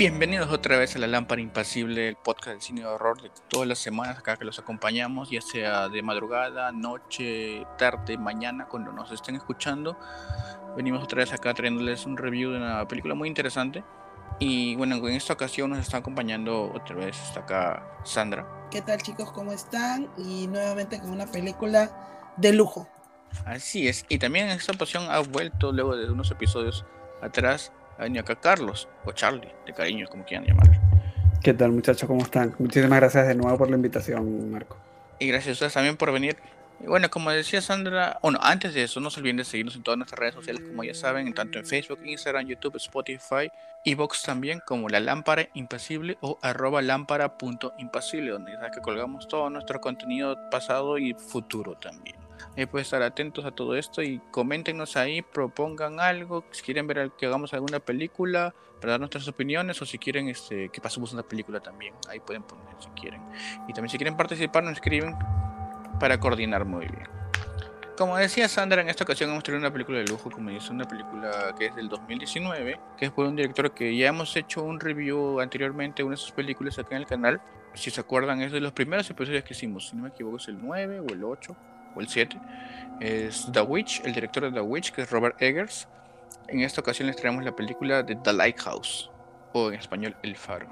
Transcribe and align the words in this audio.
Bienvenidos 0.00 0.50
otra 0.50 0.78
vez 0.78 0.96
a 0.96 0.98
La 0.98 1.06
Lámpara 1.06 1.42
Impasible, 1.42 2.08
el 2.08 2.16
podcast 2.16 2.52
del 2.52 2.62
cine 2.62 2.80
de 2.80 2.86
horror 2.86 3.20
de 3.20 3.30
todas 3.50 3.68
las 3.68 3.80
semanas 3.80 4.16
acá 4.16 4.38
que 4.38 4.46
los 4.46 4.58
acompañamos, 4.58 5.28
ya 5.28 5.42
sea 5.42 5.90
de 5.90 6.00
madrugada, 6.00 6.72
noche, 6.72 7.66
tarde, 7.76 8.16
mañana, 8.16 8.64
cuando 8.64 8.92
nos 8.92 9.12
estén 9.12 9.36
escuchando. 9.36 9.98
Venimos 10.74 11.04
otra 11.04 11.18
vez 11.18 11.34
acá 11.34 11.52
trayéndoles 11.52 12.06
un 12.06 12.16
review 12.16 12.50
de 12.50 12.56
una 12.56 12.88
película 12.88 13.14
muy 13.14 13.28
interesante. 13.28 13.84
Y 14.38 14.74
bueno, 14.76 14.96
en 15.06 15.12
esta 15.12 15.34
ocasión 15.34 15.68
nos 15.68 15.80
está 15.80 15.98
acompañando 15.98 16.72
otra 16.72 16.96
vez, 16.96 17.20
está 17.20 17.40
acá 17.40 17.86
Sandra. 18.02 18.46
¿Qué 18.70 18.80
tal 18.80 19.02
chicos? 19.02 19.30
¿Cómo 19.32 19.52
están? 19.52 20.08
Y 20.16 20.46
nuevamente 20.46 20.98
con 20.98 21.10
una 21.10 21.26
película 21.26 22.32
de 22.38 22.54
lujo. 22.54 22.88
Así 23.44 23.86
es, 23.86 24.06
y 24.08 24.18
también 24.18 24.46
en 24.46 24.52
esta 24.52 24.72
ocasión 24.72 25.10
ha 25.10 25.18
vuelto 25.18 25.72
luego 25.72 25.94
de 25.94 26.10
unos 26.10 26.30
episodios 26.30 26.86
atrás 27.20 27.70
ha 28.00 28.04
venido 28.04 28.22
acá 28.22 28.34
Carlos, 28.34 28.88
o 29.04 29.12
Charlie, 29.12 29.52
de 29.66 29.74
cariño, 29.74 30.06
como 30.08 30.24
quieran 30.24 30.46
llamarlo. 30.46 30.72
¿Qué 31.42 31.52
tal 31.52 31.72
muchachos? 31.72 32.08
¿Cómo 32.08 32.22
están? 32.22 32.54
Muchísimas 32.58 32.98
gracias 32.98 33.28
de 33.28 33.34
nuevo 33.34 33.58
por 33.58 33.68
la 33.68 33.76
invitación, 33.76 34.50
Marco. 34.50 34.78
Y 35.18 35.28
gracias 35.28 35.48
a 35.48 35.52
ustedes 35.52 35.74
también 35.74 35.98
por 35.98 36.10
venir. 36.10 36.38
Y 36.82 36.86
bueno, 36.86 37.10
como 37.10 37.30
decía 37.30 37.60
Sandra, 37.60 38.18
bueno, 38.22 38.38
antes 38.40 38.72
de 38.72 38.84
eso, 38.84 39.00
no 39.00 39.10
se 39.10 39.20
olviden 39.20 39.36
de 39.36 39.44
seguirnos 39.44 39.76
en 39.76 39.82
todas 39.82 39.98
nuestras 39.98 40.18
redes 40.18 40.34
sociales, 40.34 40.62
como 40.66 40.82
ya 40.82 40.94
saben, 40.94 41.34
tanto 41.34 41.58
en 41.58 41.66
Facebook, 41.66 42.00
Instagram, 42.02 42.46
YouTube, 42.46 42.76
Spotify, 42.76 43.52
Evox 43.84 44.22
también, 44.22 44.62
como 44.66 44.88
La 44.88 45.00
Lámpara 45.00 45.48
Impasible 45.52 46.16
o 46.22 46.38
arroba 46.40 46.80
lámpara.impasible, 46.80 48.30
donde 48.30 48.52
ya 48.52 48.70
que 48.70 48.80
colgamos 48.80 49.28
todo 49.28 49.50
nuestro 49.50 49.78
contenido 49.82 50.38
pasado 50.50 50.96
y 50.96 51.12
futuro 51.12 51.74
también. 51.74 52.19
Ahí 52.56 52.66
pueden 52.66 52.84
estar 52.84 53.02
atentos 53.02 53.44
a 53.44 53.50
todo 53.50 53.76
esto 53.76 54.02
y 54.02 54.20
coméntenos 54.30 54.96
ahí, 54.96 55.22
propongan 55.22 56.00
algo, 56.00 56.44
si 56.50 56.62
quieren 56.62 56.86
ver 56.86 57.12
que 57.18 57.26
hagamos 57.26 57.52
alguna 57.52 57.80
película, 57.80 58.54
para 58.80 58.92
dar 58.92 59.00
nuestras 59.00 59.28
opiniones 59.28 59.80
o 59.82 59.86
si 59.86 59.98
quieren 59.98 60.28
este, 60.28 60.70
que 60.70 60.80
pasemos 60.80 61.12
una 61.12 61.22
película 61.22 61.60
también, 61.60 61.94
ahí 62.08 62.18
pueden 62.20 62.42
poner 62.42 62.64
si 62.78 62.88
quieren. 63.00 63.22
Y 63.68 63.72
también 63.72 63.90
si 63.90 63.98
quieren 63.98 64.16
participar 64.16 64.64
nos 64.64 64.74
escriben 64.74 65.16
para 65.98 66.18
coordinar 66.18 66.64
muy 66.64 66.86
bien. 66.86 67.20
Como 67.96 68.16
decía 68.16 68.48
Sandra, 68.48 68.80
en 68.80 68.88
esta 68.88 69.04
ocasión 69.04 69.28
hemos 69.28 69.44
tenido 69.44 69.60
una 69.60 69.70
película 69.70 69.98
de 69.98 70.06
lujo, 70.06 70.30
como 70.30 70.48
dice, 70.48 70.72
una 70.72 70.86
película 70.86 71.54
que 71.58 71.66
es 71.66 71.76
del 71.76 71.90
2019, 71.90 72.80
que 72.96 73.04
es 73.04 73.10
por 73.10 73.26
un 73.26 73.36
director 73.36 73.72
que 73.72 73.94
ya 73.94 74.08
hemos 74.08 74.34
hecho 74.36 74.62
un 74.62 74.80
review 74.80 75.38
anteriormente, 75.38 76.02
una 76.02 76.12
de 76.12 76.16
sus 76.16 76.32
películas 76.32 76.78
acá 76.78 76.96
en 76.96 77.02
el 77.02 77.06
canal. 77.06 77.42
Si 77.74 77.90
se 77.90 78.00
acuerdan, 78.00 78.40
es 78.40 78.52
de 78.52 78.60
los 78.60 78.72
primeros 78.72 79.08
episodios 79.10 79.44
que 79.44 79.52
hicimos, 79.52 79.90
si 79.90 79.96
no 79.96 80.04
me 80.04 80.08
equivoco 80.08 80.38
es 80.38 80.48
el 80.48 80.58
9 80.58 81.00
o 81.00 81.12
el 81.12 81.22
8 81.22 81.54
o 81.94 82.00
el 82.00 82.08
7, 82.08 82.38
es 83.00 83.48
The 83.52 83.62
Witch, 83.62 84.02
el 84.04 84.12
director 84.12 84.44
de 84.44 84.52
The 84.52 84.60
Witch, 84.60 84.92
que 84.92 85.02
es 85.02 85.10
Robert 85.10 85.40
Eggers. 85.40 85.88
En 86.48 86.60
esta 86.60 86.80
ocasión 86.80 87.08
les 87.08 87.16
traemos 87.16 87.44
la 87.44 87.56
película 87.56 88.02
de 88.02 88.16
The 88.16 88.32
Lighthouse, 88.32 89.10
o 89.52 89.68
en 89.70 89.78
español 89.78 90.16
El 90.22 90.36
Faro. 90.36 90.68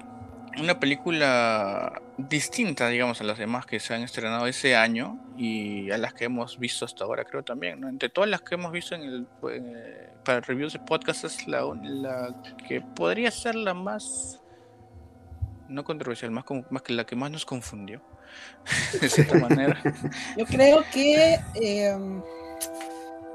Una 0.59 0.79
película 0.79 2.01
distinta, 2.17 2.87
digamos, 2.87 3.21
a 3.21 3.23
las 3.23 3.37
demás 3.37 3.65
que 3.65 3.79
se 3.79 3.93
han 3.93 4.01
estrenado 4.01 4.45
ese 4.47 4.75
año 4.75 5.19
y 5.37 5.89
a 5.91 5.97
las 5.97 6.13
que 6.13 6.25
hemos 6.25 6.59
visto 6.59 6.85
hasta 6.85 7.03
ahora, 7.03 7.23
creo 7.23 7.43
también. 7.43 7.83
Entre 7.83 8.09
todas 8.09 8.29
las 8.29 8.41
que 8.41 8.55
hemos 8.55 8.71
visto 8.71 8.95
en 8.95 9.01
el, 9.03 9.27
para 10.25 10.41
reviews 10.41 10.73
de 10.73 10.79
podcast, 10.79 11.23
es 11.23 11.47
la, 11.47 11.61
la 11.83 12.35
que 12.67 12.81
podría 12.81 13.31
ser 13.31 13.55
la 13.55 13.73
más, 13.73 14.41
no 15.69 15.83
controversial, 15.83 16.31
más, 16.31 16.45
más 16.69 16.81
que 16.81 16.93
la 16.93 17.05
que 17.05 17.15
más 17.15 17.31
nos 17.31 17.45
confundió 17.45 18.01
de 19.01 19.09
cierta 19.09 19.37
manera. 19.37 19.81
Yo 20.37 20.45
creo 20.45 20.83
que 20.91 21.39
em, 21.55 22.21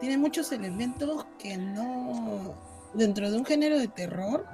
tiene 0.00 0.18
muchos 0.18 0.52
elementos 0.52 1.26
que 1.38 1.56
no. 1.56 2.54
Dentro 2.94 3.28
de 3.28 3.36
un 3.36 3.44
género 3.44 3.76
de 3.76 3.88
terror, 3.88 4.46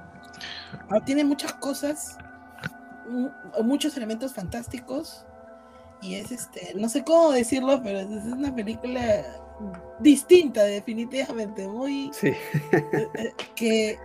ah, 0.89 0.99
tiene 1.05 1.23
muchas 1.23 1.53
cosas, 1.53 2.17
muchos 3.63 3.95
elementos 3.97 4.33
fantásticos. 4.33 5.25
Y 6.01 6.15
es 6.15 6.31
este, 6.31 6.73
no 6.75 6.89
sé 6.89 7.03
cómo 7.03 7.31
decirlo, 7.31 7.79
pero 7.83 7.99
es 7.99 8.07
una 8.07 8.53
película 8.55 9.23
distinta, 9.99 10.63
definitivamente, 10.63 11.67
muy. 11.67 12.09
Sí. 12.13 12.29
Eh, 12.71 13.07
eh, 13.13 13.33
que 13.55 13.99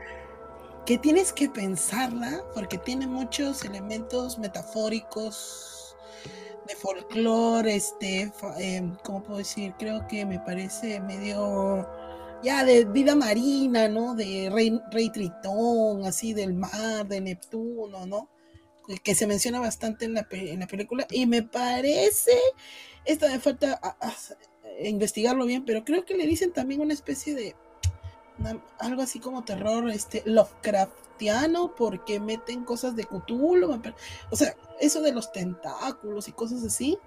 que 0.86 0.96
tienes 0.98 1.32
que 1.32 1.48
pensarla 1.48 2.42
porque 2.54 2.78
tiene 2.78 3.08
muchos 3.08 3.64
elementos 3.64 4.38
metafóricos, 4.38 5.75
de 6.66 6.74
folclore, 6.74 7.74
este, 7.74 8.32
eh, 8.58 8.92
¿cómo 9.04 9.22
puedo 9.22 9.38
decir? 9.38 9.74
Creo 9.78 10.06
que 10.08 10.24
me 10.24 10.40
parece 10.40 11.00
medio 11.00 11.88
ya 12.42 12.64
de 12.64 12.84
vida 12.84 13.14
marina, 13.14 13.88
¿no? 13.88 14.14
De 14.14 14.50
Rey, 14.50 15.10
Tritón, 15.12 16.04
así 16.04 16.32
del 16.32 16.54
mar, 16.54 17.06
de 17.06 17.20
Neptuno, 17.20 18.06
¿no? 18.06 18.28
Que 19.02 19.14
se 19.14 19.26
menciona 19.26 19.60
bastante 19.60 20.04
en 20.04 20.14
la, 20.14 20.26
en 20.30 20.60
la 20.60 20.66
película. 20.66 21.06
Y 21.10 21.26
me 21.26 21.42
parece, 21.42 22.32
esta 23.04 23.28
me 23.28 23.40
falta 23.40 23.80
investigarlo 24.80 25.46
bien, 25.46 25.64
pero 25.64 25.84
creo 25.84 26.04
que 26.04 26.16
le 26.16 26.26
dicen 26.26 26.52
también 26.52 26.80
una 26.80 26.94
especie 26.94 27.34
de 27.34 27.56
algo 28.78 29.02
así 29.02 29.20
como 29.20 29.44
terror 29.44 29.88
este 29.90 30.22
Lovecraftiano 30.26 31.74
porque 31.76 32.20
meten 32.20 32.64
cosas 32.64 32.94
de 32.96 33.04
Cthulhu, 33.04 33.80
o 34.30 34.36
sea, 34.36 34.54
eso 34.80 35.00
de 35.02 35.12
los 35.12 35.32
tentáculos 35.32 36.28
y 36.28 36.32
cosas 36.32 36.62
así, 36.64 36.98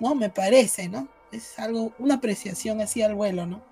no 0.00 0.14
me 0.14 0.30
parece, 0.30 0.88
¿no? 0.88 1.08
Es 1.30 1.58
algo 1.58 1.92
una 1.98 2.14
apreciación 2.14 2.80
así 2.80 3.02
al 3.02 3.14
vuelo, 3.14 3.46
¿no? 3.46 3.62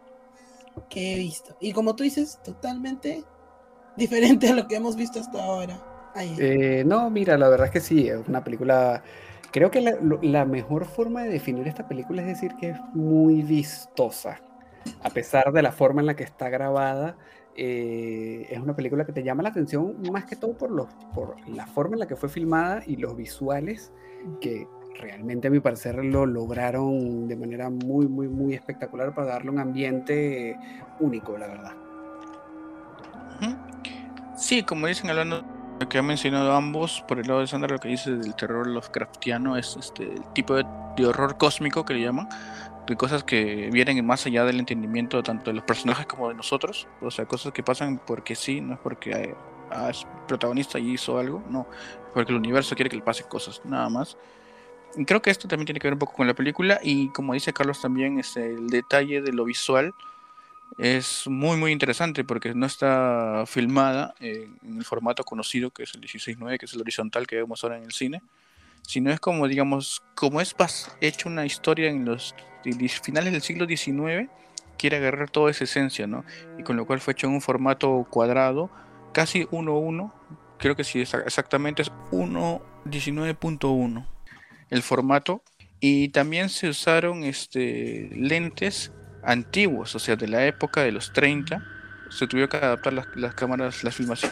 Que 0.88 1.14
he 1.14 1.18
visto. 1.18 1.56
Y 1.60 1.72
como 1.72 1.96
tú 1.96 2.04
dices, 2.04 2.38
totalmente 2.44 3.24
diferente 3.96 4.48
a 4.48 4.54
lo 4.54 4.68
que 4.68 4.76
hemos 4.76 4.96
visto 4.96 5.20
hasta 5.20 5.42
ahora. 5.42 5.86
Eh, 6.16 6.82
no, 6.86 7.08
mira, 7.08 7.38
la 7.38 7.48
verdad 7.48 7.68
es 7.68 7.72
que 7.72 7.80
sí, 7.80 8.08
es 8.08 8.26
una 8.26 8.42
película 8.42 9.02
Creo 9.52 9.70
que 9.70 9.80
la, 9.80 9.96
la, 10.22 10.44
mejor 10.44 10.84
forma 10.84 11.22
de 11.22 11.30
definir 11.30 11.66
esta 11.66 11.88
película 11.88 12.22
es 12.22 12.28
decir 12.28 12.54
que 12.60 12.70
es 12.70 12.80
muy 12.94 13.42
vistosa 13.42 14.40
a 15.02 15.10
pesar 15.10 15.52
de 15.52 15.62
la 15.62 15.72
forma 15.72 16.00
en 16.00 16.06
la 16.06 16.16
que 16.16 16.24
está 16.24 16.48
grabada, 16.48 17.16
eh, 17.56 18.46
es 18.48 18.58
una 18.58 18.74
película 18.74 19.04
que 19.04 19.12
te 19.12 19.22
llama 19.22 19.42
la 19.42 19.50
atención 19.50 19.96
más 20.10 20.24
que 20.24 20.36
todo 20.36 20.54
por, 20.54 20.70
los, 20.70 20.88
por 21.14 21.36
la 21.48 21.66
forma 21.66 21.94
en 21.94 22.00
la 22.00 22.06
que 22.06 22.16
fue 22.16 22.28
filmada 22.28 22.82
y 22.86 22.96
los 22.96 23.16
visuales 23.16 23.92
que 24.40 24.66
realmente 25.00 25.48
a 25.48 25.50
mi 25.50 25.60
parecer 25.60 25.96
lo 26.04 26.26
lograron 26.26 27.26
de 27.26 27.36
manera 27.36 27.70
muy, 27.70 28.06
muy, 28.06 28.28
muy 28.28 28.54
espectacular 28.54 29.14
para 29.14 29.28
darle 29.28 29.50
un 29.50 29.58
ambiente 29.58 30.56
único, 31.00 31.36
la 31.36 31.46
verdad. 31.46 31.72
Sí, 34.36 34.62
como 34.62 34.86
dicen 34.86 35.10
hablando 35.10 35.44
lo 35.80 35.88
que 35.88 35.98
han 35.98 36.06
mencionado 36.06 36.52
ambos, 36.52 37.04
por 37.08 37.18
el 37.18 37.26
lado 37.26 37.40
de 37.40 37.46
Sandra 37.46 37.70
lo 37.70 37.78
que 37.78 37.88
dice 37.88 38.10
del 38.10 38.34
terror 38.34 38.66
Lovecraftiano 38.66 39.56
es 39.56 39.76
este 39.78 40.04
el 40.04 40.32
tipo 40.34 40.54
de, 40.54 40.64
de 40.96 41.06
horror 41.06 41.38
cósmico 41.38 41.84
que 41.84 41.94
le 41.94 42.02
llaman, 42.02 42.28
de 42.86 42.96
cosas 42.96 43.24
que 43.24 43.70
vienen 43.72 44.04
más 44.04 44.26
allá 44.26 44.44
del 44.44 44.58
entendimiento 44.58 45.22
tanto 45.22 45.50
de 45.50 45.54
los 45.54 45.64
personajes 45.64 46.06
como 46.06 46.28
de 46.28 46.34
nosotros, 46.34 46.88
o 47.00 47.10
sea, 47.10 47.26
cosas 47.26 47.52
que 47.52 47.62
pasan 47.62 48.00
porque 48.06 48.34
sí, 48.34 48.60
no 48.60 48.74
es 48.74 48.80
porque 48.80 49.34
ah, 49.70 49.90
es 49.90 50.06
protagonista 50.26 50.78
y 50.78 50.92
hizo 50.92 51.18
algo, 51.18 51.42
no, 51.48 51.66
porque 52.14 52.32
el 52.32 52.38
universo 52.38 52.74
quiere 52.74 52.90
que 52.90 52.96
le 52.96 53.02
pase 53.02 53.24
cosas, 53.24 53.60
nada 53.64 53.88
más. 53.88 54.16
Y 54.96 55.04
creo 55.04 55.22
que 55.22 55.30
esto 55.30 55.46
también 55.46 55.66
tiene 55.66 55.78
que 55.78 55.86
ver 55.86 55.92
un 55.92 56.00
poco 56.00 56.14
con 56.14 56.26
la 56.26 56.34
película 56.34 56.80
y 56.82 57.10
como 57.10 57.34
dice 57.34 57.52
Carlos 57.52 57.80
también, 57.80 58.18
es 58.18 58.28
este, 58.28 58.54
el 58.54 58.68
detalle 58.68 59.22
de 59.22 59.32
lo 59.32 59.44
visual 59.44 59.94
es 60.78 61.26
muy 61.26 61.56
muy 61.56 61.72
interesante 61.72 62.24
porque 62.24 62.54
no 62.54 62.66
está 62.66 63.44
filmada 63.46 64.14
en, 64.20 64.58
el 64.62 64.84
formato 64.84 65.24
conocido 65.24 65.70
que 65.70 65.82
es 65.82 65.94
el 65.94 66.00
16.9, 66.00 66.58
que 66.58 66.66
es 66.66 66.74
el 66.74 66.80
horizontal 66.80 67.26
que 67.26 67.36
vemos 67.36 67.62
ahora 67.62 67.78
en 67.78 67.84
el 67.84 67.92
cine, 67.92 68.22
sino 68.82 69.10
es 69.10 69.20
como 69.20 69.48
digamos, 69.48 70.02
como 70.14 70.40
es 70.40 70.54
hecho 71.00 71.28
una 71.28 71.46
historia 71.46 71.90
en 71.90 72.04
los 72.04 72.34
finales 73.02 73.32
del 73.32 73.42
siglo 73.42 73.66
XIX 73.66 74.30
quiere 74.80 74.96
agarrar 74.96 75.30
toda 75.30 75.50
esa 75.50 75.64
esencia, 75.64 76.06
¿no? 76.06 76.24
Y 76.58 76.62
con 76.62 76.76
lo 76.76 76.86
cual 76.86 77.00
fue 77.00 77.12
hecho 77.12 77.26
en 77.26 77.34
un 77.34 77.42
formato 77.42 78.06
cuadrado, 78.08 78.70
casi 79.12 79.44
1.1, 79.44 80.10
creo 80.58 80.74
que 80.74 80.84
sí, 80.84 81.00
exactamente 81.00 81.82
es 81.82 81.92
1.19.1 82.10 84.06
el 84.70 84.82
formato. 84.82 85.42
Y 85.80 86.08
también 86.08 86.48
se 86.48 86.68
usaron 86.68 87.24
este, 87.24 88.08
lentes 88.12 88.92
antiguos, 89.22 89.94
o 89.94 89.98
sea, 89.98 90.16
de 90.16 90.28
la 90.28 90.46
época 90.46 90.82
de 90.82 90.92
los 90.92 91.12
30. 91.12 91.62
Se 92.10 92.26
tuvieron 92.26 92.48
que 92.48 92.56
adaptar 92.56 92.92
las, 92.92 93.06
cámaras, 93.34 93.84
las, 93.84 94.00
las 94.00 94.22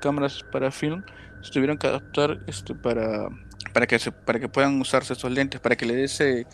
cámaras 0.00 0.42
para 0.50 0.70
film, 0.70 1.02
se 1.42 1.52
tuvieron 1.52 1.78
que 1.78 1.86
adaptar 1.86 2.40
este, 2.46 2.74
para, 2.74 3.28
para, 3.76 3.86
que 3.86 3.98
se, 3.98 4.10
para 4.10 4.40
que 4.40 4.48
puedan 4.48 4.80
usarse 4.80 5.12
estos 5.12 5.30
lentes, 5.30 5.60
para 5.60 5.76
que 5.76 5.84
le 5.84 5.94
dé 5.94 6.04
ese, 6.04 6.46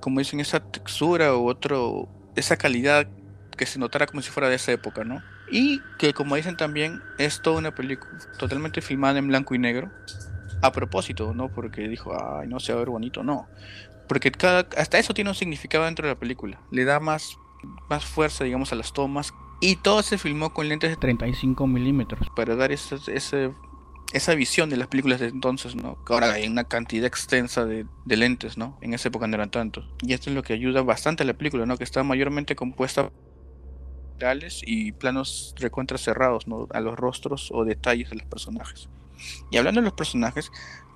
como 0.00 0.18
dicen, 0.18 0.40
esa 0.40 0.60
textura 0.60 1.34
o 1.34 1.44
otro, 1.44 2.08
esa 2.36 2.56
calidad 2.56 3.06
que 3.54 3.66
se 3.66 3.78
notara 3.78 4.06
como 4.06 4.22
si 4.22 4.30
fuera 4.30 4.48
de 4.48 4.54
esa 4.54 4.72
época, 4.72 5.04
¿no? 5.04 5.22
Y 5.52 5.82
que 5.98 6.14
como 6.14 6.36
dicen 6.36 6.56
también, 6.56 7.02
es 7.18 7.42
toda 7.42 7.58
una 7.58 7.74
película 7.74 8.10
totalmente 8.38 8.80
filmada 8.80 9.18
en 9.18 9.28
blanco 9.28 9.54
y 9.54 9.58
negro. 9.58 9.90
A 10.62 10.72
propósito, 10.72 11.34
no 11.34 11.50
porque 11.50 11.86
dijo, 11.86 12.16
ay, 12.18 12.48
no 12.48 12.58
se 12.60 12.72
va 12.72 12.78
a 12.78 12.80
ver 12.80 12.88
bonito, 12.88 13.22
no. 13.22 13.46
Porque 14.08 14.30
cada, 14.30 14.66
hasta 14.78 14.98
eso 14.98 15.12
tiene 15.12 15.28
un 15.28 15.36
significado 15.36 15.84
dentro 15.84 16.08
de 16.08 16.14
la 16.14 16.18
película. 16.18 16.62
Le 16.70 16.86
da 16.86 16.98
más, 16.98 17.36
más 17.90 18.06
fuerza, 18.06 18.44
digamos, 18.44 18.72
a 18.72 18.76
las 18.76 18.94
tomas. 18.94 19.34
Y 19.60 19.76
todo 19.76 20.00
se 20.00 20.16
filmó 20.16 20.54
con 20.54 20.66
lentes 20.66 20.88
de 20.88 20.96
35 20.96 21.66
milímetros 21.66 22.30
para 22.34 22.56
dar 22.56 22.72
ese, 22.72 22.96
ese 23.08 23.52
esa 24.12 24.34
visión 24.34 24.70
de 24.70 24.76
las 24.76 24.88
películas 24.88 25.20
de 25.20 25.28
entonces, 25.28 25.74
¿no? 25.76 26.02
Que 26.04 26.12
ahora 26.12 26.32
hay 26.32 26.46
una 26.46 26.64
cantidad 26.64 27.06
extensa 27.06 27.64
de, 27.64 27.86
lentes, 28.06 28.58
¿no? 28.58 28.78
En 28.80 28.94
esa 28.94 29.08
época 29.08 29.26
no 29.26 29.34
eran 29.34 29.50
tantos. 29.50 29.88
Y 30.02 30.12
esto 30.12 30.30
es 30.30 30.36
lo 30.36 30.42
que 30.42 30.52
ayuda 30.52 30.82
bastante 30.82 31.22
a 31.22 31.26
la 31.26 31.34
película, 31.34 31.66
¿no? 31.66 31.76
Que 31.76 31.84
está 31.84 32.02
mayormente 32.02 32.56
compuesta 32.56 33.10
y 34.66 34.92
planos 34.92 35.54
recontra 35.58 35.96
cerrados, 35.96 36.46
¿no? 36.46 36.68
A 36.74 36.80
los 36.80 36.94
rostros 36.96 37.50
o 37.52 37.64
detalles 37.64 38.10
de 38.10 38.16
los 38.16 38.26
personajes. 38.26 38.88
Y 39.50 39.56
hablando 39.56 39.80
de 39.80 39.86
los 39.86 39.94
personajes, 39.94 40.50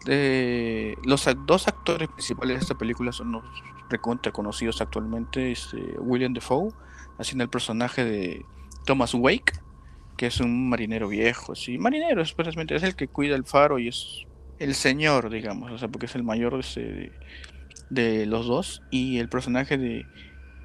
eh, 0.06 0.94
los 1.05 1.26
dos 1.46 1.69
actores 1.69 2.08
principales 2.08 2.56
de 2.56 2.62
esta 2.62 2.75
película 2.75 3.12
son 3.12 3.32
los 3.32 3.44
recontra 3.88 4.32
conocidos 4.32 4.81
actualmente, 4.81 5.52
es, 5.52 5.64
este, 5.72 5.99
William 5.99 6.34
Defoe, 6.34 6.72
haciendo 7.19 7.44
el 7.44 7.50
personaje 7.50 8.05
de 8.05 8.44
Thomas 8.84 9.14
Wake, 9.14 9.52
que 10.16 10.26
es 10.26 10.40
un 10.40 10.69
marinero 10.69 11.08
viejo, 11.08 11.55
sí, 11.55 11.78
marinero, 11.78 12.22
es, 12.22 12.34
es 12.38 12.82
el 12.82 12.96
que 12.96 13.08
cuida 13.08 13.34
el 13.37 13.44
faro 13.44 13.78
y 13.78 13.88
es 13.88 14.26
el 14.58 14.75
señor, 14.75 15.31
digamos, 15.31 15.72
o 15.72 15.78
sea, 15.78 15.88
porque 15.88 16.06
es 16.06 16.14
el 16.14 16.22
mayor 16.22 16.62
de, 16.62 17.12
de 17.90 18.26
los 18.26 18.46
dos, 18.46 18.82
y 18.90 19.19
el 19.19 19.28
personaje 19.28 19.78
de, 19.78 20.06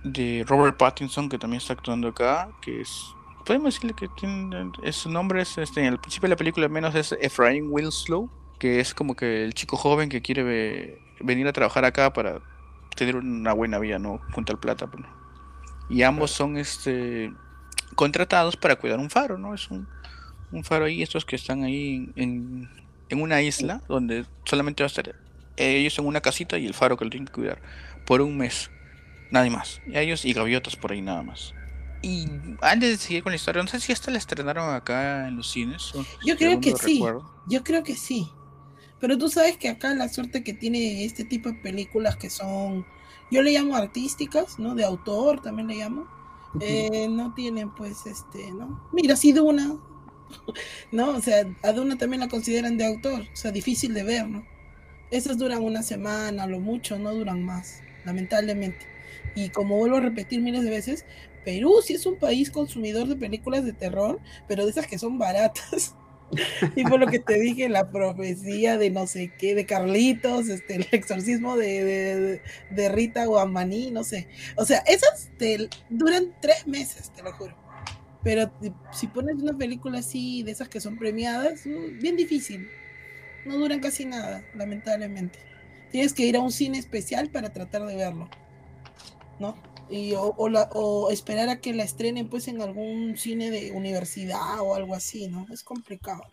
de 0.03 0.45
Robert 0.47 0.77
Pattinson, 0.77 1.29
que 1.29 1.37
también 1.37 1.59
está 1.59 1.73
actuando 1.73 2.09
acá, 2.09 2.49
que 2.61 2.81
es 2.81 3.15
podemos 3.49 3.73
decirle 3.73 3.95
que 3.95 4.07
tiene, 4.09 4.71
su 4.91 5.09
nombre 5.09 5.41
es 5.41 5.57
este, 5.57 5.79
en 5.79 5.87
el 5.87 5.99
principio 5.99 6.27
de 6.27 6.33
la 6.33 6.37
película 6.37 6.69
menos 6.69 6.93
es 6.93 7.15
Ephraim 7.19 7.71
Winslow, 7.71 8.29
que 8.59 8.79
es 8.79 8.93
como 8.93 9.15
que 9.15 9.43
el 9.43 9.55
chico 9.55 9.75
joven 9.75 10.07
que 10.07 10.21
quiere 10.21 11.01
venir 11.19 11.47
a 11.47 11.51
trabajar 11.51 11.83
acá 11.83 12.13
para 12.13 12.41
tener 12.95 13.15
una 13.15 13.53
buena 13.53 13.79
vida, 13.79 13.97
¿no? 13.97 14.19
Junto 14.33 14.53
al 14.53 14.59
plata. 14.59 14.85
Pues, 14.85 15.03
y 15.89 16.03
ambos 16.03 16.29
son 16.29 16.57
este 16.57 17.33
contratados 17.99 18.55
para 18.55 18.77
cuidar 18.77 18.97
un 18.97 19.09
faro, 19.09 19.37
¿no? 19.37 19.53
Es 19.53 19.69
un, 19.69 19.85
faro 20.63 20.85
ahí, 20.85 21.03
estos 21.03 21.25
que 21.25 21.35
están 21.35 21.63
ahí 21.63 22.09
en, 22.15 22.69
en 23.09 23.21
una 23.21 23.41
isla 23.41 23.81
donde 23.89 24.25
solamente 24.45 24.83
va 24.83 24.85
a 24.85 24.87
estar 24.87 25.15
ellos 25.57 25.99
en 25.99 26.05
una 26.05 26.21
casita 26.21 26.57
y 26.57 26.65
el 26.65 26.73
faro 26.73 26.95
que 26.95 27.03
lo 27.03 27.11
tienen 27.11 27.27
que 27.27 27.33
cuidar 27.33 27.61
por 28.05 28.21
un 28.21 28.37
mes. 28.37 28.71
Nadie 29.31 29.49
más. 29.49 29.81
Y 29.85 29.97
ellos 29.97 30.23
y 30.23 30.31
gaviotas 30.31 30.77
por 30.77 30.93
ahí 30.93 31.01
nada 31.01 31.23
más. 31.23 31.53
Y 32.01 32.25
antes 32.61 32.89
de 32.89 32.97
seguir 32.97 33.21
con 33.21 33.33
la 33.33 33.35
historia, 33.35 33.61
no 33.61 33.67
sé 33.67 33.81
si 33.81 33.91
esta 33.91 34.11
la 34.11 34.17
estrenaron 34.17 34.73
acá 34.73 35.27
en 35.27 35.35
los 35.35 35.51
cines. 35.51 35.91
Yo 36.25 36.37
creo 36.37 36.61
que 36.61 36.77
sí. 36.77 37.03
Yo 37.49 37.63
creo 37.65 37.83
que 37.83 37.97
sí. 37.97 38.29
Pero 39.01 39.17
tú 39.17 39.27
sabes 39.27 39.57
que 39.57 39.67
acá 39.67 39.93
la 39.93 40.07
suerte 40.07 40.41
que 40.41 40.53
tiene 40.53 41.03
este 41.03 41.25
tipo 41.25 41.49
de 41.49 41.55
películas 41.55 42.15
que 42.15 42.29
son, 42.29 42.85
yo 43.29 43.41
le 43.41 43.51
llamo 43.51 43.75
artísticas, 43.75 44.57
¿no? 44.57 44.73
De 44.73 44.85
autor 44.85 45.41
también 45.41 45.67
le 45.67 45.75
llamo. 45.75 46.18
Eh, 46.59 47.07
no 47.09 47.33
tienen 47.33 47.73
pues 47.75 48.05
este, 48.05 48.51
¿no? 48.51 48.87
Mira, 48.91 49.15
si 49.15 49.31
Duna, 49.31 49.77
¿no? 50.91 51.09
O 51.11 51.21
sea, 51.21 51.45
a 51.63 51.71
Duna 51.71 51.97
también 51.97 52.21
la 52.21 52.27
consideran 52.27 52.77
de 52.77 52.85
autor, 52.85 53.21
o 53.21 53.35
sea, 53.35 53.51
difícil 53.51 53.93
de 53.93 54.03
ver, 54.03 54.27
¿no? 54.27 54.45
Esas 55.11 55.37
duran 55.37 55.63
una 55.63 55.83
semana, 55.83 56.45
lo 56.47 56.59
mucho, 56.59 56.97
no 56.99 57.13
duran 57.13 57.43
más, 57.43 57.81
lamentablemente. 58.05 58.85
Y 59.35 59.49
como 59.49 59.77
vuelvo 59.77 59.97
a 59.97 60.01
repetir 60.01 60.41
miles 60.41 60.63
de 60.63 60.69
veces, 60.69 61.05
Perú 61.45 61.79
sí 61.83 61.93
es 61.93 62.05
un 62.05 62.17
país 62.17 62.51
consumidor 62.51 63.07
de 63.07 63.15
películas 63.15 63.65
de 63.65 63.73
terror, 63.73 64.19
pero 64.47 64.65
de 64.65 64.71
esas 64.71 64.87
que 64.87 64.99
son 64.99 65.17
baratas. 65.17 65.95
y 66.75 66.83
por 66.83 66.99
lo 66.99 67.07
que 67.07 67.19
te 67.19 67.39
dije, 67.39 67.69
la 67.69 67.89
profecía 67.89 68.77
de 68.77 68.89
no 68.89 69.07
sé 69.07 69.31
qué, 69.37 69.55
de 69.55 69.65
Carlitos, 69.65 70.49
este, 70.49 70.75
el 70.75 70.87
exorcismo 70.91 71.57
de, 71.57 72.41
de, 72.69 72.89
Rita 72.89 73.25
Guamaní, 73.25 73.91
no 73.91 74.03
sé. 74.03 74.27
O 74.55 74.65
sea, 74.65 74.79
esas 74.87 75.29
duran 75.89 76.33
tres 76.41 76.67
meses, 76.67 77.11
te 77.15 77.23
lo 77.23 77.31
juro. 77.33 77.55
Pero 78.23 78.51
si 78.91 79.07
pones 79.07 79.35
una 79.35 79.57
película 79.57 79.99
así, 79.99 80.43
de 80.43 80.51
esas 80.51 80.67
que 80.67 80.81
son 80.81 80.97
premiadas, 80.97 81.65
uh, 81.65 81.91
bien 82.01 82.17
difícil. 82.17 82.67
No 83.45 83.57
duran 83.57 83.79
casi 83.79 84.05
nada, 84.05 84.43
lamentablemente. 84.53 85.39
Tienes 85.91 86.13
que 86.13 86.25
ir 86.25 86.35
a 86.35 86.41
un 86.41 86.51
cine 86.51 86.77
especial 86.77 87.29
para 87.29 87.53
tratar 87.53 87.85
de 87.85 87.95
verlo. 87.95 88.29
¿No? 89.39 89.55
Y, 89.89 90.13
o, 90.13 90.35
o, 90.37 91.09
esperar 91.11 91.49
a 91.49 91.59
que 91.59 91.73
la 91.73 91.83
estrenen 91.83 92.29
pues 92.29 92.47
en 92.47 92.61
algún 92.61 93.17
cine 93.17 93.49
de 93.51 93.71
universidad 93.71 94.61
o 94.61 94.75
algo 94.75 94.95
así, 94.95 95.27
¿no? 95.27 95.47
Es 95.51 95.63
complicado. 95.63 96.23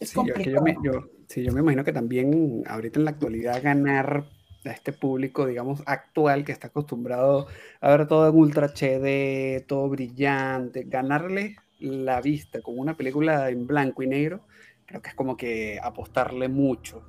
Es 0.00 0.12
complicado. 0.12 0.66
Yo, 0.82 0.92
me, 0.92 1.00
sí, 1.28 1.44
yo 1.44 1.52
me 1.52 1.60
imagino 1.60 1.84
que 1.84 1.92
también 1.92 2.62
ahorita 2.66 2.98
en 2.98 3.04
la 3.04 3.10
actualidad 3.12 3.62
ganar 3.62 4.24
a 4.64 4.70
este 4.70 4.92
público, 4.92 5.46
digamos, 5.46 5.82
actual 5.86 6.44
que 6.44 6.52
está 6.52 6.68
acostumbrado 6.68 7.48
a 7.80 7.90
ver 7.90 8.06
todo 8.06 8.28
en 8.28 8.36
ultra 8.36 8.68
HD, 8.68 9.64
todo 9.66 9.88
brillante, 9.88 10.84
ganarle 10.84 11.56
la 11.80 12.20
vista 12.20 12.62
con 12.62 12.78
una 12.78 12.96
película 12.96 13.50
en 13.50 13.66
blanco 13.66 14.02
y 14.02 14.06
negro, 14.06 14.46
creo 14.86 15.02
que 15.02 15.08
es 15.10 15.14
como 15.14 15.36
que 15.36 15.80
apostarle 15.82 16.48
mucho. 16.48 17.02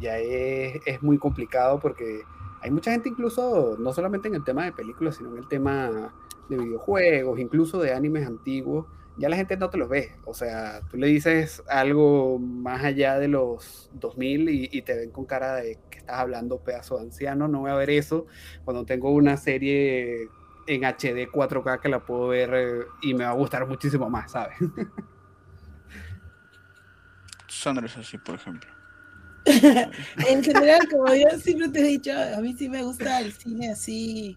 Ya 0.00 0.18
es, 0.18 0.74
es 0.86 1.02
muy 1.02 1.18
complicado 1.18 1.80
porque 1.80 2.20
hay 2.60 2.70
mucha 2.70 2.90
gente 2.90 3.08
incluso, 3.08 3.76
no 3.78 3.92
solamente 3.92 4.28
en 4.28 4.34
el 4.34 4.44
tema 4.44 4.64
de 4.64 4.72
películas, 4.72 5.16
sino 5.16 5.30
en 5.30 5.38
el 5.38 5.48
tema 5.48 6.12
de 6.48 6.56
videojuegos, 6.56 7.38
incluso 7.38 7.80
de 7.80 7.92
animes 7.92 8.26
antiguos, 8.26 8.86
ya 9.16 9.28
la 9.28 9.36
gente 9.36 9.56
no 9.56 9.68
te 9.68 9.78
los 9.78 9.88
ve. 9.88 10.12
O 10.24 10.34
sea, 10.34 10.80
tú 10.88 10.96
le 10.96 11.08
dices 11.08 11.62
algo 11.68 12.38
más 12.38 12.84
allá 12.84 13.18
de 13.18 13.28
los 13.28 13.90
2000 13.94 14.48
y, 14.48 14.68
y 14.72 14.82
te 14.82 14.96
ven 14.96 15.10
con 15.10 15.26
cara 15.26 15.56
de 15.56 15.78
que 15.90 15.98
estás 15.98 16.18
hablando 16.18 16.62
pedazo 16.62 16.96
de 16.96 17.02
anciano, 17.02 17.48
no 17.48 17.60
voy 17.60 17.70
a 17.70 17.74
ver 17.74 17.90
eso 17.90 18.26
cuando 18.64 18.84
tengo 18.84 19.10
una 19.10 19.36
serie 19.36 20.28
en 20.68 20.84
HD 20.84 21.30
4K 21.30 21.80
que 21.80 21.88
la 21.88 22.04
puedo 22.04 22.28
ver 22.28 22.50
eh, 22.54 22.86
y 23.02 23.14
me 23.14 23.24
va 23.24 23.30
a 23.30 23.34
gustar 23.34 23.66
muchísimo 23.66 24.08
más, 24.08 24.32
¿sabes? 24.32 24.56
Sandra 27.48 27.86
es 27.86 27.96
así, 27.96 28.18
por 28.18 28.36
ejemplo. 28.36 28.77
en 30.28 30.44
general, 30.44 30.88
como 30.90 31.14
yo 31.14 31.26
siempre 31.42 31.68
te 31.68 31.80
he 31.80 31.84
dicho, 31.84 32.12
a 32.12 32.40
mí 32.40 32.54
sí 32.56 32.68
me 32.68 32.82
gusta 32.82 33.20
el 33.20 33.32
cine 33.32 33.70
así. 33.70 34.36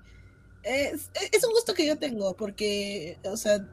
Es, 0.64 1.10
un 1.44 1.54
gusto 1.54 1.74
que 1.74 1.88
yo 1.88 1.98
tengo, 1.98 2.36
porque, 2.36 3.18
o 3.24 3.36
sea, 3.36 3.68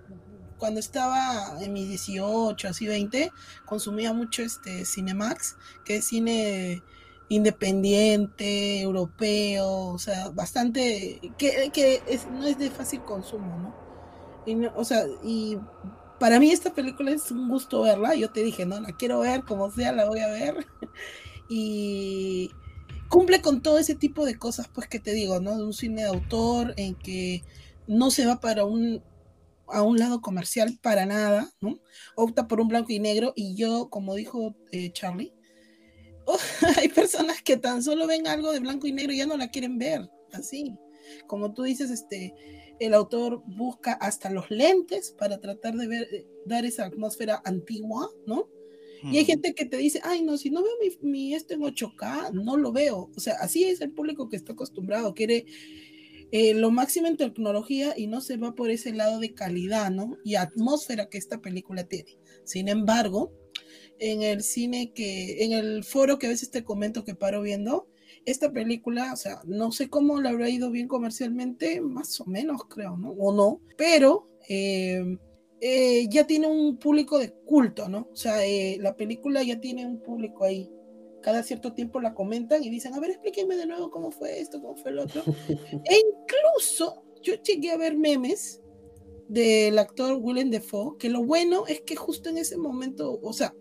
cuando 0.56 0.80
estaba 0.80 1.56
en 1.60 1.72
mis 1.72 1.88
18, 1.88 2.68
así 2.68 2.86
20, 2.86 3.30
consumía 3.66 4.12
mucho 4.12 4.42
este 4.42 4.84
Cinemax, 4.84 5.56
que 5.84 5.96
es 5.96 6.06
cine 6.06 6.82
independiente, 7.28 8.80
europeo, 8.80 9.68
o 9.68 9.98
sea, 9.98 10.30
bastante, 10.30 11.20
que, 11.36 11.70
que 11.72 12.02
no 12.32 12.46
es 12.46 12.58
de 12.58 12.70
fácil 12.70 13.02
consumo, 13.02 13.58
¿no? 13.58 13.88
Y 14.46 14.66
o 14.74 14.84
sea, 14.84 15.04
y 15.22 15.58
para 16.18 16.40
mí 16.40 16.50
esta 16.50 16.72
película 16.72 17.10
es 17.10 17.30
un 17.30 17.48
gusto 17.48 17.82
verla, 17.82 18.14
yo 18.14 18.30
te 18.30 18.42
dije, 18.42 18.66
no, 18.66 18.80
la 18.80 18.92
quiero 18.92 19.20
ver, 19.20 19.42
como 19.42 19.70
sea, 19.70 19.92
la 19.92 20.06
voy 20.06 20.20
a 20.20 20.28
ver 20.28 20.66
y 21.48 22.50
cumple 23.08 23.40
con 23.40 23.62
todo 23.62 23.78
ese 23.78 23.94
tipo 23.94 24.24
de 24.24 24.38
cosas, 24.38 24.68
pues 24.68 24.88
que 24.88 25.00
te 25.00 25.12
digo, 25.12 25.40
¿no? 25.40 25.56
De 25.56 25.64
un 25.64 25.72
cine 25.72 26.02
de 26.02 26.08
autor 26.08 26.74
en 26.76 26.94
que 26.94 27.42
no 27.86 28.10
se 28.10 28.26
va 28.26 28.40
para 28.40 28.64
un 28.64 29.02
a 29.70 29.82
un 29.82 29.98
lado 29.98 30.20
comercial 30.20 30.78
para 30.82 31.06
nada, 31.06 31.50
¿no? 31.60 31.78
Opta 32.16 32.48
por 32.48 32.60
un 32.60 32.68
blanco 32.68 32.92
y 32.92 33.00
negro 33.00 33.32
y 33.36 33.54
yo, 33.54 33.90
como 33.90 34.14
dijo 34.14 34.54
eh, 34.72 34.90
Charlie, 34.92 35.32
hay 36.76 36.88
personas 36.88 37.42
que 37.42 37.56
tan 37.56 37.82
solo 37.82 38.06
ven 38.06 38.26
algo 38.26 38.52
de 38.52 38.60
blanco 38.60 38.86
y 38.86 38.92
negro 38.92 39.12
y 39.12 39.18
ya 39.18 39.26
no 39.26 39.36
la 39.36 39.50
quieren 39.50 39.78
ver, 39.78 40.08
así. 40.32 40.74
Como 41.26 41.54
tú 41.54 41.62
dices, 41.62 41.90
este, 41.90 42.34
el 42.80 42.94
autor 42.94 43.42
busca 43.46 43.92
hasta 43.94 44.30
los 44.30 44.50
lentes 44.50 45.14
para 45.18 45.38
tratar 45.38 45.74
de 45.74 45.86
ver, 45.86 46.08
eh, 46.12 46.26
dar 46.44 46.64
esa 46.64 46.84
atmósfera 46.86 47.40
antigua, 47.44 48.10
¿no? 48.26 48.48
Y 49.02 49.18
hay 49.18 49.24
gente 49.24 49.54
que 49.54 49.64
te 49.64 49.76
dice, 49.76 50.00
ay, 50.02 50.22
no, 50.22 50.36
si 50.36 50.50
no 50.50 50.62
veo 50.62 50.72
mi, 50.80 51.08
mi, 51.08 51.34
esto 51.34 51.54
en 51.54 51.60
8K, 51.60 52.32
no 52.32 52.56
lo 52.56 52.72
veo. 52.72 53.10
O 53.16 53.20
sea, 53.20 53.34
así 53.40 53.64
es 53.64 53.80
el 53.80 53.90
público 53.90 54.28
que 54.28 54.36
está 54.36 54.52
acostumbrado, 54.52 55.14
quiere 55.14 55.46
eh, 56.30 56.52
lo 56.52 56.70
máximo 56.70 57.06
en 57.06 57.16
tecnología 57.16 57.94
y 57.96 58.06
no 58.06 58.20
se 58.20 58.36
va 58.36 58.54
por 58.54 58.70
ese 58.70 58.92
lado 58.92 59.18
de 59.18 59.32
calidad, 59.32 59.90
¿no? 59.90 60.18
Y 60.24 60.34
atmósfera 60.34 61.08
que 61.08 61.16
esta 61.16 61.40
película 61.40 61.84
tiene. 61.84 62.18
Sin 62.44 62.68
embargo, 62.68 63.32
en 63.98 64.22
el 64.22 64.42
cine 64.42 64.92
que, 64.92 65.44
en 65.44 65.52
el 65.52 65.84
foro 65.84 66.18
que 66.18 66.26
a 66.26 66.30
veces 66.30 66.50
te 66.50 66.64
comento 66.64 67.04
que 67.04 67.14
paro 67.14 67.40
viendo, 67.40 67.88
esta 68.26 68.52
película, 68.52 69.12
o 69.14 69.16
sea, 69.16 69.40
no 69.46 69.72
sé 69.72 69.88
cómo 69.88 70.20
le 70.20 70.28
habrá 70.28 70.50
ido 70.50 70.70
bien 70.70 70.86
comercialmente, 70.86 71.80
más 71.80 72.20
o 72.20 72.26
menos 72.26 72.64
creo, 72.68 72.96
¿no? 72.96 73.10
O 73.12 73.32
no, 73.32 73.60
pero... 73.76 74.28
Eh, 74.48 75.18
eh, 75.60 76.06
ya 76.08 76.26
tiene 76.26 76.46
un 76.46 76.78
público 76.78 77.18
de 77.18 77.32
culto, 77.32 77.88
¿no? 77.88 78.08
O 78.12 78.16
sea, 78.16 78.46
eh, 78.46 78.78
la 78.80 78.96
película 78.96 79.42
ya 79.42 79.60
tiene 79.60 79.86
un 79.86 80.00
público 80.00 80.44
ahí. 80.44 80.70
Cada 81.20 81.42
cierto 81.42 81.74
tiempo 81.74 82.00
la 82.00 82.14
comentan 82.14 82.62
y 82.62 82.70
dicen, 82.70 82.94
a 82.94 83.00
ver, 83.00 83.10
explíquenme 83.10 83.56
de 83.56 83.66
nuevo 83.66 83.90
cómo 83.90 84.12
fue 84.12 84.40
esto, 84.40 84.60
cómo 84.60 84.76
fue 84.76 84.92
el 84.92 85.00
otro. 85.00 85.22
e 85.84 86.00
incluso 86.00 87.02
yo 87.22 87.34
llegué 87.42 87.70
a 87.70 87.76
ver 87.76 87.96
memes 87.96 88.60
del 89.28 89.78
actor 89.78 90.18
Willem 90.20 90.50
Dafoe, 90.50 90.96
que 90.98 91.10
lo 91.10 91.24
bueno 91.24 91.66
es 91.66 91.82
que 91.82 91.96
justo 91.96 92.30
en 92.30 92.38
ese 92.38 92.56
momento, 92.56 93.18
o 93.20 93.32
sea, 93.32 93.54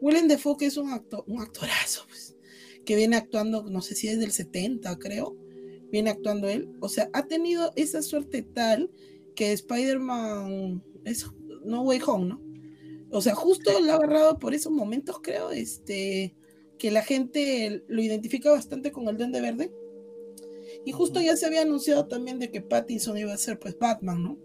Willem 0.00 0.28
Dafoe, 0.28 0.56
que 0.56 0.66
es 0.66 0.76
un, 0.76 0.90
actor, 0.92 1.24
un 1.26 1.40
actorazo, 1.40 2.02
pues, 2.06 2.36
que 2.84 2.96
viene 2.96 3.16
actuando, 3.16 3.64
no 3.64 3.80
sé 3.80 3.94
si 3.94 4.08
es 4.08 4.20
del 4.20 4.30
70, 4.30 4.96
creo, 4.98 5.36
viene 5.90 6.10
actuando 6.10 6.48
él, 6.48 6.70
o 6.80 6.88
sea, 6.88 7.10
ha 7.12 7.26
tenido 7.26 7.72
esa 7.76 8.02
suerte 8.02 8.42
tal 8.42 8.90
que 9.34 9.52
Spider-Man 9.52 10.82
No 11.64 11.82
Way 11.82 12.00
Home, 12.06 12.26
¿no? 12.26 12.48
O 13.10 13.22
sea, 13.22 13.34
justo 13.34 13.80
lo 13.80 13.92
ha 13.92 13.96
agarrado 13.96 14.38
por 14.38 14.54
esos 14.54 14.72
momentos, 14.72 15.20
creo, 15.22 15.50
este, 15.50 16.34
que 16.78 16.90
la 16.90 17.02
gente 17.02 17.84
lo 17.88 18.02
identifica 18.02 18.50
bastante 18.50 18.92
con 18.92 19.08
el 19.08 19.16
Duende 19.16 19.40
Verde. 19.40 19.72
Y 20.84 20.92
justo 20.92 21.20
ya 21.20 21.36
se 21.36 21.46
había 21.46 21.62
anunciado 21.62 22.06
también 22.06 22.38
de 22.38 22.50
que 22.50 22.60
Pattinson 22.60 23.18
iba 23.18 23.32
a 23.32 23.38
ser 23.38 23.58
pues 23.58 23.78
Batman, 23.78 24.22
¿no? 24.22 24.38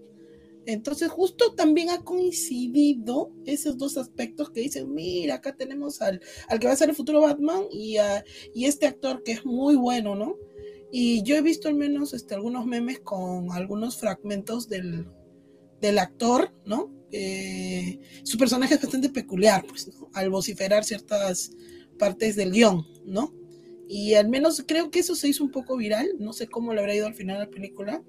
Entonces 0.66 1.10
justo 1.10 1.54
también 1.56 1.90
ha 1.90 2.04
coincidido 2.04 3.32
esos 3.46 3.78
dos 3.78 3.98
aspectos 3.98 4.50
que 4.50 4.62
dicen, 4.62 4.94
mira, 4.94 5.36
acá 5.36 5.56
tenemos 5.56 6.02
al, 6.02 6.22
al 6.48 6.60
que 6.60 6.68
va 6.68 6.74
a 6.74 6.78
ser 6.78 6.90
el 6.90 6.96
futuro 6.96 7.22
Batman 7.22 7.64
y, 7.70 7.98
a, 7.98 8.24
y 8.54 8.66
este 8.66 8.88
actor 8.88 9.24
que 9.24 9.34
es 9.34 9.46
muy 9.46 9.76
bueno, 9.76 10.16
¿no? 10.16 10.38
Y 10.90 11.22
yo 11.24 11.36
he 11.36 11.42
visto 11.42 11.68
al 11.68 11.76
menos 11.76 12.14
este, 12.14 12.36
algunos 12.36 12.66
memes 12.66 13.00
con 13.00 13.52
algunos 13.52 13.98
fragmentos 13.98 14.70
del, 14.70 15.06
del 15.84 16.00
actor, 16.00 16.52
¿no? 16.66 16.92
Su 18.24 18.38
personaje 18.38 18.74
es 18.74 18.82
bastante 18.82 19.10
peculiar, 19.10 19.66
pues, 19.68 19.88
¿no? 19.88 20.10
Al 20.14 20.30
vociferar 20.30 20.84
ciertas 20.84 21.52
partes 22.00 22.36
del 22.36 22.52
guion, 22.52 22.88
¿no? 23.06 23.34
Y 23.88 24.16
al 24.16 24.30
menos 24.30 24.64
creo 24.66 24.90
que 24.90 25.00
eso 25.00 25.14
se 25.14 25.28
hizo 25.28 25.44
un 25.44 25.52
poco 25.52 25.76
viral, 25.78 26.10
no 26.18 26.34
sé 26.34 26.48
cómo 26.48 26.74
le 26.74 26.80
habrá 26.80 26.96
ido 26.96 27.06
al 27.06 27.14
final 27.14 27.38
la 27.38 27.50
película, 27.50 28.02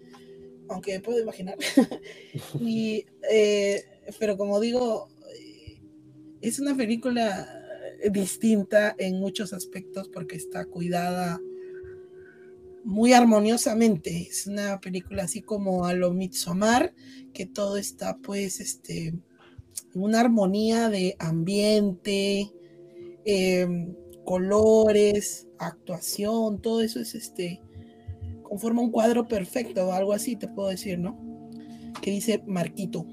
aunque 0.69 1.01
puedo 1.01 1.21
imaginar. 1.21 1.59
y, 2.61 3.05
eh, 3.31 3.85
pero 4.19 4.39
como 4.39 4.61
digo, 4.61 5.09
es 6.41 6.61
una 6.61 6.77
película 6.77 7.49
distinta 8.11 8.95
en 8.99 9.19
muchos 9.19 9.53
aspectos 9.53 10.09
porque 10.09 10.37
está 10.37 10.65
cuidada 10.65 11.41
muy 12.85 13.13
armoniosamente. 13.13 14.29
Es 14.29 14.47
una 14.47 14.81
película 14.81 15.25
así 15.25 15.41
como 15.43 15.87
a 15.87 15.95
lo 15.95 16.13
Midsommar, 16.13 16.95
que 17.33 17.47
todo 17.47 17.77
está 17.77 18.19
pues 18.19 18.61
este, 18.61 19.15
una 19.95 20.21
armonía 20.21 20.89
de 20.89 21.17
ambiente, 21.19 22.53
em, 23.25 23.95
colores, 24.25 25.49
actuación, 25.59 26.61
todo 26.61 26.81
eso 26.81 27.01
es 27.01 27.15
este, 27.15 27.61
conforma 28.43 28.83
un 28.83 28.91
cuadro 28.91 29.27
perfecto 29.27 29.89
o 29.89 29.93
algo 29.93 30.13
así, 30.13 30.37
te 30.37 30.49
puedo 30.49 30.69
decir, 30.69 30.99
¿no? 30.99 31.19
Que 32.01 32.11
dice 32.11 32.43
Marquito. 32.47 33.07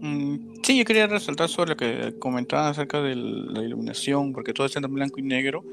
Mm, 0.00 0.54
sí, 0.62 0.78
yo 0.78 0.84
quería 0.84 1.06
resaltar 1.06 1.48
sobre 1.48 1.70
lo 1.70 1.76
que 1.76 2.14
comentaban 2.18 2.70
acerca 2.70 3.02
de 3.02 3.16
la 3.16 3.62
iluminación, 3.62 4.32
porque 4.32 4.52
todo 4.52 4.66
está 4.66 4.78
en 4.80 4.92
blanco 4.92 5.18
y 5.18 5.22
negro. 5.22 5.64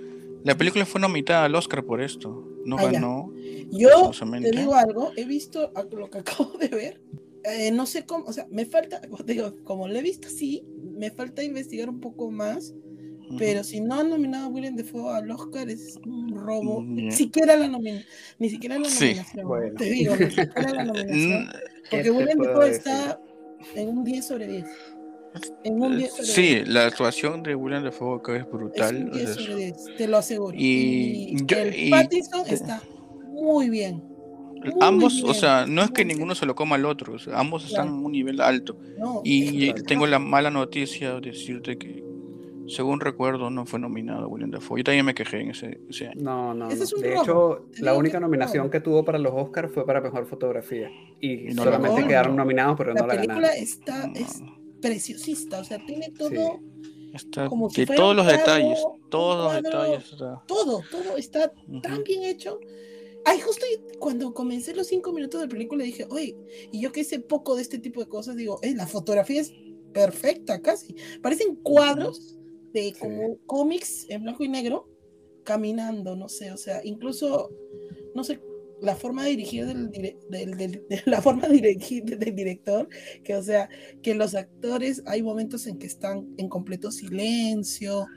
La 0.46 0.56
película 0.56 0.86
fue 0.86 1.02
nominada 1.02 1.46
al 1.46 1.56
Oscar 1.56 1.84
por 1.84 2.02
esto, 2.02 2.48
no 2.66 2.78
Ah, 2.78 2.84
ya. 2.86 2.92
ganó. 2.94 3.34
Yo 3.72 4.12
te 4.42 4.52
digo 4.52 4.76
algo, 4.76 5.12
he 5.18 5.26
visto 5.26 5.72
lo 5.92 6.10
que 6.10 6.18
acabo 6.20 6.58
de 6.60 6.68
ver. 6.70 7.02
eh, 7.44 7.72
no 7.72 7.86
sé 7.86 8.06
cómo, 8.06 8.26
o 8.26 8.34
sea, 8.34 8.48
me 8.50 8.66
falta, 8.66 9.02
digo, 9.26 9.56
como 9.64 9.88
lo 9.88 9.96
he 9.96 10.02
visto 10.02 10.28
así, 10.28 10.64
me 10.98 11.12
falta 11.12 11.44
investigar 11.44 11.90
un 11.90 12.00
poco 12.00 12.30
más. 12.32 12.74
Ujú. 13.28 13.38
Pero 13.38 13.64
si 13.64 13.82
no 13.82 13.96
han 13.96 14.12
nominado 14.12 14.46
a 14.46 14.50
Willem 14.50 14.76
Dafoe 14.76 15.16
al 15.16 15.32
Oscar 15.32 15.68
es 15.68 15.98
un 16.06 16.30
robo. 16.36 16.82
Mm, 16.82 16.96
Ni 16.96 17.10
ya. 17.10 17.18
siquiera 17.18 17.56
la 17.56 17.68
nominación. 17.68 18.08
Ni 18.38 18.50
siquiera 18.52 18.78
la 18.78 18.88
Sí. 18.88 19.06
nominación. 19.06 19.48
Bueno. 19.48 19.76
Te 19.80 19.86
digo, 19.86 20.16
ni 20.16 20.26
siquiera 20.30 20.74
la 20.74 20.84
nominación. 20.94 21.44
Mm, 21.44 21.50
¿Qué 21.90 21.90
Porque 21.90 22.12
puedo 22.14 22.50
Dafoe 22.52 22.66
decir? 22.70 22.78
está 22.78 23.20
en 23.76 23.90
un 23.90 24.04
10 24.04 24.26
sobre 24.28 24.48
10. 24.48 24.66
En 25.64 25.82
un 25.82 25.98
10 25.98 26.12
sobre 26.12 26.28
Sí, 26.28 26.42
10. 26.42 26.68
la 26.70 26.86
actuación 26.86 27.44
de 27.44 27.56
William 27.56 27.84
Dafoe 27.84 28.18
acá 28.20 28.36
es 28.36 28.44
Es 28.44 28.52
brutal. 28.52 28.96
un 28.96 29.10
o 29.10 29.14
10 29.16 29.26
sea, 29.34 29.44
sobre 29.44 29.56
10, 29.56 29.76
te 29.98 30.08
lo 30.08 30.18
aseguro. 30.18 30.56
Y 30.58 31.36
yo- 31.46 31.58
el 31.58 31.76
y- 31.76 31.90
Pattinson 31.92 32.44
está 32.48 32.82
muy 33.30 33.70
bien. 33.70 34.04
muy 34.56 34.74
ambos, 34.82 35.22
o 35.22 35.26
bien, 35.28 35.36
sea, 35.36 35.66
no 35.68 35.84
es 35.84 35.92
que 35.92 36.06
ninguno 36.06 36.34
se 36.36 36.46
lo 36.46 36.56
coma 36.56 36.76
al 36.76 36.86
otro, 36.86 37.14
o 37.14 37.20
sea, 37.20 37.40
ambos 37.40 37.66
están 37.66 37.86
Claro. 37.88 38.00
en 38.00 38.06
un 38.06 38.12
nivel 38.12 38.42
alto. 38.42 38.78
No, 38.98 39.22
Y 39.24 39.70
es 39.70 39.84
tengo 39.84 40.08
la 40.08 40.18
mala 40.20 40.50
noticia 40.50 41.16
de 41.20 41.22
decirte 41.32 41.78
que, 41.78 42.04
según 42.68 43.00
recuerdo, 43.00 43.52
no 43.52 43.68
fue 43.68 43.78
nominado 43.80 44.28
William 44.28 44.50
Dafoe. 44.50 44.80
Yo 44.80 44.84
también 44.86 45.06
me 45.06 45.14
quejé 45.14 45.42
en 45.42 45.52
ese, 45.52 45.80
ese 45.88 46.08
año. 46.08 46.22
No, 46.24 46.54
no, 46.56 46.68
Ese 46.70 46.78
no. 46.78 46.84
es 46.86 46.94
un 46.94 47.02
De 47.04 47.10
robo. 47.12 47.22
hecho, 47.22 47.66
la 47.84 47.94
única 47.94 48.14
que 48.14 48.18
es 48.18 48.24
un 48.24 48.32
nominación 48.32 48.70
que 48.72 48.80
tuvo 48.80 49.06
para 49.06 49.20
los 49.20 49.34
Oscars 49.36 49.72
fue 49.72 49.86
para 49.86 50.02
mejor 50.02 50.26
fotografía. 50.26 50.90
Y 51.22 51.52
Y 51.52 51.54
no 51.54 51.64
solamente 51.64 52.08
quedaron 52.08 52.36
nominados, 52.36 52.76
pero 52.76 52.94
la 52.96 53.02
no 53.02 53.08
la 53.08 53.14
película 53.14 53.36
ganaron. 53.50 53.64
está, 53.64 54.12
es 54.16 54.42
preciosista, 54.90 55.60
o 55.60 55.64
sea, 55.64 55.84
tiene 55.86 56.12
todo, 56.12 56.60
está 57.14 57.48
como 57.50 57.70
si 57.70 57.82
de 57.82 57.88
fuera 57.88 58.02
todos 58.02 58.16
los 58.16 58.26
cuadro, 58.26 58.40
detalles, 58.40 58.80
todos 59.10 59.36
los 59.38 59.46
cuadro. 59.62 59.82
detalles. 59.84 60.12
está- 60.12 60.44
todo, 60.48 60.82
todo 60.92 61.18
está 61.18 61.52
tan 61.82 61.94
Ujú. 61.94 62.04
bien 62.04 62.24
hecho. 62.24 62.60
Ay, 63.28 63.40
justo 63.40 63.66
cuando 64.00 64.34
comencé 64.36 64.76
los 64.76 64.86
cinco 64.88 65.12
minutos 65.12 65.42
de 65.42 65.48
película 65.48 65.84
dije, 65.84 66.06
oye, 66.12 66.36
y 66.72 66.80
yo 66.80 66.92
que 66.92 67.04
sé 67.04 67.20
poco 67.20 67.56
de 67.56 67.64
este 67.64 67.80
tipo 67.80 68.00
de 68.00 68.08
cosas, 68.08 68.36
digo, 68.36 68.60
eh, 68.62 68.76
la 68.76 68.86
fotografía 68.86 69.42
es 69.42 69.52
perfecta 69.94 70.62
casi. 70.62 70.96
Parecen 71.24 71.56
cuadros 71.56 72.38
de 72.74 72.94
como 73.00 73.38
cómics 73.48 74.06
en 74.10 74.22
blanco 74.24 74.44
y 74.44 74.50
negro 74.50 74.88
caminando, 75.44 76.16
no 76.16 76.30
sé, 76.30 76.52
o 76.52 76.58
sea, 76.58 76.82
incluso, 76.84 77.50
no 78.14 78.24
sé, 78.24 78.40
la 78.82 78.96
forma 78.96 79.24
de 79.24 79.32
dirigir 79.32 79.66
del, 79.66 80.86
la 81.06 81.22
forma 81.22 81.48
del 81.48 81.78
director, 82.36 82.88
que 83.24 83.36
o 83.36 83.44
sea, 83.44 83.70
que 84.02 84.16
los 84.16 84.36
actores 84.36 85.04
hay 85.06 85.24
momentos 85.24 85.68
en 85.68 85.78
que 85.78 85.88
están 85.88 86.28
en 86.38 86.50
completo 86.50 86.92
silencio, 86.92 88.08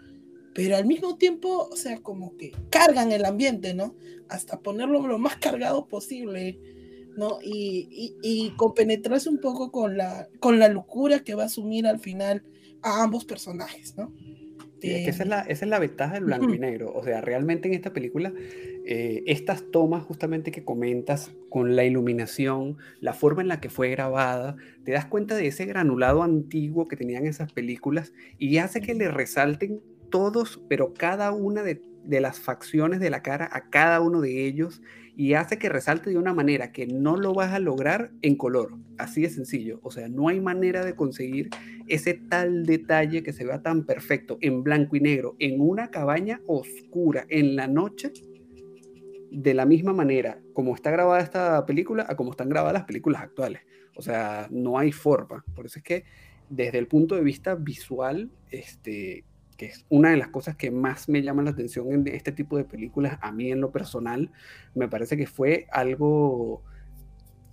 pero 0.55 0.77
al 0.77 0.87
mismo 0.87 1.17
tiempo, 1.17 1.69
o 1.71 1.77
sea, 1.77 2.01
como 2.01 2.37
que 2.37 2.53
cargan 2.71 3.13
el 3.13 3.25
ambiente, 3.25 3.75
¿no? 3.75 3.95
Hasta 4.29 4.61
ponerlo 4.61 5.07
lo 5.07 5.19
más 5.19 5.37
cargado 5.37 5.87
posible, 5.87 6.59
¿no? 7.17 7.39
Y, 7.43 7.89
y, 7.91 8.17
y 8.23 8.51
compenetrarse 8.57 9.29
un 9.29 9.39
poco 9.39 9.71
con 9.71 9.97
la, 9.97 10.29
con 10.41 10.59
la 10.59 10.69
locura 10.69 11.21
que 11.23 11.35
va 11.35 11.45
a 11.45 11.47
asumir 11.47 11.87
al 11.87 12.01
final 12.01 12.43
a 12.83 13.03
ambos 13.03 13.25
personajes, 13.25 13.97
¿no? 13.97 14.13
Sí, 14.81 14.95
es 14.95 15.03
que 15.03 15.11
esa 15.11 15.25
es 15.25 15.29
Eh, 15.29 15.31
la, 15.31 15.41
esa 15.43 15.65
es 15.65 15.69
la 15.71 15.79
ventaja 15.81 16.15
del 16.15 16.25
blanco 16.25 16.55
y 16.55 16.59
negro. 16.59 16.93
O 16.95 17.03
sea, 17.03 17.21
realmente 17.21 17.67
en 17.69 17.75
esta 17.75 17.93
película, 17.93 18.33
eh, 18.85 19.25
estas 19.27 19.71
tomas 19.71 20.05
justamente 20.05 20.53
que 20.53 20.65
comentas 20.65 21.33
con 21.49 21.75
la 21.77 21.85
iluminación, 21.85 22.79
la 23.01 23.13
forma 23.13 23.43
en 23.43 23.49
la 23.49 23.61
que 23.61 23.71
fue 23.71 23.91
grabada, 23.91 24.57
te 24.85 24.93
das 24.93 25.07
cuenta 25.07 25.35
de 25.35 25.49
ese 25.49 25.67
granulado 25.67 26.23
antiguo 26.23 26.87
que 26.89 26.97
tenían 26.97 27.27
esas 27.27 27.53
películas 27.53 28.13
y 28.39 28.59
hace 28.59 28.81
que 28.81 28.95
le 28.95 29.09
resalten 29.11 29.81
todos, 30.11 30.63
pero 30.69 30.95
cada 30.95 31.33
una 31.33 31.63
de, 31.63 31.83
de 32.05 32.21
las 32.21 32.39
facciones 32.41 33.01
de 33.01 33.11
la 33.11 33.23
cara 33.23 33.49
a 33.53 33.69
cada 33.71 34.01
uno 34.01 34.21
de 34.21 34.47
ellos 34.47 34.81
y 35.19 35.35
hace 35.35 35.59
que 35.59 35.69
resalte 35.69 36.11
de 36.11 36.17
una 36.17 36.33
manera 36.33 36.71
que 36.71 36.87
no 36.87 37.17
lo 37.17 37.35
vas 37.35 37.53
a 37.53 37.59
lograr 37.59 38.13
en 38.23 38.37
color. 38.37 38.79
Así 38.99 39.23
de 39.23 39.31
sencillo. 39.31 39.81
O 39.83 39.91
sea, 39.91 40.09
no 40.09 40.29
hay 40.29 40.41
manera 40.41 40.85
de 40.85 40.95
conseguir 40.95 41.51
ese 41.89 42.15
tal 42.15 42.65
detalle 42.65 43.25
que 43.25 43.33
se 43.33 43.45
vea 43.45 43.61
tan 43.61 43.85
perfecto 43.85 44.39
en 44.43 44.63
blanco 44.63 44.95
y 44.95 45.01
negro, 45.01 45.35
en 45.41 45.61
una 45.61 45.91
cabaña 45.91 46.41
oscura, 46.47 47.27
en 47.31 47.57
la 47.57 47.67
noche, 47.67 48.13
de 49.33 49.55
la 49.55 49.67
misma 49.67 49.93
manera 49.93 50.39
como 50.53 50.77
está 50.77 50.93
grabada 50.93 51.21
esta 51.21 51.67
película 51.67 52.07
a 52.09 52.15
como 52.15 52.31
están 52.31 52.49
grabadas 52.49 52.75
las 52.75 52.85
películas 52.85 53.21
actuales. 53.21 53.63
O 53.97 54.03
sea, 54.03 54.47
no 54.53 54.79
hay 54.79 54.93
forma. 54.93 55.45
Por 55.53 55.67
eso 55.67 55.81
es 55.81 55.83
que 55.83 56.05
desde 56.49 56.79
el 56.79 56.87
punto 56.87 57.17
de 57.17 57.23
vista 57.23 57.57
visual, 57.57 58.31
este, 58.53 59.25
que 59.59 59.67
es 59.67 59.85
una 59.91 60.11
de 60.11 60.17
las 60.17 60.29
cosas 60.29 60.57
que 60.57 60.71
más 60.71 61.09
me 61.09 61.21
llama 61.21 61.43
la 61.43 61.51
atención 61.51 61.93
en 61.93 62.07
este 62.07 62.33
tipo 62.33 62.57
de 62.57 62.65
películas, 62.65 63.19
a 63.21 63.33
mí 63.33 63.51
en 63.51 63.61
lo 63.61 63.71
personal, 63.73 64.31
me 64.75 64.89
parece 64.89 65.17
que 65.17 65.27
fue 65.27 65.67
algo 65.71 66.63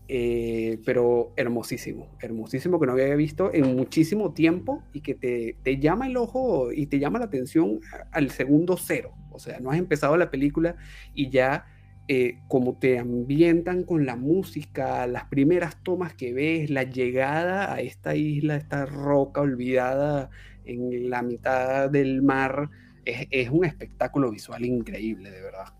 eh, 0.07 0.79
pero 0.85 1.33
hermosísimo, 1.35 2.15
hermosísimo 2.21 2.79
que 2.79 2.85
no 2.85 2.91
había 2.91 3.15
visto 3.15 3.51
en 3.51 3.75
muchísimo 3.75 4.33
tiempo 4.33 4.83
y 4.93 5.01
que 5.01 5.15
te, 5.15 5.57
te 5.63 5.79
llama 5.79 6.05
el 6.05 6.15
ojo 6.15 6.71
y 6.71 6.85
te 6.85 6.99
llama 6.99 7.17
la 7.17 7.25
atención 7.25 7.79
al 8.11 8.29
segundo 8.29 8.77
cero. 8.77 9.15
O 9.31 9.39
sea, 9.39 9.59
no 9.59 9.71
has 9.71 9.79
empezado 9.79 10.15
la 10.15 10.29
película 10.29 10.75
y 11.15 11.31
ya 11.31 11.65
eh, 12.07 12.37
como 12.47 12.77
te 12.77 12.99
ambientan 12.99 13.83
con 13.83 14.05
la 14.05 14.15
música, 14.15 15.07
las 15.07 15.25
primeras 15.25 15.81
tomas 15.81 16.13
que 16.13 16.33
ves, 16.33 16.69
la 16.69 16.83
llegada 16.83 17.73
a 17.73 17.81
esta 17.81 18.15
isla, 18.15 18.57
esta 18.57 18.85
roca 18.85 19.41
olvidada 19.41 20.29
en 20.65 21.09
la 21.09 21.21
mitad 21.21 21.89
del 21.89 22.21
mar, 22.21 22.69
es, 23.05 23.49
un 23.49 23.65
espectáculo 23.65 24.31
visual 24.31 24.65
increíble, 24.65 25.31
de 25.31 25.41
verdad. 25.41 25.73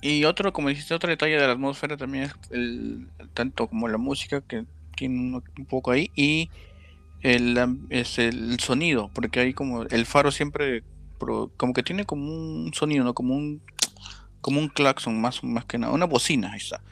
Y 0.00 0.24
otro, 0.24 0.52
como 0.52 0.68
dijiste, 0.68 0.94
otro 0.94 1.08
detalle 1.08 1.36
de 1.36 1.46
la 1.46 1.52
atmósfera 1.52 1.96
también 1.96 2.24
es 2.24 2.34
el, 2.50 3.08
tanto 3.32 3.68
como 3.68 3.88
la 3.88 3.98
música 3.98 4.42
que 4.42 4.66
tiene 4.96 5.16
un, 5.16 5.66
poco 5.66 5.90
ahí 5.90 6.10
y 6.14 6.50
el, 7.22 7.58
es 7.88 8.18
el 8.18 8.60
sonido, 8.60 9.10
porque 9.14 9.40
hay 9.40 9.54
como 9.54 9.82
el 9.84 10.06
faro 10.06 10.30
siempre 10.30 10.82
como 11.56 11.72
que 11.72 11.82
tiene 11.82 12.04
como 12.04 12.30
un 12.30 12.74
sonido, 12.74 13.02
¿no? 13.02 13.14
Como 13.14 13.34
un 13.34 13.62
como 14.44 14.60
un 14.60 14.68
claxon 14.68 15.18
más, 15.18 15.42
más 15.42 15.64
que 15.64 15.78
nada, 15.78 15.94
una 15.94 16.04
bocina, 16.04 16.52
ahí 16.52 16.58
está, 16.58 16.82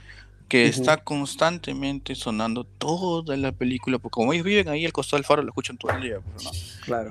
que 0.53 0.67
está 0.67 0.99
constantemente 0.99 2.15
sonando 2.15 2.65
toda 2.65 3.39
la 3.39 3.53
película, 3.53 3.99
porque 3.99 4.13
como 4.13 4.35
ellos 4.35 4.45
viven 4.45 4.69
ahí 4.69 4.85
al 4.85 4.93
costado 4.93 5.17
del 5.17 5.25
faro, 5.25 5.41
lo 5.41 5.49
escuchan 5.49 5.79
todo 5.79 5.93
el 5.93 6.03
día, 6.03 6.21
pues, 6.21 6.45
¿no? 6.45 6.51
Claro. 6.85 7.11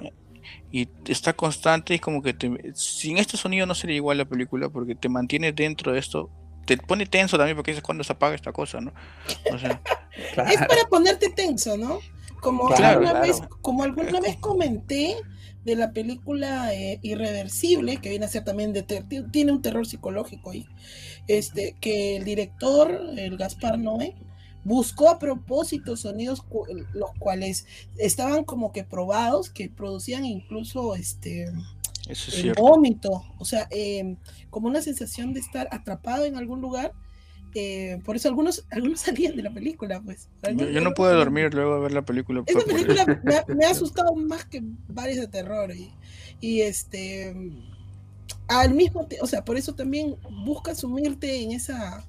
y 0.71 0.87
está 1.07 1.33
constante 1.33 1.95
y 1.95 1.99
como 1.99 2.21
que 2.21 2.35
te, 2.35 2.51
sin 2.75 3.17
este 3.17 3.37
sonido 3.37 3.65
no 3.65 3.73
sería 3.73 3.95
igual 3.95 4.19
la 4.19 4.25
película 4.25 4.69
porque 4.69 4.93
te 4.93 5.09
mantiene 5.09 5.53
dentro 5.53 5.91
de 5.91 5.97
esto, 5.97 6.29
te 6.67 6.77
pone 6.77 7.07
tenso 7.07 7.35
también 7.35 7.57
porque 7.57 7.71
dices 7.71 7.83
cuándo 7.83 8.03
se 8.03 8.13
apaga 8.13 8.35
esta 8.35 8.51
cosa, 8.51 8.79
¿no? 8.79 8.93
O 9.51 9.57
sea, 9.57 9.81
Es 10.47 10.57
para 10.57 10.85
ponerte 10.87 11.31
tenso, 11.31 11.77
¿no? 11.77 11.97
Como 12.41 12.67
Claro, 12.67 12.99
alguna 12.99 13.09
claro. 13.09 13.25
vez, 13.25 13.41
como 13.61 13.81
alguna 13.81 14.19
vez 14.19 14.37
comenté 14.37 15.15
de 15.63 15.75
la 15.75 15.93
película 15.93 16.73
eh, 16.75 16.99
Irreversible, 17.01 17.97
que 17.97 18.09
viene 18.09 18.25
a 18.25 18.29
ser 18.29 18.43
también 18.43 18.71
de 18.71 18.83
tiene 19.31 19.51
un 19.51 19.63
terror 19.63 19.87
psicológico 19.87 20.51
ahí. 20.51 20.67
Este, 21.27 21.75
que 21.79 22.17
el 22.17 22.23
director, 22.25 22.91
el 23.17 23.37
Gaspar 23.37 23.77
Noé, 23.79 24.15
buscó 24.63 25.09
a 25.09 25.17
propósito 25.19 25.95
sonidos 25.97 26.41
cu- 26.43 26.65
los 26.93 27.11
cuales 27.19 27.65
estaban 27.97 28.43
como 28.43 28.71
que 28.71 28.83
probados, 28.83 29.49
que 29.49 29.69
producían 29.69 30.25
incluso 30.25 30.95
este 30.95 31.45
eso 32.09 32.31
es 32.31 32.37
el 32.39 32.53
vómito, 32.53 33.23
o 33.37 33.45
sea, 33.45 33.67
eh, 33.71 34.17
como 34.49 34.67
una 34.67 34.81
sensación 34.81 35.33
de 35.33 35.39
estar 35.39 35.67
atrapado 35.71 36.25
en 36.25 36.35
algún 36.35 36.59
lugar. 36.61 36.91
eh, 37.53 37.99
por 38.05 38.15
eso 38.15 38.27
algunos, 38.29 38.65
algunos 38.71 38.99
salían 39.07 39.35
de 39.35 39.43
la 39.43 39.53
película, 39.53 40.01
pues. 40.01 40.29
Yo, 40.55 40.69
yo 40.69 40.81
no 40.81 40.93
pude 40.93 41.13
dormir 41.13 41.53
luego 41.53 41.75
de 41.75 41.81
ver 41.81 41.91
la 41.91 42.01
película. 42.05 42.43
Esta 42.47 42.59
película 42.65 43.05
me 43.23 43.35
ha, 43.35 43.45
me 43.53 43.65
ha 43.65 43.69
asustado 43.71 44.15
más 44.15 44.45
que 44.45 44.61
varias 44.87 45.17
de 45.19 45.27
terror. 45.27 45.71
Y, 45.75 45.91
y 46.39 46.61
este. 46.61 47.35
Al 48.51 48.73
mismo 48.73 49.05
tiempo, 49.07 49.23
o 49.25 49.27
sea, 49.27 49.43
por 49.45 49.57
eso 49.57 49.73
también 49.73 50.15
busca 50.45 50.75
sumirte 50.75 51.41
en 51.41 51.51
esa 51.51 52.05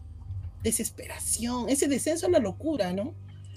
desesperación, 0.63 1.69
ese 1.69 1.89
descenso 1.89 2.27
a 2.27 2.31
la 2.31 2.39
locura, 2.39 2.93
¿no? 2.93 3.15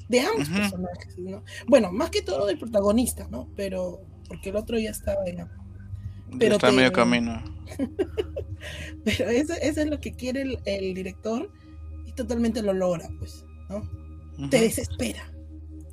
De 0.08 0.20
ambos 0.22 0.48
personajes, 0.50 1.18
¿no? 1.18 1.44
Bueno, 1.68 1.92
más 1.92 2.10
que 2.12 2.22
todo 2.22 2.46
del 2.46 2.60
protagonista, 2.60 3.28
¿no? 3.30 3.48
Pero. 3.56 4.02
Porque 4.28 4.50
el 4.50 4.56
otro 4.56 4.78
ya 4.80 4.90
estaba 4.92 5.24
ya. 5.26 5.48
pero 6.40 6.56
Está 6.56 6.72
medio 6.72 6.90
te- 6.90 6.96
camino. 6.96 7.44
Pero 9.04 9.30
eso, 9.30 9.54
eso 9.62 9.82
es 9.82 9.88
lo 9.88 10.00
que 10.00 10.14
quiere 10.14 10.42
el, 10.42 10.60
el 10.66 10.94
director 10.96 11.52
y 12.06 12.12
totalmente 12.14 12.64
lo 12.64 12.74
logra, 12.74 13.08
pues, 13.20 13.46
¿no? 13.70 13.88
Te 14.50 14.60
desespera. 14.62 15.32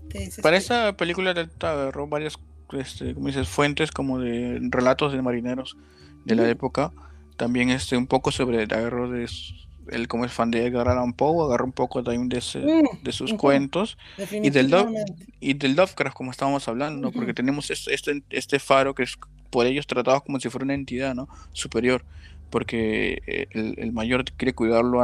Te 0.09 0.19
desespera. 0.21 0.43
Para 0.43 0.57
esa 0.57 0.97
película 0.97 1.33
él 1.33 1.51
agarró 1.61 2.07
varias 2.07 2.39
este, 2.73 3.13
como 3.15 3.27
dices, 3.27 3.49
fuentes 3.49 3.91
como 3.91 4.19
de 4.19 4.59
relatos 4.71 5.13
de 5.13 5.21
marineros 5.21 5.77
de 6.25 6.35
la 6.35 6.49
época. 6.49 6.93
También 7.37 7.71
este, 7.71 7.97
un 7.97 8.07
poco 8.07 8.31
sobre 8.31 8.63
agarró 8.63 9.11
de 9.11 9.25
s- 9.25 9.55
él 9.91 10.07
como 10.07 10.25
es 10.25 10.33
fan 10.33 10.51
de 10.51 10.65
Edgar 10.67 10.89
Allan 10.89 11.13
Poe, 11.13 11.45
agarró 11.47 11.65
un 11.65 11.73
poco 11.73 12.03
también 12.05 12.29
de, 12.29 12.39
ese- 12.39 12.61
Mm, 12.61 13.03
de 13.03 13.13
sus 13.13 13.35
cuentos 13.35 13.99
y 14.47 14.51
del 14.51 14.71
Love- 14.71 14.95
y 15.41 15.55
del 15.55 15.75
Lovecraft 15.75 16.17
como 16.17 16.31
estábamos 16.31 16.69
hablando, 16.69 17.11
porque 17.11 17.35
tenemos 17.35 17.71
este, 17.71 17.93
este, 17.93 18.23
este 18.31 18.59
faro 18.61 18.95
que 18.95 19.03
es 19.03 19.19
por 19.51 19.67
ellos 19.67 19.87
tratado 19.87 20.21
como 20.23 20.39
si 20.41 20.49
fuera 20.51 20.65
una 20.65 20.75
entidad 20.75 21.15
¿no? 21.15 21.29
superior, 21.53 22.05
porque 22.51 23.23
eh, 23.27 23.49
el, 23.51 23.75
el 23.79 23.93
mayor 23.93 24.25
quiere 24.25 24.55
cuidarlo 24.55 25.03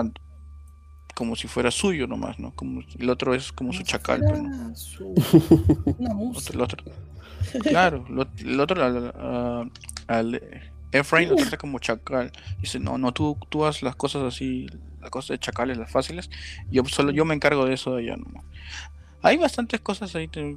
como 1.15 1.35
si 1.35 1.49
fuera 1.49 1.73
suyo 1.73 2.07
nomás, 2.07 2.39
¿no? 2.39 2.53
Como 2.55 2.83
el 2.99 3.11
otro 3.11 3.35
es 3.35 3.51
como 3.51 3.73
su 3.73 3.83
chacal, 3.83 4.21
pues, 4.29 4.41
¿no? 4.41 4.49
fuera 4.51 4.77
su- 4.77 5.15
Una 5.99 6.15
musa. 6.15 6.39
Otro- 6.51 6.55
el 6.55 6.61
otro. 6.61 6.85
Claro, 7.63 8.05
lo- 8.09 8.29
el 8.39 8.61
otro 8.61 8.77
al 10.07 10.53
Efraín 10.93 11.29
lo 11.29 11.37
trata 11.37 11.57
como 11.59 11.79
chacal. 11.79 12.33
Dice, 12.61 12.79
no, 12.81 12.99
no, 12.99 13.13
tú, 13.13 13.37
tú 13.49 13.65
haz 13.67 13.83
las 13.83 13.97
cosas 13.97 14.23
así, 14.23 14.67
las 15.01 15.11
cosas 15.11 15.31
de 15.31 15.39
chacales, 15.39 15.77
las 15.79 15.91
fáciles. 15.91 16.31
Yo 16.71 16.85
solo 16.87 17.11
yo 17.11 17.25
me 17.25 17.35
encargo 17.35 17.65
de 17.67 17.75
eso 17.75 17.95
de 17.95 18.03
allá 18.05 18.17
nomás. 18.17 18.45
Hay 19.23 19.37
bastantes 19.37 19.81
cosas 19.81 20.15
ahí 20.15 20.29
te- 20.29 20.57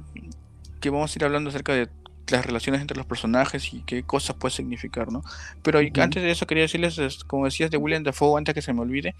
que 0.80 0.90
vamos 0.90 1.14
a 1.14 1.18
ir 1.18 1.24
hablando 1.24 1.50
acerca 1.50 1.74
de 1.74 1.88
las 2.28 2.46
relaciones 2.46 2.80
entre 2.80 2.96
los 2.96 3.04
personajes 3.04 3.74
y 3.74 3.82
qué 3.82 4.04
cosas 4.04 4.36
puede 4.36 4.54
significar, 4.54 5.10
¿no? 5.12 5.22
Pero 5.62 5.82
y- 5.82 5.88
Ujú. 5.90 6.00
antes 6.00 6.22
de 6.22 6.30
eso 6.30 6.46
quería 6.46 6.62
decirles, 6.62 6.96
es- 6.98 7.24
como 7.24 7.44
decías 7.44 7.70
de 7.70 7.76
William 7.76 8.04
Dafoe, 8.04 8.38
antes 8.38 8.54
que 8.54 8.62
se 8.62 8.72
me 8.72 8.80
olvide, 8.80 9.14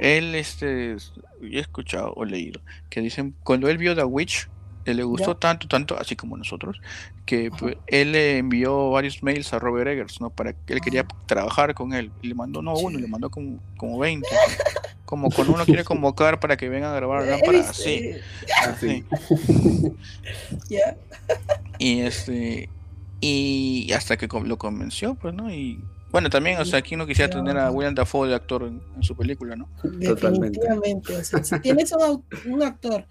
él, 0.00 0.34
este, 0.34 0.92
es- 0.92 1.12
he 1.42 1.58
escuchado 1.58 2.12
o 2.14 2.24
leído, 2.24 2.60
que 2.90 3.00
dicen, 3.00 3.34
cuando 3.42 3.68
él 3.68 3.78
vio 3.78 3.96
The 3.96 4.04
Witch, 4.04 4.48
él 4.84 4.96
le 4.96 5.02
gustó 5.04 5.32
Ya. 5.34 5.38
tanto, 5.38 5.68
tanto, 5.68 5.98
así 5.98 6.16
como 6.16 6.36
nosotros, 6.36 6.80
que 7.26 7.50
pues, 7.56 7.76
él 7.86 8.12
le 8.12 8.38
envió 8.38 8.90
varios 8.90 9.22
mails 9.22 9.52
a 9.52 9.58
Robert 9.58 9.88
Eggers, 9.90 10.20
¿no? 10.20 10.30
Para 10.30 10.52
que 10.52 10.72
él 10.72 10.80
quería 10.80 11.06
trabajar 11.26 11.74
con 11.74 11.92
él. 11.94 12.10
Y 12.22 12.28
le 12.28 12.34
mandó 12.34 12.62
no 12.62 12.74
uno, 12.74 12.96
Sí. 12.98 13.02
le 13.02 13.08
mandó 13.08 13.30
como, 13.30 13.58
como 13.76 13.98
20. 13.98 14.28
Como 15.04 15.28
cuando 15.30 15.52
uno 15.52 15.66
quiere 15.66 15.84
convocar 15.84 16.40
para 16.40 16.56
que 16.56 16.70
vengan 16.70 16.92
a 16.92 16.96
grabar 16.96 17.26
He 17.26 17.30
lámpara, 17.32 17.60
así. 17.68 17.90
eh, 17.90 18.20
Así. 18.66 19.04
Y 21.78 22.00
este 22.00 22.68
y 23.20 23.92
hasta 23.92 24.16
que 24.16 24.26
con- 24.26 24.48
lo 24.48 24.56
convenció, 24.58 25.14
pues, 25.14 25.32
¿no? 25.34 25.52
Y 25.52 25.84
bueno, 26.10 26.28
también, 26.30 26.58
o 26.58 26.64
sea, 26.64 26.78
aquí 26.80 26.96
no 26.96 27.06
quisiera 27.06 27.30
tener 27.30 27.56
a. 27.58 27.70
William 27.70 27.94
Dafoe 27.94 28.28
de 28.28 28.34
actor 28.34 28.62
en, 28.64 28.82
en 28.96 29.02
su 29.02 29.14
película, 29.16 29.54
¿no? 29.54 29.68
Totalmente. 29.82 30.58
Definitivamente. 30.60 31.16
O 31.16 31.24
sea, 31.24 31.44
si 31.44 31.60
tienes 31.60 31.92
un 32.46 32.62
actor 32.62 33.06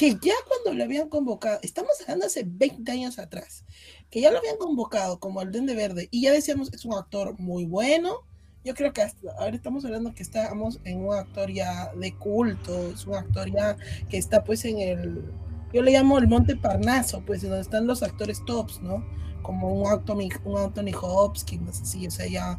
que 0.00 0.14
ya 0.14 0.32
cuando 0.48 0.78
lo 0.78 0.82
habían 0.82 1.10
convocado, 1.10 1.58
estamos 1.62 1.90
hablando 2.00 2.24
hace 2.24 2.42
20 2.46 2.90
años 2.90 3.18
atrás, 3.18 3.66
que 4.08 4.22
ya 4.22 4.30
lo 4.30 4.38
habían 4.38 4.56
convocado 4.56 5.20
como 5.20 5.42
el 5.42 5.52
Dende 5.52 5.74
Verde 5.74 6.08
y 6.10 6.22
ya 6.22 6.32
decíamos 6.32 6.72
es 6.72 6.86
un 6.86 6.94
actor 6.94 7.38
muy 7.38 7.66
bueno. 7.66 8.24
Yo 8.64 8.74
creo 8.74 8.94
que 8.94 9.02
hasta 9.02 9.30
ahora 9.38 9.54
estamos 9.54 9.84
hablando 9.84 10.14
que 10.14 10.22
estamos 10.22 10.80
en 10.84 11.04
un 11.04 11.14
actor 11.14 11.52
ya 11.52 11.92
de 11.94 12.16
culto, 12.16 12.88
es 12.88 13.04
un 13.04 13.14
actor 13.14 13.52
ya 13.52 13.76
que 14.08 14.16
está 14.16 14.42
pues 14.42 14.64
en 14.64 14.78
el, 14.80 15.22
yo 15.70 15.82
le 15.82 15.92
llamo 15.92 16.16
el 16.16 16.28
Monte 16.28 16.56
Parnaso, 16.56 17.22
pues 17.26 17.42
donde 17.42 17.60
están 17.60 17.86
los 17.86 18.02
actores 18.02 18.42
tops, 18.46 18.80
¿no? 18.80 19.04
Como 19.42 19.68
un 19.68 19.86
Anthony, 19.86 20.30
un 20.46 20.56
Anthony 20.56 20.96
Hopkins, 20.98 21.82
así, 21.82 22.06
o 22.06 22.10
sea, 22.10 22.26
ya 22.26 22.58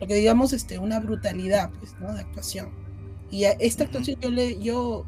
lo 0.00 0.08
que 0.08 0.14
digamos, 0.14 0.52
este, 0.52 0.80
una 0.80 0.98
brutalidad, 0.98 1.70
pues, 1.78 1.94
¿no? 2.00 2.12
De 2.12 2.22
actuación. 2.22 2.72
Y 3.30 3.44
a 3.44 3.52
esta 3.52 3.84
actuación 3.84 4.18
yo 4.20 4.30
le, 4.32 4.60
yo, 4.60 5.06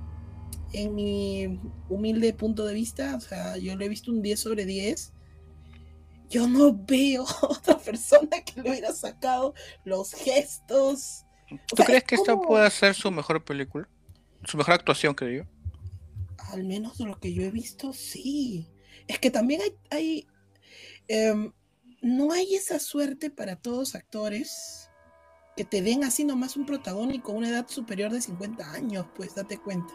en 0.74 0.94
mi 0.94 1.60
humilde 1.88 2.32
punto 2.32 2.64
de 2.64 2.74
vista, 2.74 3.16
o 3.16 3.20
sea, 3.20 3.56
yo 3.56 3.76
le 3.76 3.87
he 3.87 3.88
visto 3.88 4.10
un 4.10 4.22
10 4.22 4.40
sobre 4.40 4.64
10. 4.64 5.12
Yo 6.30 6.48
no 6.48 6.74
veo 6.74 7.24
otra 7.42 7.78
persona 7.78 8.42
que 8.44 8.60
le 8.60 8.70
hubiera 8.70 8.92
sacado 8.92 9.54
los 9.84 10.12
gestos. 10.12 11.24
O 11.50 11.56
¿Tú 11.68 11.76
sea, 11.76 11.87
crees 11.87 12.02
es 12.02 12.08
que 12.08 12.14
esta 12.16 12.37
pueda 12.37 12.68
ser 12.70 12.94
su 12.94 13.10
mejor 13.10 13.44
película? 13.44 13.88
Su 14.44 14.56
mejor 14.56 14.74
actuación, 14.74 15.14
que 15.14 15.26
digo. 15.26 15.46
Al 16.50 16.64
menos 16.64 16.98
de 16.98 17.04
lo 17.04 17.18
que 17.18 17.32
yo 17.32 17.42
he 17.42 17.50
visto, 17.50 17.92
sí. 17.92 18.68
Es 19.06 19.18
que 19.18 19.30
también 19.30 19.62
hay, 19.62 19.76
hay 19.90 20.26
em, 21.08 21.52
no 22.02 22.32
hay 22.32 22.54
esa 22.54 22.78
suerte 22.78 23.30
para 23.30 23.56
todos 23.56 23.94
actores 23.94 24.90
que 25.56 25.64
te 25.64 25.82
den 25.82 26.04
así 26.04 26.24
nomás 26.24 26.56
un 26.56 26.66
protagónico 26.66 27.32
a 27.32 27.37
una 27.37 27.48
edad 27.48 27.68
superior 27.68 28.12
de 28.12 28.20
50 28.20 28.72
años, 28.72 29.06
pues 29.14 29.34
date 29.34 29.58
cuenta, 29.58 29.94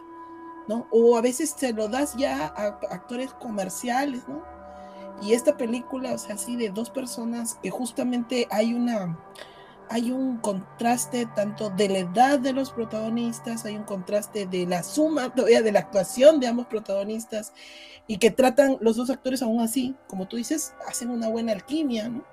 ¿no? 0.70 0.86
O 0.92 1.16
a 1.16 1.20
veces 1.20 1.56
te 1.56 1.72
lo 1.72 1.88
das 1.88 2.14
ya 2.16 2.46
a 2.46 2.66
actores 2.92 3.32
comerciales, 3.34 4.22
¿no? 4.28 4.44
Y 5.20 5.32
esta 5.32 5.56
película, 5.56 6.14
o 6.14 6.18
sea, 6.18 6.36
así 6.36 6.54
de 6.54 6.68
dos 6.68 6.90
personas 6.90 7.58
que 7.60 7.70
justamente 7.70 8.46
hay 8.52 8.72
una 8.72 9.18
hay 9.88 10.12
un 10.12 10.36
contraste 10.36 11.26
tanto 11.34 11.70
de 11.70 11.88
la 11.88 11.98
edad 11.98 12.38
de 12.38 12.52
los 12.52 12.70
protagonistas, 12.70 13.64
hay 13.64 13.76
un 13.76 13.82
contraste 13.82 14.46
de 14.46 14.64
la 14.64 14.84
suma 14.84 15.34
todavía 15.34 15.62
de 15.62 15.72
la 15.72 15.80
actuación 15.80 16.38
de 16.38 16.46
ambos 16.46 16.66
protagonistas 16.66 17.52
y 18.06 18.18
que 18.18 18.30
tratan 18.30 18.76
los 18.80 18.94
dos 18.94 19.10
actores 19.10 19.42
aún 19.42 19.60
así, 19.60 19.96
como 20.06 20.28
tú 20.28 20.36
dices, 20.36 20.74
hacen 20.86 21.10
una 21.10 21.28
buena 21.28 21.50
alquimia, 21.50 22.08
¿no? 22.08 22.24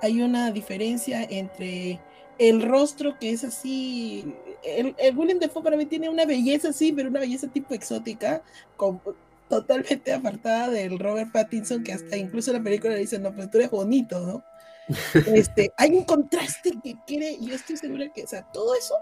Hay 0.00 0.22
una 0.22 0.50
diferencia 0.50 1.22
entre 1.22 2.00
el 2.38 2.62
rostro 2.62 3.18
que 3.18 3.32
es 3.32 3.44
así, 3.44 4.34
el, 4.64 4.94
el 4.98 5.16
William 5.16 5.38
Defoe 5.38 5.62
para 5.62 5.76
mí 5.76 5.86
tiene 5.86 6.08
una 6.08 6.24
belleza 6.24 6.68
así, 6.70 6.92
pero 6.92 7.08
una 7.08 7.20
belleza 7.20 7.48
tipo 7.48 7.74
exótica, 7.74 8.42
con- 8.76 9.00
totalmente 9.48 10.12
apartada 10.12 10.68
del 10.68 10.98
Robert 10.98 11.32
Pattinson, 11.32 11.82
que 11.82 11.92
hasta 11.92 12.16
incluso 12.16 12.50
en 12.50 12.58
la 12.58 12.62
película 12.62 12.92
le 12.94 13.00
dicen, 13.00 13.22
no, 13.22 13.34
pero 13.34 13.48
tú 13.50 13.58
eres 13.58 13.70
bonito, 13.70 14.20
¿no? 14.20 14.44
este, 15.34 15.72
hay 15.76 15.90
un 15.92 16.04
contraste 16.04 16.72
que 16.82 16.96
quiere, 17.06 17.32
y 17.32 17.46
yo 17.46 17.54
estoy 17.54 17.76
segura 17.76 18.12
que, 18.12 18.24
o 18.24 18.26
sea, 18.28 18.42
todo 18.52 18.74
eso, 18.74 18.94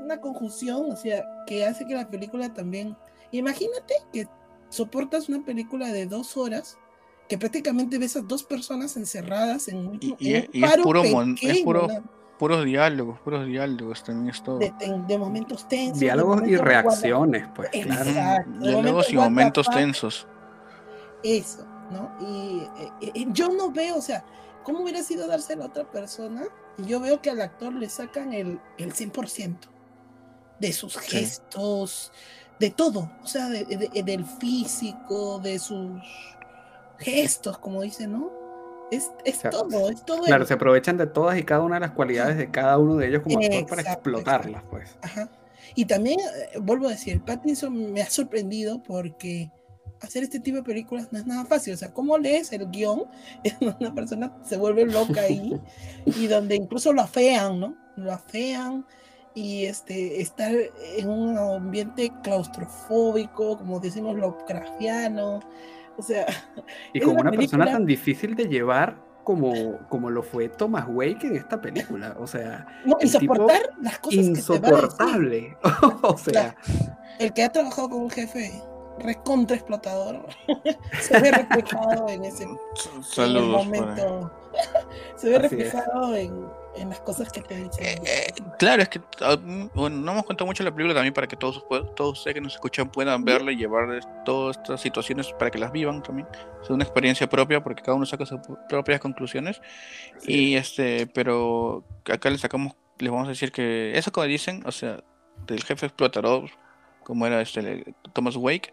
una 0.00 0.20
conjunción, 0.20 0.90
o 0.90 0.96
sea, 0.96 1.24
que 1.46 1.64
hace 1.64 1.86
que 1.86 1.94
la 1.94 2.08
película 2.08 2.52
también, 2.52 2.96
imagínate 3.32 3.94
que 4.12 4.26
soportas 4.68 5.28
una 5.28 5.44
película 5.44 5.88
de 5.92 6.06
dos 6.06 6.36
horas, 6.36 6.78
que 7.28 7.38
prácticamente 7.38 7.96
ves 7.98 8.16
a 8.16 8.20
dos 8.20 8.44
personas 8.44 8.96
encerradas 8.96 9.68
en 9.68 9.76
un, 9.86 9.98
Y- 10.00 10.10
en 10.10 10.16
y 10.20 10.34
es- 10.34 10.48
un 10.48 10.54
y 10.54 10.64
es 10.64 10.76
puro 10.78 11.04
mon- 11.04 11.34
es 11.34 11.40
pequeño, 11.40 11.64
puro- 11.64 11.88
¿no? 11.88 12.23
Puros 12.38 12.64
diálogos, 12.64 13.20
puros 13.20 13.46
diálogos, 13.46 14.02
también 14.02 14.30
es 14.34 14.42
todo. 14.42 14.58
de, 14.58 14.72
de- 14.78 15.02
de 15.06 15.18
momentos 15.18 15.68
tensos. 15.68 15.98
de 16.00 16.06
Diálogos 16.06 16.38
y 16.38 16.40
momentos 16.40 16.64
reacciones, 16.66 17.48
pues, 17.54 17.70
claro. 17.70 18.10
Exacto, 18.10 18.50
de 18.50 18.70
Diálogos 18.70 19.10
y 19.12 19.16
momentos 19.16 19.70
tensos. 19.70 20.26
Eso, 21.22 21.64
¿no? 21.90 22.10
Y 22.20 22.68
eh, 22.82 23.12
eh, 23.14 23.26
yo 23.30 23.48
no 23.50 23.70
veo, 23.70 23.96
o 23.96 24.02
sea, 24.02 24.24
¿cómo 24.64 24.80
hubiera 24.80 25.02
sido 25.02 25.26
dárselo 25.28 25.62
a 25.62 25.66
otra 25.66 25.84
persona? 25.84 26.42
Y 26.76 26.86
yo 26.86 26.98
veo 27.00 27.22
que 27.22 27.30
al 27.30 27.40
actor 27.40 27.72
le 27.72 27.88
sacan 27.88 28.32
el, 28.32 28.58
el 28.78 28.92
100% 28.92 29.56
de 30.58 30.72
sus 30.72 30.94
Sí. 30.94 31.16
gestos, 31.18 32.12
de 32.58 32.70
todo, 32.70 33.10
o 33.22 33.26
sea, 33.26 33.48
de- 33.48 33.64
de- 33.64 34.02
del 34.02 34.24
físico, 34.24 35.38
de 35.38 35.58
sus 35.58 36.00
gestos, 36.98 37.58
como 37.58 37.82
dicen, 37.82 38.12
¿no? 38.12 38.30
Es, 38.90 39.10
es 39.24 39.38
O 39.38 39.40
sea, 39.40 39.50
todo, 39.50 39.90
es 39.90 40.04
todo. 40.04 40.22
Claro, 40.22 40.42
el- 40.42 40.48
se 40.48 40.54
aprovechan 40.54 40.96
de 40.96 41.06
todas 41.06 41.38
y 41.38 41.42
cada 41.42 41.62
una 41.62 41.76
de 41.76 41.80
las 41.80 41.92
cualidades 41.92 42.36
de 42.36 42.50
cada 42.50 42.78
uno 42.78 42.96
de 42.96 43.08
ellos 43.08 43.22
como 43.22 43.38
actor 43.38 43.66
para 43.66 43.80
Exacto, 43.82 44.10
explotarlas, 44.10 44.62
pues. 44.70 44.96
Ajá. 45.02 45.28
Y 45.74 45.86
también, 45.86 46.20
eh, 46.20 46.58
vuelvo 46.60 46.86
a 46.86 46.90
decir, 46.90 47.20
Pattinson 47.22 47.92
me 47.92 48.02
ha 48.02 48.10
sorprendido 48.10 48.82
porque 48.82 49.50
hacer 50.00 50.22
este 50.22 50.38
tipo 50.38 50.58
de 50.58 50.62
películas 50.62 51.08
no 51.10 51.18
es 51.18 51.26
nada 51.26 51.44
fácil. 51.46 51.74
O 51.74 51.76
sea, 51.76 51.92
¿cómo 51.92 52.18
lees 52.18 52.52
el 52.52 52.70
guion? 52.70 53.04
Una 53.80 53.94
persona 53.94 54.36
se 54.44 54.56
vuelve 54.58 54.84
loca 54.86 55.22
ahí 55.22 55.58
y 56.04 56.26
donde 56.26 56.54
incluso 56.56 56.92
lo 56.92 57.00
afean, 57.02 57.58
¿no? 57.58 57.74
Lo 57.96 58.12
afean 58.12 58.84
y 59.34 59.64
este, 59.64 60.20
estar 60.20 60.52
en 60.96 61.08
un 61.08 61.36
ambiente 61.38 62.12
claustrofóbico, 62.22 63.58
como 63.58 63.80
decimos, 63.80 64.16
Lovecraftiano. 64.16 65.40
O 65.96 66.02
sea, 66.02 66.26
Y 66.92 66.98
Es 66.98 67.04
con 67.04 67.14
una 67.14 67.30
una 67.30 67.32
persona 67.32 67.66
tan 67.66 67.86
difícil 67.86 68.34
de 68.34 68.48
llevar 68.48 68.96
como, 69.24 69.78
como 69.88 70.10
lo 70.10 70.22
fue 70.22 70.48
Thomas 70.48 70.86
Wake 70.88 71.26
en 71.26 71.36
esta 71.36 71.60
película. 71.60 72.14
O 72.18 72.26
sea, 72.26 72.66
no, 72.84 72.96
y 73.00 73.04
El 73.06 73.12
tipo 73.12 73.34
soportar 73.34 73.62
las 73.80 73.98
cosas 73.98 74.30
que 74.30 74.42
te 74.42 74.58
va 74.60 74.68
a 74.68 74.82
decir. 74.82 74.88
insoportable. 74.90 75.56
o 76.02 76.18
sea, 76.18 76.56
el 77.18 77.32
que 77.32 77.42
ha 77.42 77.50
trabajado 77.50 77.90
con 77.90 78.02
un 78.02 78.10
jefe 78.10 78.62
recontra 78.98 79.56
explotador 79.56 80.26
se 81.00 81.20
ve 81.20 81.30
reflejado 81.32 82.08
en 82.08 82.24
ese 82.24 82.44
en 82.44 83.50
momento 83.50 84.30
se 85.16 85.30
ve 85.30 85.36
Así 85.36 85.44
es. 85.56 85.72
reflejado 85.72 86.14
en, 86.14 86.46
en 86.76 86.90
las 86.90 87.00
cosas 87.00 87.30
que 87.32 87.40
te 87.40 87.56
dicen 87.56 87.84
Eh, 87.84 88.00
eh, 88.06 88.32
claro, 88.58 88.82
es 88.82 88.88
que 88.88 89.00
ah, 89.20 89.36
mm, 89.40 89.70
bueno, 89.74 89.96
no 89.96 90.12
hemos 90.12 90.24
contado 90.24 90.46
mucho 90.46 90.62
la 90.62 90.70
película 90.70 90.94
también 90.94 91.14
para 91.14 91.26
que 91.26 91.36
todos, 91.36 91.64
todos 91.94 92.18
ustedes 92.18 92.34
que 92.34 92.40
nos 92.40 92.54
escuchan 92.54 92.90
puedan 92.90 93.24
verla 93.24 93.52
y 93.52 93.56
llevar 93.56 94.00
todas 94.24 94.56
estas 94.56 94.80
situaciones 94.80 95.32
para 95.32 95.50
que 95.50 95.58
las 95.58 95.72
vivan 95.72 96.02
también. 96.02 96.28
Es 96.62 96.70
una 96.70 96.84
experiencia 96.84 97.28
propia 97.28 97.62
porque 97.62 97.82
cada 97.82 97.96
uno 97.96 98.06
saca 98.06 98.26
sus 98.26 98.40
propias 98.68 99.00
conclusiones. 99.00 99.60
Y 100.26 100.56
este, 100.56 101.06
pero 101.06 101.84
acá 102.04 102.30
les 102.30 102.40
sacamos, 102.40 102.74
les 102.98 103.10
vamos 103.10 103.26
a 103.26 103.30
decir 103.30 103.52
que 103.52 103.96
eso 103.96 104.12
como 104.12 104.26
dicen, 104.26 104.62
o 104.66 104.72
sea, 104.72 105.02
del 105.46 105.62
jefe 105.64 105.86
explotador, 105.86 106.50
como 107.02 107.26
era 107.26 107.40
este 107.40 107.94
Thomas 108.12 108.36
Wake, 108.36 108.72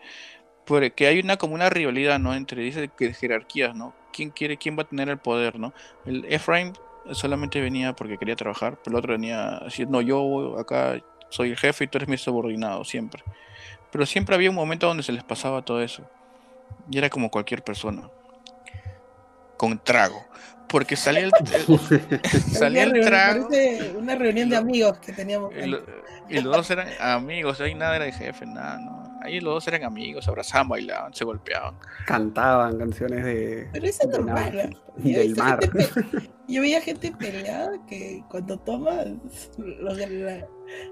porque 0.65 1.07
hay 1.07 1.19
una 1.19 1.37
como 1.37 1.55
una 1.55 1.69
rivalidad, 1.69 2.19
¿no? 2.19 2.33
Entre 2.33 2.61
dice 2.61 2.89
que 2.97 3.13
jerarquías, 3.13 3.75
¿no? 3.75 3.93
¿Quién 4.13 4.29
quiere, 4.29 4.57
quién 4.57 4.77
va 4.77 4.83
a 4.83 4.87
tener 4.87 5.09
el 5.09 5.17
poder, 5.17 5.59
¿no? 5.59 5.73
El 6.05 6.25
Ephraim 6.29 6.73
solamente 7.13 7.61
venía 7.61 7.93
porque 7.93 8.17
quería 8.17 8.35
trabajar, 8.35 8.77
pero 8.83 8.95
el 8.95 8.99
otro 8.99 9.13
venía 9.13 9.57
así, 9.57 9.85
no, 9.85 10.01
yo 10.01 10.57
acá 10.59 10.99
soy 11.29 11.51
el 11.51 11.57
jefe 11.57 11.85
y 11.85 11.87
tú 11.87 11.97
eres 11.97 12.09
mi 12.09 12.17
subordinado, 12.17 12.83
siempre. 12.83 13.23
Pero 13.91 14.05
siempre 14.05 14.35
había 14.35 14.49
un 14.49 14.55
momento 14.55 14.87
donde 14.87 15.03
se 15.03 15.11
les 15.11 15.23
pasaba 15.23 15.61
todo 15.61 15.81
eso. 15.81 16.03
Y 16.89 16.97
era 16.97 17.09
como 17.09 17.29
cualquier 17.29 17.61
persona. 17.63 18.09
Con 19.57 19.77
trago. 19.79 20.25
Porque 20.67 20.95
salía 20.95 21.25
el, 21.25 21.31
el- 21.53 22.21
salía 22.51 22.83
el 22.83 22.93
trago 23.01 23.47
parece 23.49 23.91
una 23.97 24.15
reunión 24.15 24.49
de 24.49 24.55
amigos 24.55 24.99
que 24.99 25.11
teníamos 25.11 25.53
y 26.31 26.41
los 26.41 26.55
dos 26.55 26.71
eran 26.71 26.87
amigos, 26.99 27.59
ahí 27.61 27.75
nada 27.75 27.95
era 27.95 28.05
de 28.05 28.11
jefe, 28.11 28.45
nada, 28.45 28.77
no. 28.79 29.01
Ahí 29.23 29.39
los 29.39 29.53
dos 29.55 29.67
eran 29.67 29.83
amigos, 29.83 30.25
se 30.25 30.31
abrazaban, 30.31 30.69
bailaban, 30.69 31.13
se 31.13 31.25
golpeaban. 31.25 31.75
cantaban 32.07 32.77
canciones 32.79 33.23
de, 33.23 33.69
pero 33.71 33.85
eso 33.85 34.03
es 34.03 34.09
de 34.09 34.17
normal 34.17 34.79
he 35.03 35.13
del 35.13 35.35
mar. 35.35 35.59
yo 36.47 36.61
veía 36.61 36.81
gente 36.81 37.11
peleada 37.19 37.69
que 37.87 38.23
cuando 38.29 38.57
toma 38.59 39.03
los 39.57 39.97
la- 39.97 40.47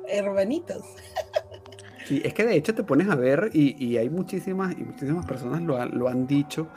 hermanitos 0.07 0.83
Sí, 2.05 2.21
es 2.23 2.33
que 2.33 2.43
de 2.45 2.55
hecho 2.55 2.73
te 2.73 2.83
pones 2.83 3.07
a 3.09 3.15
ver 3.15 3.51
y, 3.53 3.83
y 3.83 3.97
hay 3.97 4.09
muchísimas 4.09 4.71
y 4.77 4.83
muchísimas 4.83 5.25
personas 5.27 5.61
lo 5.61 5.77
han, 5.79 5.97
lo 5.97 6.07
han 6.07 6.25
dicho 6.25 6.67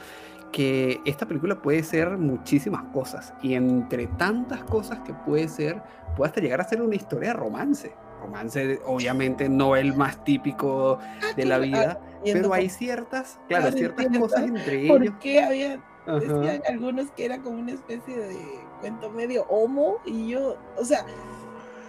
que 0.52 1.00
esta 1.06 1.24
película 1.26 1.62
puede 1.62 1.82
ser 1.82 2.18
muchísimas 2.18 2.82
cosas 2.92 3.32
y 3.42 3.54
entre 3.54 4.08
tantas 4.08 4.62
cosas 4.64 4.98
que 5.00 5.14
puede 5.14 5.48
ser 5.48 5.80
puede 6.16 6.28
hasta 6.28 6.42
llegar 6.42 6.60
a 6.60 6.64
ser 6.64 6.82
una 6.82 6.94
historia 6.96 7.28
de 7.30 7.34
romance. 7.34 7.94
Romance 8.22 8.80
obviamente 8.84 9.48
no 9.48 9.76
el 9.76 9.94
más 9.94 10.22
típico 10.24 10.98
de 11.36 11.44
la 11.44 11.58
vida, 11.58 12.00
Viendo 12.24 12.42
pero 12.50 12.54
hay 12.54 12.68
por- 12.68 12.76
ciertas, 12.78 13.40
claro, 13.48 13.72
ciertas 13.72 14.04
entiendo 14.06 14.28
cosas 14.28 14.42
entre 14.48 14.86
por 14.88 15.02
ellos. 15.02 15.14
qué 15.20 15.42
había 15.42 15.84
Ajá. 16.06 16.18
decían 16.18 16.62
algunos 16.68 17.10
que 17.12 17.24
era 17.24 17.40
como 17.40 17.58
una 17.58 17.72
especie 17.72 18.16
de 18.16 18.38
cuento 18.80 19.10
medio 19.10 19.44
homo 19.48 19.98
y 20.04 20.28
yo, 20.30 20.56
o 20.76 20.84
sea, 20.84 21.04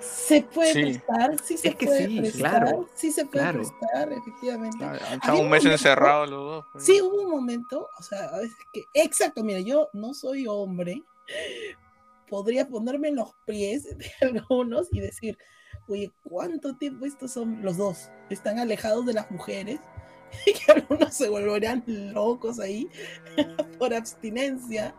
se 0.02 0.42
puede 0.44 0.74
Sí. 0.74 0.82
prestar, 0.82 1.40
sí 1.40 1.58
se 1.58 1.70
Es 1.70 1.76
que 1.76 1.86
puede 1.86 2.06
sí, 2.08 2.20
prestar, 2.20 2.64
claro, 2.64 2.90
sí 2.94 3.12
se 3.12 3.26
puede 3.26 3.44
claro. 3.44 3.60
prestar, 3.60 4.14
efectivamente. 4.14 4.84
Ah, 4.84 4.90
Había 5.02 5.16
Estaban 5.16 5.42
un 5.42 5.50
mes 5.50 5.66
encerrados 5.66 6.30
los 6.30 6.40
dos. 6.44 6.66
pues. 6.74 6.86
Sí, 6.86 7.02
hubo 7.02 7.22
un 7.24 7.30
momento, 7.32 7.90
o 7.98 8.04
sea, 8.04 8.26
a 8.26 8.38
veces 8.40 8.58
que, 8.74 8.84
exacto, 8.94 9.44
mira, 9.44 9.60
yo 9.62 9.90
no 9.94 10.14
soy 10.14 10.46
hombre, 10.48 11.02
podría 12.30 12.68
ponerme 12.68 13.10
en 13.10 13.16
los 13.18 13.34
pies 13.46 13.84
de 13.98 14.06
algunos 14.22 14.88
y 14.92 15.00
decir, 15.00 15.38
oye, 15.88 16.12
¿cuánto 16.24 16.76
tiempo 16.78 17.06
estos 17.06 17.32
son 17.32 17.62
los 17.62 17.78
dos? 17.78 18.12
Están 18.30 18.60
alejados 18.60 19.06
de 19.06 19.14
las 19.14 19.30
mujeres 19.32 19.80
y 20.46 20.54
que 20.54 20.72
algunos 20.72 21.14
se 21.14 21.30
volverán 21.30 21.84
locos 21.88 22.60
ahí 22.60 22.90
por 23.80 23.94
abstinencia 23.94 24.96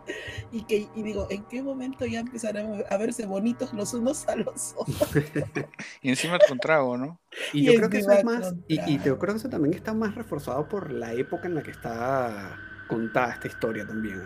y 0.52 0.64
que 0.64 0.88
y 0.94 1.02
digo, 1.02 1.26
¿en 1.30 1.44
qué 1.46 1.62
momento 1.62 2.06
ya 2.06 2.20
empezarán 2.20 2.84
a 2.88 2.96
verse 2.96 3.26
bonitos 3.26 3.72
los 3.72 3.94
unos 3.94 4.26
a 4.28 4.36
los 4.36 4.74
otros? 4.76 5.32
Y 6.02 6.10
encima 6.10 6.38
con 6.40 6.60
trago, 6.60 6.96
¿no? 6.96 7.20
Y 7.52 7.62
Y 7.62 7.64
yo 7.64 7.74
creo 7.74 7.90
que 7.90 7.98
eso 7.98 8.12
es 8.12 8.22
más, 8.22 8.54
y, 8.68 8.80
y 8.92 8.98
yo 9.02 9.18
creo 9.18 9.34
que 9.34 9.38
eso 9.38 9.48
también 9.48 9.74
está 9.74 9.94
más 9.94 10.14
reforzado 10.14 10.68
por 10.68 10.92
la 10.92 11.14
época 11.14 11.46
en 11.48 11.54
la 11.54 11.62
que 11.62 11.70
está 11.70 12.56
contada 12.86 13.32
esta 13.32 13.48
historia 13.48 13.86
también. 13.86 14.20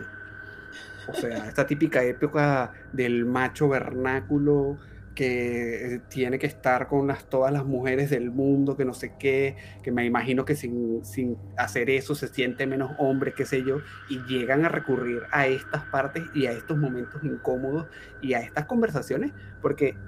O 1.07 1.15
sea, 1.15 1.49
esta 1.49 1.67
típica 1.67 2.05
época 2.05 2.73
del 2.93 3.25
macho 3.25 3.69
vernáculo 3.69 4.79
que 5.19 5.97
eh, 5.97 6.01
tiene 6.09 6.39
que 6.39 6.47
estar 6.47 6.89
con 6.89 7.09
todas 7.29 7.53
las 7.53 7.67
mujeres 7.67 8.11
del 8.11 8.31
mundo, 8.31 8.77
que 8.77 8.85
no 8.87 8.95
sé 8.95 9.17
qué, 9.19 9.57
que 9.83 9.93
me 9.93 10.05
imagino 10.07 10.45
que 10.45 10.57
sin, 10.57 11.05
sin 11.05 11.37
hacer 11.57 11.91
eso 11.91 12.15
se 12.15 12.29
siente 12.29 12.67
menos 12.69 12.93
hombre, 12.99 13.35
qué 13.35 13.45
sé 13.47 13.65
yo, 13.65 13.83
y 14.09 14.25
llegan 14.25 14.65
a 14.65 14.69
recurrir 14.71 15.23
a 15.33 15.47
estas 15.49 15.85
partes 15.87 16.25
y 16.35 16.47
a 16.47 16.53
estos 16.53 16.79
momentos 16.79 17.23
incómodos 17.25 17.89
y 18.21 18.35
a 18.35 18.41
estas 18.41 18.67
conversaciones, 18.67 19.33
porque, 19.61 20.01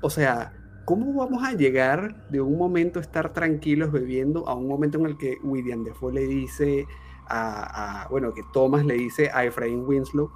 o 0.00 0.10
sea, 0.10 0.52
¿cómo 0.84 1.14
vamos 1.14 1.42
a 1.44 1.52
llegar 1.54 2.16
de 2.28 2.40
un 2.40 2.58
momento 2.58 2.98
a 2.98 3.02
estar 3.02 3.32
tranquilos 3.32 3.92
bebiendo 3.92 4.48
a 4.48 4.54
un 4.54 4.68
momento 4.68 4.98
en 4.98 5.06
el 5.06 5.18
que 5.18 5.36
William 5.42 5.82
Defoe 5.84 6.12
le 6.14 6.26
dice 6.26 6.86
a, 7.26 8.04
a- 8.04 8.08
bueno, 8.08 8.32
que 8.34 8.42
Thomas 8.52 8.84
le 8.84 8.94
dice 8.94 9.30
a 9.32 9.44
Efraín 9.44 9.80
Winslow, 9.86 10.30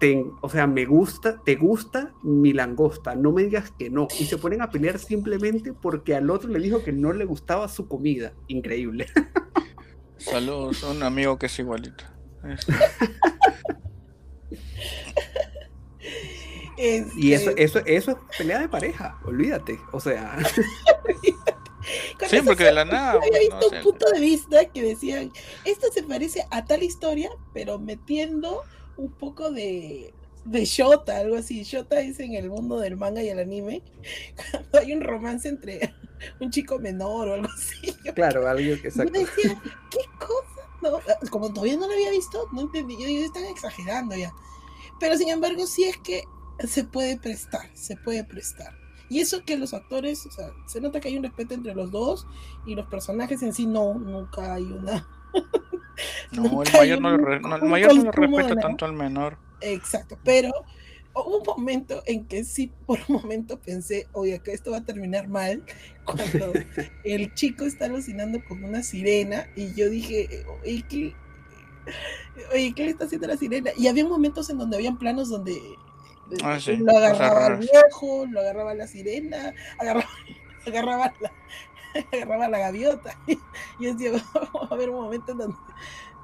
"Ten- 0.00 0.32
o 0.42 0.48
sea, 0.48 0.66
me 0.66 0.84
gusta, 0.84 1.42
te 1.42 1.54
gusta 1.56 2.12
mi 2.22 2.52
langosta, 2.52 3.14
no 3.14 3.32
me 3.32 3.44
digas 3.44 3.72
que 3.78 3.88
no. 3.90 4.08
Y 4.20 4.26
se 4.26 4.36
ponen 4.38 4.60
a 4.62 4.70
pelear 4.70 4.98
simplemente 4.98 5.72
porque 5.72 6.14
al 6.14 6.30
otro 6.30 6.50
le 6.50 6.58
dijo 6.58 6.82
que 6.84 6.92
no 6.92 7.12
le 7.12 7.24
gustaba 7.24 7.68
su 7.68 7.88
comida. 7.88 8.32
Increíble. 8.48 9.06
Saludos, 10.18 10.82
un 10.82 11.02
amigo 11.02 11.38
que 11.38 11.46
es 11.46 11.58
igualito. 11.58 12.04
Es- 16.76 17.06
Y 17.16 17.32
eso, 17.32 17.50
Este, 17.50 17.64
eso, 17.64 17.78
eso 17.86 18.10
es 18.12 18.36
pelea 18.38 18.60
de 18.60 18.68
pareja, 18.68 19.18
olvídate. 19.24 19.80
O 19.92 20.00
sea, 20.00 20.36
con 22.18 22.28
Sí, 22.28 22.38
porque 22.44 22.64
de 22.64 22.72
la 22.72 22.84
nada. 22.84 23.12
había 23.12 23.20
pues, 23.30 23.40
visto 23.40 23.70
no 23.70 23.76
un 23.78 23.82
punto 23.82 24.06
de 24.10 24.20
vista 24.20 24.64
que 24.66 24.82
decían, 24.82 25.32
esto 25.64 25.86
se 25.92 26.02
parece 26.02 26.44
a 26.50 26.64
tal 26.66 26.82
historia, 26.82 27.30
pero 27.54 27.78
metiendo 27.78 28.62
un 28.96 29.10
poco 29.10 29.50
de, 29.50 30.12
de 30.44 30.64
Shota, 30.64 31.18
algo 31.18 31.36
así. 31.36 31.62
Shota 31.62 32.00
es 32.00 32.20
en 32.20 32.34
el 32.34 32.50
mundo 32.50 32.78
del 32.78 32.96
manga 32.96 33.22
y 33.22 33.28
el 33.28 33.38
anime, 33.38 33.82
cuando 34.50 34.78
hay 34.78 34.92
un 34.92 35.02
romance 35.02 35.48
entre 35.48 35.94
un 36.40 36.50
chico 36.50 36.78
menor 36.78 37.28
o 37.28 37.34
algo 37.34 37.48
así. 37.54 37.92
Claro, 38.14 38.48
algo 38.48 38.58
que 38.58 38.66
yo 38.66 38.74
exacto. 38.74 39.18
decía, 39.18 39.60
¿qué 39.90 40.00
cosa? 40.18 40.56
No, 40.82 41.30
como 41.30 41.52
todavía 41.52 41.76
no 41.76 41.86
lo 41.86 41.92
había 41.92 42.10
visto, 42.10 42.48
no 42.52 42.62
entendí. 42.62 42.96
Yo 42.98 43.06
digo, 43.06 43.24
están 43.24 43.44
exagerando 43.44 44.14
ya. 44.14 44.32
Pero 45.00 45.16
sin 45.16 45.28
embargo, 45.28 45.66
sí 45.66 45.84
es 45.84 45.96
que 45.98 46.24
se 46.66 46.84
puede 46.84 47.18
prestar, 47.18 47.70
se 47.74 47.96
puede 47.96 48.24
prestar. 48.24 48.74
Y 49.08 49.20
eso 49.20 49.44
que 49.44 49.56
los 49.56 49.72
actores, 49.72 50.26
o 50.26 50.30
sea, 50.30 50.50
se 50.66 50.80
nota 50.80 51.00
que 51.00 51.08
hay 51.08 51.16
un 51.16 51.22
respeto 51.22 51.54
entre 51.54 51.74
los 51.74 51.90
dos 51.90 52.26
y 52.66 52.74
los 52.74 52.86
personajes 52.86 53.42
en 53.42 53.52
sí 53.52 53.66
no, 53.66 53.94
nunca 53.94 54.54
hay 54.54 54.64
una. 54.64 55.08
No, 56.32 56.62
el 56.62 56.72
mayor 56.72 57.00
no, 57.00 57.16
lo 57.16 57.40
no, 57.40 57.56
el 57.56 57.62
mayor 57.62 57.94
no 57.94 58.02
lo 58.04 58.12
respeta 58.12 58.56
tanto 58.56 58.84
al 58.84 58.92
menor. 58.92 59.38
Exacto, 59.60 60.18
pero 60.24 60.50
hubo 61.14 61.38
un 61.38 61.44
momento 61.46 62.02
en 62.06 62.26
que 62.26 62.44
sí, 62.44 62.72
por 62.86 62.98
un 63.08 63.16
momento 63.16 63.58
pensé, 63.58 64.06
oye, 64.12 64.40
que 64.40 64.52
esto 64.52 64.70
va 64.72 64.78
a 64.78 64.84
terminar 64.84 65.28
mal, 65.28 65.62
cuando 66.04 66.52
el 67.04 67.34
chico 67.34 67.64
está 67.64 67.86
alucinando 67.86 68.42
con 68.44 68.62
una 68.64 68.82
sirena 68.82 69.48
y 69.56 69.74
yo 69.74 69.88
dije, 69.88 70.44
oye, 70.62 70.84
¿qué, 70.88 71.14
oye, 72.52 72.72
¿qué 72.74 72.84
le 72.84 72.90
está 72.90 73.04
haciendo 73.04 73.26
la 73.26 73.36
sirena? 73.36 73.70
Y 73.76 73.88
había 73.88 74.04
momentos 74.04 74.50
en 74.50 74.58
donde 74.58 74.76
habían 74.76 74.98
planos 74.98 75.28
donde 75.28 75.52
eh, 75.52 76.36
Ah, 76.42 76.58
sí, 76.58 76.76
lo 76.76 76.96
agarraba 76.96 77.46
al 77.46 77.58
viejo, 77.58 78.26
lo 78.26 78.40
agarraba 78.40 78.74
la 78.74 78.86
sirena, 78.86 79.54
agarraba, 79.78 80.08
agarraba 80.66 81.14
la, 81.20 81.32
agarraba 82.12 82.48
la 82.48 82.58
gaviota. 82.58 83.16
Y 83.78 83.84
yo 83.84 83.94
decía, 83.94 84.12
a 84.70 84.74
haber 84.74 84.90
un 84.90 84.96
momento 85.02 85.32
en 85.32 85.38
donde 85.38 85.56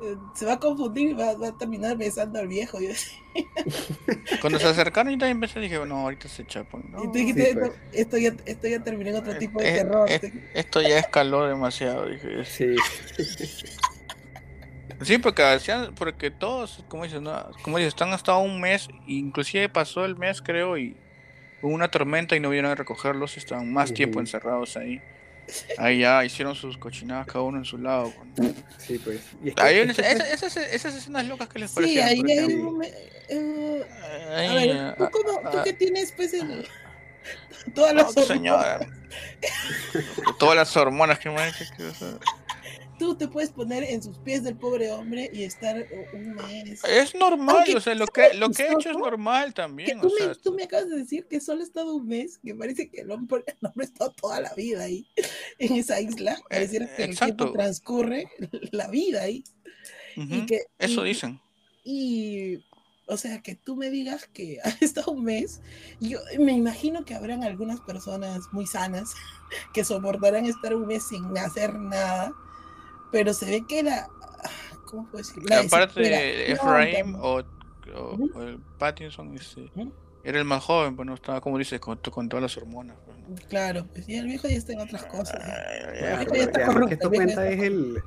eh, 0.03 0.17
se 0.35 0.45
va 0.47 0.55
a 0.55 0.59
confundir 0.59 1.11
y 1.11 1.13
va, 1.15 1.35
va 1.37 1.49
a 1.49 1.59
terminar 1.59 1.97
besando 1.97 2.39
al 2.39 2.49
viejo. 2.49 2.81
Y, 2.81 2.89
Cuando 4.41 4.59
se 4.59 4.67
acercaron, 4.67 5.13
yo 5.13 5.19
también 5.19 5.37
empecé 5.37 5.61
dije, 5.61 5.79
no, 5.87 5.99
ahorita 5.99 6.29
se 6.29 6.45
chapan. 6.47 6.85
No, 6.91 7.05
y 7.05 7.07
tú 7.07 7.13
dijiste, 7.13 7.47
Sí, 7.53 7.55
pues. 7.55 7.73
esto, 7.93 8.19
ya, 8.19 8.33
esto 8.47 8.69
ya 8.69 8.83
terminó 8.83 9.11
en 9.11 9.17
otro 9.17 9.37
tipo 9.39 9.61
de 9.61 9.71
Eh, 9.71 9.75
terror. 9.75 10.11
eh, 10.11 10.51
esto 10.55 10.83
ya 10.83 10.99
escaló 10.99 11.47
demasiado, 11.47 12.07
dije. 12.09 12.45
Sí. 12.45 12.75
Sí, 15.03 15.19
porque 15.19 15.43
hacían, 15.43 15.95
porque 15.95 16.31
todos, 16.31 16.85
como 16.89 17.05
dices, 17.05 17.21
no, 17.21 17.51
como 17.63 17.79
dices, 17.79 17.89
están 17.95 18.13
hasta 18.13 18.37
un 18.37 18.61
mes, 18.61 18.89
inclusive 19.07 19.69
pasó 19.69 20.05
el 20.05 20.17
mes, 20.17 20.41
creo, 20.43 20.79
y 20.79 20.97
hubo 21.61 21.73
una 21.73 21.91
tormenta 21.91 22.37
y 22.37 22.41
no 22.41 22.51
vinieron 22.51 22.71
a 22.71 22.75
recogerlos, 22.77 23.37
estaban 23.37 23.73
más 23.73 23.93
tiempo 23.93 24.21
encerrados 24.21 24.77
ahí. 24.77 25.01
Ahí 25.79 25.99
ya 26.01 26.25
hicieron 26.25 26.55
sus 26.55 26.79
cochinadas 26.79 27.27
cada 27.27 27.43
uno 27.43 27.59
en 27.59 27.65
su 27.65 27.77
lado. 27.79 28.13
Sí, 28.79 28.99
pues. 28.99 29.21
Es 29.45 29.55
que- 29.55 29.63
Ahí, 29.63 29.79
es 29.79 29.97
que- 29.97 30.03
esas, 30.03 30.29
esas, 30.43 30.57
esas 30.57 30.95
escenas 30.95 31.27
locas 31.27 31.49
que 31.49 31.59
les 31.59 31.71
Sí, 31.71 31.75
parecían. 31.77 32.09
ahí 32.09 32.21
por 32.21 32.31
hay 32.31 32.39
un 32.55 32.63
momen- 32.63 32.95
eh, 33.29 33.87
a 34.33 34.37
Ahí, 34.39 34.69
ver, 34.69 34.95
¿tú, 34.97 35.05
ah, 35.05 35.11
cómo, 35.13 35.51
tú 35.51 35.59
ah, 35.59 35.63
que 35.65 35.73
tienes 35.73 36.13
pues 36.13 36.33
el, 36.35 36.67
todas 37.75 37.93
no, 37.95 38.03
las 38.03 38.09
hormonas, 38.17 38.27
señora. 38.29 38.81
Todas 40.39 40.57
las 40.57 40.77
hormonas 40.77 41.19
que 41.19 41.31
me 41.31 41.41
han 41.43 41.49
hecho 41.49 41.65
que, 41.77 41.85
o 41.85 41.95
sea, 41.95 42.09
tú 43.03 43.17
te 43.17 43.27
puedes 43.27 43.51
poner 43.51 43.83
en 43.83 44.01
sus 44.01 44.17
pies 44.19 44.45
del 44.45 44.57
pobre 44.57 44.93
hombre 44.93 45.29
y 45.33 45.43
estar 45.43 45.85
un 46.13 46.35
mes. 46.37 46.85
Es 46.85 47.15
normal, 47.17 47.57
Aunque 47.57 47.77
o 47.77 47.81
sea, 47.81 47.95
lo 47.97 48.07
¿sabes 48.15 48.31
que, 48.31 48.39
lo 48.39 48.51
que 48.51 48.63
he 48.63 48.73
hecho 48.73 48.91
es 48.91 48.97
normal 48.97 49.47
Que 49.49 49.53
también. 49.55 50.01
tú, 50.01 50.07
o 50.07 50.11
sea, 50.11 50.29
me, 50.29 50.35
tú 50.37 50.53
me 50.55 50.63
acabas 50.63 50.89
de 50.89 50.99
decir 50.99 51.27
que 51.27 51.41
solo 51.41 51.63
ha 51.63 51.65
estado 51.65 51.97
un 51.97 52.07
mes, 52.07 52.39
que 52.39 52.55
parece 52.55 52.89
que 52.89 53.01
el 53.01 53.11
hombre, 53.11 53.43
el 53.61 53.67
hombre 53.67 53.85
ha 53.87 53.89
estado 53.89 54.13
toda 54.13 54.41
la 54.41 54.55
vida 54.55 54.85
ahí, 54.85 55.05
en 55.59 55.75
esa 55.75 56.01
isla. 56.01 56.41
Pareciera 56.49 56.87
que 56.87 57.03
el 57.03 57.11
Eh, 57.11 57.13
exacto. 57.13 57.37
tiempo 57.37 57.53
transcurre 57.59 58.29
la 58.71 58.87
vida 58.89 59.23
ahí. 59.23 59.43
ujú, 60.17 60.35
Y 60.37 60.47
que, 60.47 60.61
Eso 60.79 61.05
y- 61.05 61.09
dicen. 61.09 61.41
Y, 61.85 62.59
o 63.07 63.17
sea, 63.17 63.43
que 63.43 63.57
tú 63.57 63.75
me 63.75 63.91
digas 63.91 64.29
que 64.33 64.59
ha 64.65 64.69
estado 64.81 65.11
un 65.11 65.25
mes, 65.25 65.61
yo 66.01 66.21
me 66.39 66.53
imagino 66.53 67.05
que 67.05 67.15
habrán 67.17 67.43
algunas 67.43 67.81
personas 67.81 68.45
muy 68.53 68.67
sanas 68.69 69.15
que 69.75 69.85
soportarán 69.85 70.47
estar 70.47 70.73
un 70.77 70.87
mes 70.87 71.09
sin 71.09 71.37
hacer 71.37 71.75
nada, 71.75 72.33
pero 73.13 73.33
se 73.35 73.47
ve 73.47 73.65
que 73.69 73.83
la, 73.85 74.09
¿cómo 74.87 75.07
puedo 75.09 75.19
decir? 75.19 75.43
La 75.49 75.61
Efraim 75.61 77.15
o, 77.17 77.41
o- 77.95 78.15
Ujú. 78.15 78.31
o 78.35 78.43
el 78.43 78.59
Pattinson, 78.79 79.35
este, 79.37 79.71
Ujú. 79.75 79.93
era 80.25 80.39
el 80.39 80.45
más 80.45 80.63
joven, 80.65 80.97
pues 80.97 81.07
no 81.07 81.15
estaba, 81.15 81.41
como 81.41 81.59
dices, 81.59 81.79
con, 81.81 81.99
con 81.99 82.29
todas 82.29 82.43
las 82.43 82.57
hormonas. 82.57 82.97
pues, 83.05 83.19
¿no? 83.19 83.49
Claro, 83.49 83.87
pues 83.93 84.07
ya 84.07 84.21
el 84.21 84.27
viejo 84.27 84.49
ya 84.49 84.57
está 84.57 84.73
en 84.73 84.81
otras 84.81 85.05
cosas. 85.07 85.41
¿eh? 85.47 86.15
Ay, 86.17 86.19
Viejo 86.27 86.35
ya 86.35 86.43
está 86.45 86.63
y 86.63 86.65
corrupto, 86.67 86.89
que 86.89 86.95
esto 86.95 87.07
el 87.07 87.11
viejo 87.13 87.29
ya 87.29 87.35
cuenta 87.35 87.51
está 87.51 87.63
es 87.65 87.71
el. 87.71 88.03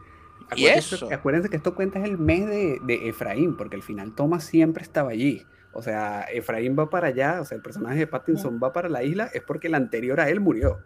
Y 0.55 0.67
Acuérdense, 0.67 0.95
eso. 0.95 1.09
acuérdense 1.11 1.49
que 1.49 1.55
esto 1.57 1.73
cuenta 1.75 1.99
es 1.99 2.05
el 2.05 2.17
mes 2.19 2.45
de, 2.47 2.77
de 2.83 3.09
Efraín, 3.09 3.57
porque 3.57 3.75
al 3.77 3.83
final 3.83 4.13
Thomas 4.15 4.43
siempre 4.43 4.83
estaba 4.83 5.11
allí. 5.11 5.41
O 5.73 5.81
sea, 5.81 6.21
Efraín 6.31 6.77
va 6.77 6.89
para 6.89 7.07
allá, 7.07 7.41
o 7.41 7.45
sea, 7.45 7.55
el 7.57 7.61
personaje 7.63 7.97
de 7.97 8.07
Pattinson 8.07 8.59
va 8.63 8.71
para 8.71 8.87
la 8.87 9.03
isla, 9.03 9.29
es 9.33 9.41
porque 9.43 9.67
el 9.67 9.75
anterior 9.75 10.19
a 10.19 10.29
él 10.29 10.39
murió. 10.39 10.79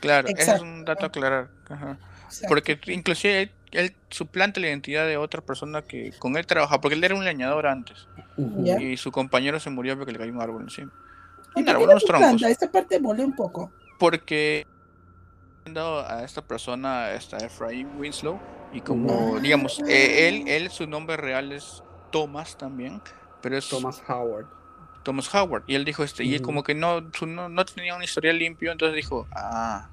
Claro, 0.00 0.28
ese 0.28 0.54
es 0.56 0.60
un 0.60 0.84
dato 0.84 1.04
a 1.04 1.08
aclarar. 1.08 1.48
ajá. 1.70 1.98
Porque 2.48 2.78
inclusive 2.88 3.52
él, 3.72 3.94
suplanta 4.10 4.60
la 4.60 4.68
identidad 4.68 5.06
de 5.06 5.16
otra 5.16 5.40
persona 5.42 5.82
que 5.82 6.12
con 6.18 6.36
él 6.36 6.46
trabaja, 6.46 6.80
porque 6.80 6.94
él 6.94 7.04
era 7.04 7.14
un 7.14 7.24
leñador 7.24 7.66
antes. 7.66 8.08
Y 8.80 8.96
su 8.96 9.10
compañero 9.12 9.58
se 9.60 9.70
murió 9.70 9.96
porque 9.96 10.12
le 10.12 10.18
cayó 10.18 10.32
un 10.32 10.40
árbol 10.40 10.62
encima. 10.62 10.92
¿Y 11.54 11.60
Un 11.62 11.68
árbol, 11.68 11.86
no 11.86 11.90
unos 11.92 12.04
troncos. 12.04 12.28
planta? 12.28 12.48
Esta 12.50 12.70
parte 12.70 12.98
volé 12.98 13.24
un 13.24 13.34
poco. 13.34 13.70
Porque 13.98 14.66
a 15.66 16.22
esta 16.24 16.42
persona, 16.42 17.04
a 17.06 17.14
esta 17.14 17.38
Efraín 17.38 17.88
Winslow, 17.98 18.38
y 18.72 18.80
como, 18.80 19.36
Ah. 19.36 19.40
digamos, 19.40 19.80
eh, 19.88 20.28
él, 20.28 20.44
él, 20.48 20.70
su 20.70 20.86
nombre 20.86 21.16
real 21.16 21.50
es 21.52 21.82
Thomas 22.12 22.56
también, 22.56 23.00
pero 23.42 23.56
es 23.56 23.68
Thomas 23.68 24.02
Howard. 24.08 24.46
Thomas 25.02 25.32
Howard. 25.34 25.64
Y 25.66 25.74
él 25.74 25.84
dijo, 25.84 26.02
este, 26.04 26.24
y 26.24 26.34
él 26.34 26.42
como 26.42 26.62
que 26.62 26.74
no, 26.74 27.10
su- 27.12 27.26
no, 27.26 27.48
no 27.48 27.64
tenía 27.64 27.94
un 27.96 28.02
historial 28.02 28.38
limpio, 28.38 28.70
entonces 28.72 28.94
dijo, 28.96 29.26
ah, 29.32 29.88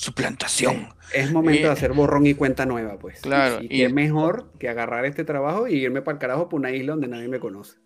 suplantación. 0.00 0.88
Es 1.12 1.30
momento 1.30 1.66
de 1.66 1.72
hacer 1.72 1.92
borrón 1.92 2.26
y 2.26 2.34
cuenta 2.34 2.64
nueva, 2.66 2.98
pues. 2.98 3.20
Claro, 3.20 3.58
Y, 3.60 3.66
y- 3.66 3.68
qué 3.68 3.88
mejor 3.90 4.50
que 4.58 4.68
agarrar 4.68 5.04
este 5.04 5.24
trabajo 5.24 5.68
y 5.68 5.74
irme 5.74 6.00
para 6.02 6.14
el 6.14 6.20
carajo 6.20 6.48
por 6.48 6.58
una 6.60 6.70
isla 6.70 6.92
donde 6.92 7.08
nadie 7.08 7.28
me 7.28 7.38
conoce. 7.38 7.76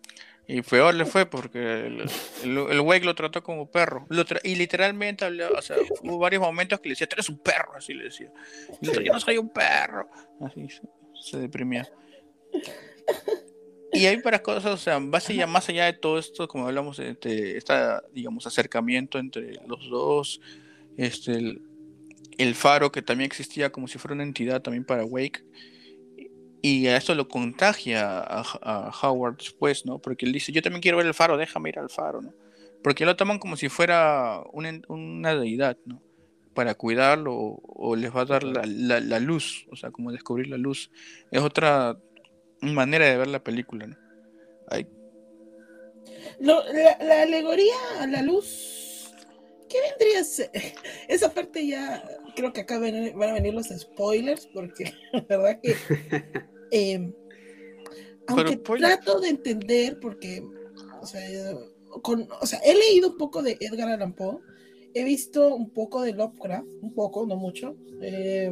Y 0.47 0.61
peor 0.61 0.93
le 0.93 1.05
fue 1.05 1.25
porque 1.25 1.87
el, 1.87 2.05
el, 2.43 2.57
el 2.69 2.81
güey 2.81 3.01
lo 3.01 3.15
trató 3.15 3.41
como 3.43 3.69
perro. 3.69 4.05
Lo 4.09 4.25
tra- 4.25 4.39
y 4.43 4.55
literalmente, 4.55 5.25
habló- 5.25 5.57
o 5.57 5.61
sea, 5.61 5.75
hubo 6.03 6.17
varios 6.19 6.41
momentos 6.41 6.79
que 6.79 6.89
le 6.89 6.93
decía, 6.93 7.07
tú 7.07 7.15
eres 7.15 7.29
un 7.29 7.39
perro, 7.39 7.73
así 7.75 7.93
le 7.93 8.05
decía. 8.05 8.31
Y 8.79 8.85
yo 9.03 9.11
no 9.11 9.19
soy 9.19 9.37
un 9.37 9.49
perro. 9.49 10.07
Así 10.39 10.69
se, 10.69 10.81
se 11.21 11.37
deprimía. 11.39 11.89
Y 13.91 14.05
hay 14.05 14.17
varias 14.21 14.41
cosas, 14.41 14.65
o 14.71 14.77
sea, 14.77 14.99
más 14.99 15.29
allá, 15.29 15.47
más 15.47 15.67
allá 15.69 15.85
de 15.85 15.93
todo 15.93 16.19
esto, 16.19 16.47
como 16.47 16.67
hablamos 16.67 16.97
de, 16.97 17.13
de 17.15 17.57
esta, 17.57 18.03
digamos, 18.13 18.45
acercamiento 18.45 19.17
entre 19.19 19.53
los 19.67 19.89
dos, 19.89 20.41
este, 20.97 21.31
el, 21.33 21.61
el 22.37 22.55
faro 22.55 22.91
que 22.91 23.01
también 23.01 23.27
existía 23.27 23.71
como 23.71 23.87
si 23.87 23.97
fuera 23.97 24.15
una 24.15 24.23
entidad 24.23 24.61
también 24.61 24.85
para 24.85 25.05
Wake. 25.05 25.43
Y 26.61 26.87
a 26.87 26.97
esto 26.97 27.13
lo 27.13 27.27
contagia 27.27 28.19
a, 28.19 28.91
Howard 29.01 29.37
después, 29.37 29.85
¿no? 29.85 29.99
Porque 29.99 30.25
él 30.25 30.33
dice, 30.33 30.51
yo 30.51 30.63
también 30.63 30.81
quiero 30.81 30.97
ver 30.97 31.05
el 31.05 31.13
faro, 31.13 31.37
déjame 31.37 31.69
ir 31.69 31.77
al 31.77 31.89
faro, 31.89 32.21
¿no? 32.21 32.33
Porque 32.83 33.05
lo 33.05 33.15
toman 33.15 33.37
como 33.37 33.55
si 33.55 33.69
fuera 33.69 34.41
una, 34.51 34.81
una 34.87 35.35
deidad, 35.35 35.77
¿no? 35.85 36.01
Para 36.55 36.73
cuidarlo 36.73 37.35
o, 37.35 37.95
les 37.95 38.15
va 38.15 38.21
a 38.21 38.25
dar 38.25 38.43
la, 38.43 39.19
luz, 39.19 39.67
o 39.69 39.75
sea, 39.75 39.91
como 39.91 40.11
descubrir 40.11 40.47
la 40.47 40.57
luz. 40.57 40.89
Es 41.29 41.41
otra 41.41 41.99
manera 42.61 43.05
de 43.05 43.17
ver 43.17 43.27
la 43.27 43.43
película, 43.43 43.85
¿no? 43.85 43.97
La, 46.39 46.97
la 46.99 47.21
alegoría 47.21 47.75
a 47.99 48.07
la 48.07 48.21
luz, 48.21 49.13
¿qué 49.69 49.77
vendría 49.81 50.21
a 50.21 50.23
ser? 50.23 50.49
Esa 51.07 51.33
parte 51.33 51.65
ya 51.67 52.03
creo 52.35 52.53
que 52.53 52.61
acá 52.61 52.77
ven- 52.79 53.17
van 53.17 53.29
a 53.29 53.33
venir 53.33 53.53
los 53.53 53.67
spoilers, 53.67 54.47
porque 54.53 54.93
la 55.13 55.37
verdad 55.37 55.59
que. 55.61 55.75
eh, 56.71 57.11
aunque 58.27 58.57
trato 58.87 59.19
de 59.19 59.29
entender, 59.29 59.99
porque. 59.99 60.43
O 61.01 61.05
sea, 61.05 61.21
yo- 61.31 61.71
con- 62.01 62.27
o 62.41 62.45
sea, 62.45 62.59
he 62.59 62.73
leído 62.75 63.11
un 63.11 63.17
poco 63.17 63.41
de 63.43 63.57
Edgar 63.59 63.89
Allan 63.89 64.13
Poe, 64.13 64.39
he 64.93 65.03
visto 65.03 65.55
un 65.55 65.69
poco 65.69 66.01
de 66.01 66.13
Lovecraft, 66.13 66.67
un 66.81 66.93
poco, 66.93 67.25
no 67.25 67.35
mucho. 67.35 67.75
eh, 68.01 68.51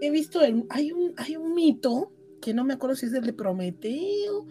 he 0.00 0.10
visto, 0.10 0.40
el- 0.42 0.64
hay, 0.70 0.92
un, 0.92 1.14
hay 1.16 1.36
un 1.36 1.54
mito, 1.54 2.12
que 2.40 2.52
no 2.54 2.64
me 2.64 2.74
acuerdo 2.74 2.96
si 2.96 3.06
es 3.06 3.12
el 3.14 3.24
de 3.24 3.32
Prometeo, 3.32 4.46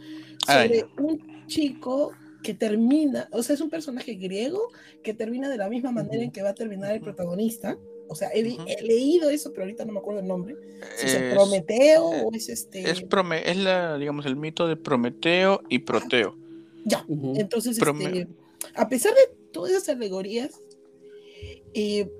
sobre 0.45 0.85
un 0.97 1.45
chico 1.47 2.11
que 2.41 2.53
termina, 2.53 3.27
o 3.31 3.43
sea, 3.43 3.53
es 3.53 3.61
un 3.61 3.69
personaje 3.69 4.15
griego 4.15 4.69
que 5.03 5.13
termina 5.13 5.49
de 5.49 5.57
la 5.57 5.69
misma 5.69 5.91
manera 5.91 6.23
en 6.23 6.31
que 6.31 6.41
va 6.41 6.49
a 6.49 6.55
terminar 6.55 6.91
el 6.93 7.01
protagonista. 7.01 7.77
O 8.11 8.15
sea, 8.15 8.27
he, 8.33 8.43
leído 8.81 9.29
eso, 9.29 9.51
pero 9.53 9.63
ahorita 9.63 9.85
no 9.85 9.93
me 9.93 9.99
acuerdo 9.99 10.19
el 10.19 10.27
nombre. 10.27 10.57
Si 10.97 11.05
es, 11.05 11.13
el 11.13 11.23
es, 11.23 11.33
Prometeo 11.33 12.13
eh, 12.13 12.23
o 12.25 12.35
es 12.35 12.49
este. 12.49 12.89
es, 12.89 13.07
prome- 13.07 13.41
es 13.45 13.55
la, 13.55 13.97
digamos, 13.97 14.25
el 14.25 14.35
mito 14.35 14.67
de 14.67 14.75
Prometeo 14.75 15.61
y 15.69 15.79
Proteo. 15.79 16.35
Ya, 16.83 17.05
entonces, 17.07 17.79
Prome- 17.79 18.23
este, 18.23 18.27
a 18.75 18.89
pesar 18.89 19.13
de 19.13 19.33
todas 19.53 19.71
esas 19.71 19.87
alegorías, 19.95 20.59
eh, 21.73 22.11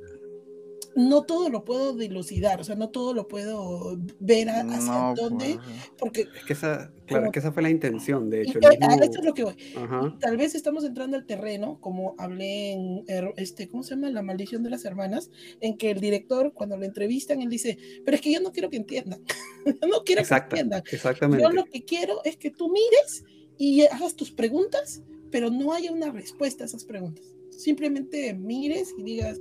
no 0.96 1.24
todo 1.24 1.50
lo 1.50 1.64
puedo 1.64 1.96
dilucidar, 1.96 2.60
o 2.60 2.64
sea, 2.64 2.76
no 2.76 2.90
todo 2.90 3.14
lo 3.14 3.28
puedo 3.28 3.98
ver 4.20 4.50
a- 4.50 4.62
hacia 4.62 4.92
No, 4.92 5.14
dónde, 5.16 5.56
pues, 5.56 5.92
porque 5.98 6.22
Es 6.36 6.44
que 6.46 6.54
esa, 6.54 6.92
claro, 7.06 7.22
Como- 7.22 7.26
es 7.28 7.32
que 7.32 7.40
esa 7.40 7.52
fue 7.54 7.64
la 7.64 7.70
intención, 7.70 8.30
de 8.30 8.40
y 8.44 8.50
hecho. 8.50 8.60
a 8.66 8.70
mismo- 8.70 9.04
eso 9.04 9.20
es 9.20 9.26
lo 9.26 9.34
que 9.34 9.44
voy. 9.46 9.56
Ajá. 9.78 10.18
Tal 10.20 10.36
vez 10.38 10.54
estamos 10.54 10.84
entrando 10.84 11.16
al 11.18 11.26
terreno, 11.26 11.80
como 11.80 12.16
hablé 12.18 12.72
en 12.74 13.06
er- 13.08 13.34
este, 13.38 13.68
¿cómo 13.70 13.84
se 13.84 13.92
llama? 13.96 14.10
La 14.10 14.22
maldición 14.22 14.64
de 14.64 14.70
las 14.70 14.84
hermanas, 14.86 15.32
en 15.62 15.78
que 15.78 15.92
el 15.92 16.02
director, 16.02 16.54
cuando 16.54 16.76
lo 16.78 16.86
entrevistan, 16.86 17.42
él 17.42 17.50
dice, 17.50 17.78
pero 18.04 18.16
es 18.16 18.22
que 18.22 18.34
yo 18.34 18.42
no 18.42 18.52
quiero 18.52 18.70
que 18.70 18.78
entiendan, 18.78 19.22
yo 19.82 19.88
no 19.88 20.04
quiero 20.04 20.22
Exacto, 20.22 20.56
que 20.56 20.62
entiendan. 20.62 20.84
exactamente. 20.92 21.44
Yo 21.44 21.52
lo 21.52 21.64
que 21.66 21.86
quiero 21.86 22.22
es 22.26 22.36
que 22.38 22.52
tú 22.52 22.70
mires 22.70 23.24
y 23.58 23.84
hagas 23.84 24.16
tus 24.16 24.32
preguntas, 24.32 25.04
pero 25.32 25.50
no 25.50 25.72
haya 25.72 25.92
una 25.94 26.12
respuesta 26.12 26.64
a 26.64 26.68
esas 26.68 26.84
preguntas. 26.84 27.26
Simplemente 27.52 28.34
mires 28.34 28.94
y 28.98 29.04
digas, 29.04 29.40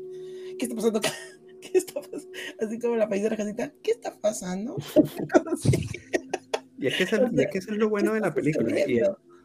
¿qué 0.59 0.67
está 0.67 0.77
pasando 0.77 0.99
acá? 1.01 1.11
¿Qué 1.73 1.79
está 1.79 2.01
pasando? 2.01 2.29
Así 2.61 2.79
como 2.79 2.96
la 2.96 3.09
paisera 3.09 3.37
casita, 3.37 3.73
¿qué 3.83 3.90
está 3.92 4.12
pasando? 4.20 4.77
Y 6.79 6.87
es 6.87 6.96
que 6.96 7.03
eso, 7.05 7.16
O 7.16 7.27
y 7.31 7.37
sea, 7.37 7.44
es 7.44 7.51
que 7.51 7.59
eso 7.59 7.73
es 7.73 7.79
lo 7.79 7.88
bueno 7.90 8.11
¿qué 8.11 8.14
de 8.16 8.20
la 8.20 8.35
película. 8.35 8.81
Y 8.88 9.01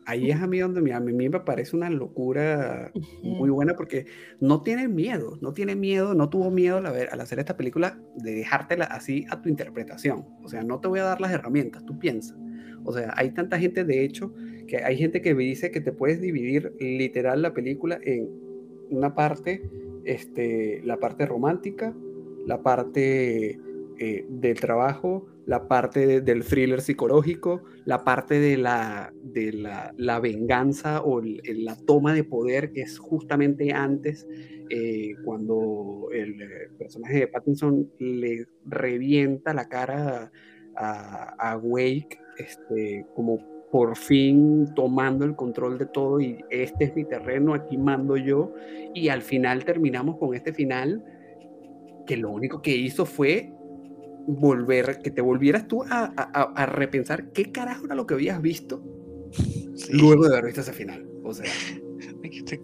ahí 0.06 0.32
es 0.32 0.40
a 0.40 0.48
mí 0.48 0.60
donde 0.60 0.82
me- 0.82 0.94
a 0.94 1.00
mí 1.00 1.12
me 1.14 1.40
parece 1.42 1.76
una 1.76 1.90
locura 1.90 2.92
muy 3.24 3.50
buena 3.50 3.76
porque 3.76 4.06
no 4.40 4.62
tiene 4.64 4.88
miedo, 4.88 5.38
no 5.42 5.52
tiene 5.52 5.76
miedo, 5.76 6.14
no 6.14 6.30
tuvo 6.30 6.50
miedo 6.52 6.78
al, 6.78 6.86
haber- 6.86 7.10
al 7.12 7.20
hacer 7.22 7.40
esta 7.40 7.58
película 7.58 8.00
de 8.16 8.36
dejártela 8.36 8.86
así 8.86 9.26
a 9.30 9.42
tu 9.42 9.50
interpretación. 9.50 10.26
O 10.44 10.48
sea, 10.48 10.64
no 10.64 10.80
te 10.80 10.88
voy 10.88 11.00
a 11.00 11.04
dar 11.04 11.20
las 11.22 11.32
herramientas, 11.32 11.86
tú 11.86 11.98
piensas. 12.00 12.38
O 12.86 12.94
sea, 12.94 13.14
hay 13.18 13.32
tanta 13.32 13.58
gente, 13.60 13.84
de 13.84 14.04
hecho, 14.06 14.34
que 14.68 14.78
hay 14.78 14.96
gente 14.98 15.22
que 15.22 15.34
dice 15.34 15.72
que 15.72 15.82
te 15.82 15.92
puedes 15.92 16.22
dividir 16.22 16.74
literal 16.80 17.42
la 17.42 17.54
película 17.54 18.00
en 18.04 18.30
una 18.92 19.16
parte, 19.16 19.68
este, 20.06 20.82
la 20.86 20.98
parte 20.98 21.26
romántica, 21.26 21.96
la 22.46 22.62
parte 22.62 23.60
eh, 23.98 24.26
del 24.30 24.60
trabajo, 24.60 25.26
la 25.46 25.68
parte 25.68 26.22
del 26.22 26.44
thriller 26.44 26.82
psicológico, 26.82 27.64
la 27.86 28.04
parte 28.04 28.40
de 28.40 28.58
la, 28.58 29.14
de 29.24 29.54
la, 29.54 30.20
venganza 30.20 31.02
o 31.02 31.22
la 31.22 31.78
toma 31.86 32.14
de 32.14 32.24
poder, 32.24 32.72
que 32.72 32.82
es 32.82 33.00
justamente 33.00 33.72
antes, 33.72 34.28
eh, 34.70 35.16
cuando 35.24 36.10
el 36.12 36.42
eh, 36.42 36.48
personaje 36.78 37.20
de 37.20 37.28
Pattinson 37.28 37.90
le 38.00 38.48
revienta 38.66 39.54
la 39.54 39.70
cara 39.70 40.32
a, 40.76 41.52
a 41.52 41.58
Wake, 41.58 42.20
este, 42.38 43.06
como 43.16 43.40
por 43.72 43.96
fin 43.96 44.74
tomando 44.76 45.26
el 45.26 45.36
control 45.36 45.78
de 45.78 45.86
todo 45.86 46.20
y 46.20 46.44
este 46.50 46.86
es 46.86 46.96
mi 46.96 47.06
terreno, 47.06 47.54
aquí 47.54 47.78
mando 47.78 48.18
yo, 48.18 48.54
y 48.94 49.10
al 49.10 49.22
final 49.22 49.64
terminamos 49.64 50.18
con 50.18 50.34
este 50.34 50.52
final 50.54 51.04
que 52.06 52.18
lo 52.18 52.30
único 52.32 52.62
que 52.62 52.76
hizo 52.76 53.06
fue 53.06 53.52
volver, 54.28 55.00
que 55.04 55.12
te 55.12 55.22
volvieras 55.22 55.68
tú 55.68 55.84
a, 55.90 56.66
repensar 56.66 57.32
qué 57.32 57.52
carajo 57.52 57.86
era 57.86 57.96
lo 57.96 58.08
que 58.08 58.16
habías 58.16 58.42
visto 58.42 58.84
luego 59.92 60.28
de 60.28 60.34
haber 60.34 60.46
visto 60.46 60.62
ese 60.62 60.74
final. 60.74 61.06
O 61.24 61.34
sea, 61.34 61.46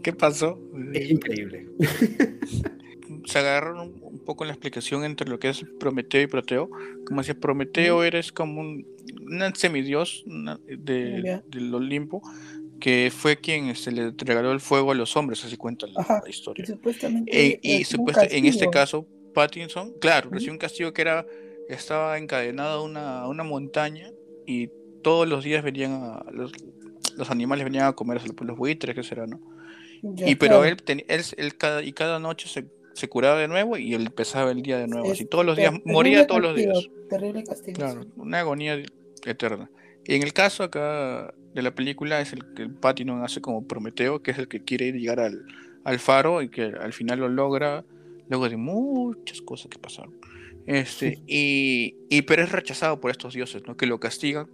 ¿qué 0.03 0.13
pasó? 0.13 0.59
Es 0.93 1.09
increíble. 1.09 1.67
Se 3.25 3.37
agarraron 3.37 3.93
un 4.01 4.19
poco 4.19 4.45
la 4.45 4.51
explicación 4.51 5.03
entre 5.03 5.29
lo 5.29 5.37
que 5.37 5.49
es 5.49 5.63
Prometeo 5.79 6.21
y 6.21 6.27
Proteo. 6.27 6.69
Como 7.05 7.21
decía, 7.21 7.35
Prometeo 7.39 8.03
eres 8.03 8.31
como 8.31 8.61
un, 8.61 8.85
semidios 9.53 10.23
de, 10.67 11.41
del 11.47 11.75
Olimpo 11.75 12.21
que 12.81 13.13
fue 13.15 13.37
quien 13.37 13.73
se 13.75 13.91
le 13.91 14.11
regaló 14.17 14.51
el 14.51 14.59
fuego 14.59 14.91
a 14.91 14.95
los 14.95 15.15
hombres, 15.15 15.45
así 15.45 15.55
cuenta 15.55 15.85
la, 15.87 16.23
historia. 16.27 16.65
Eh, 17.27 17.59
y 17.61 17.83
supuestamente, 17.85 18.37
en 18.37 18.45
este 18.45 18.69
caso, 18.69 19.07
Pattinson, 19.33 19.93
claro, 19.99 20.29
recibió 20.29 20.53
un 20.53 20.59
castigo 20.59 20.93
que 20.93 21.01
era 21.01 21.25
estaba 21.69 22.17
encadenado 22.17 22.79
a 22.79 22.83
una, 22.83 23.27
una 23.27 23.43
montaña 23.43 24.11
y 24.45 24.69
todos 25.01 25.27
los 25.27 25.43
días 25.43 25.63
venían 25.63 25.93
a, 25.93 26.25
los, 26.31 26.51
animales 27.29 27.63
venían 27.63 27.85
a 27.85 27.93
comer 27.93 28.21
los 28.41 28.57
buitres, 28.57 28.95
que 28.95 29.03
será, 29.03 29.27
¿no? 29.27 29.39
y 30.03 30.35
pero 30.35 30.65
él, 30.65 30.77
él, 30.87 31.57
cada, 31.57 31.83
y 31.83 31.93
cada 31.93 32.19
noche 32.19 32.47
se, 32.49 32.65
se, 32.93 33.07
curaba 33.07 33.39
de 33.39 33.47
nuevo 33.47 33.77
y 33.77 33.93
él 33.93 34.07
empezaba 34.07 34.51
el 34.51 34.63
día 34.63 34.79
de 34.79 34.87
nuevo. 34.87 35.11
así 35.11 35.25
todos 35.25 35.45
los 35.45 35.55
días, 35.55 35.73
moría 35.85 36.25
todos 36.25 36.41
los 36.41 36.55
días. 36.55 36.89
Terrible 37.09 37.43
castigo. 37.43 37.77
Claro, 37.77 38.05
una 38.15 38.39
agonía 38.39 38.81
eterna. 39.25 39.69
Y 40.05 40.15
en 40.15 40.23
el 40.23 40.33
caso 40.33 40.63
acá 40.63 41.33
de 41.53 41.61
la 41.61 41.75
película 41.75 42.19
es 42.19 42.33
el 42.33 42.53
que 42.55 42.63
el 42.63 42.71
Pattinson 42.71 43.23
hace 43.23 43.41
como 43.41 43.67
Prometeo, 43.67 44.23
que 44.23 44.31
es 44.31 44.39
el 44.39 44.47
que 44.47 44.63
quiere 44.63 44.91
llegar 44.91 45.19
al, 45.19 45.45
al 45.83 45.99
faro 45.99 46.41
y 46.41 46.49
que 46.49 46.63
al 46.63 46.93
final 46.93 47.19
lo 47.19 47.29
logra 47.29 47.85
luego 48.31 48.49
de 48.49 48.57
muchas 48.57 49.41
cosas 49.41 49.67
que 49.67 49.77
pasaron. 49.77 50.15
Este, 50.65 51.21
y, 51.27 51.97
y, 52.09 52.21
pero 52.21 52.43
es 52.43 52.51
rechazado 52.51 52.99
por 53.01 53.11
estos 53.11 53.33
dioses, 53.33 53.63
¿no? 53.67 53.75
Que 53.75 53.85
lo 53.85 53.99
castigan 53.99 54.47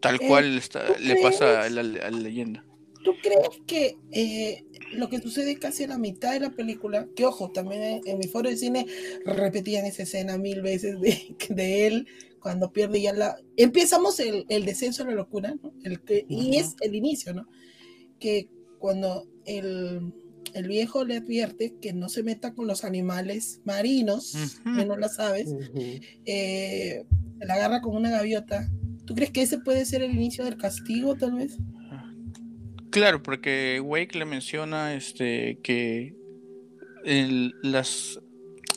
tal 0.00 0.14
eh, 0.14 0.26
cual 0.26 0.60
le 1.00 1.16
pasa 1.22 1.62
a 1.62 1.68
la, 1.68 1.82
leyenda. 1.82 2.64
¿Tú 3.04 3.12
crees 3.22 3.60
que 3.66 3.98
eh, 4.12 4.64
lo 4.92 5.10
que 5.10 5.20
sucede 5.20 5.58
casi 5.58 5.84
a 5.84 5.88
la 5.88 5.98
mitad 5.98 6.32
de 6.32 6.40
la 6.40 6.50
película, 6.50 7.06
que 7.14 7.26
ojo, 7.26 7.50
también 7.50 8.00
en, 8.04 8.18
mi 8.18 8.26
foro 8.28 8.48
de 8.48 8.56
cine 8.56 8.86
repetían 9.26 9.84
esa 9.84 10.04
escena 10.04 10.38
mil 10.38 10.62
veces 10.62 10.98
de, 11.00 11.36
de 11.50 11.86
él 11.86 12.06
cuando 12.40 12.72
pierde 12.72 13.02
ya 13.02 13.12
la... 13.12 13.36
Empezamos 13.58 14.18
el, 14.20 14.46
el 14.48 14.64
descenso 14.64 15.02
a 15.02 15.06
la 15.06 15.12
locura, 15.12 15.54
¿no? 15.62 15.74
El 15.84 16.00
que, 16.00 16.24
Y 16.28 16.56
es 16.56 16.76
el 16.80 16.94
inicio, 16.94 17.34
¿no? 17.34 17.46
Que 18.18 18.48
cuando 18.78 19.26
el, 19.44 20.14
el 20.54 20.68
viejo 20.68 21.04
le 21.04 21.16
advierte 21.16 21.74
que 21.80 21.92
no 21.92 22.08
se 22.08 22.22
meta 22.22 22.54
con 22.54 22.66
los 22.66 22.84
animales 22.84 23.60
marinos, 23.64 24.58
que 24.64 24.84
no 24.84 24.96
las 24.96 25.18
aves, 25.18 25.54
eh, 26.26 27.04
la 27.40 27.54
agarra 27.54 27.80
con 27.80 27.96
una 27.96 28.10
gaviota. 28.10 28.68
¿Tú 29.04 29.14
crees 29.14 29.30
que 29.30 29.42
ese 29.42 29.58
puede 29.58 29.84
ser 29.84 30.02
el 30.02 30.12
inicio 30.12 30.44
del 30.44 30.56
castigo, 30.56 31.16
tal 31.16 31.34
vez? 31.34 31.58
Claro, 32.90 33.22
porque 33.22 33.80
Wake 33.82 34.18
le 34.18 34.24
menciona 34.24 34.94
este, 34.94 35.58
que 35.62 36.14
las 37.62 38.20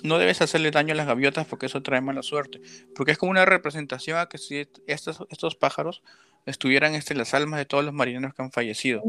no 0.03 0.17
debes 0.17 0.41
hacerle 0.41 0.69
daño 0.69 0.93
a 0.93 0.97
las 0.97 1.07
gaviotas 1.07 1.47
porque 1.47 1.65
eso 1.65 1.81
trae 1.81 2.01
mala 2.01 2.21
suerte. 2.21 2.61
Porque 2.93 3.13
es 3.13 3.17
como 3.17 3.31
una 3.31 3.45
representación 3.45 4.17
a 4.17 4.27
que 4.27 4.37
si 4.37 4.67
estos, 4.85 5.25
estos 5.29 5.55
pájaros 5.55 6.03
estuvieran 6.45 6.95
este, 6.95 7.15
las 7.15 7.33
almas 7.33 7.59
de 7.59 7.65
todos 7.65 7.83
los 7.83 7.93
marineros 7.93 8.33
que 8.33 8.41
han 8.41 8.51
fallecido. 8.51 9.01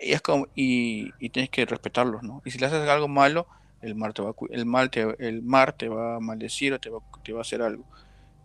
Y 0.00 0.12
es 0.12 0.22
como, 0.22 0.48
y, 0.54 1.12
tienes 1.30 1.50
que 1.50 1.66
respetarlos, 1.66 2.22
¿no? 2.22 2.42
Y 2.44 2.50
si 2.50 2.58
le 2.58 2.66
haces 2.66 2.88
algo 2.88 3.08
malo, 3.08 3.46
el 3.80 3.94
mar 3.94 4.12
te 4.12 4.22
va, 4.22 4.34
el 4.50 4.66
mal 4.66 4.90
te, 4.90 5.16
el 5.18 5.42
mar 5.42 5.72
te 5.72 5.88
va 5.88 6.16
a 6.16 6.20
maldecir 6.20 6.72
o 6.72 6.80
te 6.80 6.90
va, 6.90 7.00
te 7.22 7.32
va 7.32 7.40
a 7.40 7.42
hacer 7.42 7.62
algo. 7.62 7.84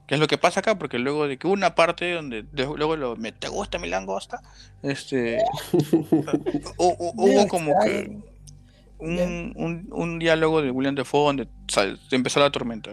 ¿Qué 0.08 0.16
es 0.16 0.22
lo 0.22 0.28
que 0.28 0.38
pasa 0.38 0.62
acá? 0.62 0.78
Porque 0.78 1.00
luego 1.00 1.28
de 1.28 1.38
que 1.38 1.48
una 1.48 1.76
parte 1.76 2.14
donde 2.14 2.46
luego 2.54 2.96
lo, 2.96 3.18
me 3.18 3.34
te 3.34 3.50
gusta 3.50 3.78
mi 3.78 3.90
langosta, 3.90 4.42
este 4.82 5.40
hubo 6.78 7.48
como 7.50 7.74
que 7.84 8.18
un, 9.00 9.86
un, 9.92 10.20
diálogo 10.20 10.62
de 10.62 10.72
William 10.72 10.96
Defoe 10.96 11.26
donde 11.26 11.48
empezó 12.12 12.40
la 12.40 12.52
tormenta, 12.52 12.92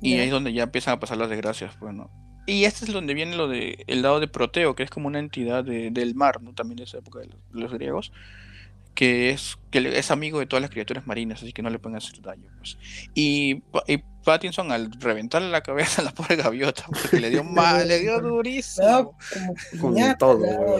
Y 0.00 0.14
ahí 0.14 0.26
es 0.26 0.30
donde 0.30 0.52
ya 0.52 0.62
empiezan 0.62 0.94
a 0.94 1.00
pasar 1.00 1.18
las 1.18 1.28
desgracias, 1.28 1.76
bueno. 1.80 2.08
Pues, 2.12 2.31
y 2.46 2.64
este 2.64 2.84
es 2.84 2.92
donde 2.92 3.14
viene 3.14 3.36
lo 3.36 3.48
de 3.48 3.84
el 3.86 4.02
lado 4.02 4.20
de 4.20 4.28
Proteo, 4.28 4.74
que 4.74 4.82
es 4.82 4.90
como 4.90 5.06
una 5.06 5.18
entidad 5.18 5.64
del 5.64 6.14
mar, 6.14 6.42
¿no? 6.42 6.52
También 6.54 6.76
de 6.76 6.84
esa 6.84 6.98
época 6.98 7.20
de 7.20 7.28
los, 7.52 7.72
griegos, 7.72 8.12
que 8.94 9.30
es, 9.30 9.58
que 9.70 9.98
es 9.98 10.10
amigo 10.10 10.40
de 10.40 10.46
todas 10.46 10.60
las 10.60 10.70
criaturas 10.70 11.06
marinas, 11.06 11.42
así 11.42 11.52
que 11.52 11.62
no 11.62 11.70
le 11.70 11.78
pueden 11.78 11.96
hacer 11.96 12.20
daño. 12.20 12.48
Pues. 12.58 12.78
Y, 13.14 13.62
Pattinson 14.24 14.70
al 14.70 14.92
reventarle 15.00 15.50
la 15.50 15.62
cabeza 15.62 16.00
a 16.00 16.04
la 16.04 16.12
pobre 16.14 16.36
gaviota, 16.36 16.84
porque 16.86 17.18
le 17.18 17.30
dio 17.30 17.42
mal, 17.42 17.86
le 17.88 18.00
dio 18.00 18.20
durísimo. 18.20 19.16
Con 19.80 19.96
todo. 20.18 20.40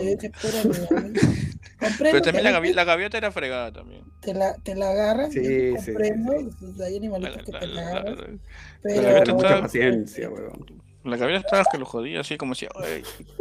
Pero 1.99 2.21
también 2.21 2.45
la, 2.45 2.61
la, 2.61 2.83
gaviota 2.85 3.17
era 3.17 3.31
fregada 3.31 3.71
también. 3.73 4.03
Te 4.21 4.33
la, 4.33 4.53
te 4.55 4.73
la 4.75 4.91
agarran, 4.91 5.29
sí, 5.29 5.73
comprendo, 5.75 6.31
sí. 6.57 6.81
hay 6.81 6.95
animalitos 6.95 7.43
que 7.43 7.51
te 7.51 7.67
la 7.67 7.81
agarran. 7.89 8.39
Pero... 8.81 9.35
mucha 9.35 9.61
paciencia, 9.61 10.29
weón. 10.29 10.83
La 11.03 11.17
gaviota 11.17 11.45
estaba 11.45 11.65
que 11.71 11.77
lo 11.77 11.85
jodía, 11.85 12.21
así 12.21 12.37
como 12.37 12.55
si, 12.55 12.67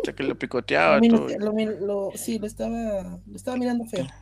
ya 0.05 0.13
que 0.13 0.23
lo 0.25 0.37
picoteaba. 0.37 0.99
Lo, 0.99 1.27
todo. 1.27 1.29
Lo, 1.81 2.11
sí, 2.15 2.39
lo 2.39 2.47
estaba, 2.47 3.21
lo 3.27 3.37
estaba 3.37 3.57
mirando 3.57 3.85
feo. 3.85 4.07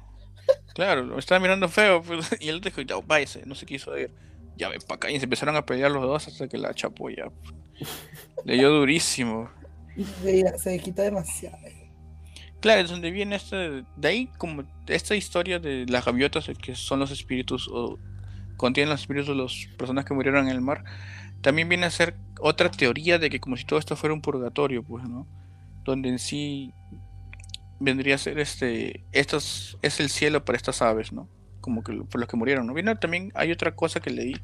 Claro, 0.74 1.04
lo 1.04 1.18
estaba 1.18 1.38
mirando 1.38 1.68
feo, 1.68 2.02
pues, 2.02 2.28
y 2.40 2.48
él 2.48 2.60
dijo, 2.60 2.80
ya, 2.80 2.96
váyase, 3.06 3.42
no 3.46 3.54
se 3.54 3.66
quiso 3.66 3.96
ir. 3.96 4.10
Ya 4.56 4.68
ven 4.68 4.80
para 4.80 4.96
acá, 4.96 5.10
y 5.10 5.18
se 5.18 5.24
empezaron 5.24 5.54
a 5.54 5.64
pelear 5.64 5.92
los 5.92 6.02
dos 6.02 6.26
hasta 6.26 6.48
que 6.48 6.58
la 6.58 6.74
chapó 6.74 7.08
ya. 7.08 7.30
Le 8.44 8.54
dio 8.54 8.70
durísimo. 8.70 9.48
Se, 10.22 10.58
se 10.58 10.78
quita 10.80 11.02
demasiado. 11.02 11.56
Claro, 12.60 12.82
es 12.82 12.90
donde 12.90 13.10
viene 13.10 13.36
este, 13.36 13.84
de 13.96 14.08
ahí 14.08 14.26
como 14.36 14.64
esta 14.86 15.16
historia 15.16 15.58
de 15.58 15.86
las 15.86 16.04
gaviotas 16.04 16.50
que 16.60 16.74
son 16.74 17.00
los 17.00 17.10
espíritus 17.10 17.68
o 17.72 17.98
contienen 18.56 18.90
los 18.90 19.00
espíritus 19.00 19.28
de 19.28 19.42
las 19.42 19.76
personas 19.78 20.04
que 20.04 20.12
murieron 20.12 20.46
en 20.46 20.52
el 20.52 20.60
mar 20.60 20.84
también 21.40 21.68
viene 21.68 21.86
a 21.86 21.90
ser 21.90 22.14
otra 22.40 22.70
teoría 22.70 23.18
de 23.18 23.30
que 23.30 23.40
como 23.40 23.56
si 23.56 23.64
todo 23.64 23.78
esto 23.78 23.96
fuera 23.96 24.14
un 24.14 24.20
purgatorio, 24.20 24.82
pues, 24.82 25.04
¿no? 25.08 25.26
Donde 25.84 26.08
en 26.08 26.18
sí 26.18 26.72
vendría 27.78 28.14
a 28.14 28.18
ser 28.18 28.38
este, 28.38 29.04
estos 29.12 29.78
es 29.82 30.00
el 30.00 30.10
cielo 30.10 30.44
para 30.44 30.56
estas 30.56 30.82
aves, 30.82 31.12
¿no? 31.12 31.28
Como 31.60 31.82
que 31.82 31.92
por 31.92 32.20
los 32.20 32.28
que 32.28 32.36
murieron, 32.36 32.66
¿no? 32.66 32.74
Viene 32.74 32.94
también 32.96 33.32
hay 33.34 33.52
otra 33.52 33.74
cosa 33.74 34.00
que 34.00 34.10
leí, 34.10 34.36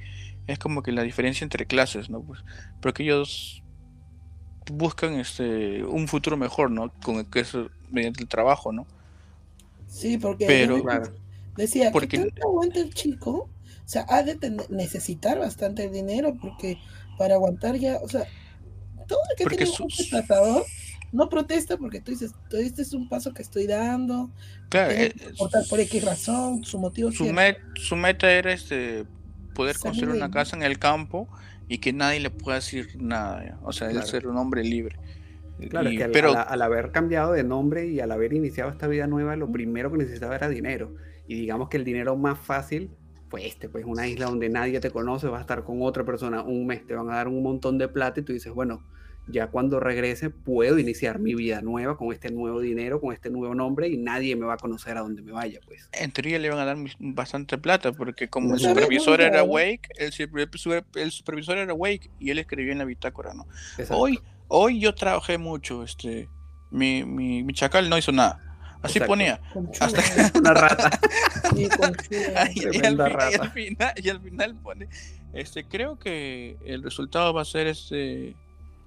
es 0.47 0.59
como 0.59 0.83
que 0.83 0.93
la 0.93 1.03
diferencia 1.03 1.45
entre 1.45 1.67
clases, 1.67 2.11
¿no? 2.11 2.21
Pues, 2.21 2.45
porque 2.81 3.03
ellos 3.03 3.63
buscan 4.73 5.15
este 5.15 5.85
un 5.85 6.09
futuro 6.09 6.37
mejor, 6.37 6.71
¿no? 6.71 6.93
Con 7.03 7.17
el 7.17 7.27
que 7.27 7.41
es 7.41 7.57
mediante 7.91 8.23
el 8.23 8.29
trabajo, 8.29 8.73
¿no? 8.73 8.87
Sí, 9.87 10.19
porque 10.19 10.47
pero 10.47 10.83
decía 11.57 11.91
porque 11.91 12.09
¿qué 12.09 12.33
aguanta 12.43 12.81
el 12.81 12.93
chico 12.93 13.49
o 13.87 13.89
sea, 13.89 14.05
ha 14.09 14.25
de 14.25 14.37
necesitar 14.69 15.39
bastante 15.39 15.89
dinero 15.89 16.37
porque 16.41 16.77
para 17.17 17.35
aguantar 17.35 17.77
ya, 17.77 17.99
o 18.03 18.09
sea, 18.09 18.27
todo 19.07 19.21
el 19.31 19.37
que 19.37 19.45
porque 19.45 19.65
tiene 19.65 19.73
un 19.79 20.09
tratador 20.11 20.65
no 21.13 21.29
protesta 21.29 21.77
porque 21.77 22.01
tú 22.01 22.11
dices, 22.11 22.35
este 22.51 22.83
es 22.83 22.93
un 22.93 23.09
paso 23.09 23.33
que 23.33 23.43
estoy 23.43 23.69
dando. 23.69 24.29
Claro, 24.71 24.91
eh, 24.91 25.15
por 25.71 25.79
X 25.79 26.05
razón, 26.05 26.65
su 26.65 26.81
motivo 26.81 27.13
su, 27.13 27.33
su 27.77 27.97
meta 27.97 28.33
era 28.33 28.53
este 28.53 29.05
poder 29.55 29.79
construir 29.79 30.17
una 30.17 30.33
casa 30.33 30.57
en 30.57 30.65
el 30.65 30.81
campo 30.81 31.29
y 31.69 31.79
que 31.79 31.93
nadie 31.93 32.19
le 32.19 32.31
pueda 32.31 32.57
decir 32.57 32.89
nada, 33.01 33.61
o 33.63 33.73
sea, 33.73 34.03
ser 34.03 34.27
un 34.27 34.37
hombre 34.37 34.65
libre. 34.65 34.97
Claro, 35.71 35.91
que 35.91 36.03
al, 36.03 36.11
pero... 36.11 36.37
al, 36.37 36.61
haber 36.61 36.91
cambiado 36.91 37.33
de 37.33 37.45
nombre 37.45 37.87
y 37.87 38.01
al 38.01 38.11
haber 38.11 38.33
iniciado 38.33 38.71
esta 38.71 38.89
vida 38.89 39.07
nueva, 39.07 39.37
lo 39.37 39.51
primero 39.51 39.93
que 39.93 39.99
necesitaba 39.99 40.35
era 40.35 40.49
dinero. 40.49 40.97
Y 41.29 41.37
digamos 41.37 41.69
que 41.69 41.77
el 41.79 41.85
dinero 41.85 42.17
más 42.17 42.39
fácil 42.39 42.91
pues 43.37 43.49
este, 43.53 43.69
pues 43.69 43.85
una 43.85 44.09
isla 44.09 44.25
donde 44.27 44.49
nadie 44.49 44.81
te 44.81 44.91
conoce, 44.91 45.27
vas 45.27 45.41
a 45.41 45.41
estar 45.43 45.63
con 45.63 45.83
otra 45.83 46.05
persona 46.05 46.41
un 46.41 46.67
mes, 46.67 46.87
te 46.87 46.95
van 46.95 47.11
a 47.11 47.17
dar 47.17 47.29
un 47.29 47.43
montón 47.43 47.77
de 47.77 47.87
plata 47.87 48.21
y 48.21 48.23
tú 48.23 48.33
dices, 48.33 48.51
bueno, 48.51 48.83
ya 49.27 49.49
cuando 49.49 49.79
regrese 49.79 50.31
puedo 50.31 50.79
iniciar 50.79 51.19
mi 51.19 51.35
vida 51.35 51.61
nueva 51.61 51.99
con 51.99 52.15
este 52.15 52.31
nuevo 52.31 52.61
dinero, 52.61 52.99
con 52.99 53.13
este 53.13 53.29
nuevo 53.29 53.55
nombre 53.55 53.89
y 53.89 53.99
nadie 53.99 54.37
me 54.37 54.47
va 54.47 54.55
a 54.55 54.57
conocer 54.57 54.97
a 54.97 55.01
donde 55.01 55.21
me 55.21 55.33
vaya, 55.33 55.61
pues. 55.67 55.87
En 55.93 56.13
teoría 56.13 56.39
le 56.39 56.49
van 56.49 56.61
a 56.61 56.65
dar 56.65 56.79
bastante 56.99 57.59
plata 57.59 57.93
porque 57.93 58.29
como 58.29 58.55
el 58.55 58.61
supervisor 58.61 59.21
era. 59.21 59.43
Wake, 59.43 59.91
el, 59.99 60.13
super- 60.13 60.87
el 60.95 61.11
supervisor 61.11 61.59
era 61.59 61.75
Wake 61.75 62.09
y 62.19 62.31
él 62.31 62.39
escribió 62.39 62.73
en 62.73 62.79
la 62.79 62.87
bitácora, 62.87 63.35
¿no? 63.35 63.47
Exacto. 63.73 63.99
Hoy, 63.99 64.19
hoy 64.49 64.81
yo 64.81 64.95
trabajé 64.95 65.37
mucho, 65.37 65.83
este, 65.83 66.31
mi, 66.71 67.05
mi, 67.05 67.43
mi 67.45 67.53
chacal 67.53 67.91
no 67.91 67.99
hizo 67.99 68.13
nada. 68.13 68.46
Así 68.87 68.99
Exacto. 68.99 69.07
ponía. 69.13 69.41
Hasta 69.81 70.03
chulo, 70.03 70.41
Una 70.41 70.55
rata. 70.55 70.91
sí, 71.55 71.63
y, 71.63 71.63
y 71.63 71.65
al, 71.67 71.97
Tremenda 71.97 72.49
fin- 72.49 72.83
y 72.83 72.87
al 72.87 73.11
rata. 73.11 73.51
final, 73.51 73.93
y 73.97 74.09
al 74.09 74.21
final 74.21 74.55
pone, 74.57 74.89
este, 75.35 75.65
creo 75.65 75.99
que 75.99 76.57
el 76.65 76.83
resultado 76.83 77.33
va 77.35 77.43
a 77.43 77.45
ser 77.45 77.67
este, 77.67 78.35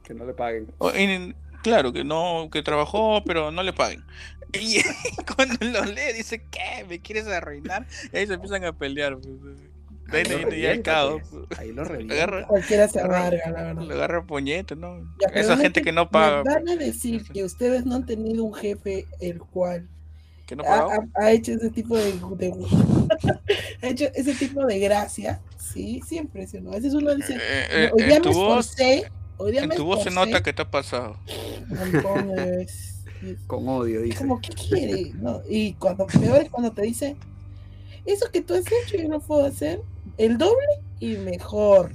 que 0.03 0.13
no 0.13 0.25
le 0.25 0.33
paguen. 0.33 0.67
o- 0.79 0.91
en- 0.91 1.35
claro, 1.63 1.93
que 1.93 2.03
no, 2.03 2.49
que 2.51 2.63
trabajó, 2.63 3.23
pero 3.25 3.51
no 3.51 3.61
le 3.63 3.73
paguen. 3.73 4.03
Y 4.53 4.81
cuando 5.35 5.63
lo 5.63 5.85
lee 5.85 6.11
dice, 6.17 6.43
¿qué? 6.49 6.83
¿Me 6.89 6.99
quieres 6.99 7.27
arruinar? 7.27 7.85
Y 8.11 8.17
ahí 8.17 8.25
se 8.25 8.33
empiezan 8.33 8.63
a 8.65 8.73
pelear. 8.73 9.15
pues. 9.19 9.27
Ahí 10.17 10.23
lo 10.23 10.29
ahí, 10.29 10.41
y 10.41 10.43
al 10.43 10.49
revienta, 10.51 10.91
cabo, 10.91 11.21
pues. 11.31 11.59
Ahí 11.59 11.71
lo 11.71 11.81
Agarra- 11.83 11.97
revienta. 11.97 12.47
Cualquiera 12.47 12.87
se 12.87 12.99
Agarra- 12.99 13.19
amarga, 13.27 13.51
la 13.51 13.73
Le 13.73 13.79
verdad. 13.79 13.91
agarra 13.95 14.25
puñete, 14.25 14.75
¿no? 14.75 14.99
Ya, 15.21 15.27
Esa 15.39 15.55
gente 15.57 15.79
te- 15.79 15.85
que 15.85 15.91
no 15.91 16.09
paga, 16.09 16.43
Me 16.43 16.53
van 16.53 16.69
a 16.69 16.75
decir 16.75 17.23
que 17.31 17.43
ustedes 17.43 17.85
no 17.85 17.95
han 17.95 18.05
tenido 18.05 18.43
un 18.43 18.53
jefe 18.53 19.05
el 19.19 19.39
cual 19.39 19.87
que 20.45 20.55
no 20.55 20.63
ha, 20.63 20.77
ha- 20.79 21.07
ha 21.15 21.31
hecho 21.31 21.51
ese 21.53 21.69
tipo 21.69 21.95
de, 21.97 22.11
de- 22.37 22.53
ha 23.83 23.87
hecho 23.87 24.05
ese 24.15 24.33
tipo 24.33 24.65
de 24.65 24.79
gracia. 24.79 25.41
Sí, 25.57 26.01
siempre, 26.07 26.47
¿sí 26.47 26.59
no? 26.59 26.71
A 26.71 26.75
veces 26.75 26.93
uno 26.95 27.13
dice, 27.13 27.35
Eh, 27.35 27.67
eh, 27.71 27.91
hoy 27.93 28.03
día 28.05 28.15
en 28.15 28.21
me 28.23 28.31
tu 28.31 28.33
voz, 28.37 28.65
esforcé, 28.71 29.11
hoy 29.37 29.51
día 29.51 29.61
en 29.61 29.69
me 29.69 29.75
tu 29.75 29.85
voz 29.85 30.03
se 30.03 30.09
nota 30.09 30.41
que 30.41 30.51
te 30.53 30.63
ha 30.63 30.71
pasado. 30.71 31.17
Con 33.47 33.67
odio, 33.67 34.01
dice. 34.01 34.17
Como, 34.17 34.39
¿qué 34.41 34.49
quiere? 34.49 35.11
No, 35.15 35.41
y 35.49 35.73
cuando 35.73 36.07
peor 36.07 36.41
es 36.41 36.49
cuando 36.49 36.71
te 36.71 36.83
dice, 36.83 37.15
eso 38.05 38.31
que 38.31 38.41
tú 38.41 38.53
has 38.53 38.63
hecho 38.65 38.97
yo 38.97 39.07
no 39.09 39.19
puedo 39.19 39.45
hacer, 39.45 39.81
el 40.17 40.37
doble 40.37 40.67
y 40.99 41.17
mejor. 41.17 41.91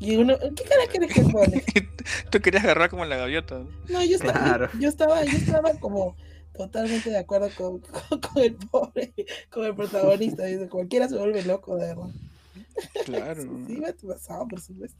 Y 0.00 0.16
uno, 0.16 0.36
¿qué 0.38 0.64
cara 0.64 0.82
quieres 0.90 1.12
que 1.14 1.22
pone? 1.22 1.64
Tú 2.30 2.40
querías 2.40 2.64
agarrar 2.64 2.90
como 2.90 3.04
la 3.04 3.16
gaviota. 3.16 3.62
¿no? 3.88 4.04
Yo 4.04 4.16
estaba, 4.16 4.32
Claro. 4.32 4.70
yo 4.78 4.88
estaba, 4.88 5.24
yo 5.24 5.36
estaba 5.36 5.72
como 5.74 6.16
totalmente 6.56 7.10
de 7.10 7.18
acuerdo 7.18 7.48
con, 7.56 7.78
con, 8.08 8.20
con 8.20 8.42
el 8.42 8.54
pobre, 8.54 9.14
con 9.50 9.64
el 9.64 9.74
protagonista. 9.74 10.44
Dice, 10.44 10.68
cualquiera 10.68 11.08
se 11.08 11.16
vuelve 11.16 11.42
loco, 11.44 11.76
de 11.76 11.86
verdad. 11.86 12.10
Claro. 13.04 13.42
Sí, 13.66 13.76
me 13.76 13.92
pasado, 13.92 14.46
por 14.48 14.60
supuesto. 14.60 14.98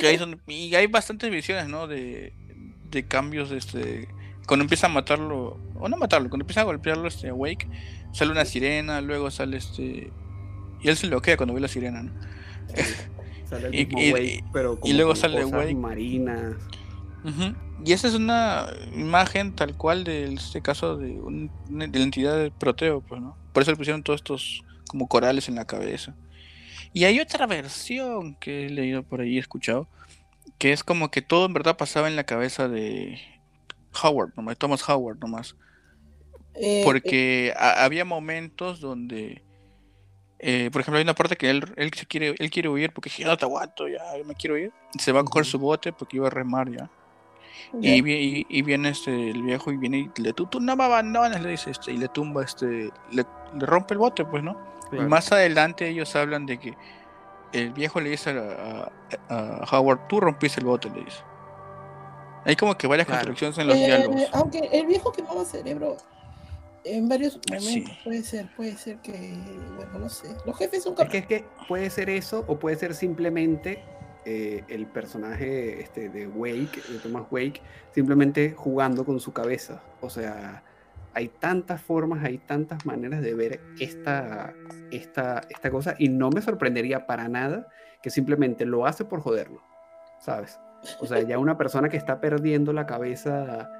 Que 0.00 0.06
ahí 0.06 0.18
son- 0.18 0.40
y 0.46 0.74
hay 0.74 0.86
bastantes 0.86 1.30
visiones, 1.30 1.68
¿no? 1.68 1.86
De, 1.86 2.32
de 2.90 3.06
cambios, 3.06 3.50
este... 3.52 4.08
Cuando 4.46 4.62
empieza 4.62 4.86
a 4.86 4.90
matarlo, 4.90 5.58
o 5.78 5.88
no 5.88 5.96
matarlo, 5.96 6.28
cuando 6.30 6.44
empieza 6.44 6.60
a 6.62 6.64
golpearlo 6.64 7.08
este 7.08 7.30
Wake, 7.32 7.68
sale 8.12 8.30
una 8.30 8.44
sirena, 8.44 9.00
luego 9.00 9.30
sale 9.30 9.58
este... 9.58 10.10
Y 10.82 10.88
él 10.88 10.96
se 10.96 11.06
bloquea 11.08 11.36
cuando 11.36 11.54
ve 11.54 11.60
la 11.60 11.68
sirena, 11.68 12.02
¿no? 12.02 12.12
Sale 13.48 13.68
el 13.68 13.74
Y- 13.74 13.86
mismo 13.86 14.00
y- 14.00 14.12
Wake, 14.12 14.44
pero 14.52 14.78
como 14.80 14.92
luego 14.94 15.10
con 15.10 15.16
sale 15.16 15.44
Wake. 15.44 15.74
marinas. 15.74 16.54
Ujú. 17.24 17.54
Y 17.84 17.92
esa 17.92 18.08
es 18.08 18.14
una 18.14 18.66
imagen 18.94 19.54
tal 19.54 19.76
cual 19.76 20.04
de 20.04 20.32
este 20.34 20.62
caso 20.62 20.96
de, 20.96 21.12
un- 21.20 21.50
de 21.68 21.98
la 21.98 22.04
entidad 22.04 22.36
de 22.38 22.50
Proteo, 22.50 23.00
pues, 23.02 23.20
¿no? 23.20 23.36
Por 23.52 23.62
eso 23.62 23.70
le 23.70 23.76
pusieron 23.76 24.02
todos 24.02 24.20
estos 24.20 24.64
como 24.88 25.08
corales 25.08 25.48
en 25.48 25.54
la 25.56 25.64
cabeza. 25.66 26.14
Y 26.92 27.04
hay 27.04 27.20
otra 27.20 27.46
versión 27.46 28.34
que 28.36 28.66
he 28.66 28.70
leído 28.70 29.02
por 29.02 29.20
ahí, 29.20 29.36
he 29.36 29.40
escuchado, 29.40 29.86
que 30.58 30.72
es 30.72 30.82
como 30.82 31.10
que 31.10 31.20
todo 31.22 31.46
en 31.46 31.52
verdad 31.52 31.76
pasaba 31.76 32.08
en 32.08 32.16
la 32.16 32.24
cabeza 32.24 32.68
de 32.68 33.18
Howard, 34.02 34.32
nomás, 34.36 34.52
de 34.52 34.56
Thomas 34.56 34.88
Howard 34.88 35.18
nomás. 35.18 35.56
Eh, 36.54 36.80
eh, 36.80 36.82
Porque 36.84 37.52
ha- 37.58 37.84
había 37.84 38.04
momentos 38.06 38.80
donde, 38.80 39.42
eh, 40.38 40.68
por 40.70 40.80
ejemplo, 40.82 40.98
hay 40.98 41.02
una 41.04 41.14
parte 41.14 41.36
que 41.36 41.48
él, 41.50 41.64
él, 41.76 41.92
se 41.94 42.06
quiere, 42.06 42.34
él 42.38 42.50
quiere 42.50 42.68
huir 42.68 42.92
porque 42.92 43.10
ya 43.10 43.26
no 43.26 43.36
te 43.36 43.44
aguanto, 43.44 43.88
ya 43.88 44.02
me 44.24 44.34
quiero 44.34 44.56
ir. 44.58 44.72
Se 44.98 45.12
va 45.12 45.20
a 45.20 45.24
coger 45.24 45.44
su 45.44 45.58
bote 45.58 45.92
porque 45.92 46.16
iba 46.16 46.26
a 46.26 46.30
remar 46.30 46.70
ya. 46.70 46.90
Y, 47.80 48.06
y, 48.08 48.46
y 48.48 48.62
viene 48.62 48.90
este 48.90 49.30
el 49.30 49.42
viejo 49.42 49.72
y 49.72 49.76
viene 49.76 50.10
y 50.14 50.20
le 50.22 50.32
tú, 50.32 50.46
tú 50.46 50.60
no 50.60 50.76
me 50.76 50.84
abandones, 50.84 51.40
le 51.40 51.50
dice 51.50 51.70
este, 51.70 51.92
y 51.92 51.96
le 51.96 52.08
tumba 52.08 52.44
este, 52.44 52.90
le, 53.10 53.24
le 53.54 53.66
rompe 53.66 53.94
el 53.94 53.98
bote, 53.98 54.24
pues, 54.24 54.42
¿no? 54.42 54.56
Y 54.92 54.96
Claro. 54.96 55.08
más 55.08 55.32
adelante 55.32 55.88
ellos 55.88 56.14
hablan 56.14 56.46
de 56.46 56.58
que 56.58 56.74
el 57.52 57.72
viejo 57.72 58.00
le 58.00 58.10
dice 58.10 58.30
a, 58.30 58.90
a- 59.28 59.62
a 59.62 59.64
Howard, 59.78 60.06
tú 60.08 60.20
rompiste 60.20 60.60
el 60.60 60.66
bote, 60.66 60.90
le 60.90 61.04
dice. 61.04 61.18
Hay 62.44 62.54
como 62.56 62.76
que 62.76 62.86
varias 62.86 63.06
Claro. 63.06 63.20
contradicciones 63.20 63.58
en 63.58 63.66
los 63.66 63.76
Eh, 63.78 63.86
diálogos. 63.86 64.28
aunque 64.32 64.58
el 64.72 64.86
viejo 64.86 65.10
quemaba 65.12 65.44
cerebro 65.44 65.96
en 66.86 67.08
varios 67.08 67.40
Sí. 67.58 67.80
momentos, 67.80 67.98
puede 68.04 68.22
ser, 68.22 68.48
puede 68.56 68.76
ser 68.76 68.96
que, 68.98 69.34
bueno, 69.76 69.98
no 69.98 70.08
sé. 70.08 70.28
Los 70.44 70.56
jefes 70.56 70.82
son 70.82 70.94
Es 70.98 71.08
que, 71.08 71.18
es 71.18 71.26
que 71.26 71.44
puede 71.68 71.90
ser 71.90 72.10
eso 72.10 72.44
o 72.46 72.58
puede 72.58 72.76
ser 72.76 72.94
simplemente 72.94 73.82
eh, 74.24 74.64
el 74.68 74.86
personaje 74.86 75.80
este, 75.80 76.08
de 76.08 76.26
Wake, 76.26 76.80
de 76.88 76.98
Thomas 77.02 77.24
Wake, 77.30 77.60
simplemente 77.92 78.54
jugando 78.56 79.04
con 79.04 79.20
su 79.20 79.32
cabeza. 79.32 79.82
O 80.00 80.10
sea, 80.10 80.62
hay 81.14 81.28
tantas 81.28 81.80
formas, 81.80 82.24
hay 82.24 82.38
tantas 82.38 82.84
maneras 82.84 83.22
de 83.22 83.34
ver 83.34 83.60
esta, 83.80 84.52
esta, 84.90 85.42
esta 85.48 85.70
cosa 85.70 85.94
y 85.98 86.08
no 86.08 86.30
me 86.30 86.42
sorprendería 86.42 87.06
para 87.06 87.28
nada 87.28 87.68
que 88.02 88.10
simplemente 88.10 88.66
lo 88.66 88.84
hace 88.84 89.04
por 89.04 89.20
joderlo, 89.20 89.62
¿sabes? 90.20 90.58
O 91.00 91.06
sea, 91.06 91.20
ya 91.22 91.38
una 91.38 91.56
persona 91.56 91.88
que 91.88 91.96
está 91.96 92.20
perdiendo 92.20 92.72
la 92.72 92.86
cabeza, 92.86 93.70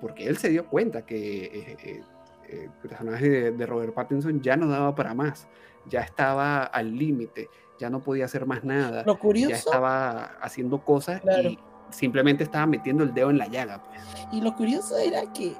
porque 0.00 0.26
él 0.26 0.36
se 0.38 0.48
dio 0.48 0.66
cuenta 0.68 1.02
que 1.02 1.44
eh, 1.84 2.02
eh, 2.48 2.64
el 2.64 2.70
personaje 2.88 3.28
de, 3.28 3.50
de 3.52 3.66
Robert 3.66 3.94
Pattinson 3.94 4.40
ya 4.40 4.56
no 4.56 4.68
daba 4.68 4.94
para 4.94 5.14
más, 5.14 5.46
ya 5.86 6.00
estaba 6.00 6.64
al 6.64 6.96
límite, 6.96 7.48
ya 7.78 7.90
no 7.90 8.00
podía 8.00 8.24
hacer 8.24 8.46
más 8.46 8.64
nada, 8.64 9.02
Lo 9.04 9.14
ya 9.14 9.20
curioso, 9.20 9.54
estaba 9.54 10.24
haciendo 10.40 10.82
cosas 10.84 11.20
Claro. 11.20 11.48
y 11.50 11.58
simplemente 11.90 12.42
estaba 12.44 12.66
metiendo 12.66 13.04
el 13.04 13.12
dedo 13.14 13.30
en 13.30 13.38
la 13.38 13.46
llaga, 13.46 13.82
pues. 13.82 14.00
y 14.32 14.40
lo 14.40 14.54
curioso 14.54 14.96
era 14.98 15.32
que 15.32 15.54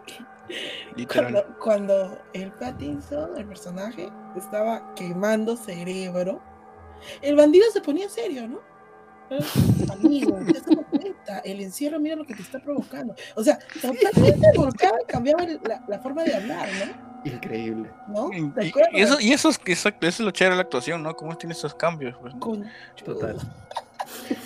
cuando, 1.12 1.44
cuando 1.60 2.18
el 2.32 2.52
Pattinson, 2.52 3.36
el 3.36 3.46
personaje, 3.46 4.08
estaba 4.36 4.94
quemando 4.94 5.56
cerebro, 5.56 6.40
el 7.22 7.36
bandido 7.36 7.66
se 7.72 7.80
ponía 7.80 8.08
serio, 8.08 8.48
¿no? 8.48 8.60
Amigo, 9.90 10.38
te 10.44 10.60
cuenta, 10.90 11.38
el 11.40 11.60
encierro 11.60 11.98
mira 12.00 12.16
lo 12.16 12.24
que 12.24 12.34
te 12.34 12.42
está 12.42 12.58
provocando. 12.60 13.14
O 13.34 13.42
sea, 13.44 13.58
totalmente 13.80 14.46
volcaba 14.56 14.98
y 15.02 15.06
cambiaba 15.06 15.44
la, 15.44 15.82
la 15.86 15.98
forma 16.00 16.24
de 16.24 16.34
hablar, 16.34 16.68
¿no? 16.74 17.06
Increíble. 17.24 17.90
¿No? 18.08 18.30
Y, 18.32 18.50
¿Te 18.50 18.66
y- 18.66 18.68
acuerdas? 18.68 18.92
y 18.94 19.00
eso, 19.00 19.20
y 19.20 19.32
eso 19.32 19.48
es, 19.48 19.60
exacto, 19.66 20.06
eso 20.06 20.22
es 20.22 20.24
lo 20.26 20.30
chévere 20.30 20.52
de 20.54 20.56
la 20.58 20.62
actuación, 20.62 21.02
¿no? 21.02 21.14
Cómo 21.14 21.36
tiene 21.36 21.54
esos 21.54 21.74
cambios. 21.74 22.16
Pues, 22.20 22.34
Total. 23.04 23.36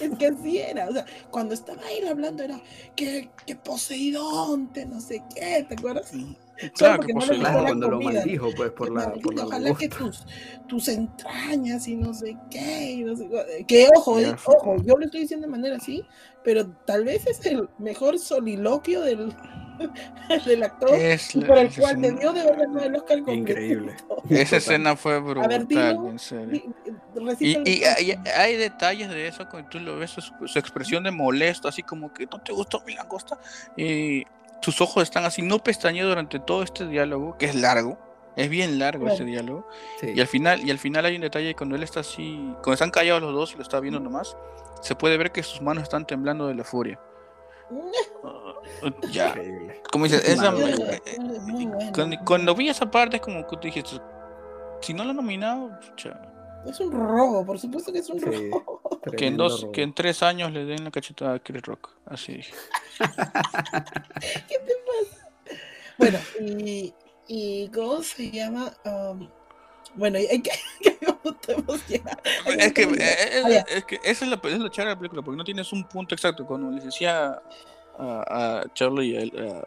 Es 0.01 0.17
que 0.19 0.27
así 0.29 0.59
era, 0.59 0.89
o 0.89 0.93
sea, 0.93 1.05
cuando 1.31 1.53
estaba 1.53 1.83
él 1.91 2.09
hablando 2.09 2.43
era 2.43 2.59
que, 2.97 3.29
que 3.47 3.57
poseidonte, 3.57 4.87
no 4.87 5.01
sé 5.01 5.23
qué, 5.35 5.67
¿te 5.69 5.75
acuerdas? 5.75 6.11
Claro, 6.75 6.97
porque 6.97 7.07
que 7.09 7.13
no 7.15 7.21
posee- 7.21 7.29
gustó 7.37 7.41
Claro, 7.41 7.61
la 7.61 7.67
cuando 7.69 7.89
lo 7.91 7.99
comida, 7.99 8.13
maldijo, 8.21 8.49
pues, 8.57 8.71
por 8.73 8.93
la, 8.93 9.13
por 9.15 9.35
la 9.35 9.45
ojalá 9.45 9.75
que 9.75 9.89
tus, 9.89 10.27
tus 10.67 10.89
entrañas 10.89 11.89
y 11.89 11.97
no 11.97 12.13
sé 12.15 12.37
qué, 12.51 12.91
y 12.93 13.05
no 13.05 13.17
sé 13.17 13.29
cu- 13.29 13.65
que 13.67 13.89
ojo, 13.97 14.21
Ya 14.21 14.29
eh, 14.31 14.37
ojo, 14.45 14.77
yo 14.85 14.97
lo 14.97 15.05
estoy 15.05 15.21
diciendo 15.23 15.47
de 15.47 15.51
manera 15.53 15.77
así, 15.77 16.05
pero 16.45 16.69
tal 16.87 17.05
vez 17.05 17.27
es 17.27 17.45
el 17.47 17.69
mejor 17.79 18.19
soliloquio 18.19 19.01
del, 19.03 19.33
del 20.47 20.63
actor 20.63 20.95
Es 20.95 21.33
por 21.33 21.57
el 21.59 21.75
cual 21.75 21.97
escena- 21.97 22.09
debió 22.09 22.33
de 22.33 22.41
haber 22.43 22.57
ganado 22.59 22.85
el 22.85 22.95
Oscar 22.97 23.19
completo. 23.23 23.51
Increíble. 23.51 23.97
Esa 24.29 24.57
escena 24.59 24.97
fue 24.97 25.19
brutal, 25.21 25.67
dilo, 25.67 26.09
en 26.09 26.19
serio. 26.19 26.47
Di- 26.51 26.65
Y, 27.41 27.71
y 27.71 27.85
hay, 27.85 28.15
hay 28.37 28.57
detalles 28.57 29.09
de 29.09 29.27
eso, 29.29 29.49
cuando 29.49 29.69
tú 29.71 29.79
lo 29.81 29.97
ves, 29.97 30.11
su, 30.11 30.21
su 30.47 30.59
expresión 30.59 31.05
de 31.05 31.11
molesto, 31.11 31.69
así 31.69 31.83
como 31.83 32.13
que 32.13 32.27
no 32.27 32.41
te 32.41 32.53
gustó 32.53 32.83
mi 32.87 32.95
langosta, 32.95 33.39
y 33.77 34.25
sus 34.61 34.81
ojos 34.81 35.03
están 35.03 35.25
así, 35.25 35.43
no 35.43 35.59
pestañeos 35.59 36.09
durante 36.09 36.39
todo 36.39 36.63
este 36.63 36.87
diálogo, 36.87 37.37
que 37.39 37.47
es 37.47 37.55
largo, 37.55 37.99
es 38.37 38.49
bien 38.49 38.79
largo 38.79 39.05
Claro. 39.05 39.15
ese 39.15 39.25
diálogo, 39.25 39.67
Sí. 40.01 40.13
y 40.15 40.21
al 40.21 40.27
final, 40.27 40.61
y 40.67 40.71
al 40.71 40.79
final 40.79 41.05
hay 41.07 41.15
un 41.17 41.23
detalle 41.23 41.55
cuando 41.55 41.77
él 41.77 41.83
está 41.83 42.01
así, 42.01 42.37
cuando 42.57 42.73
están 42.75 42.91
callados 42.91 43.23
los 43.23 43.33
dos 43.33 43.53
y 43.53 43.57
lo 43.57 43.63
está 43.63 43.81
viendo 43.81 44.01
nomás, 44.01 44.37
se 44.83 44.95
puede 44.95 45.17
ver 45.19 45.33
que 45.33 45.43
sus 45.43 45.61
manos 45.61 45.83
están 45.85 46.07
temblando 46.07 46.47
de 46.47 46.55
la 46.55 46.65
furia. 46.65 46.99
Uh, 47.71 47.91
ya, 49.13 49.29
Increíble. 49.29 49.83
como 49.93 50.05
dices, 50.05 50.29
esa, 50.29 50.51
Muy 50.51 50.63
eh, 50.63 50.75
bueno, 50.77 50.93
eh, 51.07 51.41
muy 51.43 51.67
bueno. 51.67 51.93
cuando, 51.95 52.17
cuando 52.25 52.55
vi 52.55 52.69
esa 52.69 52.91
parte 52.91 53.17
es 53.17 53.23
como 53.23 53.47
que 53.47 53.57
tú 53.57 53.63
dijiste, 53.63 54.01
si 54.81 54.93
no 54.95 55.05
lo 55.05 55.11
han 55.11 55.17
nominado, 55.17 55.71
Es 56.67 56.79
un 56.81 56.93
robo, 56.93 57.45
por 57.45 57.59
supuesto 57.59 57.93
que 57.93 57.99
es 58.01 58.09
un 58.11 58.21
Sí. 58.21 58.27
robo. 58.27 58.81
Que 59.17 59.27
en, 59.27 59.37
dos, 59.37 59.63
robo. 59.63 59.73
que 59.73 59.83
en 59.83 59.95
tres 59.95 60.23
años 60.23 60.53
le 60.53 60.65
den 60.65 60.85
la 60.85 60.91
cachetada 60.91 61.35
a 61.35 61.39
Chris 61.39 61.63
Rock. 61.63 61.91
Así 62.07 62.35
dije. 62.35 62.53
¿Qué 64.49 64.59
te 64.59 64.73
pasa? 64.87 65.31
Bueno, 65.99 66.19
y, 66.41 66.93
y 67.29 67.69
¿cómo 67.69 68.03
se 68.03 68.31
llama? 68.31 68.73
Um, 68.85 69.29
bueno, 69.95 70.19
hay 70.19 70.41
que, 70.43 70.51
que. 70.83 70.99
Es 72.59 72.73
que, 72.73 72.83
eh, 72.83 73.43
ah, 73.45 73.49
ya. 73.51 73.59
es, 73.61 73.77
es 73.77 73.85
que 73.85 73.97
esa 74.05 74.25
es 74.25 74.31
la, 74.31 74.41
es 74.45 74.59
la 74.59 74.71
chévere 74.71 74.91
de 74.91 74.95
la 74.95 74.99
película, 74.99 75.23
porque 75.23 75.37
no 75.39 75.45
tienes 75.45 75.73
un 75.73 75.85
punto 75.89 76.15
exacto. 76.15 76.47
Cuando 76.47 76.71
les 76.71 76.85
decía 76.85 77.41
a, 77.99 78.61
a 78.61 78.73
Charlie 78.75 79.17
y 79.17 79.39
a 79.39 79.67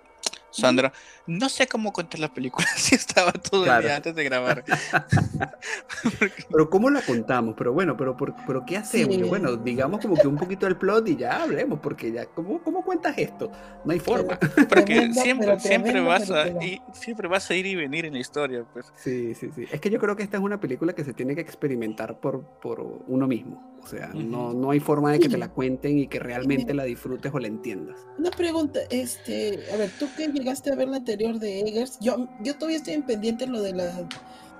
Sandra, 0.51 0.93
no 1.25 1.47
sé 1.49 1.67
cómo 1.67 1.93
contar 1.93 2.19
la 2.19 2.33
película, 2.33 2.67
si 2.75 2.95
estaba 2.95 3.31
todo 3.31 3.65
el 3.65 3.81
día 3.83 3.95
antes 3.97 4.13
de 4.15 4.23
grabar. 4.23 4.63
Pero 6.51 6.69
¿cómo 6.69 6.89
la 6.89 7.01
contamos? 7.01 7.55
Pero 7.57 7.73
bueno, 7.73 7.95
pero, 7.97 8.15
por- 8.17 8.35
pero 8.45 8.65
¿qué 8.65 8.77
hacemos? 8.77 9.15
Sí. 9.15 9.23
Bueno, 9.23 9.55
digamos 9.55 10.01
como 10.01 10.15
que 10.15 10.27
un 10.27 10.35
poquito 10.35 10.65
del 10.65 10.77
plot 10.77 11.07
y 11.07 11.15
ya 11.15 11.43
hablemos, 11.43 11.79
porque 11.79 12.11
ya, 12.11 12.25
¿cómo, 12.25 12.61
cómo 12.61 12.83
cuentas 12.83 13.17
esto? 13.17 13.51
No 13.85 13.91
hay 13.93 13.99
forma. 13.99 14.37
Porque 14.39 14.67
Tremendo, 14.83 15.21
siempre, 15.21 15.47
pero 15.47 15.59
siempre, 15.59 16.01
vas 16.01 16.29
a, 16.31 16.43
pero- 16.43 16.61
y, 16.61 16.81
siempre 16.93 17.27
vas 17.27 17.49
a 17.49 17.55
ir 17.55 17.65
y 17.65 17.75
venir 17.75 18.05
en 18.05 18.13
la 18.13 18.19
historia. 18.19 18.65
Pues. 18.73 18.91
Sí, 18.95 19.33
sí, 19.35 19.49
sí. 19.55 19.65
Es 19.71 19.79
que 19.81 19.89
yo 19.89 19.99
creo 19.99 20.15
que 20.15 20.23
esta 20.23 20.37
es 20.37 20.43
una 20.43 20.59
película 20.59 20.93
que 20.93 21.03
se 21.03 21.13
tiene 21.13 21.35
que 21.35 21.41
experimentar 21.41 22.19
por, 22.19 22.43
por 22.61 22.81
uno 23.07 23.27
mismo. 23.27 23.73
O 23.83 23.87
sea, 23.87 24.07
no, 24.13 24.53
no 24.53 24.71
hay 24.71 24.79
forma 24.79 25.11
de 25.11 25.19
que 25.19 25.27
te 25.27 25.37
la 25.37 25.49
cuenten 25.49 25.99
y 25.99 26.07
que 26.07 26.17
realmente 26.17 26.73
la 26.73 26.85
disfrutes 26.85 27.33
o 27.33 27.39
la 27.39 27.47
entiendas. 27.47 27.97
Una 28.17 28.31
pregunta, 28.31 28.79
este, 28.89 29.59
a 29.73 29.75
ver, 29.75 29.89
tú 29.99 30.07
que 30.15 30.27
llegaste 30.29 30.71
a 30.71 30.75
ver 30.75 30.87
la 30.87 31.03
anterior 31.13 31.39
de 31.39 31.59
Eggers, 31.61 31.97
yo, 31.99 32.27
yo 32.41 32.55
todavía 32.55 32.77
estoy 32.77 32.93
en 32.95 33.03
pendiente 33.03 33.45
lo 33.47 33.61
de 33.61 33.73
la 33.73 33.91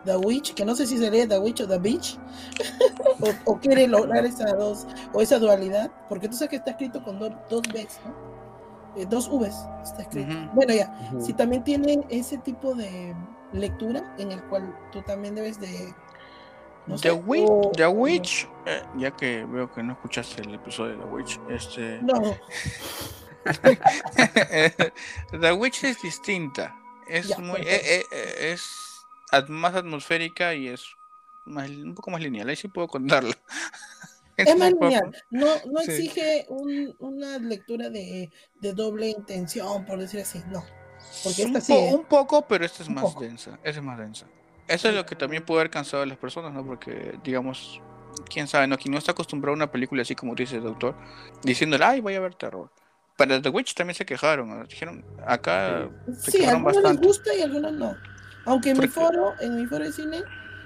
The 0.06 0.18
Witch, 0.18 0.54
que 0.54 0.66
no 0.66 0.76
sé 0.76 0.86
si 0.86 0.98
sería 0.98 1.28
The 1.28 1.40
Witch 1.40 1.62
o 1.62 1.68
The 1.68 1.78
Beach, 1.80 2.18
o, 3.22 3.52
o 3.54 3.60
quiere 3.60 3.88
lograr 3.88 4.26
esa 4.26 4.54
dos, 4.54 4.86
o 5.14 5.22
esa 5.22 5.40
dualidad, 5.40 5.92
porque 6.10 6.28
tú 6.28 6.36
sabes 6.36 6.50
que 6.52 6.56
está 6.58 6.72
escrito 6.72 7.04
con 7.04 7.20
do- 7.20 7.36
dos 7.50 7.62
Bs, 7.74 8.00
¿no? 8.06 9.02
Eh, 9.02 9.06
dos 9.10 9.30
Vs 9.30 9.56
está 9.84 10.04
escrito. 10.04 10.32
Ujú. 10.32 10.50
Bueno, 10.54 10.74
ya, 10.74 11.10
Ujú. 11.14 11.26
si 11.26 11.34
también 11.34 11.64
tiene 11.64 12.06
ese 12.10 12.38
tipo 12.38 12.76
de 12.76 13.16
lectura 13.54 14.14
en 14.20 14.32
el 14.32 14.44
cual 14.44 14.76
tú 14.92 15.02
también 15.04 15.34
debes 15.36 15.60
de... 15.60 15.94
no 16.86 16.96
The, 16.96 17.10
sé, 17.10 17.12
Witch, 17.14 17.48
o- 17.50 17.72
The 17.76 17.88
Witch, 17.88 18.48
eh, 18.66 18.82
ya 18.98 19.12
que 19.12 19.46
veo 19.46 19.72
que 19.72 19.82
no 19.82 19.94
escuchaste 19.94 20.42
el 20.44 20.54
episodio 20.56 20.98
de 20.98 21.04
The 21.04 21.10
Witch, 21.10 21.40
este, 21.50 22.00
No, 22.04 22.14
The 25.32 25.54
Witch 25.54 25.84
es 25.84 26.02
distinta. 26.02 26.76
Es 27.08 27.28
Ya, 27.30 27.38
muy, 27.40 27.60
eh, 27.62 27.66
eh, 28.00 28.06
eh, 28.12 28.52
es 28.54 28.66
más 29.50 29.76
atmosférica 29.76 30.54
y 30.54 30.68
es 30.68 30.86
más, 31.46 31.70
un 31.70 31.96
poco 31.96 32.12
más 32.12 32.22
lineal. 32.22 32.48
Ahí 32.50 32.56
sí 32.56 32.68
puedo 32.68 32.88
contarlo. 32.88 33.34
Es 34.36 34.58
más 34.58 34.72
poco- 34.72 34.86
lineal, 34.86 35.16
no, 35.30 35.46
no 35.72 35.80
Sí. 35.82 35.92
exige 35.92 36.46
un- 36.50 36.96
una 36.98 37.38
lectura 37.38 37.90
de, 37.92 38.32
de 38.62 38.74
doble 38.74 39.10
intención, 39.10 39.86
por 39.86 40.00
decir 40.00 40.22
así, 40.22 40.42
no. 40.48 40.66
Porque 41.24 41.44
un, 41.44 41.56
esta 41.56 41.62
sí, 41.62 41.72
po- 41.74 41.98
un 41.98 42.06
poco, 42.06 42.48
pero 42.48 42.66
esta 42.66 42.82
es 42.82 42.90
más 42.90 43.04
poco. 43.04 43.22
densa. 43.22 43.60
Esa 43.64 43.80
es 43.80 43.86
más 43.86 44.00
densa. 44.00 44.26
Eso 44.68 44.90
es 44.90 44.96
lo 44.96 45.06
que 45.06 45.16
también 45.16 45.46
puede 45.46 45.62
haber 45.62 45.70
cansado 45.70 46.02
a 46.02 46.06
las 46.08 46.18
personas, 46.18 46.52
¿no? 46.52 46.66
Porque, 46.66 47.20
digamos, 47.24 47.80
quién 48.28 48.48
sabe, 48.48 48.66
¿no? 48.66 48.76
Quien 48.78 48.92
no 48.94 48.98
está 48.98 49.12
acostumbrado 49.12 49.54
a 49.54 49.56
una 49.58 49.72
película 49.72 50.02
así 50.02 50.16
como 50.16 50.34
dice 50.34 50.56
el 50.56 50.64
doctor, 50.64 50.96
diciéndole, 51.44 51.86
ay, 51.86 52.00
voy 52.02 52.16
a 52.16 52.20
ver 52.20 52.34
terror. 52.34 52.72
Para 53.28 53.42
The 53.42 53.50
Witch 53.50 53.74
también 53.76 53.96
se 53.96 54.06
quejaron. 54.06 54.66
Dijeron, 54.68 55.04
acá 55.26 55.90
se 56.20 56.32
Sí, 56.32 56.44
a 56.46 56.52
algunos 56.52 56.74
les 56.76 56.84
bastante. 56.84 57.08
gusta 57.08 57.34
y 57.36 57.42
a 57.42 57.46
algunos 57.46 57.74
no. 57.74 57.98
Aunque 58.46 58.72
en 58.72 58.80
mi 58.80 58.88
foro, 58.88 59.34
en 59.40 59.56
mi 59.56 59.66
foro 59.66 59.86
de 59.86 59.92
cine, 59.94 60.22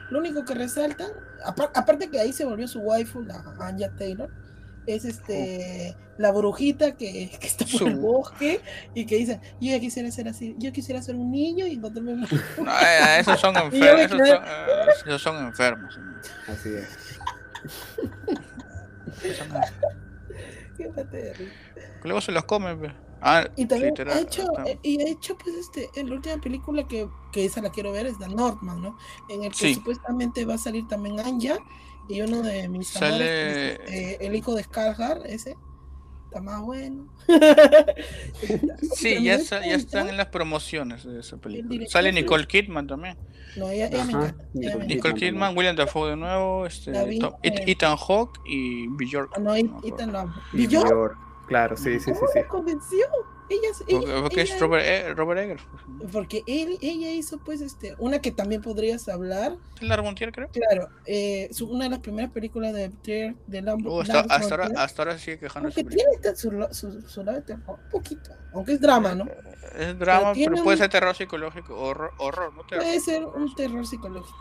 lo 0.10 0.20
único 0.20 0.44
que 0.46 0.54
resaltan, 0.56 1.10
apar- 1.46 1.72
aparte 1.76 2.10
que 2.10 2.20
ahí 2.20 2.34
se 2.34 2.46
volvió 2.46 2.68
su 2.68 2.80
waifu, 2.80 3.22
la 3.22 3.44
Anya 3.60 3.92
Taylor, 3.96 4.30
es 4.88 5.04
este 5.06 5.96
la 6.18 6.32
brujita 6.32 6.94
que, 6.94 7.30
que 7.40 7.46
está 7.46 7.66
por 7.66 7.88
el 7.88 7.94
Su- 7.96 8.02
bosque 8.02 8.62
y 8.96 9.06
que 9.06 9.18
dice, 9.18 9.40
yo 9.62 9.70
ya 9.72 9.80
quisiera 9.80 10.10
ser 10.10 10.28
así, 10.30 10.56
yo 10.58 10.72
quisiera 10.72 11.00
ser 11.02 11.16
un 11.16 11.30
niño 11.30 11.68
y 11.68 11.74
encontrarme 11.74 12.14
una 12.14 12.28
No, 12.58 12.72
eh, 12.82 13.20
esos 13.20 13.40
son 13.40 13.56
enfermos. 13.56 13.98
me 14.00 14.04
Esos, 14.06 14.18
quedé- 14.18 14.28
son, 14.36 14.44
eh, 14.44 14.86
esos 15.06 15.22
son 15.22 15.46
enfermos. 15.46 16.00
Así 16.48 16.70
es. 16.74 16.88
Luego 22.04 22.22
se 22.22 22.32
los 22.32 22.44
comen. 22.46 22.80
pe. 22.80 22.94
Ah, 23.22 23.48
Y 23.56 23.66
también 23.66 23.90
literal, 23.90 24.18
ha 24.18 24.22
hecho, 24.22 24.44
eh, 24.66 24.78
y 24.84 25.02
ha 25.02 25.10
hecho 25.10 25.36
pues 25.38 25.56
este, 25.56 25.90
en 25.96 26.10
la 26.10 26.16
última 26.16 26.38
película 26.38 26.88
que, 26.88 27.10
que 27.32 27.46
esa 27.46 27.62
la 27.62 27.72
quiero 27.72 27.92
ver 27.92 28.06
es 28.06 28.20
The 28.20 28.28
Northman, 28.28 28.80
¿no? 28.82 28.98
En 29.28 29.44
el 29.44 29.50
que 29.52 29.58
Sí. 29.58 29.74
supuestamente 29.74 30.46
va 30.46 30.54
a 30.54 30.58
salir 30.60 30.88
también 30.88 31.20
Anya 31.20 31.58
y 32.08 32.22
uno 32.22 32.42
de 32.44 32.70
mis 32.70 32.90
Sale- 32.90 33.08
amores, 33.08 33.80
este, 33.80 34.26
el 34.26 34.36
hijo 34.36 34.54
de 34.54 34.64
Scarjar, 34.64 35.22
ese, 35.26 35.58
está 36.38 36.42
más 36.42 36.62
bueno. 36.62 37.08
Sí, 38.96 39.24
ya, 39.24 39.36
está- 39.36 39.66
ya 39.66 39.76
están 39.76 40.10
en 40.10 40.18
las 40.18 40.28
promociones 40.28 41.04
de 41.04 41.20
esa 41.20 41.38
película. 41.38 41.86
Sale 41.88 42.12
Nicole 42.12 42.48
Kidman 42.48 42.88
también. 42.88 43.18
No, 43.56 43.70
ella, 43.70 43.88
ella 43.88 44.04
me 44.06 44.14
Ajá, 44.14 44.26
encanta. 44.28 44.44
ella 44.44 44.48
me 44.54 44.60
Nicole 44.60 44.74
encanta. 44.74 44.86
Nicole 44.96 45.14
Kidman 45.16 45.32
Kidman, 45.34 45.58
William 45.58 45.76
Dafoe 45.76 46.10
de 46.12 46.16
nuevo, 46.16 46.66
este, 46.66 46.92
Tom- 47.20 47.34
eh. 47.44 47.64
Ethan 47.68 47.98
Hawke 47.98 48.40
y 48.46 48.88
Bjork. 48.88 49.32
Ah, 49.36 49.40
no. 49.40 49.56
Ethan 49.56 50.12
lo 50.12 50.20
amo. 50.20 50.34
Y 50.54 50.64
¿Y 50.64 50.68
yo? 50.68 50.84
Bjork, 50.84 51.18
Claro, 51.48 51.78
sí, 51.78 52.00
sí, 52.00 52.00
sí, 52.00 52.12
¿Cómo 52.14 52.28
sí. 52.32 52.40
me 52.40 52.46
convenció? 52.48 53.06
Ella, 53.50 53.70
ella- 53.88 54.22
Porque, 54.22 54.42
es 54.42 54.50
ella- 54.50 54.60
Robert, 54.60 54.86
E- 54.86 55.14
Robert 55.14 55.40
Eggers. 55.42 55.64
pues, 56.00 56.12
Porque 56.12 56.44
él, 56.48 56.78
ella 56.82 57.12
hizo 57.12 57.38
pues 57.40 57.62
este, 57.62 57.96
una 57.98 58.20
que 58.20 58.32
también 58.32 58.62
podrías 58.62 59.08
hablar, 59.08 59.56
¿Es 59.76 59.84
Lars 59.84 60.04
von 60.04 60.16
Trier, 60.16 60.32
creo? 60.34 60.50
Claro, 60.50 60.90
eh, 61.06 61.48
su- 61.52 61.70
una 61.70 61.86
de 61.86 61.92
las 61.92 62.00
primeras 62.00 62.32
películas 62.32 62.74
de 62.74 62.92
de 63.48 63.62
Lambo. 63.62 63.96
Uh, 63.98 64.02
hasta, 64.02 64.20
hasta, 64.22 64.56
ahora, 64.56 64.70
hasta 64.82 65.02
ahora 65.02 65.18
sigue 65.18 65.40
quejando 65.40 65.68
aunque 65.70 65.84
tiene 65.84 66.12
su, 66.36 66.52
lo- 66.52 66.74
su, 66.74 67.02
su 67.04 67.24
lado 67.24 67.38
de 67.38 67.44
terror, 67.44 67.80
un 67.84 67.90
poquito, 67.90 68.32
aunque 68.54 68.74
es 68.74 68.82
drama, 68.82 69.16
¿no? 69.16 69.26
Es 69.78 69.98
drama, 69.98 70.34
tiene 70.34 70.52
pero 70.52 70.64
puede 70.64 70.76
un- 70.76 70.82
ser 70.82 70.90
terror 70.90 71.16
psicológico, 71.16 71.76
horror, 71.78 72.12
horror 72.18 72.54
¿no? 72.54 72.64
Terror. 72.66 72.84
Puede 72.84 73.00
ser 73.00 73.26
un 73.26 73.56
terror 73.56 73.86
psicológico. 73.88 74.36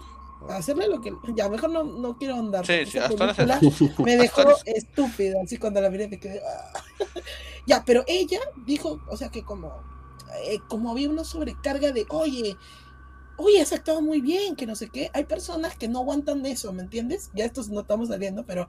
Hacerle 0.50 0.86
lo 0.88 1.00
que. 1.00 1.12
Ya, 1.34 1.48
mejor 1.48 1.70
no, 1.70 1.82
no 1.82 2.18
quiero 2.18 2.34
andar. 2.34 2.64
Sí, 2.66 2.84
sí, 2.86 2.98
hasta 2.98 3.24
ahora 3.24 3.34
se- 3.60 4.02
me 4.02 4.16
dejó 4.18 4.42
estúpida, 4.66 5.38
así 5.42 5.56
cuando 5.56 5.80
la 5.80 5.88
miré 5.90 6.08
me 6.08 6.20
quedé. 6.20 6.42
"Ah". 7.66 7.80
ya, 7.80 7.84
pero 7.84 8.04
ella 8.06 8.40
dijo, 8.64 9.00
o 9.08 9.16
sea 9.16 9.28
que 9.30 9.42
como, 9.44 9.82
eh, 10.44 10.58
como 10.68 10.90
había 10.90 11.08
una 11.10 11.24
sobrecarga 11.24 11.92
de, 11.92 12.06
oye, 12.10 12.56
oye, 13.38 13.60
has 13.60 13.72
actuado 13.72 14.00
muy 14.00 14.20
bien, 14.22 14.56
que 14.56 14.66
no 14.66 14.74
sé 14.74 14.88
qué. 14.88 15.10
Hay 15.12 15.24
personas 15.24 15.76
que 15.76 15.88
no 15.88 15.98
aguantan 16.00 16.44
eso, 16.46 16.72
¿me 16.72 16.82
entiendes? 16.82 17.30
Ya 17.34 17.44
estos 17.44 17.68
no 17.68 17.80
estamos 17.80 18.08
saliendo, 18.08 18.44
pero. 18.46 18.68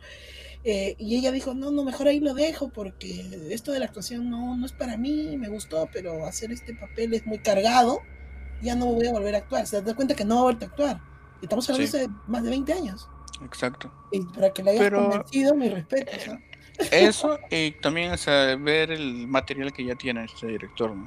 eh, 0.64 0.96
y 1.00 1.16
ella 1.16 1.32
dijo, 1.32 1.54
no, 1.54 1.72
no, 1.72 1.84
mejor 1.86 2.08
ahí 2.10 2.20
lo 2.20 2.34
dejo, 2.34 2.68
porque 2.70 3.48
esto 3.52 3.72
de 3.72 3.80
la 3.80 3.86
actuación 3.86 4.30
no, 4.30 4.58
no 4.58 4.66
es 4.66 4.74
para 4.74 4.98
mí, 4.98 5.38
me 5.38 5.48
gustó, 5.48 5.88
pero 5.94 6.26
hacer 6.26 6.52
este 6.52 6.74
papel 6.76 7.14
es 7.14 7.26
muy 7.26 7.40
cargado, 7.40 8.00
ya 8.62 8.76
no 8.76 8.88
voy 8.88 9.08
a 9.08 9.12
volver 9.14 9.36
a 9.36 9.38
actuar. 9.38 9.66
Se 9.68 9.82
da 9.82 9.96
cuenta 9.96 10.16
que 10.16 10.26
no 10.26 10.36
va 10.36 10.42
a 10.42 10.44
volver 10.46 10.64
a 10.64 10.66
actuar. 10.68 11.02
Estamos 11.42 11.70
hablando 11.70 11.90
Sí. 11.92 12.00
de 12.00 12.10
más 12.28 12.44
de 12.44 12.50
20 12.50 12.74
años. 12.74 13.08
Exacto. 13.46 13.94
Y 14.12 14.20
para 14.26 14.52
que 14.52 14.64
la 14.64 14.72
hayas 14.72 14.84
Pero- 14.84 15.04
convencido, 15.10 15.56
mi 15.56 15.70
respeto. 15.70 16.12
o 16.18 16.20
sea. 16.20 16.40
Eso 16.92 17.40
y 17.50 17.72
también 17.72 18.12
o 18.12 18.18
sea, 18.18 18.56
ver 18.56 18.92
el 18.92 19.28
material 19.28 19.74
que 19.74 19.84
ya 19.84 19.96
tiene 19.96 20.26
este 20.26 20.48
director. 20.48 20.96
¿no? 20.96 21.06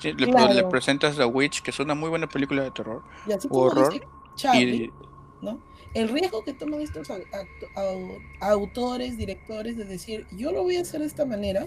Sí, 0.00 0.12
Le, 0.12 0.26
Claro. 0.30 0.54
le 0.54 0.64
presentas 0.64 1.16
The 1.16 1.24
Witch, 1.24 1.62
que 1.62 1.70
es 1.70 1.78
una 1.80 1.94
muy 1.94 2.08
buena 2.08 2.28
película 2.28 2.62
de 2.62 2.70
terror. 2.70 3.02
Y 3.26 3.32
así 3.32 3.48
como 3.48 3.62
Horror 3.62 3.92
dice 3.92 4.06
Charlie, 4.34 4.84
Y 4.84 4.92
¿no? 5.40 5.60
El 5.94 6.08
riesgo 6.08 6.44
que 6.44 6.54
toman 6.54 6.80
estos 6.80 7.08
autores, 8.40 9.16
directores, 9.16 9.76
de 9.76 9.84
decir, 9.84 10.26
yo 10.32 10.52
lo 10.52 10.62
voy 10.62 10.76
a 10.76 10.82
hacer 10.82 11.00
de 11.00 11.06
esta 11.06 11.26
manera 11.26 11.66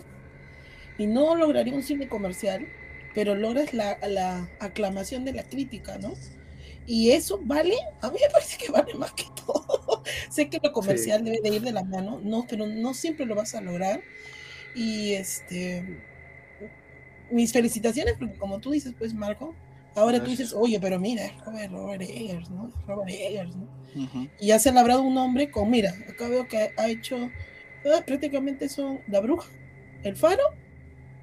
y 0.98 1.08
no 1.08 1.36
lograría 1.36 1.74
un 1.76 1.84
cine 1.84 2.08
comercial, 2.08 2.68
pero 3.14 3.36
logras 3.36 3.74
la, 3.74 3.98
la 4.08 4.50
aclamación 4.60 5.26
de 5.26 5.34
la 5.34 5.48
crítica, 5.50 5.98
¿no? 5.98 6.14
Y 6.86 7.12
eso 7.12 7.40
vale, 7.44 7.76
a 8.02 8.10
mí 8.12 8.18
me 8.22 8.30
parece 8.32 8.58
que 8.58 8.72
vale 8.72 8.94
más 8.96 9.14
que 9.14 9.26
todo. 9.46 9.83
sé 10.30 10.50
que 10.50 10.60
lo 10.62 10.72
comercial 10.72 11.24
debe 11.24 11.40
de 11.42 11.50
ir 11.56 11.62
de 11.62 11.72
la 11.72 11.84
mano, 11.84 12.20
no, 12.24 12.46
pero 12.48 12.68
no 12.68 12.94
siempre 12.94 13.26
lo 13.26 13.36
vas 13.36 13.56
a 13.56 13.62
lograr. 13.62 14.02
Y 14.76 15.14
este, 15.14 15.84
mis 17.32 17.52
felicitaciones, 17.54 18.16
porque 18.18 18.36
como 18.38 18.60
tú 18.60 18.72
dices, 18.72 18.94
pues 18.98 19.14
Marco, 19.14 19.56
ahora 19.96 20.20
tú 20.20 20.26
Gracias. 20.26 20.40
dices, 20.40 20.54
oye, 20.54 20.80
pero 20.80 21.00
mira, 21.00 21.32
Robert, 21.46 22.02
Eggers, 22.02 22.50
¿no? 22.50 22.72
Robert 22.88 23.10
Eggers, 23.10 23.56
¿no? 23.56 23.68
ujú, 23.96 24.30
Y 24.40 24.48
ya 24.48 24.60
se 24.60 24.70
ha 24.70 24.74
labrado 24.74 25.02
un 25.04 25.14
nombre 25.14 25.52
con, 25.52 25.70
mira, 25.70 25.94
acá 26.10 26.28
veo 26.28 26.48
que 26.48 26.72
ha 26.76 26.88
hecho, 26.90 27.30
ah, 27.86 28.04
prácticamente 28.06 28.70
son 28.70 29.00
La 29.08 29.20
Bruja, 29.20 29.50
El 30.04 30.16
Faro 30.16 30.44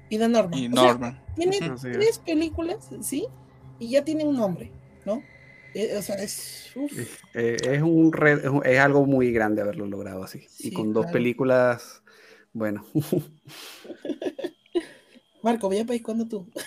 y 0.09 0.17
The 0.17 0.27
Norman. 0.27 0.59
y 0.59 0.67
O 0.67 0.71
sea, 0.77 0.93
Norman. 0.93 1.21
tiene 1.35 1.57
es. 1.57 1.81
tres 1.81 2.19
películas, 2.19 2.89
¿sí? 3.01 3.27
Y 3.79 3.89
ya 3.89 4.03
tiene 4.03 4.23
un 4.25 4.35
nombre, 4.37 4.71
¿no? 5.05 5.23
Eh, 5.73 5.95
o 5.97 6.01
sea, 6.01 6.15
es... 6.15 6.71
Eh, 7.33 7.57
es, 7.63 7.81
un 7.81 8.11
re- 8.11 8.41
es 8.65 8.79
algo 8.79 9.05
muy 9.05 9.31
grande 9.31 9.61
haberlo 9.61 9.85
logrado 9.87 10.23
así. 10.23 10.45
Sí, 10.49 10.69
y 10.69 10.73
con 10.73 10.93
dos 10.93 11.05
películas, 11.07 12.03
bueno, 12.53 12.85
Marco, 15.43 15.67
voy 15.67 15.79
a 15.79 15.85
pedir 15.85 16.03
cuando 16.03 16.27
tú. 16.27 16.49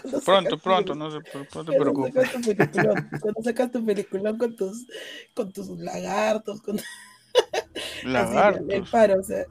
Cuando 0.00 0.20
Pronto, 0.20 0.58
pronto, 0.58 0.94
no, 0.94 1.10
se, 1.10 1.18
no 1.18 1.64
te 1.64 1.72
preocupes. 1.72 2.14
sacas 2.14 2.32
tu 2.32 2.40
peliculón, 2.42 3.08
cuando 3.20 3.42
sacas 3.42 3.70
tu 3.72 3.84
peliculón 3.84 4.38
con 4.38 4.56
tus, 4.56 4.86
con 5.34 5.52
tus 5.52 5.68
lagartos, 5.78 6.62
con 6.62 6.78
así, 6.78 6.86
el 8.04 8.12
Lagartos. 8.12 8.90
paro, 8.90 9.20
o 9.20 9.22
sea, 9.22 9.44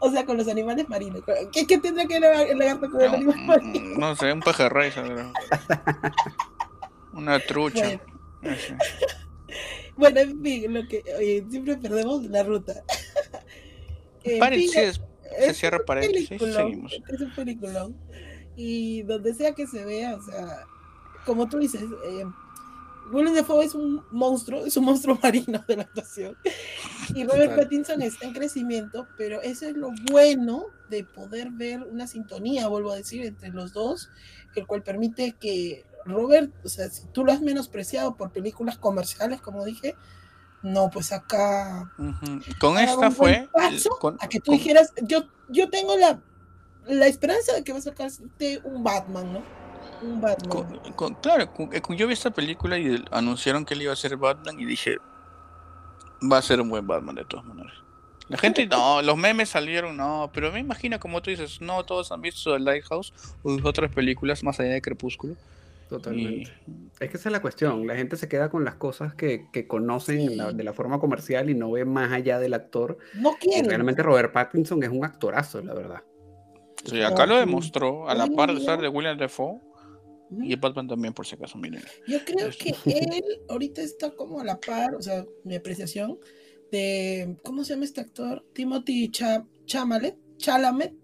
o 0.00 0.10
sea, 0.10 0.24
con 0.24 0.38
los 0.38 0.48
animales 0.48 0.88
marinos. 0.88 1.22
¿Qué, 1.52 1.66
qué 1.66 1.78
tendrá 1.78 2.06
que 2.06 2.18
ver 2.18 2.50
el 2.50 2.58
lagarto 2.58 2.90
con 2.90 3.00
el 3.00 3.08
No, 3.10 3.14
animal 3.14 3.40
marino? 3.46 3.94
mm, 3.94 4.00
no 4.00 4.16
sé, 4.16 4.32
un 4.32 4.40
pejerrey. 4.40 4.90
Una 7.12 7.38
trucha. 7.40 8.00
Bueno. 8.40 8.56
Ese. 8.56 8.76
Bueno, 9.96 10.20
en 10.20 10.42
fin, 10.42 10.72
lo 10.72 10.88
que 10.88 11.02
oye, 11.18 11.44
siempre 11.50 11.76
perdemos 11.76 12.24
la 12.24 12.42
ruta. 12.42 12.82
Fin, 14.24 14.38
Paréntesis, 14.38 15.00
se 15.38 15.54
cierra 15.54 15.84
paréntesis, 15.84 16.40
seguimos. 16.40 16.92
Es 17.08 17.20
un 17.20 17.34
peliculón. 17.34 17.96
Y 18.56 19.02
donde 19.02 19.34
sea 19.34 19.52
que 19.52 19.66
se 19.66 19.84
vea, 19.84 20.16
o 20.16 20.22
sea, 20.22 20.64
como 21.26 21.48
tú 21.48 21.58
dices, 21.58 21.82
eh, 21.82 22.24
Willem 23.10 23.34
Dafoe 23.34 23.64
es 23.64 23.74
un 23.74 24.02
monstruo, 24.10 24.64
es 24.64 24.76
un 24.76 24.84
monstruo 24.84 25.18
marino 25.22 25.64
de 25.66 25.76
la 25.76 25.82
actuación. 25.82 26.36
Y 27.14 27.24
Robert. 27.24 27.56
Pattinson 27.56 28.02
está 28.02 28.26
en 28.26 28.32
crecimiento, 28.32 29.08
pero 29.16 29.40
eso 29.42 29.66
es 29.66 29.76
lo 29.76 29.90
bueno 30.10 30.66
de 30.88 31.04
poder 31.04 31.50
ver 31.50 31.82
una 31.82 32.06
sintonía, 32.06 32.68
vuelvo 32.68 32.92
a 32.92 32.96
decir, 32.96 33.24
entre 33.24 33.48
los 33.50 33.72
dos, 33.72 34.10
el 34.54 34.66
cual 34.66 34.82
permite 34.82 35.32
que 35.32 35.84
Robert, 36.04 36.50
o 36.64 36.68
sea, 36.68 36.88
si 36.88 37.06
tú 37.08 37.24
lo 37.24 37.32
has 37.32 37.40
menospreciado 37.40 38.16
por 38.16 38.30
películas 38.30 38.78
comerciales, 38.78 39.40
como 39.40 39.64
dije, 39.64 39.94
no, 40.62 40.90
pues 40.90 41.12
acá. 41.12 41.92
Con 42.60 42.78
esta 42.78 43.10
fue. 43.10 43.48
buen 43.52 43.72
paso 43.72 43.90
con- 44.00 44.16
a 44.20 44.28
que 44.28 44.38
tú 44.40 44.52
con- 44.52 44.58
dijeras, 44.58 44.92
yo, 45.02 45.24
yo 45.48 45.68
tengo 45.70 45.96
la, 45.96 46.20
la 46.86 47.06
esperanza 47.06 47.52
de 47.52 47.64
que 47.64 47.72
va 47.72 47.78
a 47.78 47.82
sacarte 47.82 48.60
un 48.64 48.82
Batman, 48.84 49.32
¿no? 49.32 49.42
Un 50.02 50.20
Batman. 50.20 50.78
con- 50.96 51.14
claro, 51.16 51.50
eh, 51.72 51.82
yo 51.96 52.06
vi 52.06 52.12
esta 52.12 52.30
película 52.30 52.78
y 52.78 53.04
anunciaron 53.10 53.64
que 53.64 53.74
él 53.74 53.82
iba 53.82 53.92
a 53.92 53.96
ser 53.96 54.16
Batman 54.16 54.58
y 54.60 54.64
dije, 54.64 54.98
va 56.30 56.38
a 56.38 56.42
ser 56.42 56.60
un 56.60 56.68
buen 56.70 56.86
Batman 56.86 57.14
de 57.16 57.24
todas 57.24 57.44
maneras. 57.46 57.72
La 58.28 58.38
gente, 58.38 58.66
no, 58.66 59.02
los 59.02 59.16
memes 59.16 59.50
salieron, 59.50 59.96
no, 59.96 60.30
pero 60.32 60.50
me 60.52 60.60
imagino 60.60 60.98
como 60.98 61.20
tú 61.20 61.30
dices, 61.30 61.60
no, 61.60 61.84
todos 61.84 62.12
han 62.12 62.22
visto 62.22 62.52
The 62.54 62.60
Lighthouse 62.60 63.12
o 63.42 63.58
otras 63.64 63.92
películas 63.92 64.42
más 64.42 64.58
allá 64.60 64.70
de 64.70 64.80
Crepúsculo. 64.80 65.34
Totalmente. 65.98 66.50
Y, 66.66 66.72
Es 67.04 67.10
que 67.10 67.16
esa 67.16 67.28
es 67.28 67.32
la 67.32 67.42
cuestión. 67.42 67.86
La 67.86 67.96
gente 67.96 68.16
se 68.16 68.28
queda 68.28 68.48
con 68.50 68.64
las 68.64 68.76
cosas 68.76 69.14
que, 69.14 69.46
que 69.52 69.66
conocen 69.66 70.36
la- 70.36 70.52
de 70.52 70.62
la 70.64 70.72
forma 70.72 70.98
comercial 71.00 71.50
y 71.50 71.54
no 71.54 71.70
ve 71.72 71.84
más 71.84 72.12
allá 72.12 72.38
del 72.38 72.54
actor. 72.54 72.98
no 73.14 73.32
Y 73.40 73.48
quieren. 73.48 73.68
realmente 73.70 74.02
Robert 74.02 74.32
Pattinson 74.32 74.82
es 74.82 74.88
un 74.90 75.04
actorazo, 75.04 75.60
la 75.62 75.74
verdad. 75.74 76.02
sí, 76.84 77.00
acá 77.02 77.26
lo 77.26 77.36
demostró, 77.38 78.08
a 78.08 78.14
la 78.14 78.26
par 78.26 78.52
de 78.52 78.58
estar 78.58 78.80
de 78.80 78.88
William 78.88 79.16
Dafoe 79.18 79.60
Ujú. 80.30 80.42
y 80.42 80.52
el 80.52 80.58
Batman 80.60 80.88
también, 80.88 81.12
por 81.14 81.26
si 81.26 81.34
acaso, 81.36 81.56
miren. 81.58 81.82
Yo 82.08 82.18
creo 82.24 82.48
Eso. 82.48 82.58
que 82.58 82.74
él 82.92 83.22
ahorita 83.48 83.82
está 83.82 84.10
como 84.10 84.40
a 84.40 84.44
la 84.44 84.58
par, 84.58 84.94
o 84.96 85.02
sea, 85.02 85.24
mi 85.44 85.54
apreciación 85.56 86.18
de, 86.72 87.36
¿cómo 87.44 87.64
se 87.64 87.74
llama 87.74 87.84
este 87.84 88.00
actor? 88.00 88.44
Timothy 88.54 89.10
Cha- 89.10 89.46
Chalamet, 89.66 90.16
Chalamet, 90.38 90.94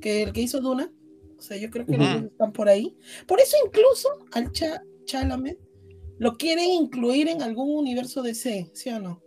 que 0.00 0.22
el 0.24 0.32
que 0.32 0.42
hizo 0.42 0.60
Duna. 0.60 0.92
O 1.38 1.42
sea, 1.42 1.56
yo 1.56 1.70
creo 1.70 1.86
que 1.86 1.96
los 1.96 2.24
están 2.24 2.52
por 2.52 2.68
ahí. 2.68 2.96
Por 3.26 3.40
eso 3.40 3.56
incluso 3.64 4.08
al 4.32 4.50
Cha- 4.52 4.82
Chalamet 5.04 5.58
lo 6.18 6.36
quieren 6.36 6.68
incluir 6.70 7.28
en 7.28 7.42
algún 7.42 7.70
universo 7.76 8.22
DC, 8.22 8.70
¿sí 8.74 8.90
o 8.90 8.98
no? 8.98 9.22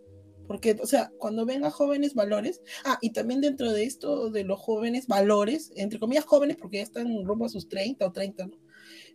Porque, 0.48 0.78
o 0.82 0.86
sea, 0.86 1.10
cuando 1.18 1.46
ven 1.46 1.64
a 1.64 1.72
jóvenes 1.72 2.14
valores, 2.14 2.62
ah, 2.84 2.98
y 3.02 3.12
también 3.12 3.40
dentro 3.40 3.72
de 3.72 3.86
esto 3.86 4.30
de 4.30 4.44
los 4.44 4.60
jóvenes 4.60 5.08
valores, 5.08 5.72
entre 5.78 5.98
comillas 6.00 6.26
jóvenes, 6.26 6.58
porque 6.60 6.78
ya 6.78 6.84
están 6.84 7.24
rumbo 7.24 7.46
a 7.46 7.50
sus 7.50 7.70
30 7.70 8.06
o 8.06 8.12
30, 8.12 8.48
¿no? 8.48 8.58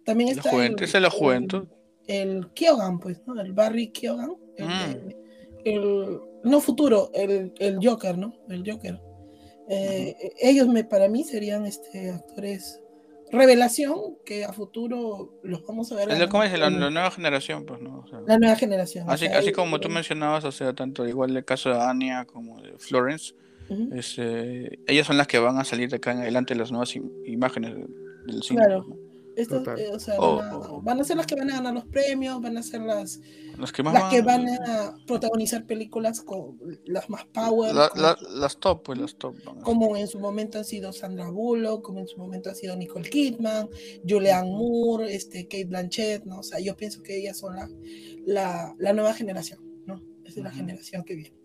También 0.06 0.30
La 0.30 0.36
está 0.36 0.50
juventud, 0.50 0.82
esa 0.84 0.96
es 0.98 1.02
la 1.02 1.10
juventud. 1.10 1.68
el 2.06 2.48
Kyogan, 2.54 2.98
pues, 3.00 3.20
¿no? 3.26 3.38
El 3.40 3.52
Barry 3.52 3.92
Kyogan. 3.92 4.32
El, 4.56 4.66
Mm. 4.66 5.10
el- 5.64 6.20
no 6.44 6.60
futuro, 6.60 7.10
el, 7.12 7.52
el 7.58 7.78
Joker, 7.86 8.16
¿no? 8.16 8.32
El 8.48 8.62
Joker. 8.70 8.98
Eh, 9.68 10.14
Ellos 10.40 10.68
me, 10.68 10.84
para 10.84 11.08
mí 11.08 11.24
serían 11.24 11.66
este, 11.66 12.10
actores 12.10 12.80
revelación 13.32 14.16
que 14.24 14.44
a 14.44 14.52
futuro 14.52 15.38
los 15.42 15.64
vamos 15.66 15.90
a 15.92 15.96
ver. 15.96 16.10
Es 16.10 16.26
como 16.28 16.42
dice, 16.44 16.58
la, 16.58 16.70
la 16.70 16.90
nueva 16.90 17.10
generación, 17.10 17.64
pues, 17.66 17.80
¿no? 17.80 18.00
O 18.04 18.08
sea, 18.08 18.20
la 18.26 18.38
nueva 18.38 18.56
generación. 18.56 19.08
o 19.08 19.12
así, 19.12 19.26
sea, 19.26 19.38
así 19.38 19.52
como 19.52 19.80
tú 19.80 19.88
mencionabas, 19.88 20.44
o 20.44 20.52
sea, 20.52 20.72
tanto 20.74 21.06
igual 21.06 21.36
el 21.36 21.44
caso 21.44 21.70
de 21.70 21.80
Anya 21.80 22.24
como 22.24 22.60
de 22.62 22.78
Florence, 22.78 23.34
este, 23.92 24.78
ellas 24.86 25.06
son 25.06 25.16
las 25.16 25.26
que 25.26 25.38
van 25.38 25.58
a 25.58 25.64
salir 25.64 25.88
de 25.90 25.96
acá 25.96 26.12
en 26.12 26.18
adelante 26.20 26.54
las 26.54 26.70
nuevas 26.70 26.94
im- 26.96 27.10
imágenes 27.26 27.74
del, 28.26 28.42
cine. 28.42 28.62
Claro. 28.64 28.84
pues, 28.86 28.98
¿no? 29.00 29.05
Estas, 29.36 29.58
Total. 29.58 29.78
eh, 29.78 29.90
o 29.92 29.98
sea, 30.00 30.14
Oh, 30.18 30.36
van, 30.36 30.48
a, 30.48 30.56
oh. 30.56 30.80
van 30.82 31.00
a 31.00 31.04
ser 31.04 31.16
las 31.18 31.26
que 31.26 31.34
van 31.34 31.50
a 31.50 31.56
ganar 31.56 31.74
los 31.74 31.84
premios, 31.86 32.40
van 32.40 32.56
a 32.56 32.62
ser 32.62 32.80
las, 32.80 33.20
Las 33.58 33.70
que 33.70 33.82
más 33.82 33.92
las 33.92 34.10
que 34.10 34.22
van 34.22 34.48
a 34.48 34.96
protagonizar 35.06 35.66
películas 35.66 36.22
con 36.22 36.58
las 36.86 37.08
más 37.10 37.26
power. 37.26 37.74
la- 37.74 37.90
como- 37.90 38.02
la- 38.02 38.18
las 38.34 38.56
top, 38.58 38.82
pues 38.82 38.98
las 38.98 39.14
top. 39.16 39.36
van 39.44 39.60
como 39.60 39.94
en 39.96 40.08
su 40.08 40.18
momento 40.18 40.56
han 40.58 40.64
sido 40.64 40.90
Sandra 40.92 41.28
Bullock, 41.30 41.82
como 41.82 42.00
en 42.00 42.08
su 42.08 42.16
momento 42.18 42.48
ha 42.50 42.54
sido 42.54 42.74
Nicole 42.76 43.08
Kidman, 43.10 43.68
Julianne 44.08 44.50
Moore, 44.50 45.14
este, 45.14 45.44
Kate 45.44 45.66
Blanchett, 45.66 46.24
¿no? 46.24 46.38
O 46.38 46.42
sea, 46.42 46.58
yo 46.58 46.74
pienso 46.76 47.02
que 47.02 47.18
ellas 47.18 47.36
son 47.38 47.56
la, 47.56 47.68
la, 48.24 48.74
la 48.78 48.92
nueva 48.94 49.12
generación, 49.12 49.60
¿no? 49.86 50.02
Esa 50.24 50.40
es 50.40 50.44
la 50.44 50.50
generación 50.50 51.04
que 51.04 51.14
viene. 51.14 51.36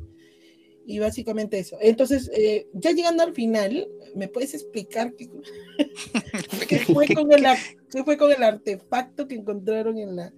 Y 0.92 1.00
básicamente 1.00 1.58
eso. 1.58 1.78
Entonces, 1.80 2.30
eh, 2.36 2.68
ya 2.74 2.92
llegando 2.92 3.24
al 3.24 3.34
final, 3.34 3.88
¿me 4.14 4.28
puedes 4.28 4.54
explicar 4.54 5.14
qué, 5.16 5.30
qué 6.68 6.80
fue, 6.80 7.08
con 7.08 7.32
el, 7.32 7.46
qué 7.90 8.04
fue 8.04 8.18
con 8.18 8.30
el 8.32 8.44
artefacto 8.44 9.26
que 9.26 9.36
encontraron 9.36 9.98
en 9.98 10.18
la... 10.18 10.34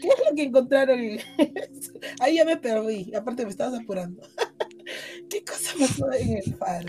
¿Qué 0.00 0.08
es 0.08 0.14
lo 0.30 0.36
que 0.36 0.42
encontraron? 0.44 1.00
en- 1.00 1.20
Ahí 2.20 2.36
ya 2.36 2.44
me 2.44 2.56
perdí, 2.56 3.12
aparte 3.16 3.44
me 3.44 3.50
estabas 3.50 3.80
apurando. 3.80 4.22
¿Qué 5.28 5.42
cosa 5.42 5.72
pasó 5.76 6.12
en 6.12 6.36
el 6.36 6.54
faro? 6.54 6.88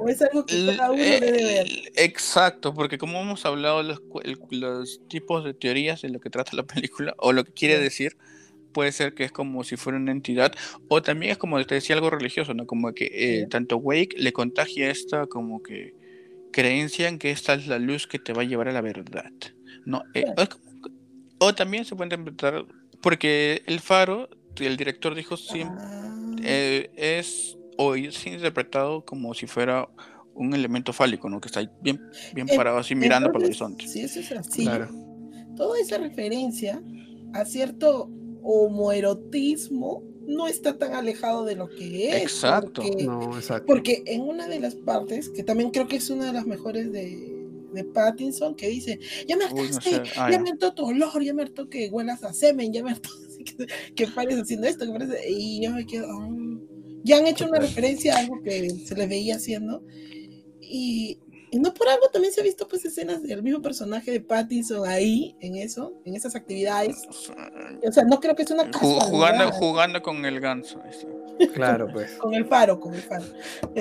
¿O 0.00 0.08
es 0.08 0.20
algo 0.22 0.44
que 0.44 0.56
El- 0.56 0.76
cada 0.76 0.90
uno 0.90 1.02
debe 1.04 1.44
ver? 1.44 1.68
Exacto, 1.94 2.74
porque 2.74 2.98
como 2.98 3.20
hemos 3.20 3.46
hablado 3.46 3.84
los, 3.84 4.02
los 4.50 5.00
tipos 5.08 5.44
de 5.44 5.54
teorías 5.54 6.02
de 6.02 6.08
lo 6.08 6.18
que 6.18 6.30
trata 6.30 6.56
la 6.56 6.64
película 6.64 7.14
o 7.18 7.32
lo 7.32 7.44
que 7.44 7.52
quiere 7.52 7.74
Ya. 7.74 7.80
decir, 7.80 8.16
puede 8.72 8.92
ser 8.92 9.14
que 9.14 9.24
es 9.24 9.32
como 9.32 9.64
si 9.64 9.76
fuera 9.76 9.98
una 9.98 10.12
entidad 10.12 10.52
o 10.88 11.02
también 11.02 11.32
es 11.32 11.38
como 11.38 11.64
te 11.64 11.74
decía 11.74 11.94
algo 11.96 12.10
religioso, 12.10 12.54
¿no? 12.54 12.66
Como 12.66 12.92
que 12.92 13.10
eh, 13.12 13.46
tanto 13.48 13.76
Wake 13.76 14.16
le 14.18 14.32
contagia 14.32 14.90
esta 14.90 15.26
como 15.26 15.62
que 15.62 15.94
creencia 16.52 17.08
en 17.08 17.18
que 17.18 17.30
esta 17.30 17.54
es 17.54 17.66
la 17.66 17.78
luz 17.78 18.06
que 18.06 18.18
te 18.18 18.32
va 18.32 18.42
a 18.42 18.44
llevar 18.44 18.68
a 18.68 18.72
la 18.72 18.80
verdad, 18.80 19.30
¿no? 19.84 20.02
Eh, 20.14 20.24
como- 20.34 20.94
o 21.38 21.54
también 21.54 21.84
se 21.84 21.94
puede 21.96 22.14
interpretar 22.14 22.66
porque 23.00 23.62
el 23.66 23.80
faro, 23.80 24.28
el 24.58 24.76
director 24.76 25.14
dijo 25.14 25.36
siempre 25.36 25.76
Ah, 25.78 26.36
eh, 26.42 26.90
es 26.96 27.56
hoy 27.76 28.06
es 28.06 28.26
interpretado 28.26 29.04
como 29.04 29.32
si 29.34 29.46
fuera 29.46 29.88
un 30.34 30.54
elemento 30.54 30.92
fálico, 30.92 31.28
¿no? 31.28 31.40
Que 31.40 31.48
está 31.48 31.60
ahí 31.60 31.68
bien, 31.82 32.00
bien 32.34 32.46
parado 32.46 32.78
así 32.78 32.94
mirando 32.94 33.28
para 33.32 33.40
el 33.40 33.46
horizonte. 33.46 33.86
Si 33.86 34.00
eso 34.00 34.20
es 34.20 34.32
así, 34.32 34.62
Claro. 34.62 34.88
toda 35.56 35.78
esa 35.80 35.98
referencia 35.98 36.82
a 37.32 37.44
cierto 37.44 38.10
homoerotismo 38.42 40.02
no 40.26 40.46
está 40.46 40.78
tan 40.78 40.94
alejado 40.94 41.44
de 41.44 41.56
lo 41.56 41.68
que 41.68 42.10
es. 42.10 42.22
Exacto. 42.22 42.82
Porque, 42.82 43.04
No, 43.04 43.36
exacto. 43.36 43.66
porque 43.66 44.02
en 44.06 44.20
una 44.22 44.46
de 44.46 44.60
las 44.60 44.74
partes, 44.76 45.28
que 45.30 45.42
también 45.42 45.70
creo 45.70 45.88
que 45.88 45.96
es 45.96 46.08
una 46.10 46.26
de 46.26 46.32
las 46.32 46.46
mejores 46.46 46.92
de, 46.92 47.36
de 47.72 47.84
Pattinson, 47.84 48.54
que 48.54 48.68
dice, 48.68 48.98
ya 49.26 49.36
me 49.36 49.46
Uy, 49.46 49.52
no 49.54 49.60
hartaste, 49.62 49.90
sé. 49.90 50.02
Ah, 50.16 50.30
ya 50.30 50.36
ya. 50.36 50.40
me 50.42 50.50
hartó 50.50 50.72
tu 50.74 50.84
olor, 50.86 51.22
ya 51.24 51.34
me 51.34 51.42
hartó 51.42 51.68
que 51.68 51.88
huelas 51.88 52.22
a 52.24 52.32
semen, 52.32 52.72
ya 52.72 52.82
me 52.84 52.92
hartó 52.92 53.10
que, 53.44 53.66
que 53.94 54.06
pares 54.06 54.38
haciendo 54.38 54.66
esto, 54.68 54.86
que 54.86 54.92
pares... 54.92 55.08
Y 55.28 55.62
yo 55.62 55.72
me 55.72 55.84
quedo... 55.86 56.06
"Ah". 56.08 56.28
ya 57.02 57.16
han 57.18 57.26
hecho 57.26 57.46
una 57.48 57.58
referencia 57.58 58.14
a 58.14 58.18
algo 58.20 58.40
que 58.42 58.70
se 58.70 58.94
le 58.94 59.06
veía 59.06 59.36
haciendo. 59.36 59.82
Y, 60.60 61.18
y 61.50 61.58
no 61.58 61.72
por 61.74 61.88
algo 61.88 62.08
también 62.12 62.32
se 62.32 62.40
ha 62.40 62.44
visto 62.44 62.66
pues 62.68 62.84
escenas 62.84 63.22
del 63.22 63.42
mismo 63.42 63.60
personaje 63.62 64.10
de 64.10 64.20
Pattinson 64.20 64.86
ahí, 64.88 65.36
en 65.40 65.56
eso, 65.56 65.92
en 66.04 66.14
esas 66.16 66.34
actividades. 66.36 66.96
O 67.86 67.92
sea, 67.92 68.04
no 68.04 68.20
creo 68.20 68.34
que 68.34 68.42
es 68.42 68.50
una 68.50 68.70
casualidad. 68.70 69.06
jugando, 69.08 69.52
jugando 69.52 70.02
con 70.02 70.24
el 70.24 70.40
ganso. 70.40 70.80
Claro, 71.54 71.88
pues. 71.90 72.12
Con 72.18 72.34
el 72.34 72.44
faro, 72.44 72.78
con 72.78 72.92
el 72.94 73.00
faro. 73.00 73.24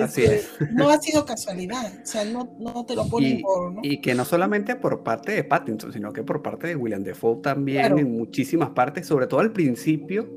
Así 0.02 0.24
Este, 0.24 0.36
es. 0.38 0.50
No 0.72 0.90
ha 0.90 0.98
sido 1.02 1.26
casualidad, 1.26 1.92
o 2.02 2.06
sea, 2.06 2.24
no, 2.24 2.56
no 2.58 2.86
te 2.86 2.96
lo 2.96 3.06
ponen 3.10 3.40
Y, 3.40 3.42
por, 3.44 3.74
¿no? 3.74 3.82
y 3.84 4.00
que 4.00 4.16
no 4.16 4.24
solamente 4.24 4.78
por 4.78 5.04
parte 5.04 5.34
de 5.34 5.44
Pattinson, 5.44 5.92
sino 5.92 6.14
que 6.14 6.24
por 6.24 6.42
parte 6.42 6.68
de 6.68 6.78
William 6.78 7.04
Defoe 7.04 7.42
también 7.42 7.80
Claro. 7.82 7.98
en 8.00 8.14
muchísimas 8.18 8.70
partes, 8.70 9.06
sobre 9.08 9.28
todo 9.28 9.42
al 9.42 9.52
principio, 9.52 10.30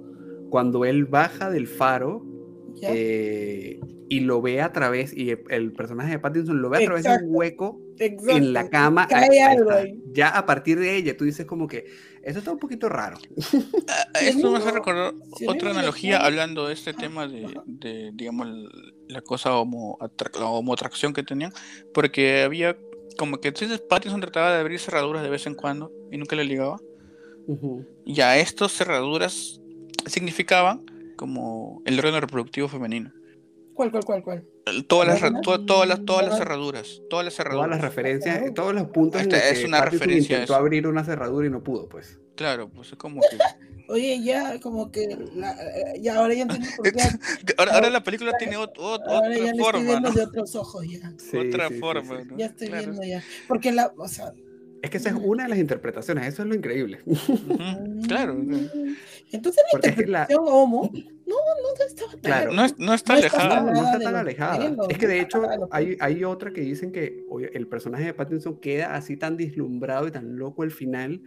cuando 0.50 0.84
él 0.84 1.04
baja 1.04 1.48
del 1.48 1.68
faro 1.68 2.26
eh, 2.82 3.78
y 4.12 4.20
lo 4.20 4.42
ve 4.42 4.60
a 4.60 4.72
través, 4.72 5.16
y 5.16 5.30
el- 5.48 5.72
personaje 5.72 6.10
de 6.12 6.18
Pattinson 6.18 6.60
lo 6.60 6.68
ve 6.70 6.78
a 6.78 6.84
través 6.84 7.04
de 7.04 7.08
Exacto. 7.10 7.28
un 7.28 7.34
hueco 7.36 7.80
Exacto. 7.98 8.36
en 8.36 8.52
la 8.52 8.68
cama. 8.68 9.06
Cae 9.08 9.24
ahí- 9.24 9.30
ahí 9.30 9.56
algo 9.56 9.70
está. 9.70 9.82
ahí. 9.82 9.98
Ya 10.12 10.28
a 10.28 10.44
partir 10.44 10.78
de 10.78 10.96
ella, 10.96 11.16
tú 11.16 11.24
dices 11.24 11.46
como 11.46 11.66
que 11.66 11.86
eso 12.22 12.38
está 12.40 12.52
un 12.52 12.58
poquito 12.58 12.88
raro. 12.88 13.16
Ah, 13.88 14.04
Esto 14.22 14.50
me 14.50 14.58
hace 14.58 14.70
recordar 14.70 15.14
otra 15.48 15.70
analogía 15.70 16.18
hablando 16.24 16.66
de 16.68 16.74
este 16.74 16.92
tema 16.92 17.26
de, 17.26 17.46
de, 17.66 18.10
digamos, 18.14 18.48
la 19.08 19.22
cosa 19.22 19.54
homo, 19.56 19.98
la 20.38 20.46
homoatracción 20.46 21.12
que 21.12 21.22
tenían, 21.22 21.52
porque 21.94 22.42
había 22.42 22.76
como 23.18 23.38
que 23.40 23.48
entonces 23.48 23.80
Pattinson 23.80 24.20
trataba 24.20 24.52
de 24.52 24.60
abrir 24.60 24.78
cerraduras 24.78 25.22
de 25.22 25.30
vez 25.30 25.46
en 25.46 25.54
cuando 25.54 25.90
y 26.10 26.16
nunca 26.18 26.36
le 26.36 26.44
ligaba. 26.44 26.78
Y 28.04 28.20
a 28.20 28.38
estas 28.38 28.72
cerraduras 28.72 29.60
significaban 30.06 30.84
como 31.16 31.82
el 31.84 31.98
órgano 31.98 32.20
reproductivo 32.20 32.68
femenino. 32.68 33.12
¿Cuál, 33.74 33.90
cuál, 33.90 34.04
cuál, 34.04 34.22
cuál? 34.22 34.44
Todas 34.86 35.08
las, 35.08 35.20
¿Verdad? 35.22 35.40
to- 35.42 35.64
todas 35.64 35.88
las, 35.88 36.04
todas 36.04 36.26
las 36.26 36.38
cerraduras, 36.38 37.00
todas 37.10 37.24
las 37.24 37.34
Todas 37.34 37.34
cerraduras. 37.34 37.70
las 37.70 37.80
referencias, 37.80 38.54
todos 38.54 38.74
los 38.74 38.86
puntos 38.88 39.20
en 39.22 39.30
los 39.30 39.38
es 39.40 39.58
que 39.60 39.64
una 39.66 39.78
Pattinson 39.78 40.00
referencia 40.08 40.36
intentó 40.36 40.54
abrir 40.54 40.86
una 40.86 41.04
cerradura 41.04 41.46
y 41.46 41.50
no 41.50 41.62
pudo, 41.62 41.88
pues. 41.88 42.18
Claro, 42.36 42.68
pues 42.70 42.92
es 42.92 42.98
como 42.98 43.20
que 43.20 43.36
Oye, 43.88 44.22
ya 44.22 44.58
como 44.60 44.90
que 44.90 45.06
la, 45.34 45.52
eh, 45.52 46.00
ya 46.00 46.16
ahora 46.18 46.32
ya 46.34 46.42
entendí 46.42 46.68
por 46.76 46.90
qué. 46.92 47.02
ahora, 47.58 47.74
ahora, 47.74 47.90
la 47.90 48.02
película 48.02 48.32
tiene 48.38 48.56
ot, 48.56 48.72
ot, 48.78 49.02
ahora 49.06 49.28
otra 49.28 49.36
ya 49.44 49.52
forma, 49.54 49.78
estoy 49.80 49.82
viendo 49.86 50.08
¿no? 50.08 50.14
de 50.14 50.22
otros 50.22 50.54
ojos 50.54 50.84
ya. 50.88 51.12
Sí, 51.18 51.36
otra 51.36 51.68
sí, 51.68 51.74
forma, 51.74 52.20
sí. 52.22 52.28
¿no? 52.30 52.38
Ya 52.38 52.46
estoy 52.46 52.68
Claro. 52.68 52.84
viendo 52.84 53.02
ya. 53.02 53.22
Porque 53.48 53.72
la, 53.72 53.92
o 53.96 54.08
sea, 54.08 54.32
Es 54.82 54.88
que 54.90 54.96
esa 54.96 55.10
es 55.10 55.16
una 55.20 55.42
de 55.44 55.48
las 55.50 55.58
interpretaciones, 55.58 56.26
eso 56.26 56.42
es 56.42 56.48
lo 56.48 56.54
increíble. 56.54 57.00
Ujú, 57.04 58.02
Claro. 58.06 58.34
mm. 58.34 58.68
Entonces 59.32 59.62
la 59.64 59.70
Porque 59.72 59.88
es 59.88 59.96
que 59.96 60.06
la- 60.06 60.22
interpretación 60.22 60.44
homo 60.46 60.90
no, 61.78 62.06
tan 62.10 62.20
Claro. 62.20 62.52
No, 62.52 62.64
es- 62.64 62.78
no 62.78 62.94
está 62.94 63.14
alejada. 63.14 63.60
No, 63.62 63.72
está 63.82 63.98
de 63.98 64.04
tan 64.04 64.12
lo 64.12 64.18
alejada. 64.20 64.76
Es 64.88 64.98
que 64.98 65.06
de 65.06 65.20
hecho 65.20 65.42
hay, 65.70 65.96
hay 66.00 66.24
otra 66.24 66.52
que 66.52 66.60
dicen 66.60 66.92
que 66.92 67.24
el 67.52 67.66
personaje 67.68 68.04
de 68.04 68.14
Pattinson 68.14 68.60
queda 68.60 68.94
así 68.94 69.16
tan 69.16 69.36
deslumbrado 69.36 70.06
y 70.06 70.10
tan 70.10 70.36
loco 70.36 70.62
al 70.62 70.70
final 70.70 71.22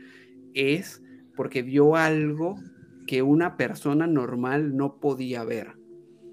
es 0.54 1.02
porque 1.36 1.62
vio 1.64 1.96
algo 1.96 2.56
que 3.08 3.22
una 3.22 3.58
persona 3.58 4.08
normal 4.08 4.76
no 4.76 5.00
podía 5.00 5.44
ver. 5.44 5.74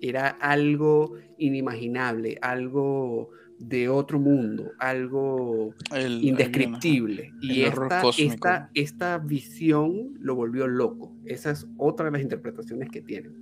Era 0.00 0.28
algo 0.28 1.14
inimaginable, 1.38 2.38
algo 2.40 3.30
de 3.58 3.88
otro 3.88 4.18
mundo, 4.18 4.72
algo 4.78 5.74
El- 5.94 6.24
indescriptible. 6.24 7.32
Y 7.40 7.62
el 7.62 7.68
esta, 7.68 8.02
esta, 8.18 8.70
esta 8.74 9.18
visión 9.18 10.14
lo 10.20 10.34
volvió 10.34 10.66
loco. 10.66 11.14
Esa 11.24 11.52
es 11.52 11.66
otra 11.76 12.06
de 12.06 12.12
las 12.12 12.22
interpretaciones 12.22 12.88
que 12.90 13.02
tienen. 13.02 13.41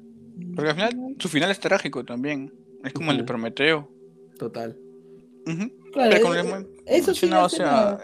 Porque 0.54 0.70
al 0.70 0.76
final, 0.76 1.16
su 1.18 1.28
final 1.28 1.50
es 1.50 1.60
trágico 1.60 2.04
también. 2.04 2.52
Es 2.84 2.92
como 2.92 3.10
el 3.12 3.18
de. 3.18 3.24
Prometeo. 3.24 3.88
Total. 4.38 4.76
Ujú. 5.46 5.70
Claro, 5.92 6.10
Pero 6.10 6.22
como 6.22 6.34
eh, 6.34 6.42
les 6.42 6.46
hemos 6.46 6.66
eso 6.86 7.14
sí 7.14 7.30
o 7.30 7.48
sea, 7.48 7.98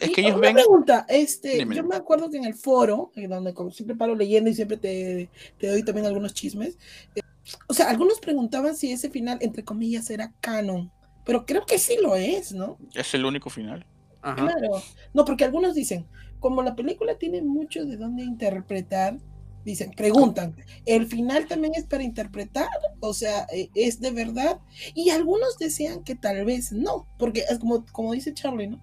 es 0.00 0.10
Y 0.10 0.12
que 0.12 0.20
ellos 0.22 0.32
una 0.34 0.40
ven. 0.48 0.54
pregunta, 0.54 1.06
este, 1.08 1.66
yo 1.74 1.84
me 1.84 1.96
acuerdo 1.96 2.30
que 2.30 2.36
en 2.36 2.44
el 2.44 2.54
foro, 2.54 3.10
en 3.16 3.30
donde 3.30 3.54
como 3.54 3.70
siempre 3.70 3.96
paro 3.96 4.14
leyendo 4.14 4.50
y 4.50 4.54
siempre 4.54 4.76
te, 4.76 5.30
te 5.58 5.68
doy 5.68 5.82
también 5.84 6.06
algunos 6.06 6.34
chismes, 6.34 6.78
eh, 7.14 7.20
o 7.68 7.74
sea, 7.74 7.90
algunos 7.90 8.20
preguntaban 8.20 8.76
si 8.76 8.90
ese 8.92 9.10
final, 9.10 9.38
entre 9.40 9.64
comillas, 9.64 10.10
era 10.10 10.32
canon, 10.40 10.90
pero 11.24 11.44
creo 11.44 11.66
que 11.66 11.78
sí 11.78 11.96
lo 12.02 12.16
es, 12.16 12.52
¿no? 12.52 12.78
Es 12.94 13.14
el 13.14 13.24
único 13.24 13.50
final. 13.50 13.86
Ajá. 14.22 14.36
Claro, 14.46 14.82
no, 15.12 15.24
porque 15.24 15.44
algunos 15.44 15.74
dicen, 15.74 16.06
como 16.40 16.62
la 16.62 16.74
película 16.74 17.18
tiene 17.18 17.42
mucho 17.42 17.84
de 17.84 17.96
dónde 17.96 18.22
interpretar, 18.22 19.18
dicen, 19.64 19.92
preguntan, 19.92 20.54
¿el 20.86 21.06
final 21.06 21.46
también 21.46 21.74
es 21.74 21.84
para 21.84 22.02
interpretar? 22.02 22.68
O 23.00 23.14
sea, 23.14 23.46
eh, 23.52 23.70
¿es 23.74 24.00
de 24.00 24.10
verdad? 24.10 24.58
Y 24.94 25.10
algunos 25.10 25.58
decían 25.58 26.04
que 26.04 26.14
tal 26.14 26.44
vez 26.44 26.72
no, 26.72 27.06
porque 27.18 27.44
es 27.48 27.58
como, 27.58 27.84
como 27.86 28.12
dice 28.12 28.34
Charlie, 28.34 28.68
¿no? 28.68 28.76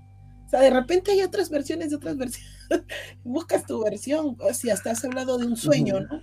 O 0.46 0.50
sea, 0.50 0.62
de 0.62 0.70
repente 0.70 1.12
hay 1.12 1.22
otras 1.22 1.50
versiones 1.50 1.92
de 1.92 1.96
otras 1.96 2.18
versiones. 2.18 2.52
Buscas 3.24 3.66
tu 3.66 3.82
versión, 3.84 4.36
o 4.40 4.54
si 4.54 4.70
hasta 4.70 4.92
has 4.92 5.06
hablado 5.06 5.38
de 5.38 5.46
un 5.46 5.56
sueño. 5.56 6.02
¿no? 6.02 6.22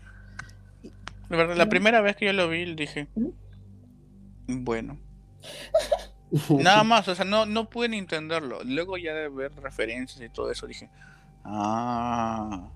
La 1.29 1.37
verdad, 1.37 1.57
la 1.57 1.69
primera 1.69 2.01
vez 2.01 2.17
que 2.17 2.27
yo 2.27 2.33
lo 2.33 2.49
vi, 2.49 2.75
dije, 2.75 3.09
Ujú. 3.15 3.35
bueno. 4.49 4.99
Nada 6.51 6.85
más, 6.85 7.09
o 7.09 7.15
sea, 7.15 7.25
no, 7.25 7.47
no 7.47 7.71
pude 7.71 7.89
ni 7.89 7.97
entenderlo. 7.97 8.63
Luego 8.65 8.99
ya 8.99 9.15
de 9.15 9.29
ver 9.31 9.53
referencias 9.63 10.21
y 10.21 10.29
todo 10.29 10.51
eso, 10.51 10.67
dije, 10.67 10.91
ah. 11.45 12.71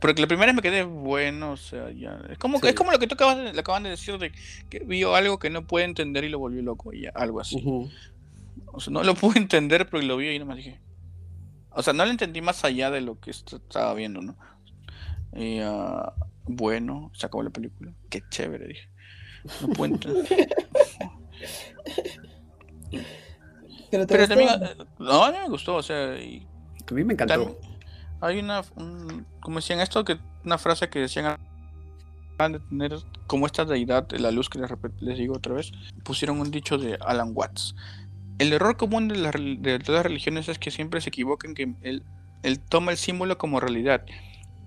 Porque 0.00 0.20
la 0.20 0.28
primera 0.28 0.46
vez 0.46 0.54
me 0.56 0.62
quedé 0.62 0.84
bueno, 0.84 1.52
o 1.52 1.56
sea, 1.56 1.90
ya. 1.90 2.20
Es 2.30 2.38
como, 2.38 2.58
Sí. 2.60 2.68
es 2.68 2.74
como 2.74 2.92
lo 2.92 2.98
que 2.98 3.06
tú 3.06 3.14
acabas 3.14 3.36
de, 3.38 3.52
le 3.52 3.60
acaban 3.60 3.82
de 3.82 3.90
decir 3.90 4.18
de 4.18 4.30
que 4.70 4.80
vio 4.80 5.14
algo 5.14 5.38
que 5.38 5.50
no 5.50 5.66
puede 5.66 5.84
entender 5.86 6.24
y 6.24 6.28
lo 6.28 6.38
volvió 6.38 6.62
loco, 6.62 6.92
y 6.92 7.02
ya, 7.02 7.10
algo 7.14 7.40
así. 7.40 7.56
Ujú. 7.56 7.90
O 8.72 8.80
sea, 8.80 8.92
no 8.92 9.02
lo 9.02 9.14
pude 9.16 9.38
entender, 9.38 9.88
pero 9.88 10.02
lo 10.02 10.16
vi 10.16 10.28
y 10.30 10.38
nomás 10.38 10.56
dije. 10.58 10.80
O 11.70 11.82
sea, 11.82 11.92
no 11.92 12.04
lo 12.04 12.10
entendí 12.10 12.40
más 12.40 12.64
allá 12.64 12.90
de 12.90 13.00
lo 13.00 13.18
que 13.20 13.30
est- 13.30 13.52
estaba 13.52 13.92
viendo, 13.94 14.22
¿no? 14.22 14.36
Y, 15.34 15.58
ah, 15.62 16.14
bueno, 16.44 17.10
se 17.14 17.26
acabó 17.26 17.42
la 17.42 17.50
película. 17.50 17.92
Qué 18.08 18.22
chévere, 18.30 18.68
dije. 18.68 18.88
No 19.60 19.68
puedo 19.68 19.94
entender. 19.94 20.26
Pero, 23.90 24.06
Pero 24.06 24.20
gustó, 24.20 24.28
también, 24.28 24.60
¿no? 24.60 24.66
eh, 24.66 24.86
no, 24.98 25.24
a 25.24 25.32
mí 25.32 25.38
me 25.38 25.48
gustó, 25.48 25.76
o 25.76 25.82
sea, 25.82 26.16
y 26.20 26.46
A 26.90 26.94
mí 26.94 27.04
me 27.04 27.12
encantó. 27.14 27.34
también 27.34 27.56
hay 28.20 28.38
una, 28.38 28.62
un- 28.76 29.26
como 29.40 29.56
decían 29.56 29.80
esto, 29.80 30.04
que 30.04 30.18
una 30.44 30.58
frase 30.58 30.88
que 30.88 30.98
decían 31.00 31.38
van 32.38 32.52
de 32.52 32.60
tener 32.60 32.96
como 33.26 33.46
esta 33.46 33.64
deidad, 33.64 34.10
la 34.12 34.30
luz 34.30 34.48
que 34.50 34.58
les, 35.00 35.16
digo 35.18 35.34
otra 35.36 35.54
vez, 35.54 35.72
pusieron 36.04 36.38
un 36.40 36.50
dicho 36.50 36.76
de 36.78 36.98
Alan 37.00 37.30
Watts. 37.34 37.74
El 38.38 38.52
error 38.52 38.76
común 38.76 39.08
de, 39.08 39.78
todas 39.78 39.98
las 40.00 40.06
religiones 40.06 40.48
es 40.48 40.58
que 40.58 40.70
siempre 40.70 41.00
se 41.00 41.08
equivocan, 41.08 41.54
que 41.54 41.74
él, 41.82 42.02
él 42.42 42.60
toma 42.60 42.90
el 42.92 42.98
símbolo 42.98 43.38
como 43.38 43.58
realidad. 43.60 44.04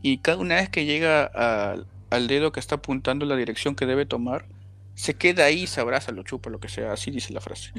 Y 0.01 0.17
cada 0.19 0.37
una 0.39 0.55
vez 0.55 0.69
que 0.69 0.85
llega 0.85 1.25
al- 1.25 1.85
al 2.09 2.27
dedo 2.27 2.51
que 2.51 2.59
está 2.59 2.75
apuntando 2.75 3.25
la 3.27 3.35
dirección 3.35 3.75
que 3.75 3.85
debe 3.85 4.07
tomar, 4.07 4.47
se 4.95 5.13
queda 5.15 5.45
ahí, 5.45 5.67
se 5.67 5.79
abraza, 5.79 6.11
lo 6.11 6.23
chupa, 6.23 6.49
lo 6.49 6.59
que 6.59 6.69
sea, 6.69 6.91
así 6.91 7.11
dice 7.11 7.31
la 7.33 7.39
frase. 7.41 7.71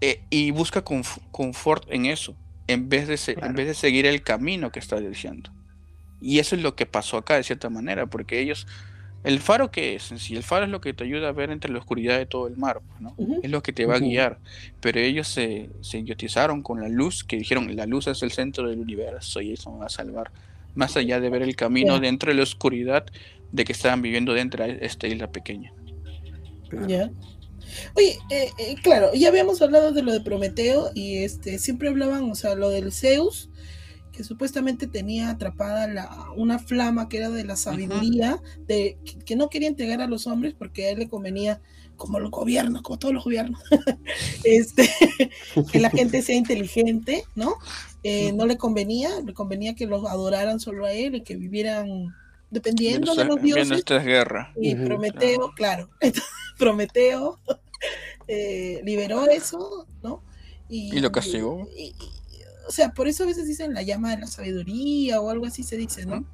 Eh, 0.00 0.24
y 0.30 0.50
busca 0.50 0.84
conf- 0.84 1.20
confort 1.30 1.84
en 1.90 2.06
eso, 2.06 2.34
en 2.70 2.88
vez, 2.88 3.08
de 3.08 3.16
se- 3.16 3.32
en 3.32 3.54
vez 3.54 3.66
de 3.66 3.74
seguir 3.74 4.06
el 4.06 4.22
camino 4.22 4.70
que 4.70 4.78
está 4.78 5.00
diciendo. 5.00 5.50
Y 6.20 6.38
eso 6.38 6.54
es 6.56 6.62
lo 6.62 6.74
que 6.76 6.86
pasó 6.86 7.16
acá, 7.18 7.36
de 7.36 7.42
cierta 7.44 7.70
manera, 7.70 8.06
porque 8.06 8.40
ellos, 8.40 8.66
el 9.24 9.40
faro 9.40 9.70
que 9.70 9.94
es 9.94 10.10
en 10.12 10.18
sí, 10.18 10.36
el 10.36 10.42
faro 10.42 10.64
es 10.64 10.70
lo 10.70 10.80
que 10.80 10.92
te 10.92 11.04
ayuda 11.04 11.28
a 11.28 11.32
ver 11.32 11.50
entre 11.50 11.72
la 11.72 11.78
oscuridad 11.78 12.18
de 12.18 12.26
todo 12.26 12.46
el 12.46 12.56
mar, 12.56 12.80
pues, 12.86 13.00
¿no? 13.00 13.14
Es 13.42 13.50
lo 13.50 13.62
que 13.62 13.72
te 13.72 13.86
va 13.86 13.94
a 13.96 13.98
guiar. 14.10 14.38
Pero 14.80 15.00
ellos 15.00 15.28
se, 15.28 15.70
se 15.80 15.98
idiotizaron 15.98 16.62
con 16.62 16.80
la 16.80 16.88
luz, 16.88 17.24
que 17.24 17.36
dijeron, 17.36 17.74
la 17.74 17.86
luz 17.86 18.06
es 18.06 18.22
el 18.22 18.32
centro 18.32 18.68
del 18.68 18.80
universo 18.80 19.40
y 19.40 19.52
eso 19.52 19.70
me 19.72 19.78
va 19.80 19.86
a 19.86 19.90
salvar. 19.90 20.30
Más 20.74 20.96
allá 20.96 21.20
de 21.20 21.30
ver 21.30 21.42
el 21.42 21.56
camino 21.56 21.94
Ya. 21.94 22.00
dentro 22.00 22.30
de 22.30 22.36
la 22.36 22.42
oscuridad 22.42 23.04
de 23.50 23.64
que 23.64 23.72
estaban 23.72 24.02
viviendo 24.02 24.32
dentro 24.34 24.64
de 24.64 24.78
esta 24.82 25.06
isla 25.08 25.30
pequeña. 25.30 25.72
Claro. 26.68 27.10
Oye, 27.94 28.18
eh, 28.30 28.50
eh, 28.58 28.74
claro, 28.82 29.12
ya 29.14 29.28
habíamos 29.28 29.60
hablado 29.62 29.92
de 29.92 30.02
lo 30.02 30.12
de 30.12 30.20
Prometeo 30.20 30.90
y 30.94 31.18
este 31.18 31.58
siempre 31.58 31.88
hablaban, 31.88 32.30
o 32.30 32.34
sea, 32.34 32.54
lo 32.54 32.70
del 32.70 32.92
Zeus, 32.92 33.50
que 34.12 34.24
supuestamente 34.24 34.86
tenía 34.86 35.30
atrapada 35.30 35.88
la, 35.88 36.30
una 36.36 36.58
flama 36.58 37.08
que 37.08 37.18
era 37.18 37.30
de 37.30 37.44
la 37.44 37.56
sabiduría, 37.56 38.42
de 38.66 38.98
que, 39.04 39.18
que 39.18 39.36
no 39.36 39.48
quería 39.48 39.68
entregar 39.68 40.00
a 40.02 40.08
los 40.08 40.26
hombres 40.26 40.54
porque 40.58 40.86
a 40.86 40.90
él 40.90 40.98
le 40.98 41.08
convenía, 41.08 41.60
como 41.96 42.18
los 42.18 42.30
gobiernos, 42.30 42.82
como 42.82 42.98
todos 42.98 43.14
los 43.14 43.24
gobiernos, 43.24 43.62
este, 44.44 44.88
que 45.70 45.80
la 45.80 45.90
gente 45.90 46.22
sea 46.22 46.36
inteligente, 46.36 47.24
¿no? 47.34 47.56
Eh, 48.02 48.32
no 48.32 48.46
le 48.46 48.56
convenía, 48.56 49.20
le 49.20 49.34
convenía 49.34 49.74
que 49.74 49.86
los 49.86 50.06
adoraran 50.06 50.58
solo 50.58 50.86
a 50.86 50.92
él 50.92 51.16
y 51.16 51.22
que 51.22 51.36
vivieran 51.36 52.14
dependiendo 52.50 53.14
de 53.14 53.24
los 53.24 53.42
dioses. 53.42 53.70
esta 53.78 53.98
guerra. 53.98 54.52
Y 54.60 54.74
Ujú, 54.74 54.84
Prometeo, 54.84 55.52
claro. 55.54 55.88
Entonces, 56.00 56.30
Prometeo 56.58 57.38
eh, 58.28 58.80
liberó 58.84 59.26
eso, 59.28 59.86
¿no? 60.02 60.22
Y 60.68 61.00
lo 61.00 61.10
castigó. 61.10 61.68
y- 61.76 61.88
y- 61.88 61.94
o 62.68 62.72
sea, 62.72 62.90
por 62.90 63.08
eso 63.08 63.24
a 63.24 63.26
veces 63.26 63.48
dicen 63.48 63.74
la 63.74 63.82
llama 63.82 64.10
de 64.10 64.18
la 64.18 64.26
sabiduría 64.28 65.20
o 65.20 65.30
algo 65.30 65.46
así 65.46 65.64
se 65.64 65.76
dice, 65.76 66.06
¿no? 66.06 66.24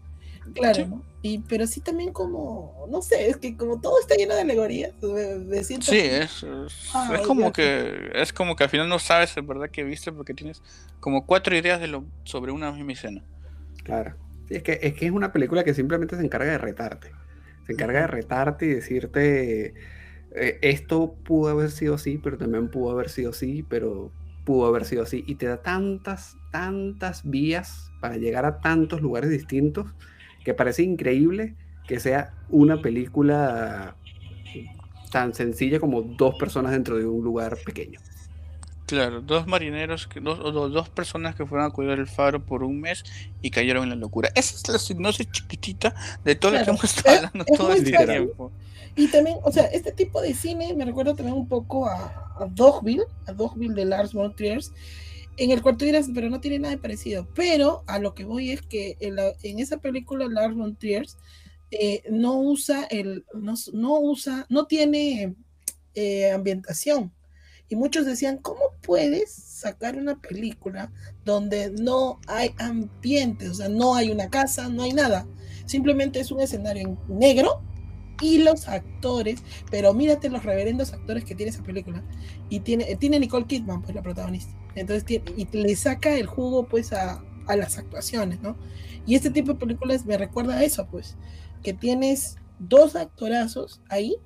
Claro, 0.55 0.75
Sí. 0.75 0.85
¿no? 0.87 1.03
Y, 1.23 1.39
pero 1.39 1.67
sí 1.67 1.81
también 1.81 2.13
como, 2.13 2.87
no 2.91 3.01
sé, 3.03 3.29
es 3.29 3.39
que 3.39 3.57
como 3.57 3.81
todo 3.81 3.99
está 3.99 4.15
lleno 4.15 4.35
de 4.35 4.43
alegorías, 4.43 4.93
me, 5.03 5.37
me 5.37 5.65
Sí, 5.65 5.77
así. 5.79 5.93
es, 5.93 6.43
es, 6.43 6.75
Ah, 6.95 7.13
es 7.15 7.27
como 7.27 7.53
que 7.53 8.11
es 8.15 8.33
como 8.33 8.55
que 8.55 8.65
al 8.65 8.71
final 8.71 8.89
no 8.89 8.99
sabes 8.99 9.37
en 9.37 9.47
verdad 9.47 9.71
que 9.71 9.83
viste 9.83 10.13
porque 10.13 10.35
tienes 10.35 10.63
como 11.01 11.27
cuatro 11.27 11.57
ideas 11.57 11.81
de 11.81 11.89
lo 11.89 12.05
sobre 12.25 12.53
una 12.53 12.71
misma 12.71 12.93
escena. 12.93 13.23
Claro. 13.83 14.15
Sí, 14.49 14.57
es, 14.57 14.63
que, 14.63 14.79
es 14.83 14.95
que 14.95 15.07
es 15.07 15.13
una 15.13 15.33
película 15.33 15.65
que 15.65 15.75
simplemente 15.75 16.17
se 16.17 16.25
encarga 16.25 16.53
de 16.53 16.59
retarte. 16.59 17.13
Se 17.67 17.73
encarga 17.73 18.01
de 18.01 18.07
retarte 18.07 18.67
y 18.67 18.69
decirte, 18.69 19.75
eh, 20.35 20.59
esto 20.63 21.15
pudo 21.25 21.51
haber 21.51 21.71
sido 21.71 21.95
así, 21.95 22.19
pero 22.19 22.39
también 22.39 22.71
pudo 22.71 22.93
haber 22.93 23.09
sido 23.09 23.31
así, 23.31 23.65
pero 23.69 24.13
pudo 24.45 24.67
haber 24.67 24.85
sido 24.85 25.03
así. 25.03 25.25
Y 25.27 25.35
te 25.35 25.47
da 25.47 25.63
tantas, 25.63 26.37
tantas 26.53 27.29
vías 27.29 27.91
para 28.01 28.17
llegar 28.17 28.45
a 28.45 28.61
tantos 28.61 29.01
lugares 29.01 29.31
distintos 29.31 29.87
que 30.45 30.55
parece 30.55 30.83
increíble 30.83 31.57
que 31.89 31.99
sea 32.01 32.35
una 32.49 32.81
película 32.81 33.97
tan 35.11 35.35
sencilla 35.35 35.81
como 35.81 36.03
dos 36.03 36.37
personas 36.37 36.73
dentro 36.73 36.97
de 36.97 37.07
un 37.07 37.25
lugar 37.25 37.57
pequeño. 37.65 38.01
Claro, 38.87 39.21
dos 39.21 39.47
marineros, 39.49 40.07
que, 40.07 40.21
dos, 40.21 40.39
o 40.39 40.53
dos, 40.53 40.73
dos 40.73 40.89
personas 40.89 41.35
que 41.35 41.45
fueron 41.45 41.67
a 41.67 41.71
cuidar 41.71 41.99
el 41.99 42.07
faro 42.07 42.45
por 42.47 42.63
un 42.63 42.81
mes 42.81 43.03
y 43.43 43.51
cayeron 43.51 43.83
en 43.83 43.91
la 43.91 43.97
locura. 43.97 44.31
Esa 44.37 44.55
es 44.55 44.69
la 44.69 44.79
sinopsis 44.79 45.29
chiquitita 45.33 45.95
de 46.25 46.37
todo 46.37 46.53
lo 46.53 46.59
que 46.59 46.65
Claro, 46.65 46.79
hemos 46.79 46.85
estado 46.97 47.17
es- 47.17 47.25
hablando 47.25 47.45
es 47.53 47.59
todo 47.59 47.73
este 47.73 47.91
fácil. 47.93 48.09
tiempo. 48.09 48.53
Y 48.95 49.09
también, 49.09 49.39
o 49.43 49.51
sea, 49.53 49.65
este 49.65 49.91
tipo 49.93 50.23
de 50.23 50.33
cine 50.35 50.73
me 50.75 50.85
recuerda 50.85 51.15
también 51.17 51.37
un 51.37 51.49
poco 51.49 51.87
a, 51.89 52.35
a 52.39 52.47
Dogville, 52.49 53.03
a 53.27 53.33
Dogville 53.33 53.75
de 53.75 53.85
Lars 53.85 54.13
von 54.15 54.35
Trier. 54.37 54.61
En 55.37 55.51
el 55.51 55.61
cuarto 55.63 55.85
dirás, 55.85 56.09
pero 56.15 56.31
no 56.31 56.41
tiene 56.41 56.61
nada 56.61 56.75
de 56.75 56.81
parecido. 56.81 57.29
Pero 57.35 57.83
a 57.89 57.99
lo 57.99 58.15
que 58.15 58.25
voy 58.25 58.53
es 58.53 58.63
que 58.63 58.97
en, 59.01 59.17
la- 59.17 59.35
en 59.43 59.59
esa 59.59 59.79
película 59.79 60.27
Lars 60.29 60.55
von 60.57 60.77
Trier 60.77 61.07
eh, 61.73 62.05
no 62.11 62.39
usa 62.39 62.85
el, 62.85 63.25
no, 63.35 63.55
no 63.75 63.99
usa, 64.01 64.47
no 64.49 64.67
tiene 64.67 65.35
eh, 65.95 66.31
ambientación. 66.31 67.13
Y 67.69 67.77
muchos 67.77 68.07
decían, 68.07 68.39
¿cómo 68.39 68.61
puedes 68.81 69.33
sacar 69.33 69.97
una 69.97 70.21
película 70.21 70.93
donde 71.25 71.71
no 71.71 72.21
hay 72.29 72.55
ambiente? 72.59 73.49
O 73.49 73.55
sea, 73.55 73.69
no 73.69 73.95
hay 73.95 74.11
una 74.11 74.31
casa, 74.31 74.69
no 74.69 74.85
hay 74.85 74.93
nada. 74.93 75.27
simplemente 75.67 76.21
es 76.21 76.31
un 76.31 76.41
escenario 76.41 76.83
en 76.87 77.19
negro 77.19 77.61
y 78.21 78.39
los 78.39 78.69
actores, 78.69 79.43
pero 79.71 79.93
mírate 79.93 80.31
los 80.31 80.45
reverendos 80.45 80.93
actores 80.93 81.25
que 81.25 81.35
tiene 81.35 81.51
esa 81.51 81.63
película. 81.63 82.03
Y 82.49 82.61
tiene, 82.61 82.97
tiene 82.97 83.19
Nicole 83.19 83.47
Kidman, 83.47 83.83
pues 83.83 83.95
la 83.95 84.03
protagonista. 84.03 84.57
Entonces, 84.75 85.21
y 85.37 85.47
le 85.57 85.77
saca 85.77 86.17
el 86.17 86.27
jugo, 86.27 86.67
pues, 86.67 86.93
a, 86.93 87.23
a 87.47 87.57
las 87.57 87.79
actuaciones, 87.79 88.41
¿no? 88.41 88.57
Y 89.07 89.15
este 89.15 89.31
tipo 89.31 89.53
de 89.53 89.59
películas 89.59 90.07
me 90.07 90.17
recuerda 90.17 90.57
a 90.57 90.65
eso, 90.65 90.87
pues, 90.91 91.17
que 91.63 91.73
tienes 91.73 92.37
dos 92.59 92.97
actorazos 92.97 93.81
ahí 93.89 94.17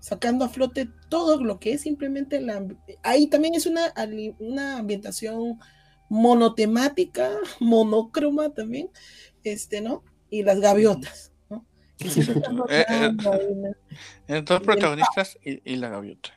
sacando 0.00 0.44
a 0.44 0.48
flote 0.48 0.88
todo 1.08 1.42
lo 1.42 1.58
que 1.58 1.72
es 1.72 1.82
simplemente 1.82 2.40
la... 2.40 2.66
Ahí 3.02 3.26
también 3.26 3.54
es 3.54 3.66
una, 3.66 3.92
una 4.38 4.78
ambientación 4.78 5.58
monotemática, 6.08 7.30
monocroma 7.60 8.50
también, 8.50 8.90
este, 9.44 9.80
¿no? 9.80 10.02
Y 10.30 10.42
las 10.42 10.60
gaviotas, 10.60 11.32
¿no? 11.48 11.66
Eh, 12.70 12.84
eh, 14.28 14.42
dos 14.42 14.60
protagonistas 14.60 15.38
y, 15.42 15.76
la 15.76 15.88
gaviota. 15.88 16.30